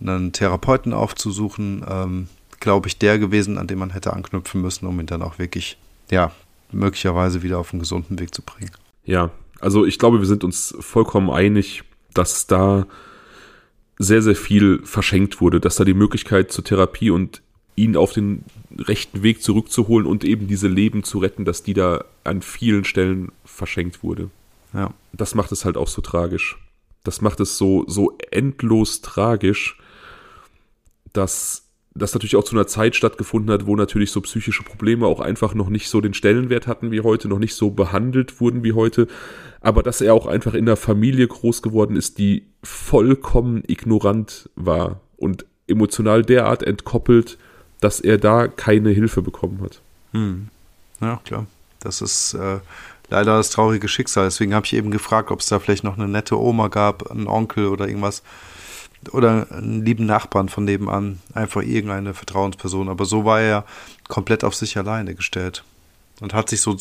einen 0.00 0.32
Therapeuten 0.32 0.92
aufzusuchen, 0.92 1.84
ähm, 1.88 2.28
glaube 2.60 2.88
ich, 2.88 2.98
der 2.98 3.18
gewesen, 3.18 3.58
an 3.58 3.66
dem 3.66 3.78
man 3.78 3.90
hätte 3.90 4.12
anknüpfen 4.12 4.60
müssen, 4.60 4.86
um 4.86 4.98
ihn 5.00 5.06
dann 5.06 5.22
auch 5.22 5.38
wirklich, 5.38 5.78
ja, 6.10 6.32
möglicherweise 6.70 7.42
wieder 7.42 7.58
auf 7.58 7.72
einen 7.72 7.80
gesunden 7.80 8.18
Weg 8.18 8.34
zu 8.34 8.42
bringen. 8.42 8.70
Ja, 9.04 9.30
also 9.60 9.84
ich 9.84 9.98
glaube, 9.98 10.18
wir 10.20 10.26
sind 10.26 10.44
uns 10.44 10.74
vollkommen 10.80 11.30
einig, 11.30 11.82
dass 12.14 12.46
da 12.46 12.86
sehr, 13.98 14.22
sehr 14.22 14.36
viel 14.36 14.80
verschenkt 14.84 15.40
wurde, 15.40 15.60
dass 15.60 15.76
da 15.76 15.84
die 15.84 15.94
Möglichkeit 15.94 16.52
zur 16.52 16.64
Therapie 16.64 17.10
und 17.10 17.42
ihn 17.74 17.96
auf 17.96 18.12
den 18.12 18.44
rechten 18.76 19.22
Weg 19.22 19.42
zurückzuholen 19.42 20.06
und 20.06 20.24
eben 20.24 20.46
diese 20.46 20.68
Leben 20.68 21.04
zu 21.04 21.18
retten, 21.18 21.44
dass 21.44 21.62
die 21.62 21.74
da 21.74 22.04
an 22.24 22.42
vielen 22.42 22.84
Stellen 22.84 23.32
verschenkt 23.44 24.02
wurde. 24.02 24.30
Ja. 24.74 24.92
Das 25.12 25.34
macht 25.34 25.52
es 25.52 25.64
halt 25.64 25.76
auch 25.76 25.88
so 25.88 26.02
tragisch. 26.02 26.58
Das 27.04 27.20
macht 27.20 27.40
es 27.40 27.56
so, 27.56 27.84
so 27.86 28.16
endlos 28.30 29.00
tragisch, 29.00 29.78
dass 31.12 31.64
das 31.94 32.14
natürlich 32.14 32.36
auch 32.36 32.44
zu 32.44 32.54
einer 32.54 32.66
Zeit 32.66 32.94
stattgefunden 32.94 33.52
hat, 33.52 33.66
wo 33.66 33.74
natürlich 33.74 34.10
so 34.10 34.20
psychische 34.20 34.62
Probleme 34.62 35.06
auch 35.06 35.20
einfach 35.20 35.54
noch 35.54 35.68
nicht 35.68 35.88
so 35.88 36.00
den 36.00 36.14
Stellenwert 36.14 36.66
hatten 36.66 36.90
wie 36.90 37.00
heute, 37.00 37.28
noch 37.28 37.38
nicht 37.38 37.54
so 37.54 37.70
behandelt 37.70 38.40
wurden 38.40 38.62
wie 38.62 38.72
heute, 38.72 39.08
aber 39.60 39.82
dass 39.82 40.00
er 40.00 40.14
auch 40.14 40.26
einfach 40.26 40.54
in 40.54 40.68
einer 40.68 40.76
Familie 40.76 41.26
groß 41.26 41.62
geworden 41.62 41.96
ist, 41.96 42.18
die 42.18 42.46
vollkommen 42.62 43.62
ignorant 43.66 44.48
war 44.54 45.00
und 45.16 45.46
emotional 45.66 46.22
derart 46.22 46.62
entkoppelt, 46.62 47.38
dass 47.80 48.00
er 48.00 48.18
da 48.18 48.48
keine 48.48 48.90
Hilfe 48.90 49.22
bekommen 49.22 49.60
hat. 49.62 49.80
Hm. 50.12 50.48
Ja, 51.00 51.20
klar. 51.24 51.46
Das 51.80 52.00
ist 52.00 52.34
äh, 52.34 52.58
leider 53.10 53.36
das 53.36 53.50
traurige 53.50 53.88
Schicksal. 53.88 54.24
Deswegen 54.24 54.54
habe 54.54 54.66
ich 54.66 54.74
eben 54.74 54.90
gefragt, 54.90 55.30
ob 55.30 55.40
es 55.40 55.46
da 55.46 55.58
vielleicht 55.58 55.84
noch 55.84 55.96
eine 55.96 56.08
nette 56.08 56.38
Oma 56.38 56.68
gab, 56.68 57.10
einen 57.10 57.28
Onkel 57.28 57.66
oder 57.66 57.86
irgendwas. 57.86 58.22
Oder 59.12 59.46
einen 59.52 59.84
lieben 59.84 60.06
Nachbarn 60.06 60.48
von 60.48 60.64
nebenan. 60.64 61.20
Einfach 61.32 61.62
irgendeine 61.62 62.14
Vertrauensperson. 62.14 62.88
Aber 62.88 63.04
so 63.04 63.24
war 63.24 63.40
er 63.40 63.64
komplett 64.08 64.42
auf 64.42 64.56
sich 64.56 64.76
alleine 64.76 65.14
gestellt. 65.14 65.62
Und 66.20 66.34
hat 66.34 66.48
sich 66.48 66.60
so 66.60 66.76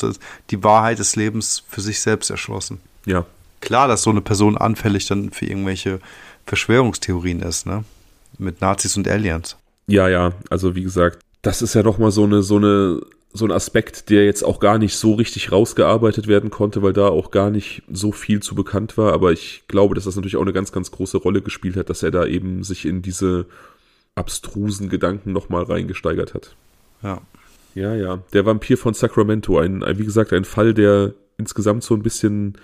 die 0.49 0.63
Wahrheit 0.63 0.99
des 0.99 1.15
Lebens 1.15 1.63
für 1.67 1.81
sich 1.81 2.01
selbst 2.01 2.29
erschlossen. 2.29 2.79
Ja. 3.05 3.25
Klar, 3.61 3.87
dass 3.87 4.03
so 4.03 4.09
eine 4.09 4.21
Person 4.21 4.57
anfällig 4.57 5.07
dann 5.07 5.31
für 5.31 5.45
irgendwelche 5.45 5.99
Verschwörungstheorien 6.45 7.41
ist, 7.41 7.65
ne? 7.65 7.83
Mit 8.37 8.61
Nazis 8.61 8.97
und 8.97 9.07
Aliens. 9.07 9.57
Ja, 9.87 10.09
ja, 10.09 10.33
also 10.49 10.75
wie 10.75 10.83
gesagt, 10.83 11.19
das 11.41 11.61
ist 11.61 11.73
ja 11.73 11.83
doch 11.83 11.97
mal 11.97 12.11
so 12.11 12.23
eine, 12.23 12.43
so 12.43 12.57
eine, 12.57 13.01
so 13.33 13.45
ein 13.45 13.51
Aspekt, 13.51 14.09
der 14.09 14.25
jetzt 14.25 14.43
auch 14.43 14.59
gar 14.59 14.77
nicht 14.77 14.95
so 14.95 15.13
richtig 15.13 15.51
rausgearbeitet 15.51 16.27
werden 16.27 16.49
konnte, 16.49 16.81
weil 16.83 16.93
da 16.93 17.07
auch 17.07 17.31
gar 17.31 17.49
nicht 17.49 17.83
so 17.91 18.11
viel 18.11 18.41
zu 18.41 18.55
bekannt 18.55 18.97
war. 18.97 19.13
Aber 19.13 19.31
ich 19.31 19.63
glaube, 19.67 19.95
dass 19.95 20.05
das 20.05 20.15
natürlich 20.15 20.37
auch 20.37 20.41
eine 20.41 20.53
ganz, 20.53 20.71
ganz 20.71 20.91
große 20.91 21.17
Rolle 21.17 21.41
gespielt 21.41 21.77
hat, 21.77 21.89
dass 21.89 22.03
er 22.03 22.11
da 22.11 22.25
eben 22.25 22.63
sich 22.63 22.85
in 22.85 23.01
diese 23.01 23.45
abstrusen 24.15 24.89
Gedanken 24.89 25.31
nochmal 25.31 25.63
reingesteigert 25.63 26.33
hat. 26.33 26.55
Ja. 27.03 27.21
Ja, 27.77 27.93
ja. 27.93 28.23
Der 28.33 28.43
Vampir 28.43 28.75
von 28.75 28.95
Sacramento, 28.95 29.59
ein, 29.59 29.83
wie 29.99 30.05
gesagt, 30.05 30.33
ein 30.33 30.45
Fall, 30.45 30.73
der 30.73 31.13
insgesamt 31.37 31.83
so 31.83 31.93
ein 31.93 32.01
bisschen 32.01 32.57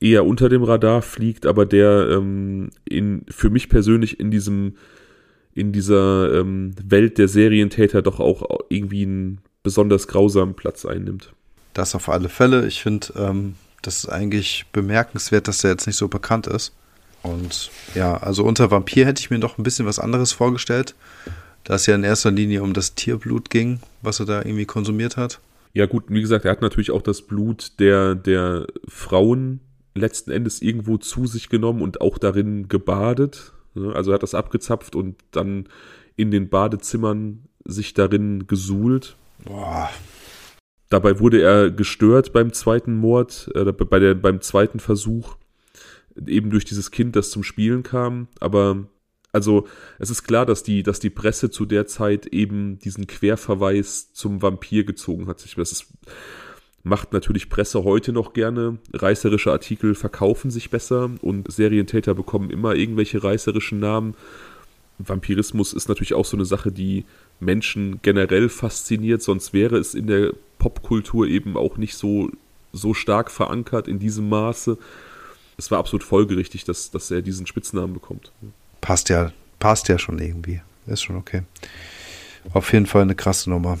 eher 0.00 0.26
unter 0.26 0.50
dem 0.50 0.62
Radar 0.62 1.00
fliegt, 1.00 1.46
aber 1.46 1.64
der 1.64 2.10
ähm, 2.10 2.70
in, 2.84 3.24
für 3.30 3.48
mich 3.48 3.70
persönlich 3.70 4.20
in 4.20 4.30
diesem 4.30 4.76
in 5.54 5.72
dieser 5.72 6.40
ähm, 6.40 6.74
Welt 6.82 7.16
der 7.18 7.28
Serientäter 7.28 8.02
doch 8.02 8.20
auch 8.20 8.60
irgendwie 8.68 9.02
einen 9.02 9.38
besonders 9.62 10.08
grausamen 10.08 10.54
Platz 10.54 10.84
einnimmt. 10.84 11.32
Das 11.72 11.94
auf 11.94 12.08
alle 12.08 12.28
Fälle. 12.28 12.66
Ich 12.66 12.82
finde, 12.82 13.08
ähm, 13.16 13.54
das 13.80 13.98
ist 13.98 14.08
eigentlich 14.08 14.66
bemerkenswert, 14.72 15.48
dass 15.48 15.64
er 15.64 15.70
jetzt 15.70 15.86
nicht 15.86 15.96
so 15.96 16.08
bekannt 16.08 16.46
ist. 16.46 16.74
Und 17.22 17.70
ja, 17.94 18.16
also 18.16 18.44
unter 18.44 18.70
Vampir 18.70 19.06
hätte 19.06 19.20
ich 19.20 19.30
mir 19.30 19.38
doch 19.38 19.58
ein 19.58 19.62
bisschen 19.62 19.86
was 19.86 19.98
anderes 19.98 20.32
vorgestellt, 20.32 20.94
da 21.64 21.74
es 21.74 21.86
ja 21.86 21.94
in 21.94 22.04
erster 22.04 22.30
Linie 22.30 22.62
um 22.62 22.72
das 22.72 22.94
Tierblut 22.94 23.50
ging, 23.50 23.80
was 24.02 24.20
er 24.20 24.26
da 24.26 24.38
irgendwie 24.38 24.66
konsumiert 24.66 25.16
hat. 25.16 25.40
Ja, 25.74 25.86
gut, 25.86 26.04
wie 26.08 26.20
gesagt, 26.20 26.44
er 26.44 26.50
hat 26.50 26.62
natürlich 26.62 26.90
auch 26.90 27.02
das 27.02 27.22
Blut 27.22 27.78
der, 27.80 28.14
der 28.14 28.66
Frauen 28.86 29.60
letzten 29.94 30.30
Endes 30.30 30.60
irgendwo 30.62 30.98
zu 30.98 31.26
sich 31.26 31.48
genommen 31.48 31.82
und 31.82 32.00
auch 32.00 32.18
darin 32.18 32.68
gebadet. 32.68 33.52
Also 33.74 34.10
er 34.10 34.14
hat 34.14 34.22
das 34.22 34.34
abgezapft 34.34 34.94
und 34.94 35.16
dann 35.30 35.68
in 36.16 36.30
den 36.30 36.48
Badezimmern 36.48 37.44
sich 37.64 37.94
darin 37.94 38.46
gesuhlt. 38.46 39.16
Boah. 39.44 39.90
Dabei 40.88 41.20
wurde 41.20 41.40
er 41.40 41.70
gestört 41.70 42.34
beim 42.34 42.52
zweiten 42.52 42.94
Mord, 42.94 43.50
äh, 43.54 43.72
bei 43.72 43.98
der, 43.98 44.14
beim 44.14 44.42
zweiten 44.42 44.78
Versuch, 44.78 45.36
eben 46.26 46.50
durch 46.50 46.66
dieses 46.66 46.90
Kind, 46.90 47.16
das 47.16 47.30
zum 47.30 47.42
Spielen 47.42 47.82
kam. 47.82 48.28
Aber 48.40 48.84
also 49.32 49.66
es 49.98 50.10
ist 50.10 50.24
klar, 50.24 50.44
dass 50.44 50.62
die, 50.62 50.82
dass 50.82 51.00
die 51.00 51.10
Presse 51.10 51.50
zu 51.50 51.64
der 51.64 51.86
Zeit 51.86 52.26
eben 52.26 52.78
diesen 52.78 53.06
Querverweis 53.06 54.12
zum 54.12 54.42
Vampir 54.42 54.84
gezogen 54.84 55.26
hat. 55.26 55.42
Das 55.56 55.72
ist, 55.72 55.86
macht 56.82 57.14
natürlich 57.14 57.48
Presse 57.48 57.82
heute 57.84 58.12
noch 58.12 58.34
gerne. 58.34 58.78
Reißerische 58.92 59.50
Artikel 59.50 59.94
verkaufen 59.94 60.50
sich 60.50 60.68
besser 60.68 61.10
und 61.22 61.50
Serientäter 61.50 62.14
bekommen 62.14 62.50
immer 62.50 62.74
irgendwelche 62.74 63.24
reißerischen 63.24 63.80
Namen. 63.80 64.14
Vampirismus 64.98 65.72
ist 65.72 65.88
natürlich 65.88 66.14
auch 66.14 66.26
so 66.26 66.36
eine 66.36 66.44
Sache, 66.44 66.70
die 66.70 67.06
Menschen 67.40 68.00
generell 68.02 68.50
fasziniert, 68.50 69.22
sonst 69.22 69.52
wäre 69.52 69.78
es 69.78 69.94
in 69.94 70.06
der 70.06 70.34
Popkultur 70.58 71.26
eben 71.26 71.56
auch 71.56 71.78
nicht 71.78 71.96
so, 71.96 72.30
so 72.72 72.92
stark 72.92 73.30
verankert 73.30 73.88
in 73.88 73.98
diesem 73.98 74.28
Maße. 74.28 74.76
Es 75.56 75.70
war 75.70 75.78
absolut 75.78 76.04
folgerichtig, 76.04 76.64
dass, 76.64 76.90
dass 76.90 77.10
er 77.10 77.22
diesen 77.22 77.46
Spitznamen 77.46 77.94
bekommt. 77.94 78.30
Passt 78.82 79.08
ja, 79.08 79.32
passt 79.58 79.88
ja 79.88 79.98
schon 79.98 80.18
irgendwie. 80.18 80.60
Ist 80.86 81.02
schon 81.02 81.16
okay. 81.16 81.44
Auf 82.52 82.70
jeden 82.74 82.86
Fall 82.86 83.02
eine 83.02 83.14
krasse 83.14 83.48
Nummer. 83.48 83.78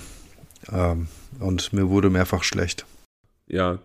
Ähm, 0.72 1.08
und 1.40 1.74
mir 1.74 1.90
wurde 1.90 2.08
mehrfach 2.08 2.42
schlecht 2.42 2.86
ja, 3.52 3.78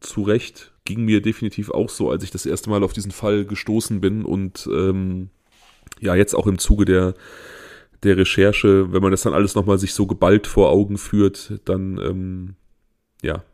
zu 0.00 0.22
Recht 0.22 0.72
ging 0.84 1.04
mir 1.04 1.22
definitiv 1.22 1.70
auch 1.70 1.88
so, 1.88 2.10
als 2.10 2.24
ich 2.24 2.32
das 2.32 2.44
erste 2.44 2.68
Mal 2.68 2.82
auf 2.82 2.92
diesen 2.92 3.12
Fall 3.12 3.44
gestoßen 3.44 4.00
bin 4.00 4.24
und 4.24 4.68
ähm, 4.70 5.30
ja, 6.00 6.16
jetzt 6.16 6.34
auch 6.34 6.48
im 6.48 6.58
Zuge 6.58 6.84
der, 6.84 7.14
der 8.02 8.16
Recherche, 8.16 8.92
wenn 8.92 9.00
man 9.00 9.12
das 9.12 9.22
dann 9.22 9.32
alles 9.32 9.54
nochmal 9.54 9.78
sich 9.78 9.94
so 9.94 10.08
geballt 10.08 10.48
vor 10.48 10.70
Augen 10.70 10.98
führt, 10.98 11.60
dann 11.64 11.98
ähm, 11.98 12.54
ja, 13.22 13.44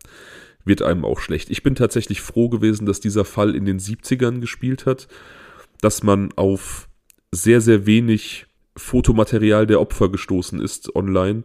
wird 0.64 0.80
einem 0.80 1.04
auch 1.04 1.20
schlecht. 1.20 1.50
Ich 1.50 1.62
bin 1.62 1.74
tatsächlich 1.74 2.22
froh 2.22 2.48
gewesen, 2.48 2.86
dass 2.86 3.00
dieser 3.00 3.26
Fall 3.26 3.54
in 3.54 3.66
den 3.66 3.78
70ern 3.78 4.40
gespielt 4.40 4.86
hat, 4.86 5.06
dass 5.82 6.02
man 6.02 6.32
auf 6.32 6.87
sehr, 7.32 7.60
sehr 7.60 7.86
wenig 7.86 8.46
Fotomaterial 8.76 9.66
der 9.66 9.80
Opfer 9.80 10.08
gestoßen 10.08 10.60
ist 10.60 10.94
online. 10.94 11.42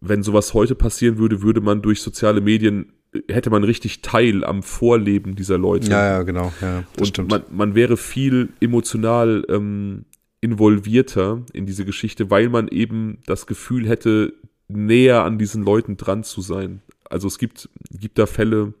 Wenn 0.00 0.22
sowas 0.22 0.54
heute 0.54 0.74
passieren 0.74 1.18
würde, 1.18 1.42
würde 1.42 1.60
man 1.60 1.82
durch 1.82 2.02
soziale 2.02 2.40
Medien 2.40 2.92
hätte 3.28 3.50
man 3.50 3.64
richtig 3.64 4.02
Teil 4.02 4.44
am 4.44 4.62
Vorleben 4.62 5.34
dieser 5.34 5.58
Leute. 5.58 5.90
Ja, 5.90 6.06
ja, 6.06 6.22
genau. 6.22 6.52
Ja, 6.60 6.84
das 6.92 7.00
und 7.00 7.06
stimmt. 7.06 7.30
Man, 7.30 7.42
man 7.50 7.74
wäre 7.74 7.96
viel 7.96 8.50
emotional 8.60 9.44
ähm, 9.48 10.04
involvierter 10.40 11.42
in 11.52 11.66
diese 11.66 11.84
Geschichte, 11.84 12.30
weil 12.30 12.48
man 12.48 12.68
eben 12.68 13.18
das 13.26 13.46
Gefühl 13.46 13.88
hätte, 13.88 14.34
näher 14.68 15.24
an 15.24 15.38
diesen 15.38 15.64
Leuten 15.64 15.96
dran 15.96 16.24
zu 16.24 16.42
sein. 16.42 16.82
Also 17.08 17.26
es 17.26 17.38
gibt, 17.38 17.70
gibt 17.90 18.18
da 18.18 18.26
Fälle, 18.26 18.74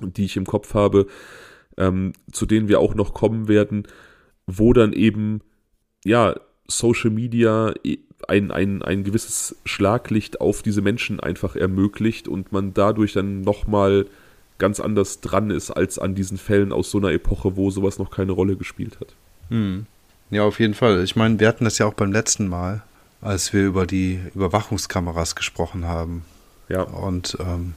die 0.00 0.24
ich 0.24 0.36
im 0.36 0.46
Kopf 0.46 0.74
habe, 0.74 1.06
ähm, 1.76 2.12
zu 2.30 2.46
denen 2.46 2.68
wir 2.68 2.78
auch 2.78 2.94
noch 2.94 3.14
kommen 3.14 3.48
werden, 3.48 3.88
wo 4.46 4.72
dann 4.72 4.92
eben, 4.92 5.40
ja, 6.04 6.34
Social 6.66 7.10
Media 7.10 7.74
ein, 8.28 8.50
ein, 8.50 8.82
ein 8.82 9.04
gewisses 9.04 9.56
Schlaglicht 9.64 10.40
auf 10.40 10.62
diese 10.62 10.82
Menschen 10.82 11.20
einfach 11.20 11.56
ermöglicht 11.56 12.28
und 12.28 12.52
man 12.52 12.72
dadurch 12.72 13.12
dann 13.12 13.42
nochmal 13.42 14.06
ganz 14.58 14.80
anders 14.80 15.20
dran 15.20 15.50
ist 15.50 15.70
als 15.70 15.98
an 15.98 16.14
diesen 16.14 16.38
Fällen 16.38 16.72
aus 16.72 16.90
so 16.90 16.98
einer 16.98 17.10
Epoche, 17.10 17.56
wo 17.56 17.70
sowas 17.70 17.98
noch 17.98 18.10
keine 18.10 18.32
Rolle 18.32 18.56
gespielt 18.56 18.98
hat. 19.00 19.14
Hm. 19.50 19.86
Ja, 20.30 20.44
auf 20.44 20.58
jeden 20.58 20.74
Fall. 20.74 21.02
Ich 21.02 21.16
meine, 21.16 21.38
wir 21.38 21.48
hatten 21.48 21.64
das 21.64 21.78
ja 21.78 21.86
auch 21.86 21.94
beim 21.94 22.12
letzten 22.12 22.48
Mal, 22.48 22.82
als 23.20 23.52
wir 23.52 23.64
über 23.64 23.86
die 23.86 24.20
Überwachungskameras 24.34 25.34
gesprochen 25.34 25.86
haben. 25.86 26.24
Ja. 26.68 26.82
Und 26.82 27.36
ähm, 27.40 27.74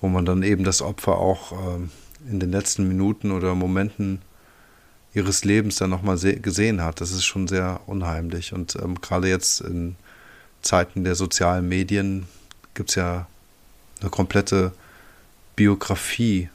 wo 0.00 0.08
man 0.08 0.24
dann 0.24 0.42
eben 0.42 0.64
das 0.64 0.82
Opfer 0.82 1.18
auch 1.18 1.52
ähm, 1.52 1.90
in 2.28 2.40
den 2.40 2.50
letzten 2.50 2.88
Minuten 2.88 3.30
oder 3.30 3.54
Momenten 3.54 4.20
ihres 5.14 5.44
Lebens 5.44 5.76
dann 5.76 5.90
nochmal 5.90 6.18
gesehen 6.18 6.82
hat. 6.82 7.00
Das 7.00 7.12
ist 7.12 7.24
schon 7.24 7.46
sehr 7.46 7.80
unheimlich. 7.86 8.52
Und 8.52 8.76
ähm, 8.76 9.00
gerade 9.00 9.28
jetzt 9.28 9.60
in 9.60 9.96
Zeiten 10.60 11.04
der 11.04 11.14
sozialen 11.14 11.68
Medien 11.68 12.26
gibt 12.74 12.90
es 12.90 12.96
ja 12.96 13.26
eine 14.00 14.10
komplette 14.10 14.72
Biografie, 15.56 16.48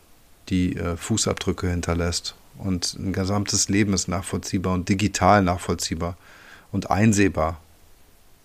die 0.50 0.76
äh, 0.76 0.98
Fußabdrücke 0.98 1.70
hinterlässt. 1.70 2.36
Und 2.58 2.96
ein 3.00 3.14
gesamtes 3.14 3.70
Leben 3.70 3.94
ist 3.94 4.10
nachvollziehbar 4.10 4.74
und 4.74 4.90
digital 4.90 5.42
nachvollziehbar 5.42 6.18
und 6.74 6.92
einsehbar. 6.92 7.62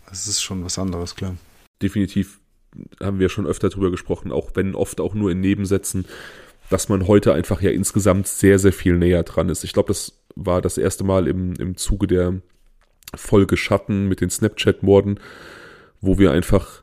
Das 0.09 0.28
ist 0.28 0.43
schon 0.43 0.65
was 0.65 0.78
anderes, 0.78 1.16
klar. 1.16 1.35
Definitiv 1.82 2.39
haben 3.01 3.19
wir 3.19 3.28
schon 3.28 3.47
öfter 3.47 3.69
darüber 3.69 3.91
gesprochen, 3.91 4.31
auch 4.31 4.51
wenn 4.55 4.77
oft 4.77 5.01
auch 5.01 5.15
nur 5.15 5.32
in 5.32 5.41
Nebensätzen 5.41 6.07
dass 6.70 6.89
man 6.89 7.07
heute 7.07 7.35
einfach 7.35 7.61
ja 7.61 7.70
insgesamt 7.70 8.27
sehr, 8.27 8.59
sehr 8.59 8.73
viel 8.73 8.97
näher 8.97 9.23
dran 9.23 9.49
ist. 9.49 9.65
Ich 9.65 9.73
glaube, 9.73 9.89
das 9.89 10.20
war 10.35 10.62
das 10.62 10.78
erste 10.78 11.05
Mal 11.05 11.28
im, 11.28 11.55
im 11.55 11.77
Zuge 11.77 12.07
der 12.07 12.41
Folge 13.15 13.57
Schatten 13.57 14.09
mit 14.09 14.20
den 14.20 14.31
Snapchat-Morden, 14.31 15.20
wo 16.01 16.19
wir 16.19 16.32
einfach 16.32 16.82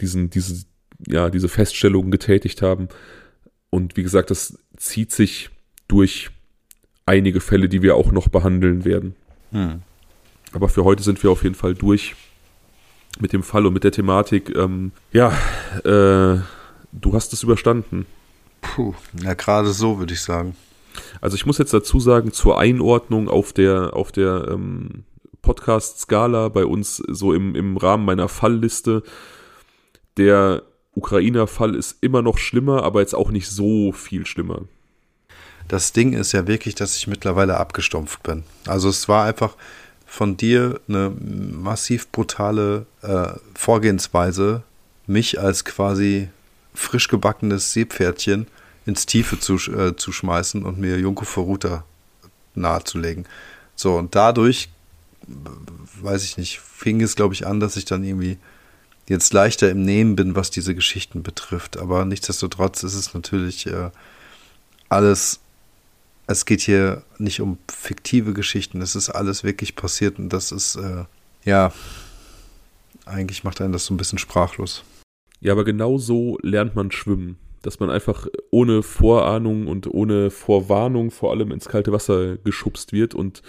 diesen, 0.00 0.30
diese, 0.30 0.64
ja, 1.06 1.30
diese 1.30 1.48
Feststellungen 1.48 2.10
getätigt 2.10 2.62
haben. 2.62 2.88
Und 3.70 3.96
wie 3.96 4.02
gesagt, 4.02 4.30
das 4.30 4.58
zieht 4.76 5.12
sich 5.12 5.50
durch 5.86 6.30
einige 7.06 7.40
Fälle, 7.40 7.68
die 7.68 7.82
wir 7.82 7.96
auch 7.96 8.12
noch 8.12 8.28
behandeln 8.28 8.84
werden. 8.84 9.14
Hm. 9.52 9.82
Aber 10.52 10.68
für 10.68 10.84
heute 10.84 11.02
sind 11.02 11.22
wir 11.22 11.30
auf 11.30 11.42
jeden 11.42 11.54
Fall 11.54 11.74
durch 11.74 12.14
mit 13.20 13.32
dem 13.32 13.42
Fall 13.42 13.66
und 13.66 13.72
mit 13.72 13.84
der 13.84 13.92
Thematik. 13.92 14.54
Ähm, 14.54 14.92
ja, 15.12 15.30
äh, 15.84 16.40
du 16.92 17.12
hast 17.12 17.32
es 17.32 17.42
überstanden. 17.42 18.06
Puh, 18.74 18.94
ja, 19.22 19.34
gerade 19.34 19.72
so 19.72 19.98
würde 19.98 20.14
ich 20.14 20.22
sagen. 20.22 20.56
Also 21.20 21.36
ich 21.36 21.46
muss 21.46 21.58
jetzt 21.58 21.72
dazu 21.72 22.00
sagen, 22.00 22.32
zur 22.32 22.58
Einordnung 22.58 23.28
auf 23.28 23.52
der, 23.52 23.94
auf 23.94 24.12
der 24.12 24.48
ähm, 24.50 25.04
Podcast-Skala 25.42 26.48
bei 26.48 26.64
uns 26.64 26.96
so 26.96 27.32
im, 27.32 27.54
im 27.54 27.76
Rahmen 27.76 28.04
meiner 28.04 28.28
Fallliste, 28.28 29.02
der 30.16 30.62
Ukrainer-Fall 30.94 31.74
ist 31.74 31.98
immer 32.00 32.22
noch 32.22 32.38
schlimmer, 32.38 32.82
aber 32.82 33.00
jetzt 33.00 33.14
auch 33.14 33.30
nicht 33.30 33.48
so 33.48 33.92
viel 33.92 34.26
schlimmer. 34.26 34.62
Das 35.68 35.92
Ding 35.92 36.12
ist 36.14 36.32
ja 36.32 36.46
wirklich, 36.46 36.74
dass 36.74 36.96
ich 36.96 37.06
mittlerweile 37.06 37.58
abgestumpft 37.58 38.22
bin. 38.22 38.42
Also 38.66 38.88
es 38.88 39.08
war 39.08 39.24
einfach 39.24 39.56
von 40.06 40.36
dir 40.36 40.80
eine 40.88 41.10
massiv 41.10 42.10
brutale 42.10 42.86
äh, 43.02 43.28
Vorgehensweise, 43.54 44.62
mich 45.06 45.38
als 45.38 45.64
quasi 45.64 46.30
frisch 46.78 47.08
gebackenes 47.08 47.72
Seepferdchen 47.72 48.46
ins 48.86 49.04
Tiefe 49.04 49.38
zu, 49.38 49.56
äh, 49.70 49.96
zu 49.96 50.12
schmeißen 50.12 50.62
und 50.62 50.78
mir 50.78 50.98
Junko 50.98 51.24
Verruta 51.24 51.84
nahezulegen. 52.54 53.26
So, 53.74 53.96
und 53.96 54.14
dadurch, 54.14 54.70
weiß 56.00 56.24
ich 56.24 56.36
nicht, 56.38 56.60
fing 56.60 57.00
es, 57.00 57.16
glaube 57.16 57.34
ich, 57.34 57.46
an, 57.46 57.60
dass 57.60 57.76
ich 57.76 57.84
dann 57.84 58.04
irgendwie 58.04 58.38
jetzt 59.08 59.32
leichter 59.32 59.70
im 59.70 59.82
Nehmen 59.82 60.16
bin, 60.16 60.36
was 60.36 60.50
diese 60.50 60.74
Geschichten 60.74 61.22
betrifft. 61.22 61.76
Aber 61.76 62.04
nichtsdestotrotz 62.04 62.82
ist 62.82 62.94
es 62.94 63.14
natürlich 63.14 63.66
äh, 63.66 63.90
alles, 64.88 65.40
es 66.26 66.44
geht 66.44 66.60
hier 66.60 67.02
nicht 67.18 67.40
um 67.40 67.58
fiktive 67.70 68.32
Geschichten, 68.32 68.80
es 68.82 68.94
ist 68.94 69.10
alles 69.10 69.44
wirklich 69.44 69.76
passiert 69.76 70.18
und 70.18 70.30
das 70.30 70.52
ist, 70.52 70.76
äh, 70.76 71.04
ja, 71.44 71.72
eigentlich 73.04 73.44
macht 73.44 73.60
einen 73.60 73.72
das 73.72 73.86
so 73.86 73.94
ein 73.94 73.96
bisschen 73.96 74.18
sprachlos. 74.18 74.84
Ja, 75.40 75.52
aber 75.52 75.64
genau 75.64 75.98
so 75.98 76.38
lernt 76.42 76.74
man 76.74 76.90
schwimmen. 76.90 77.36
Dass 77.62 77.80
man 77.80 77.90
einfach 77.90 78.26
ohne 78.50 78.82
Vorahnung 78.82 79.66
und 79.66 79.86
ohne 79.92 80.30
Vorwarnung 80.30 81.10
vor 81.10 81.32
allem 81.32 81.50
ins 81.50 81.68
kalte 81.68 81.92
Wasser 81.92 82.36
geschubst 82.36 82.92
wird 82.92 83.14
und 83.14 83.42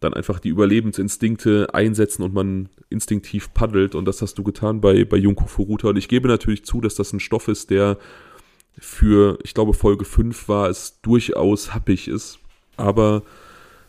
dann 0.00 0.14
einfach 0.14 0.40
die 0.40 0.48
Überlebensinstinkte 0.48 1.68
einsetzen 1.72 2.22
und 2.22 2.32
man 2.34 2.68
instinktiv 2.88 3.52
paddelt. 3.52 3.94
Und 3.94 4.06
das 4.06 4.22
hast 4.22 4.38
du 4.38 4.42
getan 4.42 4.80
bei, 4.80 5.04
bei 5.04 5.16
Junko 5.16 5.46
Furuta. 5.46 5.88
Und 5.88 5.96
ich 5.96 6.08
gebe 6.08 6.28
natürlich 6.28 6.64
zu, 6.64 6.80
dass 6.80 6.94
das 6.94 7.12
ein 7.12 7.20
Stoff 7.20 7.48
ist, 7.48 7.70
der 7.70 7.98
für, 8.78 9.38
ich 9.42 9.52
glaube, 9.52 9.74
Folge 9.74 10.04
5 10.04 10.48
war 10.48 10.68
es 10.68 11.00
durchaus 11.02 11.74
happig 11.74 12.08
ist. 12.08 12.38
Aber 12.76 13.22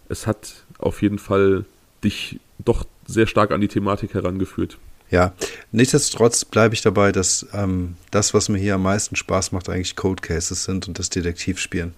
es 0.09 0.27
hat 0.27 0.65
auf 0.79 1.01
jeden 1.01 1.19
Fall 1.19 1.65
dich 2.03 2.39
doch 2.59 2.85
sehr 3.05 3.27
stark 3.27 3.51
an 3.51 3.61
die 3.61 3.69
Thematik 3.69 4.13
herangeführt. 4.13 4.77
Ja, 5.11 5.33
nichtsdestotrotz 5.73 6.45
bleibe 6.45 6.73
ich 6.73 6.81
dabei, 6.81 7.11
dass 7.11 7.45
ähm, 7.53 7.97
das, 8.11 8.33
was 8.33 8.47
mir 8.47 8.57
hier 8.57 8.75
am 8.75 8.83
meisten 8.83 9.17
Spaß 9.17 9.51
macht, 9.51 9.67
eigentlich 9.67 9.97
Code 9.97 10.21
Cases 10.21 10.63
sind 10.63 10.87
und 10.87 10.97
das 10.97 11.09
Detektivspielen. 11.09 11.93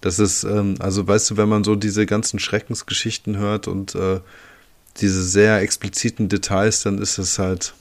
Das 0.00 0.18
ist, 0.18 0.42
ähm, 0.42 0.74
also 0.80 1.06
weißt 1.06 1.30
du, 1.30 1.36
wenn 1.36 1.48
man 1.48 1.62
so 1.62 1.76
diese 1.76 2.06
ganzen 2.06 2.40
Schreckensgeschichten 2.40 3.38
hört 3.38 3.68
und 3.68 3.94
äh, 3.94 4.18
diese 4.96 5.22
sehr 5.22 5.60
expliziten 5.60 6.28
Details, 6.28 6.82
dann 6.82 6.98
ist 6.98 7.18
es 7.18 7.38
halt, 7.38 7.72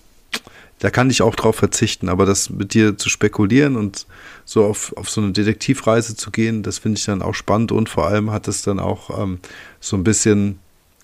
da 0.80 0.91
kann 0.91 1.09
ich 1.09 1.23
auch 1.23 1.35
drauf 1.35 1.55
verzichten, 1.55 2.07
aber 2.07 2.27
das 2.27 2.51
mit 2.51 2.75
dir 2.75 2.95
zu 2.95 3.09
spekulieren 3.09 3.75
und 3.75 4.05
so 4.45 4.65
auf, 4.65 4.95
auf 4.97 5.09
so 5.09 5.19
eine 5.19 5.31
Detektivreise 5.31 6.15
zu 6.15 6.30
gehen, 6.30 6.61
das 6.61 6.77
finde 6.77 6.99
ich 6.99 7.05
dann 7.05 7.23
auch 7.23 7.34
spannend 7.34 7.71
und 7.71 7.89
vor 7.89 8.07
allem 8.07 8.30
hat 8.30 8.47
es 8.47 8.61
dann 8.61 8.80
auch 8.80 9.19
ähm, 9.19 9.39
so 9.80 9.97
ein 9.97 10.03
bisschen 10.03 10.59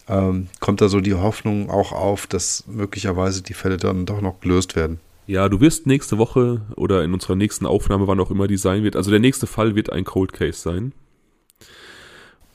ähm, 0.09 0.47
kommt 0.59 0.81
da 0.81 0.89
so 0.89 0.99
die 0.99 1.13
Hoffnung 1.13 1.69
auch 1.69 1.91
auf, 1.91 2.27
dass 2.27 2.65
möglicherweise 2.67 3.43
die 3.43 3.53
Fälle 3.53 3.77
dann 3.77 4.05
doch 4.05 4.21
noch 4.21 4.41
gelöst 4.41 4.75
werden. 4.75 4.99
Ja, 5.27 5.47
du 5.47 5.61
wirst 5.61 5.85
nächste 5.85 6.17
Woche 6.17 6.61
oder 6.75 7.03
in 7.03 7.13
unserer 7.13 7.35
nächsten 7.35 7.67
Aufnahme, 7.67 8.07
wann 8.07 8.19
auch 8.19 8.31
immer 8.31 8.47
die 8.47 8.57
sein 8.57 8.83
wird, 8.83 8.95
also 8.95 9.11
der 9.11 9.19
nächste 9.19 9.45
Fall 9.45 9.75
wird 9.75 9.91
ein 9.91 10.03
Cold 10.03 10.33
Case 10.33 10.59
sein. 10.59 10.91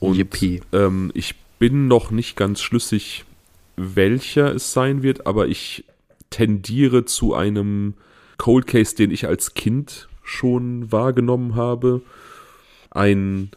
Und 0.01 0.21
ähm, 0.73 1.13
ich 1.15 1.37
bin 1.59 1.87
noch 1.87 2.11
nicht 2.11 2.37
ganz 2.37 2.61
schlüssig, 2.61 3.25
welcher 3.77 4.55
es 4.55 4.73
sein 4.73 5.03
wird, 5.03 5.27
aber 5.27 5.47
ich 5.47 5.85
tendiere 6.31 7.05
zu 7.05 7.35
einem 7.35 7.95
Cold 8.39 8.67
Case, 8.67 8.97
den 8.97 9.13
ich 9.13 9.29
als 9.29 9.55
Kind 9.55 10.09
schon 10.25 10.91
wahrgenommen 10.91 11.55
habe. 11.55 12.03
Ein 12.91 13.51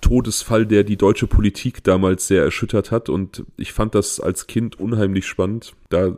Todesfall, 0.00 0.66
der 0.66 0.84
die 0.84 0.96
deutsche 0.96 1.26
Politik 1.26 1.84
damals 1.84 2.26
sehr 2.26 2.42
erschüttert 2.42 2.90
hat. 2.90 3.08
Und 3.08 3.44
ich 3.56 3.72
fand 3.72 3.94
das 3.94 4.20
als 4.20 4.46
Kind 4.46 4.78
unheimlich 4.78 5.26
spannend, 5.26 5.74
da 5.88 6.16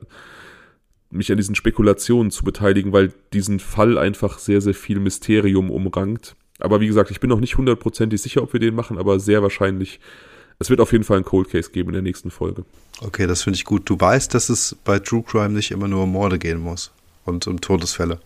mich 1.10 1.30
an 1.30 1.38
diesen 1.38 1.54
Spekulationen 1.54 2.30
zu 2.30 2.44
beteiligen, 2.44 2.92
weil 2.92 3.12
diesen 3.32 3.60
Fall 3.60 3.96
einfach 3.98 4.38
sehr, 4.38 4.60
sehr 4.60 4.74
viel 4.74 5.00
Mysterium 5.00 5.70
umrankt. 5.70 6.36
Aber 6.60 6.80
wie 6.80 6.86
gesagt, 6.86 7.10
ich 7.10 7.20
bin 7.20 7.30
noch 7.30 7.40
nicht 7.40 7.56
hundertprozentig 7.56 8.20
sicher, 8.20 8.42
ob 8.42 8.52
wir 8.52 8.60
den 8.60 8.74
machen, 8.74 8.98
aber 8.98 9.20
sehr 9.20 9.42
wahrscheinlich. 9.42 10.00
Es 10.58 10.70
wird 10.70 10.80
auf 10.80 10.90
jeden 10.92 11.04
Fall 11.04 11.18
ein 11.18 11.24
Cold 11.24 11.50
Case 11.50 11.70
geben 11.70 11.90
in 11.90 11.94
der 11.94 12.02
nächsten 12.02 12.30
Folge. 12.30 12.64
Okay, 13.00 13.28
das 13.28 13.42
finde 13.42 13.56
ich 13.56 13.64
gut. 13.64 13.88
Du 13.88 13.98
weißt, 13.98 14.34
dass 14.34 14.48
es 14.48 14.76
bei 14.84 14.98
True 14.98 15.22
Crime 15.22 15.50
nicht 15.50 15.70
immer 15.70 15.86
nur 15.86 16.02
um 16.02 16.12
Morde 16.12 16.38
gehen 16.38 16.58
muss 16.58 16.90
und 17.24 17.46
um 17.46 17.60
Todesfälle. 17.60 18.18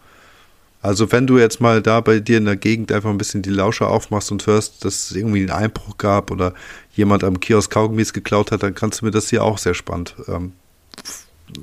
Also 0.83 1.13
wenn 1.13 1.29
du 1.29 1.39
jetzt 1.39 1.61
mal 1.61 1.81
da 1.81 2.01
bei 2.01 2.19
dir 2.19 2.39
in 2.39 2.45
der 2.45 2.57
Gegend 2.57 2.91
einfach 2.91 3.09
ein 3.09 3.19
bisschen 3.19 3.41
die 3.41 3.51
Lauscher 3.51 3.89
aufmachst 3.89 4.33
und 4.33 4.45
hörst, 4.49 4.85
dass 4.85 5.11
es 5.11 5.17
irgendwie 5.17 5.41
einen 5.41 5.51
Einbruch 5.51 5.97
gab 5.97 6.33
oder 6.33 6.55
jemand 6.95 7.23
am 7.23 7.39
Kiosk 7.39 7.71
Kaugummis 7.71 8.13
geklaut 8.13 8.51
hat, 8.51 8.65
dann 8.65 8.75
kannst 8.75 9.01
du 9.01 9.05
mir 9.05 9.13
das 9.13 9.31
hier 9.31 9.45
auch 9.45 9.59
sehr 9.59 9.75
spannend 9.75 10.17
ähm, 10.27 10.53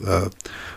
äh, 0.06 0.30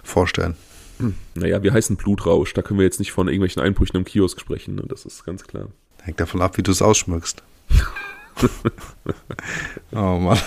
vorstellen. 0.03 0.57
Hm. 0.99 1.15
Naja, 1.37 1.63
wir 1.63 1.73
heißen 1.73 1.97
Blutrausch. 1.97 2.53
Da 2.53 2.63
können 2.63 2.81
wir 2.81 2.85
jetzt 2.85 2.99
nicht 2.99 3.13
von 3.13 3.29
irgendwelchen 3.29 3.63
Einbrüchen 3.63 3.97
am 3.97 4.05
Kiosk 4.05 4.41
sprechen. 4.41 4.75
Ne? 4.75 4.83
Das 4.89 5.05
ist 5.05 5.25
ganz 5.25 5.45
klar. 5.45 5.69
Hängt 6.03 6.19
davon 6.19 6.43
ab, 6.43 6.59
wie 6.59 6.65
du 6.65 6.73
es 6.73 6.83
ausschmückst. 6.83 7.45
oh 9.93 10.19
Mann. 10.19 10.39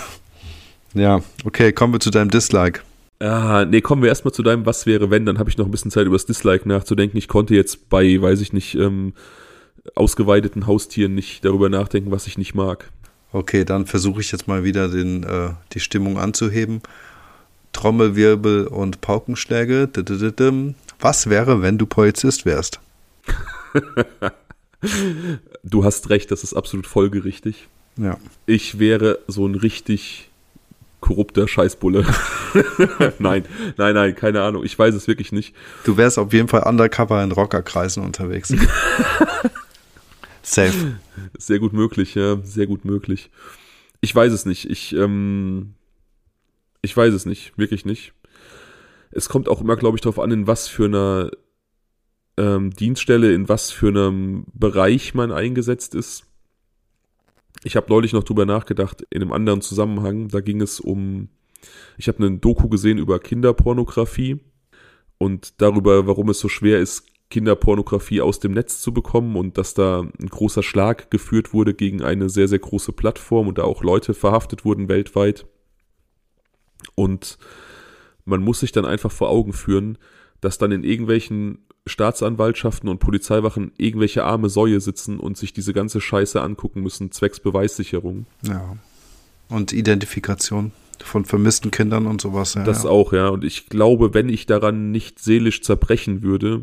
Ja, 0.92 1.22
okay, 1.44 1.72
kommen 1.72 1.94
wir 1.94 2.00
zu 2.00 2.10
deinem 2.10 2.30
Dislike. 2.30 2.80
Ah, 3.18 3.64
nee, 3.64 3.80
kommen 3.80 4.02
wir 4.02 4.10
erstmal 4.10 4.34
zu 4.34 4.42
deinem 4.42 4.66
Was 4.66 4.84
wäre, 4.84 5.10
wenn, 5.10 5.24
dann 5.24 5.38
habe 5.38 5.48
ich 5.48 5.56
noch 5.56 5.64
ein 5.64 5.70
bisschen 5.70 5.90
Zeit 5.90 6.06
über 6.06 6.16
das 6.16 6.26
Dislike 6.26 6.68
nachzudenken. 6.68 7.16
Ich 7.16 7.28
konnte 7.28 7.54
jetzt 7.54 7.88
bei, 7.88 8.20
weiß 8.20 8.40
ich 8.40 8.52
nicht, 8.52 8.74
ähm, 8.74 9.14
ausgeweideten 9.94 10.66
Haustieren 10.66 11.14
nicht 11.14 11.44
darüber 11.44 11.68
nachdenken, 11.68 12.10
was 12.10 12.26
ich 12.26 12.36
nicht 12.36 12.54
mag. 12.54 12.90
Okay, 13.32 13.64
dann 13.64 13.86
versuche 13.86 14.20
ich 14.20 14.32
jetzt 14.32 14.48
mal 14.48 14.64
wieder 14.64 14.88
den, 14.88 15.22
äh, 15.24 15.50
die 15.72 15.80
Stimmung 15.80 16.18
anzuheben. 16.18 16.82
Trommelwirbel 17.72 18.66
und 18.66 19.00
Paukenschläge. 19.00 19.88
Was 20.98 21.28
wäre, 21.28 21.62
wenn 21.62 21.78
du 21.78 21.86
Polizist 21.86 22.46
wärst? 22.46 22.80
du 25.62 25.84
hast 25.84 26.10
recht, 26.10 26.30
das 26.30 26.42
ist 26.42 26.54
absolut 26.54 26.86
folgerichtig. 26.86 27.68
Ja. 27.96 28.18
Ich 28.46 28.78
wäre 28.78 29.18
so 29.26 29.46
ein 29.46 29.54
richtig 29.54 30.25
korrupter 31.00 31.46
Scheißbulle. 31.46 32.04
nein, 33.18 33.44
nein, 33.76 33.94
nein, 33.94 34.14
keine 34.14 34.42
Ahnung. 34.42 34.64
Ich 34.64 34.78
weiß 34.78 34.94
es 34.94 35.06
wirklich 35.08 35.32
nicht. 35.32 35.54
Du 35.84 35.96
wärst 35.96 36.18
auf 36.18 36.32
jeden 36.32 36.48
Fall 36.48 36.62
undercover 36.62 37.22
in 37.22 37.32
Rockerkreisen 37.32 38.02
unterwegs. 38.02 38.54
Safe. 40.42 40.96
Sehr 41.36 41.58
gut 41.58 41.72
möglich, 41.72 42.14
ja, 42.14 42.38
sehr 42.42 42.66
gut 42.66 42.84
möglich. 42.84 43.30
Ich 44.00 44.14
weiß 44.14 44.32
es 44.32 44.46
nicht. 44.46 44.70
Ich, 44.70 44.94
ähm, 44.94 45.74
ich 46.82 46.96
weiß 46.96 47.12
es 47.12 47.26
nicht, 47.26 47.58
wirklich 47.58 47.84
nicht. 47.84 48.12
Es 49.10 49.28
kommt 49.28 49.48
auch 49.48 49.60
immer, 49.60 49.76
glaube 49.76 49.96
ich, 49.96 50.02
darauf 50.02 50.18
an, 50.18 50.30
in 50.30 50.46
was 50.46 50.68
für 50.68 50.84
einer 50.84 51.30
ähm, 52.36 52.70
Dienststelle, 52.70 53.32
in 53.32 53.48
was 53.48 53.70
für 53.70 53.88
einem 53.88 54.44
Bereich 54.52 55.14
man 55.14 55.32
eingesetzt 55.32 55.94
ist. 55.94 56.26
Ich 57.66 57.74
habe 57.74 57.88
neulich 57.88 58.12
noch 58.12 58.22
drüber 58.22 58.46
nachgedacht, 58.46 59.04
in 59.10 59.22
einem 59.22 59.32
anderen 59.32 59.60
Zusammenhang. 59.60 60.28
Da 60.28 60.40
ging 60.40 60.62
es 60.62 60.78
um, 60.78 61.30
ich 61.98 62.06
habe 62.06 62.18
eine 62.24 62.38
Doku 62.38 62.68
gesehen 62.68 62.96
über 62.96 63.18
Kinderpornografie 63.18 64.38
und 65.18 65.60
darüber, 65.60 66.06
warum 66.06 66.28
es 66.28 66.38
so 66.38 66.48
schwer 66.48 66.78
ist, 66.78 67.08
Kinderpornografie 67.28 68.20
aus 68.20 68.38
dem 68.38 68.52
Netz 68.52 68.80
zu 68.80 68.94
bekommen 68.94 69.34
und 69.34 69.58
dass 69.58 69.74
da 69.74 70.02
ein 70.02 70.28
großer 70.28 70.62
Schlag 70.62 71.10
geführt 71.10 71.52
wurde 71.52 71.74
gegen 71.74 72.02
eine 72.02 72.28
sehr, 72.28 72.46
sehr 72.46 72.60
große 72.60 72.92
Plattform 72.92 73.48
und 73.48 73.58
da 73.58 73.64
auch 73.64 73.82
Leute 73.82 74.14
verhaftet 74.14 74.64
wurden 74.64 74.88
weltweit. 74.88 75.44
Und 76.94 77.36
man 78.24 78.44
muss 78.44 78.60
sich 78.60 78.70
dann 78.70 78.84
einfach 78.84 79.10
vor 79.10 79.28
Augen 79.28 79.52
führen, 79.52 79.98
dass 80.40 80.58
dann 80.58 80.70
in 80.70 80.84
irgendwelchen 80.84 81.65
Staatsanwaltschaften 81.86 82.88
und 82.88 82.98
Polizeiwachen 82.98 83.72
irgendwelche 83.78 84.24
arme 84.24 84.48
Säue 84.48 84.80
sitzen 84.80 85.18
und 85.20 85.36
sich 85.36 85.52
diese 85.52 85.72
ganze 85.72 86.00
Scheiße 86.00 86.40
angucken 86.40 86.82
müssen, 86.82 87.12
zwecks 87.12 87.40
Beweissicherung. 87.40 88.26
Ja. 88.42 88.76
Und 89.48 89.72
Identifikation 89.72 90.72
von 91.02 91.24
vermissten 91.24 91.70
Kindern 91.70 92.06
und 92.06 92.20
sowas. 92.20 92.54
Ja, 92.54 92.64
das 92.64 92.84
ja. 92.84 92.90
auch, 92.90 93.12
ja. 93.12 93.28
Und 93.28 93.44
ich 93.44 93.68
glaube, 93.68 94.14
wenn 94.14 94.28
ich 94.28 94.46
daran 94.46 94.90
nicht 94.90 95.18
seelisch 95.18 95.62
zerbrechen 95.62 96.22
würde, 96.22 96.62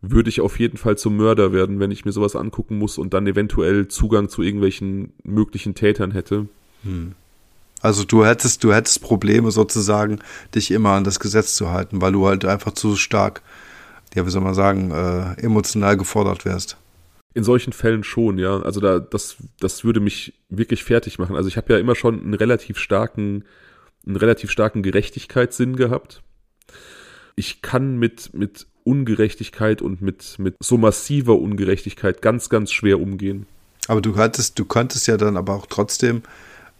würde 0.00 0.30
ich 0.30 0.40
auf 0.40 0.58
jeden 0.58 0.78
Fall 0.78 0.98
zum 0.98 1.16
Mörder 1.16 1.52
werden, 1.52 1.78
wenn 1.78 1.92
ich 1.92 2.04
mir 2.04 2.12
sowas 2.12 2.34
angucken 2.34 2.78
muss 2.78 2.98
und 2.98 3.14
dann 3.14 3.26
eventuell 3.26 3.86
Zugang 3.88 4.28
zu 4.28 4.42
irgendwelchen 4.42 5.12
möglichen 5.22 5.74
Tätern 5.74 6.10
hätte. 6.10 6.48
Hm. 6.82 7.12
Also 7.80 8.04
du 8.04 8.24
hättest, 8.24 8.64
du 8.64 8.72
hättest 8.72 9.02
Probleme 9.02 9.50
sozusagen, 9.50 10.20
dich 10.54 10.70
immer 10.70 10.90
an 10.90 11.04
das 11.04 11.20
Gesetz 11.20 11.54
zu 11.54 11.70
halten, 11.70 12.00
weil 12.00 12.12
du 12.12 12.26
halt 12.26 12.44
einfach 12.44 12.72
zu 12.72 12.96
stark, 12.96 13.42
ja, 14.14 14.26
wie 14.26 14.30
soll 14.30 14.42
man 14.42 14.54
sagen, 14.54 14.90
äh, 14.90 15.40
emotional 15.40 15.96
gefordert 15.96 16.44
wärst. 16.44 16.76
In 17.34 17.44
solchen 17.44 17.72
Fällen 17.72 18.04
schon, 18.04 18.38
ja. 18.38 18.60
Also 18.60 18.80
da, 18.80 18.98
das, 18.98 19.36
das 19.58 19.84
würde 19.84 20.00
mich 20.00 20.34
wirklich 20.50 20.84
fertig 20.84 21.18
machen. 21.18 21.36
Also 21.36 21.48
ich 21.48 21.56
habe 21.56 21.72
ja 21.72 21.78
immer 21.78 21.94
schon 21.94 22.20
einen 22.20 22.34
relativ 22.34 22.78
starken, 22.78 23.44
einen 24.06 24.16
relativ 24.16 24.50
starken 24.50 24.82
Gerechtigkeitssinn 24.82 25.76
gehabt. 25.76 26.22
Ich 27.34 27.62
kann 27.62 27.98
mit, 27.98 28.34
mit 28.34 28.66
Ungerechtigkeit 28.84 29.80
und 29.80 30.02
mit, 30.02 30.38
mit 30.38 30.56
so 30.60 30.76
massiver 30.76 31.38
Ungerechtigkeit 31.38 32.20
ganz, 32.20 32.50
ganz 32.50 32.70
schwer 32.72 33.00
umgehen. 33.00 33.46
Aber 33.88 34.00
du 34.00 34.16
hattest, 34.16 34.58
du 34.58 34.64
konntest 34.64 35.06
ja 35.06 35.16
dann 35.16 35.36
aber 35.36 35.54
auch 35.54 35.66
trotzdem 35.66 36.22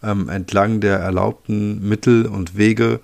ähm, 0.02 0.28
entlang 0.28 0.80
der 0.80 0.98
erlaubten 0.98 1.88
Mittel 1.88 2.26
und 2.26 2.56
Wege 2.56 3.00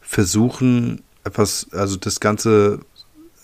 versuchen, 0.00 1.02
etwas, 1.24 1.68
also 1.72 1.96
das 1.96 2.20
Ganze 2.20 2.80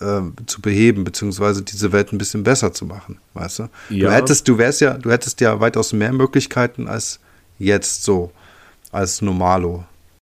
äh, 0.01 0.23
zu 0.47 0.61
beheben, 0.61 1.05
beziehungsweise 1.05 1.63
diese 1.63 1.93
Welt 1.93 2.13
ein 2.13 2.19
bisschen 2.19 2.43
besser 2.43 2.73
zu 2.73 2.87
machen, 2.87 3.19
weißt 3.35 3.59
du? 3.61 3.63
Ja. 3.91 4.09
Du 4.09 4.15
hättest, 4.15 4.49
du 4.49 4.59
wärst 4.59 4.81
ja, 4.81 4.95
du 4.95 5.11
hättest 5.11 5.41
ja 5.41 5.61
weitaus 5.61 5.93
mehr 5.93 6.13
Möglichkeiten 6.13 6.89
als 6.89 7.21
jetzt 7.59 8.05
so, 8.05 8.33
als 8.91 9.23
Normalo. 9.23 9.85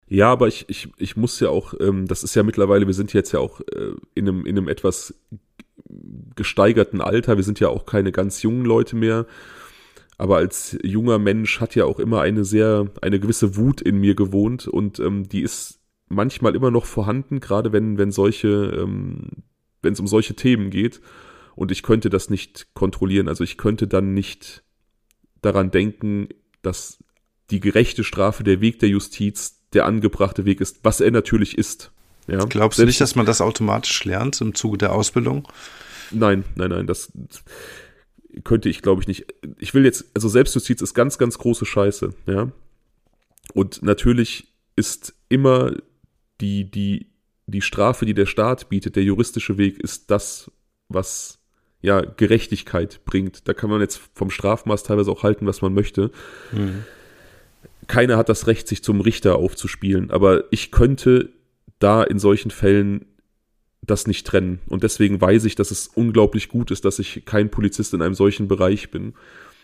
Ja, 0.07 0.31
aber 0.31 0.48
ich, 0.48 0.65
ich, 0.68 0.90
ich 0.98 1.18
muss 1.18 1.40
ja 1.40 1.49
auch, 1.49 1.73
ähm, 1.80 2.07
das 2.07 2.23
ist 2.23 2.36
ja 2.36 2.44
mittlerweile, 2.44 2.88
wir 2.88 2.94
sind 2.95 3.14
jetzt 3.14 3.31
ja 3.31 3.40
auch 3.40 3.61
äh, 3.61 3.94
in, 4.15 4.27
einem, 4.27 4.45
in 4.45 4.57
einem 4.57 4.68
etwas 4.68 5.14
gesteigerten 6.36 7.02
Alter, 7.02 7.38
wir 7.38 7.44
sind 7.44 7.60
ja 7.60 7.69
auch 7.69 7.86
keine 7.86 8.11
ganz 8.11 8.41
jungen 8.41 8.65
Leute 8.65 8.95
mehr. 8.95 9.26
Aber 10.18 10.38
als 10.38 10.77
junger 10.84 11.18
Mensch 11.18 11.61
hat 11.61 11.76
ja 11.76 11.86
auch 11.86 11.98
immer 11.98 12.22
eine 12.22 12.44
sehr, 12.44 12.88
eine 13.02 13.19
gewisse 13.19 13.56
Wut 13.56 13.81
in 13.81 13.99
mir 13.99 14.15
gewohnt 14.15 14.68
und 14.68 14.99
ähm, 14.99 15.30
die 15.30 15.41
ist 15.41 15.80
manchmal 16.10 16.56
immer 16.56 16.72
noch 16.72 16.86
vorhanden, 16.86 17.40
gerade 17.40 17.72
wenn, 17.72 17.98
wenn 17.98 18.11
solche, 18.11 18.48
ähm, 18.48 19.27
wenn 19.82 19.94
es 19.94 20.00
um 20.00 20.08
solche 20.08 20.36
Themen 20.36 20.70
geht. 20.70 21.02
Und 21.56 21.72
ich 21.72 21.84
könnte 21.84 22.10
das 22.10 22.30
nicht 22.30 22.74
kontrollieren. 22.74 23.28
Also 23.28 23.44
ich 23.44 23.58
könnte 23.58 23.88
dann 23.88 24.14
nicht 24.14 24.64
daran 25.42 25.72
denken, 25.72 26.30
dass 26.62 27.04
die 27.50 27.60
gerechte 27.60 28.04
Strafe 28.04 28.44
der 28.44 28.62
Weg 28.62 28.80
der 28.80 28.90
Justiz 28.90 29.60
der 29.74 29.86
angebrachte 29.86 30.46
Weg 30.46 30.62
ist, 30.62 30.80
was 30.84 31.00
er 31.02 31.12
natürlich 31.12 31.58
ist. 31.58 31.92
Ja? 32.28 32.46
Glaubst 32.46 32.80
du 32.80 32.86
nicht, 32.86 33.02
dass 33.02 33.16
man 33.16 33.26
das 33.26 33.42
automatisch 33.42 34.04
lernt 34.06 34.40
im 34.42 34.56
Zuge 34.56 34.78
der 34.78 34.94
Ausbildung? 34.94 35.48
Nein, 36.12 36.44
nein, 36.56 36.70
nein, 36.70 36.88
das 36.88 37.12
könnte 38.44 38.70
ich, 38.70 38.82
glaube 38.82 39.02
ich, 39.02 39.08
nicht. 39.08 39.26
Ich 39.58 39.74
will 39.74 39.86
jetzt, 39.86 40.06
also 40.14 40.30
Selbstjustiz 40.30 40.82
ist 40.82 40.94
ganz, 40.94 41.18
ganz 41.18 41.38
große 41.38 41.66
Scheiße, 41.66 42.14
ja. 42.26 42.52
Und 43.54 43.82
natürlich 43.82 44.54
ist 44.76 45.16
immer 45.28 45.76
die, 46.40 46.70
die, 46.70 47.08
die 47.52 47.62
Strafe, 47.62 48.06
die 48.06 48.14
der 48.14 48.26
Staat 48.26 48.70
bietet, 48.70 48.96
der 48.96 49.04
juristische 49.04 49.58
Weg, 49.58 49.80
ist 49.80 50.12
das, 50.12 50.52
was 50.88 51.40
ja 51.82 52.02
Gerechtigkeit 52.02 53.02
bringt. 53.06 53.48
Da 53.48 53.54
kann 53.54 53.70
man 53.70 53.82
jetzt 53.82 54.02
vom 54.14 54.30
Strafmaß 54.30 54.84
teilweise 54.84 55.12
auch 55.12 55.24
halten, 55.24 55.46
was 55.46 55.62
man 55.62 55.74
möchte. 55.74 56.12
Mhm. 56.52 56.84
Keiner 57.88 58.18
hat 58.18 58.30
das 58.30 58.48
Recht, 58.48 58.68
sich 58.68 58.84
zum 58.84 59.02
Richter 59.02 59.38
aufzuspielen, 59.38 60.12
aber 60.12 60.44
ich 60.52 60.72
könnte 60.72 61.30
da 61.80 62.04
in 62.04 62.20
solchen 62.20 62.52
Fällen 62.52 63.06
das 63.82 64.08
nicht 64.08 64.28
trennen. 64.28 64.60
Und 64.68 64.84
deswegen 64.84 65.20
weiß 65.20 65.46
ich, 65.46 65.56
dass 65.56 65.72
es 65.72 65.88
unglaublich 65.88 66.50
gut 66.50 66.72
ist, 66.72 66.86
dass 66.86 67.00
ich 67.00 67.24
kein 67.26 67.50
Polizist 67.50 67.94
in 67.94 68.02
einem 68.02 68.14
solchen 68.14 68.48
Bereich 68.48 68.92
bin. 68.92 69.14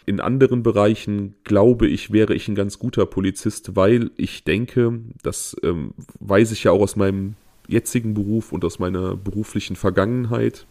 In 0.06 0.20
anderen 0.20 0.64
Bereichen 0.64 1.36
glaube 1.44 1.88
ich, 1.88 2.12
wäre 2.12 2.34
ich 2.34 2.48
ein 2.48 2.56
ganz 2.56 2.80
guter 2.80 3.06
Polizist, 3.06 3.76
weil 3.76 4.12
ich 4.18 4.44
denke, 4.44 5.02
das 5.22 5.56
ähm, 5.64 5.94
weiß 6.20 6.52
ich 6.52 6.64
ja 6.64 6.72
auch 6.72 6.82
aus 6.82 6.95
meinem 6.95 7.36
jetzigen 7.68 8.14
Beruf 8.14 8.52
und 8.52 8.64
aus 8.66 8.80
meiner 8.80 9.16
beruflichen 9.16 9.76
Vergangenheit, 9.76 10.66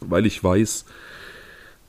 weil 0.00 0.26
ich 0.26 0.42
weiß, 0.42 0.84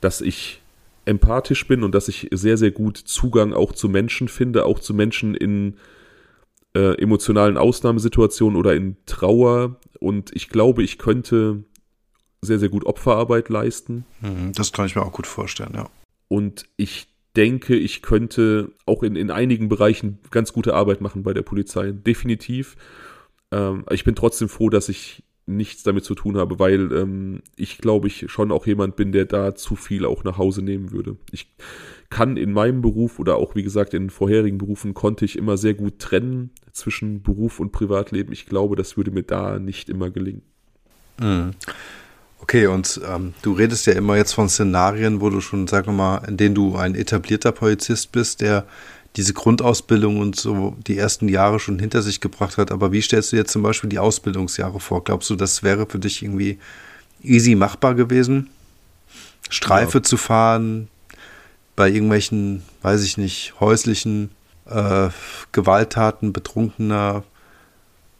dass 0.00 0.20
ich 0.20 0.60
empathisch 1.04 1.66
bin 1.66 1.82
und 1.82 1.94
dass 1.94 2.08
ich 2.08 2.28
sehr, 2.32 2.56
sehr 2.56 2.70
gut 2.70 2.98
Zugang 2.98 3.52
auch 3.52 3.72
zu 3.72 3.88
Menschen 3.88 4.28
finde, 4.28 4.66
auch 4.66 4.78
zu 4.78 4.92
Menschen 4.94 5.34
in 5.34 5.76
äh, 6.74 7.00
emotionalen 7.00 7.56
Ausnahmesituationen 7.56 8.58
oder 8.58 8.74
in 8.74 8.96
Trauer. 9.06 9.76
Und 10.00 10.30
ich 10.34 10.48
glaube, 10.50 10.82
ich 10.82 10.98
könnte 10.98 11.64
sehr, 12.42 12.58
sehr 12.58 12.68
gut 12.68 12.84
Opferarbeit 12.84 13.48
leisten. 13.48 14.04
Mhm, 14.20 14.52
das 14.52 14.72
kann 14.72 14.86
ich 14.86 14.94
mir 14.94 15.02
auch 15.02 15.12
gut 15.12 15.26
vorstellen, 15.26 15.72
ja. 15.74 15.88
Und 16.28 16.66
ich 16.76 17.08
denke, 17.36 17.74
ich 17.76 18.02
könnte 18.02 18.72
auch 18.84 19.02
in, 19.02 19.16
in 19.16 19.30
einigen 19.30 19.68
Bereichen 19.68 20.18
ganz 20.30 20.52
gute 20.52 20.74
Arbeit 20.74 21.00
machen 21.00 21.22
bei 21.22 21.32
der 21.32 21.42
Polizei. 21.42 21.92
Definitiv. 21.92 22.76
Ähm, 23.50 23.84
ich 23.90 24.04
bin 24.04 24.14
trotzdem 24.14 24.48
froh, 24.48 24.70
dass 24.70 24.88
ich 24.88 25.22
nichts 25.48 25.82
damit 25.82 26.04
zu 26.04 26.14
tun 26.14 26.36
habe, 26.36 26.58
weil 26.58 26.92
ähm, 26.92 27.40
ich 27.56 27.78
glaube 27.78 28.06
ich 28.06 28.30
schon 28.30 28.52
auch 28.52 28.66
jemand 28.66 28.96
bin, 28.96 29.12
der 29.12 29.24
da 29.24 29.54
zu 29.54 29.76
viel 29.76 30.04
auch 30.04 30.22
nach 30.22 30.36
Hause 30.36 30.62
nehmen 30.62 30.92
würde. 30.92 31.16
Ich 31.30 31.54
kann 32.10 32.36
in 32.36 32.52
meinem 32.52 32.82
Beruf 32.82 33.18
oder 33.18 33.36
auch 33.36 33.54
wie 33.54 33.62
gesagt 33.62 33.94
in 33.94 34.10
vorherigen 34.10 34.58
Berufen 34.58 34.94
konnte 34.94 35.24
ich 35.24 35.36
immer 35.36 35.56
sehr 35.56 35.74
gut 35.74 35.98
trennen 35.98 36.50
zwischen 36.72 37.22
Beruf 37.22 37.60
und 37.60 37.72
Privatleben. 37.72 38.32
Ich 38.32 38.46
glaube, 38.46 38.76
das 38.76 38.96
würde 38.96 39.10
mir 39.10 39.22
da 39.22 39.58
nicht 39.58 39.88
immer 39.88 40.10
gelingen. 40.10 40.42
Mhm. 41.20 41.52
Okay, 42.40 42.66
und 42.66 43.00
ähm, 43.06 43.34
du 43.42 43.52
redest 43.52 43.86
ja 43.86 43.94
immer 43.94 44.16
jetzt 44.16 44.32
von 44.32 44.48
Szenarien, 44.48 45.20
wo 45.20 45.28
du 45.28 45.40
schon, 45.40 45.66
sagen 45.66 45.88
wir 45.88 45.92
mal, 45.92 46.18
in 46.28 46.36
denen 46.36 46.54
du 46.54 46.76
ein 46.76 46.94
etablierter 46.94 47.52
Polizist 47.52 48.12
bist, 48.12 48.40
der 48.40 48.66
diese 49.18 49.34
Grundausbildung 49.34 50.20
und 50.20 50.36
so 50.36 50.76
die 50.86 50.96
ersten 50.96 51.28
Jahre 51.28 51.58
schon 51.58 51.80
hinter 51.80 52.02
sich 52.02 52.20
gebracht 52.20 52.56
hat. 52.56 52.70
Aber 52.70 52.92
wie 52.92 53.02
stellst 53.02 53.32
du 53.32 53.36
jetzt 53.36 53.50
zum 53.50 53.62
Beispiel 53.62 53.90
die 53.90 53.98
Ausbildungsjahre 53.98 54.78
vor? 54.78 55.02
Glaubst 55.02 55.28
du, 55.28 55.34
das 55.34 55.64
wäre 55.64 55.86
für 55.86 55.98
dich 55.98 56.22
irgendwie 56.22 56.58
easy 57.20 57.56
machbar 57.56 57.96
gewesen? 57.96 58.48
Streife 59.50 59.98
ja. 59.98 60.02
zu 60.04 60.16
fahren, 60.16 60.86
bei 61.74 61.88
irgendwelchen, 61.90 62.62
weiß 62.82 63.02
ich 63.02 63.18
nicht, 63.18 63.54
häuslichen 63.58 64.30
äh, 64.66 65.08
Gewalttaten 65.50 66.32
betrunkener 66.32 67.24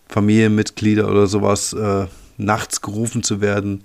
Familienmitglieder 0.08 1.08
oder 1.08 1.28
sowas 1.28 1.74
äh, 1.74 2.06
nachts 2.38 2.80
gerufen 2.80 3.22
zu 3.22 3.40
werden, 3.40 3.84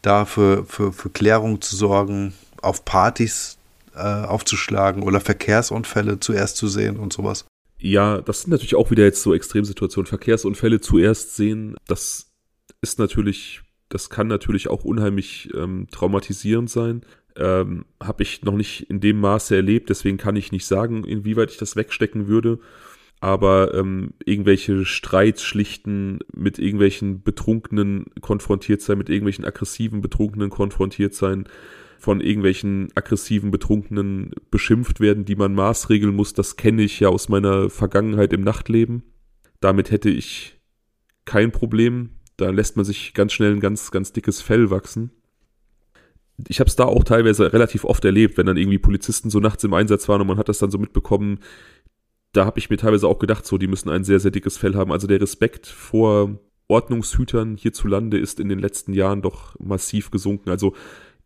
da 0.00 0.24
für, 0.24 0.64
für, 0.64 0.94
für 0.94 1.10
Klärung 1.10 1.60
zu 1.60 1.76
sorgen, 1.76 2.32
auf 2.62 2.86
Partys 2.86 3.58
äh, 3.94 4.00
aufzuschlagen 4.00 5.02
oder 5.02 5.20
Verkehrsunfälle 5.20 6.20
zuerst 6.20 6.56
zu 6.56 6.68
sehen 6.68 6.98
und 6.98 7.12
sowas. 7.12 7.46
Ja, 7.78 8.20
das 8.20 8.42
sind 8.42 8.50
natürlich 8.50 8.76
auch 8.76 8.90
wieder 8.90 9.04
jetzt 9.04 9.22
so 9.22 9.34
Extremsituationen. 9.34 10.06
Verkehrsunfälle 10.06 10.80
zuerst 10.80 11.36
sehen, 11.36 11.76
das 11.86 12.32
ist 12.80 12.98
natürlich, 12.98 13.62
das 13.88 14.10
kann 14.10 14.26
natürlich 14.26 14.68
auch 14.68 14.84
unheimlich 14.84 15.50
ähm, 15.54 15.86
traumatisierend 15.90 16.70
sein. 16.70 17.02
Ähm, 17.36 17.84
Habe 18.02 18.22
ich 18.22 18.42
noch 18.42 18.54
nicht 18.56 18.88
in 18.88 19.00
dem 19.00 19.20
Maße 19.20 19.54
erlebt, 19.56 19.90
deswegen 19.90 20.16
kann 20.16 20.36
ich 20.36 20.52
nicht 20.52 20.66
sagen, 20.66 21.04
inwieweit 21.04 21.50
ich 21.50 21.56
das 21.56 21.76
wegstecken 21.76 22.26
würde. 22.26 22.60
aber 23.24 23.72
ähm, 23.72 24.12
irgendwelche 24.26 24.84
Streits 24.84 25.42
schlichten, 25.42 26.18
mit 26.34 26.58
irgendwelchen 26.58 27.22
Betrunkenen 27.22 28.04
konfrontiert 28.20 28.82
sein, 28.82 28.98
mit 28.98 29.08
irgendwelchen 29.08 29.46
aggressiven 29.46 30.02
Betrunkenen 30.02 30.50
konfrontiert 30.50 31.14
sein, 31.14 31.48
von 32.04 32.20
irgendwelchen 32.20 32.90
aggressiven 32.94 33.50
Betrunkenen 33.50 34.32
beschimpft 34.50 35.00
werden, 35.00 35.24
die 35.24 35.36
man 35.36 35.54
maßregeln 35.54 36.14
muss, 36.14 36.34
das 36.34 36.56
kenne 36.56 36.82
ich 36.82 37.00
ja 37.00 37.08
aus 37.08 37.30
meiner 37.30 37.70
Vergangenheit 37.70 38.34
im 38.34 38.42
Nachtleben. 38.42 39.04
Damit 39.60 39.90
hätte 39.90 40.10
ich 40.10 40.60
kein 41.24 41.50
Problem. 41.50 42.10
Da 42.36 42.50
lässt 42.50 42.76
man 42.76 42.84
sich 42.84 43.14
ganz 43.14 43.32
schnell 43.32 43.52
ein 43.52 43.60
ganz, 43.60 43.90
ganz 43.90 44.12
dickes 44.12 44.42
Fell 44.42 44.70
wachsen. 44.70 45.12
Ich 46.46 46.60
habe 46.60 46.68
es 46.68 46.76
da 46.76 46.84
auch 46.84 47.04
teilweise 47.04 47.54
relativ 47.54 47.84
oft 47.84 48.04
erlebt, 48.04 48.36
wenn 48.36 48.44
dann 48.44 48.58
irgendwie 48.58 48.78
Polizisten 48.78 49.30
so 49.30 49.40
nachts 49.40 49.64
im 49.64 49.72
Einsatz 49.72 50.06
waren 50.06 50.20
und 50.20 50.26
man 50.26 50.36
hat 50.36 50.50
das 50.50 50.58
dann 50.58 50.70
so 50.70 50.76
mitbekommen, 50.76 51.38
da 52.32 52.44
habe 52.44 52.58
ich 52.58 52.68
mir 52.68 52.76
teilweise 52.76 53.08
auch 53.08 53.18
gedacht, 53.18 53.46
so, 53.46 53.56
die 53.56 53.68
müssen 53.68 53.88
ein 53.88 54.04
sehr, 54.04 54.20
sehr 54.20 54.32
dickes 54.32 54.58
Fell 54.58 54.74
haben. 54.74 54.92
Also 54.92 55.06
der 55.06 55.22
Respekt 55.22 55.68
vor 55.68 56.38
Ordnungshütern 56.68 57.56
hierzulande 57.56 58.18
ist 58.18 58.40
in 58.40 58.50
den 58.50 58.58
letzten 58.58 58.92
Jahren 58.92 59.22
doch 59.22 59.58
massiv 59.58 60.10
gesunken. 60.10 60.50
Also 60.50 60.74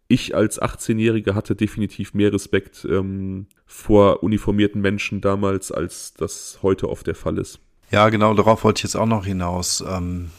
ich 0.08 0.34
als 0.34 0.60
18-Jähriger 0.60 1.34
hatte 1.34 1.54
definitiv 1.54 2.14
mehr 2.14 2.32
Respekt 2.32 2.86
ähm, 2.90 3.46
vor 3.66 4.22
uniformierten 4.22 4.80
Menschen 4.80 5.20
damals, 5.20 5.70
als 5.70 6.14
das 6.14 6.58
heute 6.62 6.88
oft 6.88 7.06
der 7.06 7.14
Fall 7.14 7.38
ist. 7.38 7.60
Ja, 7.90 8.08
genau, 8.08 8.34
darauf 8.34 8.64
wollte 8.64 8.80
ich 8.80 8.84
jetzt 8.84 8.96
auch 8.96 9.06
noch 9.06 9.26
hinaus. 9.26 9.84
Ähm, 9.86 10.30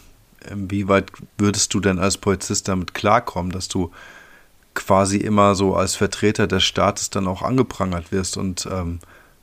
inwieweit 0.49 1.11
würdest 1.37 1.73
du 1.73 1.79
denn 1.79 1.99
als 1.99 2.17
Polizist 2.17 2.67
damit 2.67 2.93
klarkommen, 2.93 3.51
dass 3.51 3.67
du 3.67 3.91
quasi 4.73 5.17
immer 5.17 5.55
so 5.55 5.75
als 5.75 5.95
Vertreter 5.95 6.47
des 6.47 6.63
Staates 6.63 7.09
dann 7.11 7.27
auch 7.27 7.41
angeprangert 7.43 8.11
wirst 8.11 8.37
und 8.37 8.67
ähm, 8.71 8.99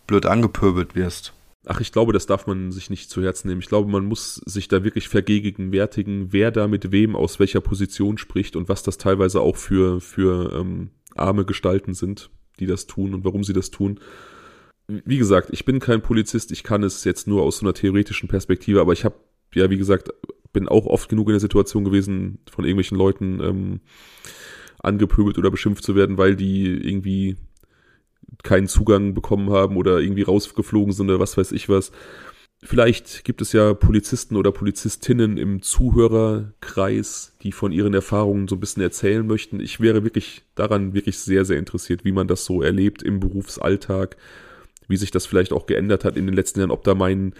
blöd 0.06 0.26
angepöbelt 0.26 0.94
wirst. 0.94 1.32
Ach, 1.68 1.80
ich 1.80 1.90
glaube, 1.90 2.12
das 2.12 2.26
darf 2.26 2.47
man 2.47 2.70
sich 2.70 2.90
nicht 2.90 3.10
zu 3.10 3.22
Herzen 3.22 3.48
nehmen. 3.48 3.60
Ich 3.60 3.66
glaube, 3.66 3.90
man 3.90 4.05
muss 4.05 4.36
sich 4.47 4.68
da 4.68 4.84
wirklich 4.84 5.09
vergegenwärtigen, 5.09 6.32
wer 6.32 6.52
da 6.52 6.68
mit 6.68 6.93
wem 6.93 7.16
aus 7.16 7.40
welcher 7.40 7.60
Position 7.60 8.18
spricht 8.18 8.55
und 8.55 8.68
was 8.68 8.84
das 8.84 8.98
teilweise 8.98 9.40
auch 9.40 9.56
für, 9.56 10.01
für 10.01 10.52
ähm, 10.52 10.90
arme 11.16 11.44
Gestalten 11.44 11.93
sind, 11.93 12.30
die 12.60 12.66
das 12.66 12.86
tun 12.86 13.14
und 13.14 13.24
warum 13.24 13.43
sie 13.43 13.52
das 13.52 13.72
tun. 13.72 13.98
Wie 14.86 15.18
gesagt, 15.18 15.48
ich 15.51 15.64
bin 15.64 15.80
kein 15.80 16.02
Polizist, 16.02 16.52
ich 16.52 16.62
kann 16.62 16.84
es 16.84 17.02
jetzt 17.02 17.26
nur 17.26 17.43
aus 17.43 17.59
so 17.59 17.66
einer 17.66 17.74
theoretischen 17.74 18.28
Perspektive, 18.28 18.80
aber 18.80 18.93
ich 18.93 19.05
habe, 19.05 19.16
ja, 19.52 19.68
wie 19.68 19.78
gesagt, 19.78 20.10
bin 20.52 20.68
auch 20.68 20.86
oft 20.86 21.09
genug 21.09 21.28
in 21.28 21.32
der 21.32 21.40
Situation 21.40 21.84
gewesen, 21.84 22.38
von 22.48 22.64
irgendwelchen 22.64 22.97
Leuten 22.97 23.40
ähm, 23.40 23.80
angepöbelt 24.78 25.36
oder 25.36 25.51
beschimpft 25.51 25.82
zu 25.82 25.97
werden, 25.97 26.16
weil 26.16 26.36
die 26.36 26.66
irgendwie 26.66 27.36
keinen 28.42 28.68
Zugang 28.68 29.14
bekommen 29.14 29.50
haben 29.50 29.76
oder 29.76 30.00
irgendwie 30.00 30.22
rausgeflogen 30.22 30.92
sind 30.92 31.08
oder 31.08 31.20
was 31.20 31.36
weiß 31.36 31.52
ich 31.52 31.68
was. 31.68 31.92
Vielleicht 32.62 33.24
gibt 33.24 33.42
es 33.42 33.52
ja 33.52 33.74
Polizisten 33.74 34.34
oder 34.34 34.50
Polizistinnen 34.50 35.36
im 35.36 35.60
Zuhörerkreis, 35.60 37.36
die 37.42 37.52
von 37.52 37.70
ihren 37.70 37.92
Erfahrungen 37.92 38.48
so 38.48 38.56
ein 38.56 38.60
bisschen 38.60 38.82
erzählen 38.82 39.26
möchten. 39.26 39.60
Ich 39.60 39.78
wäre 39.78 40.04
wirklich 40.04 40.42
daran 40.54 40.94
wirklich 40.94 41.18
sehr, 41.18 41.44
sehr 41.44 41.58
interessiert, 41.58 42.04
wie 42.04 42.12
man 42.12 42.28
das 42.28 42.44
so 42.44 42.62
erlebt 42.62 43.02
im 43.02 43.20
Berufsalltag, 43.20 44.16
wie 44.88 44.96
sich 44.96 45.10
das 45.10 45.26
vielleicht 45.26 45.52
auch 45.52 45.66
geändert 45.66 46.04
hat 46.04 46.16
in 46.16 46.26
den 46.26 46.34
letzten 46.34 46.60
Jahren, 46.60 46.70
ob 46.70 46.82
da 46.82 46.94
mein, 46.94 47.34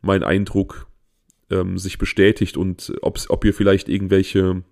mein 0.00 0.22
Eindruck 0.22 0.86
ähm, 1.50 1.76
sich 1.76 1.98
bestätigt 1.98 2.56
und 2.56 2.94
ob 3.02 3.44
ihr 3.44 3.54
vielleicht 3.54 3.88
irgendwelche 3.88 4.62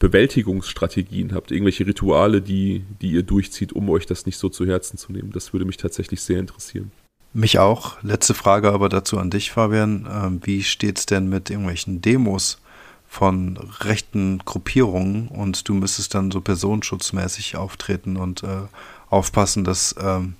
Bewältigungsstrategien 0.00 1.34
habt, 1.34 1.52
irgendwelche 1.52 1.86
Rituale, 1.86 2.40
die, 2.42 2.82
die 3.00 3.12
ihr 3.12 3.22
durchzieht, 3.22 3.72
um 3.72 3.88
euch 3.90 4.06
das 4.06 4.26
nicht 4.26 4.38
so 4.38 4.48
zu 4.48 4.66
Herzen 4.66 4.96
zu 4.96 5.12
nehmen. 5.12 5.30
Das 5.30 5.52
würde 5.52 5.66
mich 5.66 5.76
tatsächlich 5.76 6.22
sehr 6.22 6.40
interessieren. 6.40 6.90
Mich 7.32 7.60
auch. 7.60 8.02
Letzte 8.02 8.34
Frage 8.34 8.72
aber 8.72 8.88
dazu 8.88 9.18
an 9.18 9.30
dich, 9.30 9.52
Fabian. 9.52 10.08
Ähm, 10.10 10.40
wie 10.42 10.64
steht 10.64 10.98
es 10.98 11.06
denn 11.06 11.28
mit 11.28 11.50
irgendwelchen 11.50 12.00
Demos 12.00 12.58
von 13.06 13.58
rechten 13.80 14.38
Gruppierungen 14.38 15.28
und 15.28 15.68
du 15.68 15.74
müsstest 15.74 16.14
dann 16.14 16.30
so 16.30 16.40
personenschutzmäßig 16.40 17.56
auftreten 17.56 18.16
und 18.16 18.42
äh, 18.42 18.62
aufpassen, 19.10 19.64
dass, 19.64 19.94
ähm, 20.00 20.34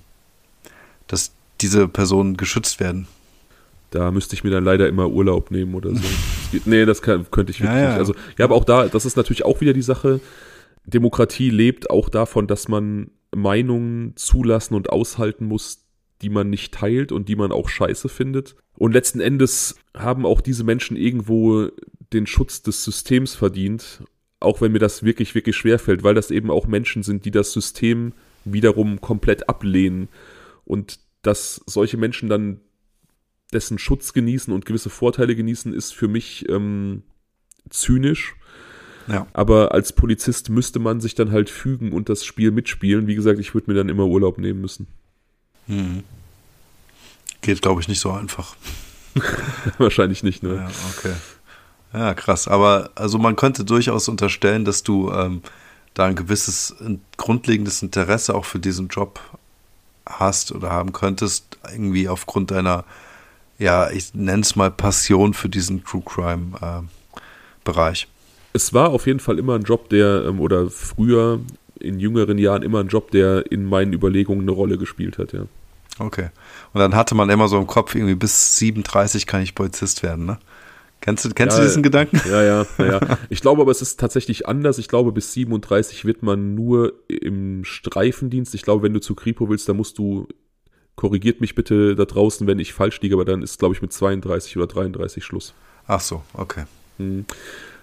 dass 1.07 1.31
diese 1.61 1.87
Personen 1.87 2.35
geschützt 2.35 2.79
werden? 2.79 3.07
Da 3.91 4.09
müsste 4.11 4.35
ich 4.35 4.43
mir 4.43 4.49
dann 4.49 4.63
leider 4.63 4.87
immer 4.87 5.09
Urlaub 5.09 5.51
nehmen 5.51 5.75
oder 5.75 5.91
so. 5.95 6.01
Das 6.51 6.65
nee, 6.65 6.83
das 6.83 7.01
kann, 7.01 7.31
könnte 7.31 7.51
ich 7.51 7.61
wirklich 7.61 7.77
ja, 7.77 7.81
ja. 7.81 7.89
nicht. 7.91 7.99
Also, 7.99 8.13
ja, 8.37 8.43
aber 8.43 8.55
auch 8.55 8.65
da, 8.65 8.89
das 8.89 9.05
ist 9.05 9.15
natürlich 9.15 9.45
auch 9.45 9.61
wieder 9.61 9.71
die 9.71 9.81
Sache. 9.81 10.19
Demokratie 10.85 11.49
lebt 11.49 11.89
auch 11.89 12.09
davon, 12.09 12.45
dass 12.45 12.67
man 12.67 13.11
Meinungen 13.33 14.17
zulassen 14.17 14.75
und 14.75 14.89
aushalten 14.89 15.45
muss, 15.45 15.85
die 16.21 16.29
man 16.29 16.49
nicht 16.49 16.73
teilt 16.73 17.13
und 17.13 17.29
die 17.29 17.37
man 17.37 17.53
auch 17.53 17.69
scheiße 17.69 18.09
findet. 18.09 18.55
Und 18.77 18.91
letzten 18.91 19.21
Endes 19.21 19.77
haben 19.95 20.25
auch 20.25 20.41
diese 20.41 20.65
Menschen 20.65 20.97
irgendwo 20.97 21.69
den 22.11 22.27
Schutz 22.27 22.61
des 22.61 22.83
Systems 22.83 23.33
verdient, 23.33 24.03
auch 24.41 24.59
wenn 24.59 24.73
mir 24.73 24.79
das 24.79 25.03
wirklich, 25.03 25.35
wirklich 25.35 25.55
schwer 25.55 25.79
fällt, 25.79 26.03
weil 26.03 26.15
das 26.15 26.31
eben 26.31 26.51
auch 26.51 26.67
Menschen 26.67 27.03
sind, 27.03 27.23
die 27.23 27.31
das 27.31 27.53
System 27.53 28.11
wiederum 28.43 28.99
komplett 28.99 29.47
ablehnen. 29.47 30.09
Und 30.65 30.99
dass 31.21 31.61
solche 31.65 31.97
Menschen 31.97 32.27
dann 32.27 32.59
dessen 33.53 33.77
Schutz 33.77 34.13
genießen 34.13 34.53
und 34.53 34.65
gewisse 34.65 34.89
Vorteile 34.89 35.35
genießen, 35.35 35.73
ist 35.73 35.93
für 35.93 36.07
mich 36.07 36.47
ähm, 36.49 37.03
zynisch. 37.69 38.35
Ja. 39.07 39.27
Aber 39.33 39.73
als 39.73 39.93
Polizist 39.93 40.49
müsste 40.49 40.79
man 40.79 41.01
sich 41.01 41.15
dann 41.15 41.31
halt 41.31 41.49
fügen 41.49 41.91
und 41.91 42.09
das 42.09 42.23
Spiel 42.23 42.51
mitspielen. 42.51 43.07
Wie 43.07 43.15
gesagt, 43.15 43.39
ich 43.39 43.53
würde 43.53 43.69
mir 43.71 43.77
dann 43.77 43.89
immer 43.89 44.05
Urlaub 44.05 44.37
nehmen 44.37 44.61
müssen. 44.61 44.87
Hm. 45.67 46.03
Geht, 47.41 47.61
glaube 47.61 47.81
ich, 47.81 47.87
nicht 47.87 47.99
so 47.99 48.11
einfach. 48.11 48.55
Wahrscheinlich 49.77 50.23
nicht, 50.23 50.43
ne? 50.43 50.55
Ja, 50.55 50.71
okay. 50.95 51.13
Ja, 51.93 52.13
krass. 52.13 52.47
Aber 52.47 52.91
also 52.95 53.17
man 53.17 53.35
könnte 53.35 53.65
durchaus 53.65 54.07
unterstellen, 54.07 54.63
dass 54.63 54.83
du 54.83 55.11
ähm, 55.11 55.41
da 55.93 56.05
ein 56.05 56.15
gewisses 56.15 56.73
ein 56.79 57.01
grundlegendes 57.17 57.81
Interesse 57.81 58.33
auch 58.33 58.45
für 58.45 58.59
diesen 58.59 58.87
Job 58.87 59.19
hast 60.05 60.51
oder 60.51 60.69
haben 60.69 60.93
könntest, 60.93 61.57
irgendwie 61.69 62.07
aufgrund 62.07 62.51
deiner 62.51 62.85
ja, 63.61 63.91
ich 63.91 64.13
nenne 64.15 64.41
es 64.41 64.55
mal 64.55 64.71
Passion 64.71 65.33
für 65.33 65.47
diesen 65.47 65.83
True 65.83 66.01
Crime 66.03 66.57
äh, 66.61 66.81
Bereich. 67.63 68.07
Es 68.53 68.73
war 68.73 68.89
auf 68.89 69.05
jeden 69.05 69.19
Fall 69.19 69.37
immer 69.37 69.55
ein 69.55 69.61
Job, 69.61 69.89
der, 69.89 70.25
ähm, 70.25 70.39
oder 70.39 70.69
früher 70.69 71.39
in 71.79 71.99
jüngeren 71.99 72.37
Jahren 72.37 72.63
immer 72.63 72.79
ein 72.79 72.87
Job, 72.87 73.11
der 73.11 73.51
in 73.51 73.65
meinen 73.65 73.93
Überlegungen 73.93 74.41
eine 74.41 74.51
Rolle 74.51 74.77
gespielt 74.77 75.17
hat, 75.17 75.33
ja. 75.33 75.45
Okay. 75.99 76.29
Und 76.73 76.79
dann 76.79 76.95
hatte 76.95 77.13
man 77.13 77.29
immer 77.29 77.47
so 77.47 77.57
im 77.57 77.67
Kopf, 77.67 77.93
irgendwie 77.93 78.15
bis 78.15 78.57
37 78.57 79.27
kann 79.27 79.41
ich 79.41 79.53
Polizist 79.53 80.01
werden, 80.01 80.25
ne? 80.25 80.39
Kennst 80.99 81.25
du, 81.25 81.29
kennst 81.29 81.57
ja, 81.57 81.63
du 81.63 81.67
diesen 81.67 81.81
Gedanken? 81.81 82.21
Ja, 82.29 82.43
ja, 82.43 82.65
ja, 82.77 82.85
ja. 82.85 82.99
Ich 83.29 83.41
glaube 83.41 83.61
aber, 83.61 83.71
es 83.71 83.81
ist 83.81 83.99
tatsächlich 83.99 84.47
anders. 84.47 84.77
Ich 84.77 84.87
glaube, 84.87 85.11
bis 85.11 85.33
37 85.33 86.05
wird 86.05 86.21
man 86.21 86.53
nur 86.53 86.93
im 87.07 87.63
Streifendienst. 87.63 88.53
Ich 88.53 88.61
glaube, 88.61 88.83
wenn 88.83 88.93
du 88.93 89.01
zu 89.01 89.15
Kripo 89.15 89.49
willst, 89.49 89.67
dann 89.67 89.77
musst 89.77 89.97
du 89.97 90.27
Korrigiert 91.01 91.41
mich 91.41 91.55
bitte 91.55 91.95
da 91.95 92.05
draußen, 92.05 92.45
wenn 92.45 92.59
ich 92.59 92.73
falsch 92.73 93.01
liege, 93.01 93.15
aber 93.15 93.25
dann 93.25 93.41
ist, 93.41 93.57
glaube 93.57 93.73
ich, 93.73 93.81
mit 93.81 93.91
32 93.91 94.55
oder 94.55 94.67
33 94.67 95.25
Schluss. 95.25 95.55
Ach 95.87 95.99
so, 95.99 96.21
okay. 96.33 96.65
Hm. 96.99 97.25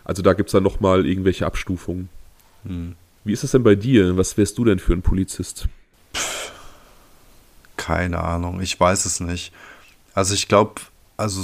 Also 0.05 0.23
da 0.23 0.35
gibt 0.35 0.51
es 0.51 0.53
dann 0.53 0.63
nochmal 0.63 1.05
irgendwelche 1.05 1.45
Abstufungen. 1.45 2.11
Hm. 2.65 2.95
Wie 3.25 3.33
ist 3.33 3.43
es 3.43 3.51
denn 3.51 3.65
bei 3.65 3.75
dir? 3.75 4.17
Was 4.17 4.37
wärst 4.37 4.57
du 4.57 4.65
denn 4.65 4.79
für 4.79 4.93
ein 4.93 5.03
Polizist? 5.03 5.67
Pff, 6.15 6.53
keine 7.77 8.21
Ahnung, 8.21 8.61
ich 8.61 8.79
weiß 8.79 9.05
es 9.05 9.19
nicht. 9.19 9.53
Also 10.15 10.35
ich 10.35 10.47
glaube, 10.47 10.81
also 11.17 11.43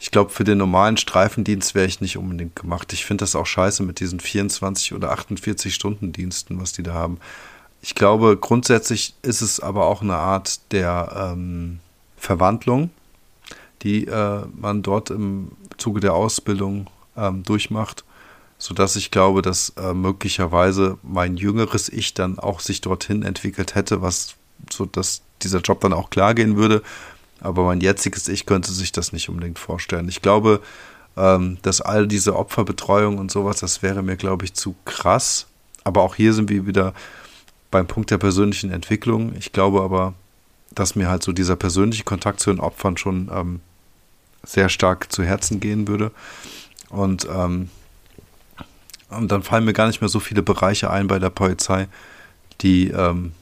ich 0.00 0.10
glaube, 0.10 0.30
für 0.30 0.42
den 0.42 0.58
normalen 0.58 0.96
Streifendienst 0.96 1.76
wäre 1.76 1.86
ich 1.86 2.00
nicht 2.00 2.18
unbedingt 2.18 2.56
gemacht. 2.56 2.92
Ich 2.92 3.04
finde 3.04 3.22
das 3.22 3.36
auch 3.36 3.46
scheiße 3.46 3.84
mit 3.84 4.00
diesen 4.00 4.18
24 4.18 4.94
oder 4.94 5.12
48 5.12 5.72
Stunden 5.72 6.10
Diensten, 6.10 6.60
was 6.60 6.72
die 6.72 6.82
da 6.82 6.92
haben. 6.92 7.20
Ich 7.86 7.94
glaube, 7.94 8.38
grundsätzlich 8.38 9.12
ist 9.20 9.42
es 9.42 9.60
aber 9.60 9.84
auch 9.84 10.00
eine 10.00 10.16
Art 10.16 10.72
der 10.72 11.34
ähm, 11.34 11.80
Verwandlung, 12.16 12.88
die 13.82 14.06
äh, 14.06 14.46
man 14.54 14.82
dort 14.82 15.10
im 15.10 15.52
Zuge 15.76 16.00
der 16.00 16.14
Ausbildung 16.14 16.86
ähm, 17.14 17.42
durchmacht, 17.42 18.02
sodass 18.56 18.96
ich 18.96 19.10
glaube, 19.10 19.42
dass 19.42 19.74
äh, 19.76 19.92
möglicherweise 19.92 20.96
mein 21.02 21.36
jüngeres 21.36 21.90
Ich 21.90 22.14
dann 22.14 22.38
auch 22.38 22.60
sich 22.60 22.80
dorthin 22.80 23.22
entwickelt 23.22 23.74
hätte, 23.74 24.00
was 24.00 24.36
so 24.72 24.86
dass 24.86 25.20
dieser 25.42 25.60
Job 25.60 25.82
dann 25.82 25.92
auch 25.92 26.08
klar 26.08 26.32
gehen 26.32 26.56
würde. 26.56 26.82
Aber 27.40 27.64
mein 27.64 27.82
jetziges 27.82 28.28
Ich 28.28 28.46
könnte 28.46 28.72
sich 28.72 28.92
das 28.92 29.12
nicht 29.12 29.28
unbedingt 29.28 29.58
vorstellen. 29.58 30.08
Ich 30.08 30.22
glaube, 30.22 30.62
ähm, 31.18 31.58
dass 31.60 31.82
all 31.82 32.08
diese 32.08 32.34
Opferbetreuung 32.34 33.18
und 33.18 33.30
sowas, 33.30 33.60
das 33.60 33.82
wäre 33.82 34.02
mir, 34.02 34.16
glaube 34.16 34.46
ich, 34.46 34.54
zu 34.54 34.74
krass. 34.86 35.48
Aber 35.86 36.00
auch 36.00 36.14
hier 36.14 36.32
sind 36.32 36.48
wir 36.48 36.66
wieder 36.66 36.94
beim 37.74 37.88
Punkt 37.88 38.12
der 38.12 38.18
persönlichen 38.18 38.70
Entwicklung. 38.70 39.34
Ich 39.36 39.50
glaube 39.50 39.82
aber, 39.82 40.14
dass 40.76 40.94
mir 40.94 41.08
halt 41.08 41.24
so 41.24 41.32
dieser 41.32 41.56
persönliche 41.56 42.04
Kontakt 42.04 42.38
zu 42.38 42.50
den 42.50 42.60
Opfern 42.60 42.96
schon 42.96 43.28
ähm, 43.34 43.60
sehr 44.44 44.68
stark 44.68 45.10
zu 45.10 45.24
Herzen 45.24 45.58
gehen 45.58 45.88
würde. 45.88 46.12
Und, 46.88 47.26
ähm, 47.28 47.70
und 49.08 49.32
dann 49.32 49.42
fallen 49.42 49.64
mir 49.64 49.72
gar 49.72 49.88
nicht 49.88 50.00
mehr 50.00 50.08
so 50.08 50.20
viele 50.20 50.44
Bereiche 50.44 50.88
ein 50.88 51.08
bei 51.08 51.18
der 51.18 51.30
Polizei, 51.30 51.88
die, 52.60 52.90
ähm, 52.90 53.32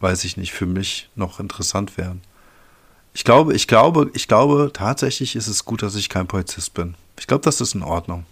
weiß 0.00 0.24
ich 0.24 0.36
nicht, 0.36 0.52
für 0.52 0.66
mich 0.66 1.08
noch 1.14 1.38
interessant 1.38 1.96
wären. 1.96 2.22
Ich 3.14 3.22
glaube, 3.22 3.54
ich 3.54 3.68
glaube, 3.68 4.10
ich 4.14 4.26
glaube, 4.26 4.72
tatsächlich 4.74 5.36
ist 5.36 5.46
es 5.46 5.64
gut, 5.64 5.84
dass 5.84 5.94
ich 5.94 6.08
kein 6.08 6.26
Polizist 6.26 6.74
bin. 6.74 6.96
Ich 7.20 7.28
glaube, 7.28 7.44
das 7.44 7.60
ist 7.60 7.76
in 7.76 7.84
Ordnung. 7.84 8.26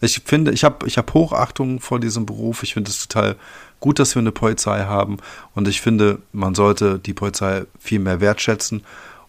Ich 0.00 0.22
finde, 0.24 0.52
ich 0.52 0.62
habe 0.62 0.86
ich 0.86 0.98
hab 0.98 1.14
Hochachtung 1.14 1.80
vor 1.80 1.98
diesem 1.98 2.26
Beruf. 2.26 2.62
Ich 2.62 2.74
finde 2.74 2.90
es 2.90 3.06
total 3.06 3.36
gut, 3.80 3.98
dass 3.98 4.14
wir 4.14 4.20
eine 4.20 4.32
Polizei 4.32 4.84
haben. 4.84 5.18
Und 5.54 5.68
ich 5.68 5.80
finde, 5.80 6.20
man 6.32 6.54
sollte 6.54 6.98
die 6.98 7.14
Polizei 7.14 7.64
viel 7.78 7.98
mehr 7.98 8.20
wertschätzen 8.20 8.84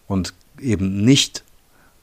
und 0.06 0.34
eben 0.60 1.04
nicht 1.04 1.42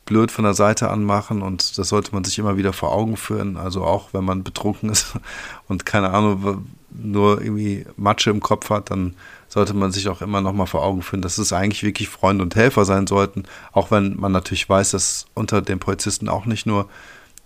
blöd 0.05 0.31
von 0.31 0.43
der 0.43 0.55
Seite 0.55 0.89
anmachen. 0.89 1.41
Und 1.41 1.77
das 1.77 1.89
sollte 1.89 2.13
man 2.13 2.23
sich 2.23 2.39
immer 2.39 2.57
wieder 2.57 2.73
vor 2.73 2.91
Augen 2.91 3.15
führen. 3.15 3.57
Also 3.57 3.83
auch 3.83 4.09
wenn 4.11 4.25
man 4.25 4.43
betrunken 4.43 4.89
ist 4.89 5.13
und 5.67 5.85
keine 5.85 6.11
Ahnung, 6.11 6.65
nur 6.91 7.41
irgendwie 7.41 7.85
Matsche 7.95 8.31
im 8.31 8.39
Kopf 8.41 8.69
hat, 8.71 8.89
dann 8.89 9.13
sollte 9.47 9.73
man 9.73 9.91
sich 9.91 10.09
auch 10.09 10.21
immer 10.21 10.41
noch 10.41 10.53
mal 10.53 10.65
vor 10.65 10.83
Augen 10.83 11.01
führen, 11.01 11.21
dass 11.21 11.37
es 11.37 11.53
eigentlich 11.53 11.83
wirklich 11.83 12.09
Freunde 12.09 12.43
und 12.43 12.55
Helfer 12.55 12.85
sein 12.85 13.07
sollten. 13.07 13.43
Auch 13.71 13.91
wenn 13.91 14.15
man 14.19 14.31
natürlich 14.31 14.67
weiß, 14.67 14.91
dass 14.91 15.27
unter 15.33 15.61
den 15.61 15.79
Polizisten 15.79 16.29
auch 16.29 16.45
nicht 16.45 16.65
nur 16.65 16.89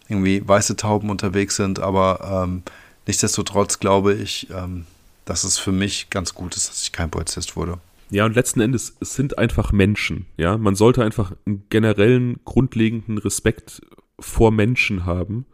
irgendwie 0.07 0.45
weiße 0.45 0.75
Tauben 0.75 1.09
unterwegs 1.09 1.55
sind, 1.55 1.79
aber 1.79 2.43
ähm, 2.45 2.63
nichtsdestotrotz 3.07 3.79
glaube 3.79 4.13
ich, 4.13 4.49
ähm, 4.49 4.85
dass 5.25 5.43
es 5.43 5.57
für 5.57 5.71
mich 5.71 6.09
ganz 6.09 6.33
gut 6.33 6.55
ist, 6.55 6.69
dass 6.69 6.81
ich 6.83 6.91
kein 6.91 7.09
Polizist 7.09 7.55
wurde. 7.55 7.79
Ja, 8.09 8.25
und 8.25 8.35
letzten 8.35 8.61
Endes, 8.61 8.95
es 8.99 9.15
sind 9.15 9.37
einfach 9.37 9.71
Menschen, 9.71 10.27
ja. 10.37 10.57
Man 10.57 10.75
sollte 10.75 11.03
einfach 11.03 11.33
einen 11.45 11.63
generellen, 11.69 12.39
grundlegenden 12.45 13.17
Respekt 13.17 13.81
vor 14.19 14.51
Menschen 14.51 15.05
haben. 15.05 15.45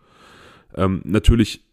Ähm, 0.76 1.02
natürlich 1.06 1.64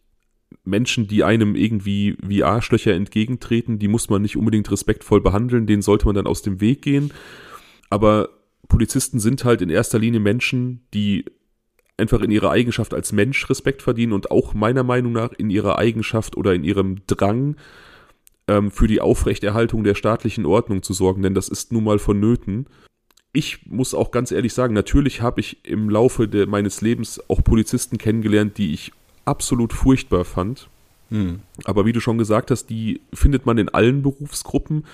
Menschen, 0.64 1.08
die 1.08 1.24
einem 1.24 1.56
irgendwie 1.56 2.16
wie 2.22 2.44
Arschlöcher 2.44 2.94
entgegentreten, 2.94 3.78
die 3.78 3.88
muss 3.88 4.08
man 4.08 4.22
nicht 4.22 4.36
unbedingt 4.36 4.70
respektvoll 4.70 5.20
behandeln, 5.20 5.66
denen 5.66 5.82
sollte 5.82 6.06
man 6.06 6.14
dann 6.14 6.26
aus 6.26 6.42
dem 6.42 6.60
Weg 6.60 6.82
gehen. 6.82 7.12
Aber 7.90 8.28
Polizisten 8.68 9.20
sind 9.20 9.44
halt 9.44 9.62
in 9.62 9.70
erster 9.70 9.98
Linie 9.98 10.20
Menschen, 10.20 10.86
die 10.92 11.24
einfach 11.98 12.20
in 12.20 12.30
ihrer 12.30 12.50
Eigenschaft 12.50 12.94
als 12.94 13.12
Mensch 13.12 13.48
Respekt 13.48 13.82
verdienen 13.82 14.12
und 14.12 14.30
auch 14.30 14.54
meiner 14.54 14.82
Meinung 14.82 15.12
nach 15.12 15.32
in 15.32 15.50
ihrer 15.50 15.78
Eigenschaft 15.78 16.36
oder 16.36 16.54
in 16.54 16.64
ihrem 16.64 16.96
Drang 17.06 17.56
ähm, 18.48 18.70
für 18.70 18.86
die 18.86 19.00
Aufrechterhaltung 19.00 19.84
der 19.84 19.94
staatlichen 19.94 20.46
Ordnung 20.46 20.82
zu 20.82 20.92
sorgen, 20.92 21.22
denn 21.22 21.34
das 21.34 21.48
ist 21.48 21.72
nun 21.72 21.84
mal 21.84 21.98
vonnöten. 21.98 22.66
Ich 23.32 23.66
muss 23.66 23.94
auch 23.94 24.10
ganz 24.10 24.30
ehrlich 24.30 24.54
sagen, 24.54 24.74
natürlich 24.74 25.20
habe 25.20 25.40
ich 25.40 25.64
im 25.64 25.90
Laufe 25.90 26.28
de, 26.28 26.46
meines 26.46 26.80
Lebens 26.80 27.20
auch 27.28 27.42
Polizisten 27.42 27.98
kennengelernt, 27.98 28.56
die 28.56 28.72
ich 28.72 28.92
absolut 29.24 29.72
furchtbar 29.72 30.24
fand. 30.24 30.68
Hm. 31.10 31.40
Aber 31.64 31.86
wie 31.86 31.92
du 31.92 32.00
schon 32.00 32.18
gesagt 32.18 32.50
hast, 32.50 32.66
die 32.66 33.00
findet 33.12 33.46
man 33.46 33.58
in 33.58 33.68
allen 33.68 34.02
Berufsgruppen 34.02 34.84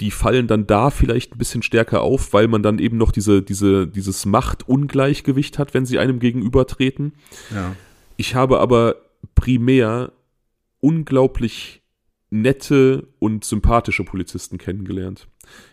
die 0.00 0.10
fallen 0.10 0.46
dann 0.46 0.66
da 0.66 0.90
vielleicht 0.90 1.32
ein 1.32 1.38
bisschen 1.38 1.62
stärker 1.62 2.02
auf, 2.02 2.32
weil 2.32 2.48
man 2.48 2.62
dann 2.62 2.78
eben 2.78 2.96
noch 2.96 3.12
diese, 3.12 3.42
diese, 3.42 3.86
dieses 3.86 4.26
Machtungleichgewicht 4.26 5.58
hat, 5.58 5.72
wenn 5.74 5.86
sie 5.86 5.98
einem 5.98 6.18
gegenübertreten. 6.18 7.14
Ja. 7.54 7.76
Ich 8.16 8.34
habe 8.34 8.58
aber 8.60 8.96
primär 9.34 10.12
unglaublich 10.80 11.82
nette 12.30 13.06
und 13.20 13.44
sympathische 13.44 14.04
Polizisten 14.04 14.58
kennengelernt. 14.58 15.28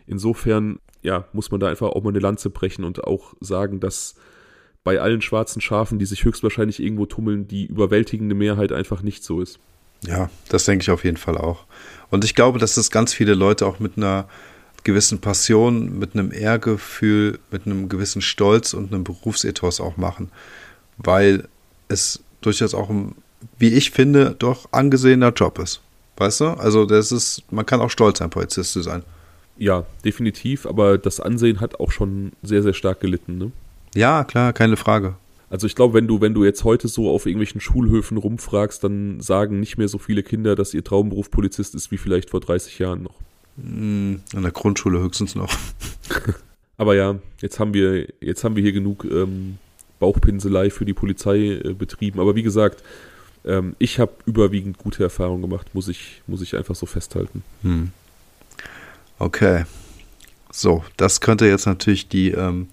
Insofern, 0.05 0.79
ja, 1.01 1.27
muss 1.33 1.49
man 1.49 1.59
da 1.59 1.67
einfach 1.67 1.89
auch 1.89 2.03
mal 2.03 2.09
eine 2.09 2.19
Lanze 2.19 2.51
brechen 2.51 2.85
und 2.85 3.03
auch 3.03 3.33
sagen, 3.39 3.79
dass 3.79 4.15
bei 4.83 4.99
allen 4.99 5.21
schwarzen 5.21 5.61
Schafen, 5.61 5.99
die 5.99 6.05
sich 6.05 6.23
höchstwahrscheinlich 6.23 6.81
irgendwo 6.81 7.05
tummeln, 7.07 7.47
die 7.47 7.65
überwältigende 7.65 8.35
Mehrheit 8.35 8.71
einfach 8.71 9.01
nicht 9.01 9.23
so 9.23 9.41
ist. 9.41 9.59
Ja, 10.05 10.29
das 10.49 10.65
denke 10.65 10.83
ich 10.83 10.89
auf 10.89 11.03
jeden 11.03 11.17
Fall 11.17 11.37
auch. 11.37 11.65
Und 12.09 12.25
ich 12.25 12.35
glaube, 12.35 12.59
dass 12.59 12.75
das 12.75 12.91
ganz 12.91 13.13
viele 13.13 13.35
Leute 13.35 13.65
auch 13.65 13.79
mit 13.79 13.97
einer 13.97 14.27
gewissen 14.83 15.21
Passion, 15.21 15.99
mit 15.99 16.15
einem 16.15 16.31
Ehrgefühl, 16.31 17.39
mit 17.51 17.65
einem 17.65 17.87
gewissen 17.87 18.21
Stolz 18.21 18.73
und 18.73 18.93
einem 18.93 19.03
Berufsethos 19.03 19.79
auch 19.79 19.97
machen, 19.97 20.31
weil 20.97 21.47
es 21.87 22.23
durchaus 22.41 22.73
auch 22.73 22.89
ein, 22.89 23.15
wie 23.59 23.73
ich 23.73 23.91
finde, 23.91 24.35
doch 24.37 24.69
angesehener 24.71 25.31
Job 25.31 25.59
ist. 25.59 25.81
Weißt 26.17 26.41
du? 26.41 26.45
Also 26.49 26.85
das 26.85 27.11
ist, 27.11 27.43
man 27.51 27.65
kann 27.65 27.81
auch 27.81 27.89
stolz 27.89 28.19
sein, 28.19 28.29
Polizist 28.29 28.73
zu 28.73 28.81
sein. 28.81 29.03
Ja, 29.57 29.85
definitiv, 30.03 30.65
aber 30.65 30.97
das 30.97 31.19
Ansehen 31.19 31.59
hat 31.59 31.79
auch 31.79 31.91
schon 31.91 32.31
sehr, 32.41 32.63
sehr 32.63 32.73
stark 32.73 32.99
gelitten, 32.99 33.37
ne? 33.37 33.51
Ja, 33.93 34.23
klar, 34.23 34.53
keine 34.53 34.77
Frage. 34.77 35.15
Also 35.51 35.67
ich 35.67 35.75
glaube, 35.75 35.93
wenn 35.93 36.07
du, 36.07 36.21
wenn 36.21 36.33
du 36.33 36.45
jetzt 36.45 36.63
heute 36.63 36.87
so 36.87 37.09
auf 37.09 37.25
irgendwelchen 37.25 37.59
Schulhöfen 37.59 38.15
rumfragst, 38.15 38.85
dann 38.85 39.19
sagen 39.19 39.59
nicht 39.59 39.77
mehr 39.77 39.89
so 39.89 39.97
viele 39.97 40.23
Kinder, 40.23 40.55
dass 40.55 40.73
ihr 40.73 40.81
Traumberuf 40.81 41.29
Polizist 41.29 41.75
ist, 41.75 41.91
wie 41.91 41.97
vielleicht 41.97 42.29
vor 42.29 42.39
30 42.39 42.79
Jahren 42.79 43.03
noch. 43.03 43.15
Hm, 43.57 44.21
in 44.33 44.41
der 44.41 44.51
Grundschule 44.53 44.99
höchstens 45.01 45.35
noch. 45.35 45.53
Aber 46.77 46.95
ja, 46.95 47.19
jetzt 47.41 47.59
haben 47.59 47.73
wir, 47.73 48.07
jetzt 48.21 48.45
haben 48.45 48.55
wir 48.55 48.63
hier 48.63 48.71
genug 48.71 49.03
ähm, 49.03 49.57
Bauchpinselei 49.99 50.69
für 50.69 50.85
die 50.85 50.93
Polizei 50.93 51.59
äh, 51.61 51.73
betrieben. 51.73 52.21
Aber 52.21 52.33
wie 52.37 52.43
gesagt, 52.43 52.81
ähm, 53.43 53.75
ich 53.77 53.99
habe 53.99 54.13
überwiegend 54.25 54.77
gute 54.77 55.03
Erfahrungen 55.03 55.41
gemacht, 55.41 55.67
muss 55.73 55.89
ich, 55.89 56.21
muss 56.27 56.41
ich 56.41 56.55
einfach 56.55 56.75
so 56.75 56.85
festhalten. 56.85 57.43
Hm. 57.63 57.91
Okay. 59.19 59.65
So, 60.49 60.85
das 60.95 61.19
könnte 61.19 61.45
jetzt 61.45 61.65
natürlich 61.65 62.07
die 62.07 62.31
ähm, 62.31 62.69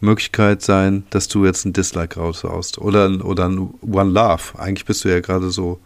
Möglichkeit 0.00 0.62
sein, 0.62 1.04
dass 1.10 1.28
du 1.28 1.44
jetzt 1.44 1.64
ein 1.64 1.72
Dislike 1.72 2.18
raushaust. 2.18 2.78
Oder, 2.78 3.24
oder 3.24 3.48
ein 3.48 3.70
One 3.80 4.10
Love. 4.10 4.58
Eigentlich 4.58 4.84
bist 4.84 5.04
du 5.04 5.08
ja 5.08 5.20
gerade 5.20 5.50
so. 5.50 5.80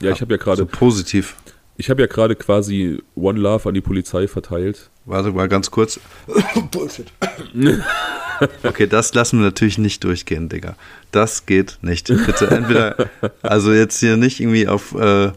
Ja, 0.00 0.10
ich 0.10 0.20
habe 0.20 0.34
ja 0.34 0.38
gerade. 0.38 0.58
So 0.58 0.66
positiv. 0.66 1.36
Ich 1.76 1.90
habe 1.90 2.02
ja 2.02 2.06
gerade 2.06 2.36
quasi 2.36 3.02
One 3.16 3.40
Love 3.40 3.68
an 3.68 3.74
die 3.74 3.80
Polizei 3.80 4.28
verteilt. 4.28 4.90
Warte 5.06 5.32
mal 5.32 5.48
ganz 5.48 5.70
kurz. 5.70 5.98
Bullshit. 6.70 7.06
okay, 8.62 8.86
das 8.86 9.12
lassen 9.14 9.38
wir 9.38 9.46
natürlich 9.46 9.78
nicht 9.78 10.04
durchgehen, 10.04 10.48
Digga. 10.48 10.76
Das 11.10 11.46
geht 11.46 11.78
nicht. 11.82 12.06
Bitte 12.06 12.48
entweder, 12.50 13.10
also 13.42 13.72
jetzt 13.72 13.98
hier 13.98 14.16
nicht 14.16 14.40
irgendwie 14.40 14.68
auf 14.68 14.94
äh, 14.94 15.32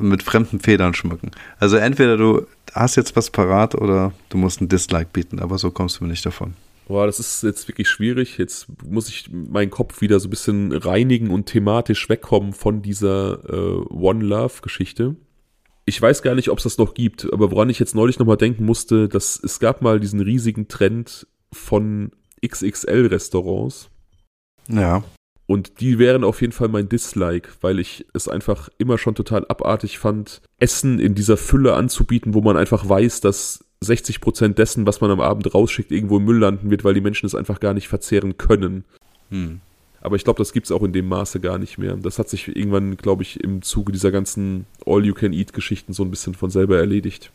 mit 0.00 0.22
fremden 0.22 0.60
Federn 0.60 0.94
schmücken. 0.94 1.32
Also 1.58 1.76
entweder 1.76 2.16
du 2.16 2.46
hast 2.72 2.96
jetzt 2.96 3.16
was 3.16 3.30
parat 3.30 3.74
oder 3.74 4.12
du 4.28 4.38
musst 4.38 4.60
ein 4.60 4.68
Dislike 4.68 5.10
bieten, 5.12 5.40
aber 5.40 5.58
so 5.58 5.70
kommst 5.70 5.98
du 5.98 6.04
mir 6.04 6.10
nicht 6.10 6.24
davon. 6.24 6.54
Boah, 6.88 7.06
das 7.06 7.20
ist 7.20 7.42
jetzt 7.42 7.68
wirklich 7.68 7.88
schwierig. 7.88 8.38
Jetzt 8.38 8.66
muss 8.84 9.08
ich 9.08 9.30
meinen 9.30 9.70
Kopf 9.70 10.00
wieder 10.00 10.18
so 10.20 10.26
ein 10.26 10.30
bisschen 10.30 10.72
reinigen 10.72 11.30
und 11.30 11.46
thematisch 11.46 12.08
wegkommen 12.08 12.52
von 12.52 12.82
dieser 12.82 13.44
äh, 13.48 13.84
One 13.88 14.24
Love-Geschichte. 14.24 15.16
Ich 15.84 16.00
weiß 16.00 16.22
gar 16.22 16.34
nicht, 16.34 16.48
ob 16.48 16.58
es 16.58 16.64
das 16.64 16.78
noch 16.78 16.94
gibt, 16.94 17.32
aber 17.32 17.50
woran 17.50 17.70
ich 17.70 17.78
jetzt 17.78 17.94
neulich 17.94 18.18
nochmal 18.18 18.36
denken 18.36 18.64
musste, 18.64 19.08
dass 19.08 19.40
es 19.42 19.58
gab 19.58 19.82
mal 19.82 20.00
diesen 20.00 20.20
riesigen 20.20 20.68
Trend 20.68 21.26
von 21.52 22.12
XXL-Restaurants. 22.44 23.90
Ja. 24.68 25.02
Und 25.46 25.80
die 25.80 25.98
wären 25.98 26.24
auf 26.24 26.40
jeden 26.40 26.52
Fall 26.52 26.68
mein 26.68 26.88
Dislike, 26.88 27.48
weil 27.60 27.78
ich 27.78 28.06
es 28.14 28.28
einfach 28.28 28.68
immer 28.78 28.96
schon 28.96 29.14
total 29.14 29.44
abartig 29.48 29.98
fand, 29.98 30.40
Essen 30.58 30.98
in 30.98 31.14
dieser 31.14 31.36
Fülle 31.36 31.74
anzubieten, 31.74 32.32
wo 32.34 32.40
man 32.40 32.56
einfach 32.56 32.88
weiß, 32.88 33.20
dass 33.20 33.64
60 33.82 34.20
Prozent 34.20 34.58
dessen, 34.58 34.86
was 34.86 35.00
man 35.00 35.10
am 35.10 35.20
Abend 35.20 35.54
rausschickt, 35.54 35.90
irgendwo 35.90 36.18
im 36.18 36.24
Müll 36.24 36.38
landen 36.38 36.70
wird, 36.70 36.84
weil 36.84 36.94
die 36.94 37.00
Menschen 37.00 37.26
es 37.26 37.34
einfach 37.34 37.60
gar 37.60 37.74
nicht 37.74 37.88
verzehren 37.88 38.38
können. 38.38 38.84
Hm. 39.30 39.60
Aber 40.00 40.16
ich 40.16 40.24
glaube, 40.24 40.38
das 40.38 40.52
gibt 40.52 40.66
es 40.66 40.72
auch 40.72 40.82
in 40.82 40.92
dem 40.92 41.08
Maße 41.08 41.38
gar 41.38 41.58
nicht 41.58 41.78
mehr. 41.78 41.96
Das 41.96 42.18
hat 42.18 42.28
sich 42.28 42.48
irgendwann, 42.48 42.96
glaube 42.96 43.22
ich, 43.22 43.42
im 43.42 43.62
Zuge 43.62 43.92
dieser 43.92 44.10
ganzen 44.10 44.66
All-You-Can-Eat-Geschichten 44.84 45.92
so 45.92 46.02
ein 46.02 46.10
bisschen 46.10 46.34
von 46.34 46.50
selber 46.50 46.76
erledigt. 46.76 47.30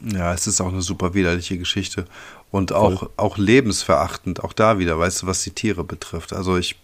Ja, 0.00 0.32
es 0.32 0.46
ist 0.46 0.60
auch 0.60 0.72
eine 0.72 0.82
super 0.82 1.14
widerliche 1.14 1.58
Geschichte. 1.58 2.04
Und 2.52 2.72
auch, 2.72 3.10
auch 3.16 3.38
lebensverachtend, 3.38 4.44
auch 4.44 4.52
da 4.52 4.78
wieder, 4.78 4.98
weißt 4.98 5.22
du, 5.22 5.26
was 5.26 5.42
die 5.42 5.50
Tiere 5.50 5.82
betrifft. 5.82 6.32
Also 6.32 6.56
ich, 6.56 6.76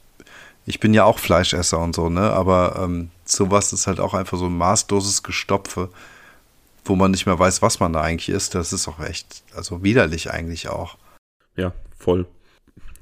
ich 0.67 0.81
bin 0.81 0.93
ja 0.93 1.05
auch 1.05 1.21
Fleischesser 1.21 1.79
und 1.79 1.95
so, 1.95 2.09
ne? 2.09 2.31
Aber 2.33 2.81
ähm, 2.83 3.11
sowas 3.25 3.73
ist 3.73 3.87
halt 3.87 4.01
auch 4.01 4.15
einfach 4.15 4.39
so 4.39 4.47
ein 4.47 4.57
maßloses 4.57 5.23
Gestopfe 5.23 5.89
wo 6.85 6.97
man 6.97 7.11
nicht 7.11 7.27
mehr 7.27 7.39
weiß, 7.39 7.63
was 7.63 7.81
man 7.81 7.93
da 7.93 8.01
eigentlich 8.01 8.29
ist. 8.29 8.55
Das 8.55 8.73
ist 8.73 8.89
auch 8.89 9.01
echt, 9.01 9.43
also 9.55 9.83
widerlich 9.83 10.31
eigentlich 10.31 10.69
auch. 10.69 10.97
Ja, 11.57 11.73
voll. 11.97 12.27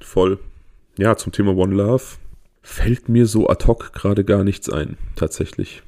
Voll. 0.01 0.39
Ja, 0.97 1.17
zum 1.17 1.33
Thema 1.33 1.55
One 1.55 1.75
Love 1.75 2.05
fällt 2.63 3.09
mir 3.09 3.27
so 3.27 3.49
ad 3.49 3.67
hoc 3.67 3.93
gerade 3.93 4.25
gar 4.25 4.45
nichts 4.45 4.69
ein, 4.69 4.97
tatsächlich. 5.17 5.83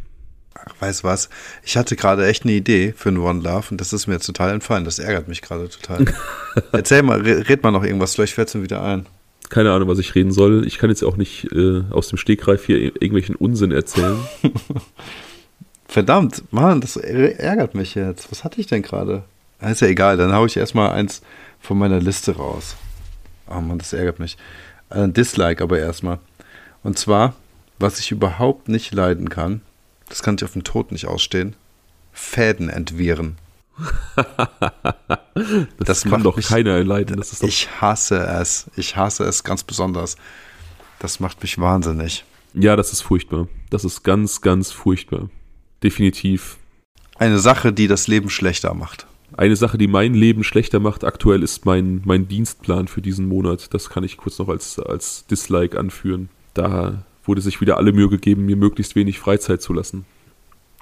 Ach, 0.55 0.75
weißt 0.81 1.03
du 1.03 1.09
was? 1.09 1.29
Ich 1.63 1.77
hatte 1.77 1.97
gerade 1.97 2.27
echt 2.27 2.45
eine 2.45 2.53
Idee 2.53 2.95
für 2.97 3.09
ein 3.09 3.19
One 3.19 3.43
Love 3.43 3.69
und 3.71 3.81
das 3.81 3.93
ist 3.93 4.07
mir 4.07 4.19
total 4.21 4.53
entfallen. 4.53 4.85
Das 4.85 4.99
ärgert 4.99 5.29
mich 5.29 5.43
gerade 5.43 5.69
total. 5.69 6.05
Erzähl 6.73 7.03
mal, 7.03 7.21
red 7.21 7.63
mal 7.63 7.73
noch 7.73 7.85
irgendwas, 7.85 8.15
vielleicht 8.15 8.35
fällt 8.35 8.49
es 8.49 8.55
mir 8.55 8.63
wieder 8.63 8.83
ein. 8.83 9.07
Keine 9.49 9.73
Ahnung, 9.73 9.89
was 9.89 9.99
ich 9.99 10.15
reden 10.15 10.33
soll. 10.33 10.67
Ich 10.67 10.79
kann 10.79 10.89
jetzt 10.89 11.03
auch 11.03 11.17
nicht 11.17 11.51
äh, 11.53 11.83
aus 11.91 12.09
dem 12.09 12.17
Stegreif 12.17 12.65
hier 12.65 12.79
irgendwelchen 12.79 13.35
Unsinn 13.35 13.71
erzählen. 13.71 14.19
Verdammt, 15.93 16.51
Mann, 16.51 16.81
das 16.81 16.97
ärgert 16.97 17.75
mich 17.75 17.95
jetzt. 17.95 18.31
Was 18.31 18.45
hatte 18.45 18.59
ich 18.63 18.67
denn 18.67 18.81
gerade? 18.81 19.25
Ist 19.61 19.83
ja 19.83 19.89
egal, 19.89 20.17
dann 20.17 20.33
haue 20.33 20.47
ich 20.47 20.57
erstmal 20.57 20.93
eins 20.93 21.21
von 21.61 21.77
meiner 21.77 22.01
Liste 22.01 22.35
raus. 22.35 22.77
Oh 23.47 23.61
Mann, 23.61 23.77
das 23.77 23.93
ärgert 23.93 24.19
mich. 24.19 24.39
Ein 24.89 25.11
äh, 25.11 25.13
Dislike 25.13 25.63
aber 25.63 25.79
erstmal. 25.79 26.19
Und 26.83 26.99
zwar, 26.99 27.35
was 27.79 27.99
ich 27.99 28.11
überhaupt 28.11 28.69
nicht 28.69 28.95
leiden 28.95 29.29
kann, 29.29 29.61
das 30.09 30.23
kann 30.23 30.37
ich 30.37 30.45
auf 30.45 30.55
dem 30.55 30.65
Tod 30.65 30.93
nicht 30.93 31.09
ausstehen, 31.09 31.57
Fäden 32.15 32.71
entwirren. 32.71 33.37
das, 34.17 34.47
das 35.77 36.05
kann 36.05 36.23
doch 36.23 36.37
mich, 36.37 36.47
keiner 36.47 36.83
leiden. 36.83 37.19
Das 37.19 37.39
doch 37.39 37.47
ich 37.47 37.69
hasse 37.83 38.17
es. 38.17 38.71
Ich 38.77 38.97
hasse 38.97 39.25
es 39.25 39.45
ganz 39.45 39.63
besonders. 39.63 40.17
Das 41.01 41.21
macht 41.21 41.43
mich 41.43 41.59
wahnsinnig. 41.59 42.25
Ja, 42.55 42.77
das 42.77 42.95
ist 42.95 43.03
furchtbar. 43.03 43.47
Das 43.69 43.85
ist 43.85 44.03
ganz, 44.03 44.41
ganz 44.41 44.73
furchtbar. 44.73 45.29
Definitiv. 45.83 46.59
Eine 47.17 47.39
Sache, 47.39 47.73
die 47.73 47.89
das 47.89 48.09
Leben 48.09 48.31
schlechter 48.31 48.75
macht. 48.75 49.07
Eine 49.37 49.57
Sache, 49.57 49.79
die 49.79 49.87
mein 49.87 50.15
Leben 50.15 50.45
schlechter 50.45 50.79
macht, 50.79 51.05
aktuell 51.05 51.43
ist 51.43 51.65
mein, 51.65 52.03
mein 52.05 52.29
Dienstplan 52.29 52.89
für 52.89 53.01
diesen 53.01 53.29
Monat. 53.29 53.73
Das 53.73 53.89
kann 53.89 54.05
ich 54.05 54.17
kurz 54.17 54.39
noch 54.39 54.49
als, 54.49 54.79
als 54.79 55.27
Dislike 55.27 55.79
anführen. 55.79 56.29
Da 56.55 57.05
wurde 57.25 57.41
sich 57.41 57.61
wieder 57.61 57.79
alle 57.79 57.93
Mühe 57.93 58.09
gegeben, 58.09 58.45
mir 58.45 58.57
möglichst 58.57 58.95
wenig 58.95 59.19
Freizeit 59.19 59.63
zu 59.63 59.73
lassen. 59.73 60.05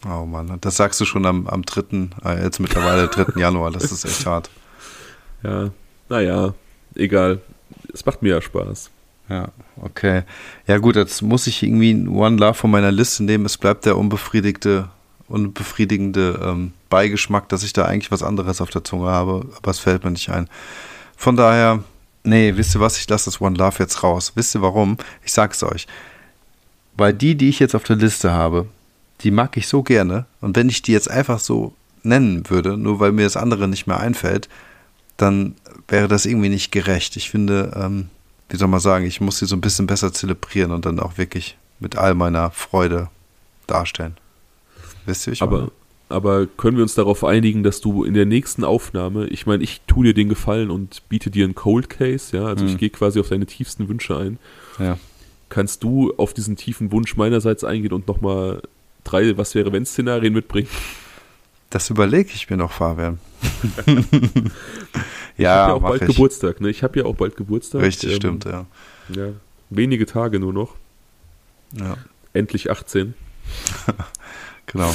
Oh 0.05 0.25
Mann, 0.25 0.57
das 0.61 0.77
sagst 0.77 1.01
du 1.01 1.05
schon 1.05 1.27
am, 1.27 1.47
am 1.47 1.63
3., 1.63 2.09
äh, 2.25 2.43
jetzt 2.43 2.59
mittlerweile 2.59 3.09
3. 3.09 3.37
Januar, 3.39 3.71
das 3.71 3.93
ist 3.93 4.05
echt 4.05 4.27
hart. 4.27 4.51
Ja, 5.43 5.71
naja, 6.09 6.55
egal. 6.95 7.41
Es 7.93 8.05
macht 8.05 8.23
mir 8.23 8.31
ja 8.31 8.43
Spaß. 8.43 8.91
Ja, 9.31 9.49
okay. 9.81 10.25
Ja 10.67 10.79
gut, 10.79 10.97
jetzt 10.97 11.23
muss 11.23 11.47
ich 11.47 11.63
irgendwie 11.63 12.09
One 12.09 12.37
Love 12.37 12.55
von 12.55 12.71
meiner 12.71 12.91
Liste 12.91 13.23
nehmen. 13.23 13.47
Es 13.47 13.57
bleibt 13.57 13.87
der 13.87 13.97
unbefriedigte, 13.97 14.89
unbefriedigende 15.29 16.41
ähm, 16.43 16.73
Beigeschmack, 16.89 17.49
dass 17.49 17.63
ich 17.63 17.73
da 17.73 17.85
eigentlich 17.85 18.11
was 18.11 18.25
anderes 18.25 18.61
auf 18.61 18.71
der 18.71 18.83
Zunge 18.83 19.07
habe, 19.07 19.47
aber 19.57 19.71
es 19.71 19.79
fällt 19.79 20.03
mir 20.03 20.11
nicht 20.11 20.31
ein. 20.31 20.49
Von 21.17 21.37
daher, 21.37 21.85
nee, 22.25 22.57
wisst 22.57 22.75
ihr 22.75 22.81
was, 22.81 22.99
ich 22.99 23.09
lasse 23.09 23.27
das 23.27 23.41
One 23.41 23.57
Love 23.57 23.77
jetzt 23.79 24.03
raus. 24.03 24.33
Wisst 24.35 24.57
ihr 24.57 24.63
warum? 24.63 24.99
Ich 25.25 25.33
sag's 25.33 25.63
euch. 25.63 25.87
Weil 26.97 27.15
die, 27.15 27.37
die 27.37 27.49
ich 27.49 27.61
jetzt 27.61 27.77
auf 27.77 27.85
der 27.85 27.97
Liste 27.97 28.33
habe, 28.33 28.67
die 29.21 29.31
mag 29.31 29.57
ich 29.57 29.69
so 29.69 29.85
gerne. 29.85 30.27
Und 30.41 30.57
wenn 30.57 30.69
ich 30.69 30.83
die 30.83 30.93
jetzt 30.93 31.11
einfach 31.11 31.39
so 31.39 31.73
nennen 32.03 32.51
würde, 32.51 32.77
nur 32.77 32.99
weil 32.99 33.13
mir 33.13 33.25
das 33.25 33.37
andere 33.37 33.69
nicht 33.69 33.87
mehr 33.87 34.01
einfällt, 34.01 34.49
dann 35.17 35.55
wäre 35.87 36.09
das 36.09 36.27
irgendwie 36.27 36.49
nicht 36.49 36.73
gerecht. 36.73 37.17
Ich 37.17 37.31
finde, 37.31 37.73
ähm, 37.77 38.09
wie 38.51 38.57
soll 38.57 38.69
man 38.69 38.81
sagen, 38.81 39.07
ich 39.07 39.21
muss 39.21 39.39
sie 39.39 39.47
so 39.47 39.57
ein 39.57 39.61
bisschen 39.61 39.87
besser 39.87 40.13
zelebrieren 40.13 40.73
und 40.73 40.85
dann 40.85 41.01
auch 41.01 41.19
wirklich 41.19 41.57
mit 41.79 41.97
all 41.97 42.15
meiner 42.15 42.51
Freude 42.51 43.09
darstellen. 43.67 44.17
Wisst 45.07 45.27
ihr, 45.27 45.33
ich 45.33 45.43
aber, 45.43 45.71
aber 46.09 46.47
können 46.47 46.77
wir 46.77 46.83
uns 46.83 46.95
darauf 46.95 47.25
einigen, 47.25 47.63
dass 47.63 47.81
du 47.81 48.05
in 48.05 48.15
der 48.15 48.27
nächsten 48.27 48.65
Aufnahme, 48.65 49.27
ich 49.29 49.47
meine, 49.47 49.63
ich 49.63 49.81
tue 49.87 50.05
dir 50.05 50.15
den 50.15 50.29
Gefallen 50.29 50.71
und 50.71 51.09
biete 51.09 51.31
dir 51.31 51.45
einen 51.45 51.55
Cold 51.55 51.89
Case, 51.89 52.37
ja, 52.37 52.45
also 52.45 52.65
hm. 52.65 52.73
ich 52.73 52.79
gehe 52.79 52.91
quasi 52.91 53.21
auf 53.21 53.29
deine 53.29 53.47
tiefsten 53.47 53.89
Wünsche 53.89 54.17
ein. 54.17 54.39
Ja. 54.79 54.99
Kannst 55.49 55.83
du 55.83 56.13
auf 56.17 56.35
diesen 56.35 56.57
tiefen 56.57 56.93
Wunsch 56.93 57.17
meinerseits 57.17 57.65
eingehen 57.65 57.93
und 57.93 58.07
nochmal 58.07 58.63
drei 59.05 59.37
Was 59.37 59.55
wäre 59.55 59.73
wenn 59.73 59.87
Szenarien 59.87 60.33
mitbringen. 60.33 60.69
Das 61.71 61.89
überlege 61.89 62.31
ich 62.35 62.51
mir 62.51 62.57
noch, 62.57 62.73
Fabian. 62.73 63.21
ja, 63.87 63.95
ich 65.37 65.47
habe 65.47 65.71
ja 65.71 65.73
auch 65.73 65.81
bald 65.81 66.03
ich. 66.03 66.09
Geburtstag, 66.09 66.61
ne? 66.61 66.69
Ich 66.69 66.83
habe 66.83 66.99
ja 66.99 67.05
auch 67.05 67.15
bald 67.15 67.37
Geburtstag. 67.37 67.83
Richtig, 67.83 68.11
ähm, 68.11 68.17
stimmt, 68.17 68.45
ja. 68.45 68.67
ja. 69.09 69.29
Wenige 69.71 70.05
Tage 70.05 70.41
nur 70.41 70.53
noch. 70.53 70.75
Ja. 71.73 71.97
Endlich 72.33 72.73
18. 72.73 73.15
genau. 74.67 74.93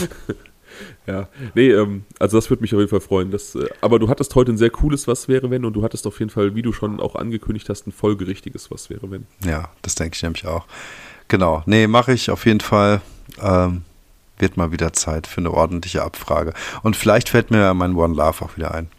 ja, 1.08 1.30
nee, 1.54 1.72
ähm, 1.72 2.04
also 2.20 2.38
das 2.38 2.50
würde 2.50 2.62
mich 2.62 2.74
auf 2.74 2.80
jeden 2.80 2.90
Fall 2.90 3.00
freuen. 3.00 3.32
Dass, 3.32 3.56
äh, 3.56 3.70
aber 3.80 3.98
du 3.98 4.10
hattest 4.10 4.36
heute 4.36 4.52
ein 4.52 4.58
sehr 4.58 4.70
cooles 4.70 5.08
Was 5.08 5.30
wäre 5.30 5.50
wenn 5.50 5.64
und 5.64 5.74
du 5.74 5.84
hattest 5.84 6.06
auf 6.06 6.20
jeden 6.20 6.30
Fall, 6.30 6.56
wie 6.56 6.62
du 6.62 6.74
schon 6.74 7.00
auch 7.00 7.16
angekündigt 7.16 7.70
hast, 7.70 7.88
ein 7.88 7.94
folgerichtiges 7.94 8.70
Was 8.70 8.90
wäre 8.90 9.10
wenn. 9.10 9.28
Ja, 9.46 9.70
das 9.82 9.96
denke 9.96 10.16
ich 10.16 10.24
nämlich 10.24 10.46
auch. 10.46 10.66
Genau, 11.30 11.64
nee, 11.68 11.88
mache 11.88 12.12
ich 12.12 12.30
auf 12.30 12.46
jeden 12.46 12.60
Fall. 12.60 13.02
Ähm, 13.42 13.84
wird 14.38 14.57
mal 14.57 14.72
wieder 14.72 14.94
Zeit 14.94 15.28
für 15.28 15.41
eine 15.41 15.52
ordentliche 15.52 16.03
Abfrage. 16.03 16.53
Und 16.84 16.95
vielleicht 16.95 17.30
fällt 17.30 17.52
mir 17.52 17.74
mein 17.74 17.95
One 17.95 18.16
Love 18.16 18.44
auch 18.44 18.57
wieder 18.57 18.74
ein. 18.74 18.90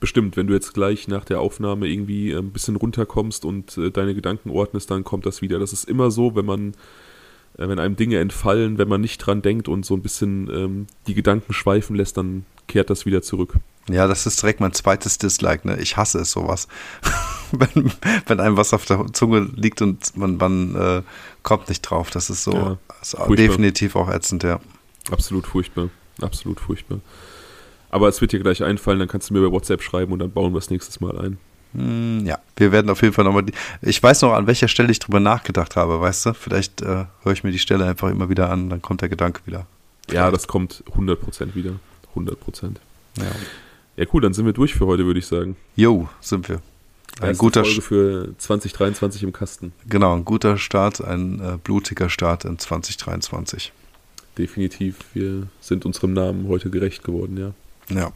Bestimmt, 0.00 0.36
wenn 0.36 0.46
du 0.46 0.54
jetzt 0.54 0.72
gleich 0.72 1.08
nach 1.08 1.24
der 1.24 1.40
Aufnahme 1.40 1.86
irgendwie 1.86 2.32
ein 2.32 2.52
bisschen 2.52 2.76
runterkommst 2.76 3.44
und 3.44 3.76
äh, 3.76 3.90
deine 3.90 4.14
Gedanken 4.14 4.50
ordnest, 4.50 4.90
dann 4.90 5.04
kommt 5.04 5.26
das 5.26 5.42
wieder. 5.42 5.58
Das 5.58 5.74
ist 5.74 5.84
immer 5.84 6.10
so, 6.10 6.34
wenn 6.34 6.46
man, 6.46 6.70
äh, 6.70 6.74
wenn 7.68 7.78
einem 7.78 7.96
Dinge 7.96 8.18
entfallen, 8.18 8.78
wenn 8.78 8.88
man 8.88 9.00
nicht 9.00 9.18
dran 9.18 9.42
denkt 9.42 9.68
und 9.68 9.84
so 9.84 9.94
ein 9.94 10.02
bisschen 10.02 10.48
ähm, 10.50 10.86
die 11.06 11.14
Gedanken 11.14 11.52
schweifen 11.52 11.96
lässt, 11.96 12.16
dann 12.16 12.44
kehrt 12.66 12.90
das 12.90 13.04
wieder 13.06 13.22
zurück. 13.22 13.54
Ja, 13.90 14.06
das 14.06 14.26
ist 14.26 14.40
direkt 14.42 14.60
mein 14.60 14.72
zweites 14.72 15.18
Dislike, 15.18 15.66
ne? 15.66 15.78
Ich 15.80 15.96
hasse 15.96 16.18
es 16.20 16.30
sowas. 16.30 16.68
wenn, 17.52 17.92
wenn 18.26 18.40
einem 18.40 18.56
was 18.56 18.72
auf 18.72 18.84
der 18.84 19.06
Zunge 19.12 19.48
liegt 19.56 19.82
und 19.82 20.16
man, 20.16 20.36
man 20.36 20.74
äh, 20.74 21.02
kommt 21.42 21.68
nicht 21.68 21.82
drauf. 21.82 22.10
Das 22.10 22.30
ist 22.30 22.44
so 22.44 22.52
ja, 22.52 22.78
ist 23.02 23.16
definitiv 23.30 23.96
auch 23.96 24.08
ätzend, 24.08 24.42
ja. 24.42 24.60
Absolut 25.10 25.46
furchtbar. 25.46 25.88
Absolut 26.20 26.60
furchtbar. 26.60 27.00
Aber 27.90 28.08
es 28.08 28.20
wird 28.20 28.32
dir 28.32 28.40
gleich 28.40 28.62
einfallen, 28.62 29.00
dann 29.00 29.08
kannst 29.08 29.30
du 29.30 29.34
mir 29.34 29.40
bei 29.40 29.52
WhatsApp 29.52 29.82
schreiben 29.82 30.12
und 30.12 30.20
dann 30.20 30.30
bauen 30.30 30.52
wir 30.52 30.58
es 30.58 30.70
nächstes 30.70 31.00
Mal 31.00 31.18
ein. 31.18 31.38
Hm, 31.74 32.26
ja, 32.26 32.38
wir 32.56 32.72
werden 32.72 32.90
auf 32.90 33.02
jeden 33.02 33.14
Fall 33.14 33.24
nochmal. 33.24 33.44
Ich 33.82 34.02
weiß 34.02 34.22
noch, 34.22 34.32
an 34.32 34.46
welcher 34.46 34.68
Stelle 34.68 34.90
ich 34.90 34.98
drüber 34.98 35.20
nachgedacht 35.20 35.76
habe, 35.76 36.00
weißt 36.00 36.26
du? 36.26 36.34
Vielleicht 36.34 36.82
äh, 36.82 37.04
höre 37.22 37.32
ich 37.32 37.44
mir 37.44 37.52
die 37.52 37.58
Stelle 37.58 37.86
einfach 37.86 38.10
immer 38.10 38.28
wieder 38.28 38.50
an, 38.50 38.70
dann 38.70 38.82
kommt 38.82 39.02
der 39.02 39.08
Gedanke 39.08 39.42
wieder. 39.46 39.66
Ja, 40.10 40.30
das 40.30 40.48
kommt 40.48 40.82
100% 40.96 41.54
wieder. 41.54 41.72
100%. 42.16 42.76
Ja. 43.18 43.24
Ja, 43.96 44.06
cool, 44.12 44.22
dann 44.22 44.32
sind 44.32 44.46
wir 44.46 44.52
durch 44.52 44.74
für 44.74 44.86
heute, 44.86 45.04
würde 45.04 45.18
ich 45.18 45.26
sagen. 45.26 45.56
Jo, 45.76 46.08
sind 46.20 46.48
wir. 46.48 46.62
Ein 47.20 47.36
guter 47.36 47.64
Folge 47.64 47.82
für 47.82 48.34
2023 48.38 49.22
im 49.24 49.32
Kasten. 49.32 49.72
Genau, 49.86 50.14
ein 50.14 50.24
guter 50.24 50.56
Start, 50.56 51.04
ein 51.04 51.40
äh, 51.40 51.58
blutiger 51.62 52.08
Start 52.08 52.44
in 52.44 52.58
2023. 52.58 53.72
Definitiv, 54.38 54.96
wir 55.12 55.48
sind 55.60 55.84
unserem 55.84 56.14
Namen 56.14 56.48
heute 56.48 56.70
gerecht 56.70 57.04
geworden, 57.04 57.36
ja. 57.36 57.94
Ja. 57.94 58.12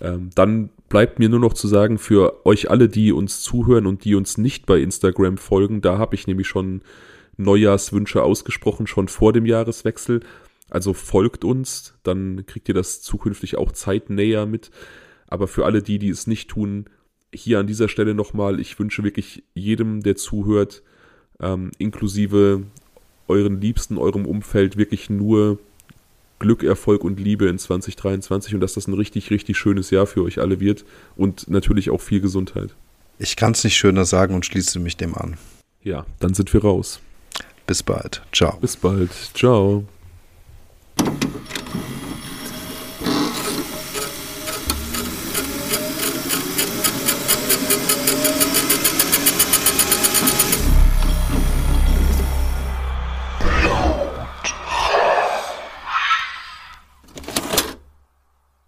Ähm, 0.00 0.30
dann 0.34 0.68
bleibt 0.88 1.18
mir 1.18 1.28
nur 1.28 1.40
noch 1.40 1.54
zu 1.54 1.68
sagen, 1.68 1.98
für 1.98 2.46
euch 2.46 2.70
alle, 2.70 2.88
die 2.88 3.12
uns 3.12 3.40
zuhören 3.42 3.86
und 3.86 4.04
die 4.04 4.14
uns 4.14 4.38
nicht 4.38 4.66
bei 4.66 4.80
Instagram 4.80 5.36
folgen, 5.36 5.80
da 5.80 5.98
habe 5.98 6.14
ich 6.14 6.26
nämlich 6.26 6.48
schon 6.48 6.82
Neujahrswünsche 7.36 8.22
ausgesprochen, 8.22 8.86
schon 8.86 9.08
vor 9.08 9.32
dem 9.32 9.46
Jahreswechsel. 9.46 10.20
Also 10.70 10.94
folgt 10.94 11.44
uns, 11.44 11.94
dann 12.02 12.44
kriegt 12.46 12.68
ihr 12.68 12.74
das 12.74 13.02
zukünftig 13.02 13.56
auch 13.56 13.72
zeitnäher 13.72 14.46
mit. 14.46 14.70
Aber 15.28 15.48
für 15.48 15.64
alle 15.64 15.82
die, 15.82 15.98
die 15.98 16.08
es 16.08 16.26
nicht 16.26 16.48
tun, 16.48 16.86
hier 17.32 17.58
an 17.58 17.66
dieser 17.66 17.88
Stelle 17.88 18.14
nochmal, 18.14 18.60
ich 18.60 18.78
wünsche 18.78 19.04
wirklich 19.04 19.44
jedem, 19.54 20.02
der 20.02 20.16
zuhört, 20.16 20.82
ähm, 21.40 21.70
inklusive 21.78 22.62
euren 23.28 23.60
Liebsten, 23.60 23.98
eurem 23.98 24.24
Umfeld, 24.24 24.76
wirklich 24.76 25.10
nur 25.10 25.58
Glück, 26.38 26.62
Erfolg 26.62 27.04
und 27.04 27.18
Liebe 27.18 27.48
in 27.48 27.58
2023 27.58 28.54
und 28.54 28.60
dass 28.60 28.74
das 28.74 28.88
ein 28.88 28.94
richtig, 28.94 29.30
richtig 29.30 29.56
schönes 29.56 29.90
Jahr 29.90 30.06
für 30.06 30.22
euch 30.22 30.38
alle 30.38 30.60
wird 30.60 30.84
und 31.16 31.48
natürlich 31.48 31.90
auch 31.90 32.00
viel 32.00 32.20
Gesundheit. 32.20 32.74
Ich 33.18 33.36
kann 33.36 33.52
es 33.52 33.64
nicht 33.64 33.76
schöner 33.76 34.04
sagen 34.04 34.34
und 34.34 34.44
schließe 34.44 34.78
mich 34.78 34.96
dem 34.96 35.14
an. 35.14 35.36
Ja, 35.82 36.04
dann 36.20 36.34
sind 36.34 36.52
wir 36.52 36.62
raus. 36.62 37.00
Bis 37.66 37.82
bald. 37.82 38.22
Ciao. 38.32 38.58
Bis 38.60 38.76
bald. 38.76 39.10
Ciao. 39.34 39.84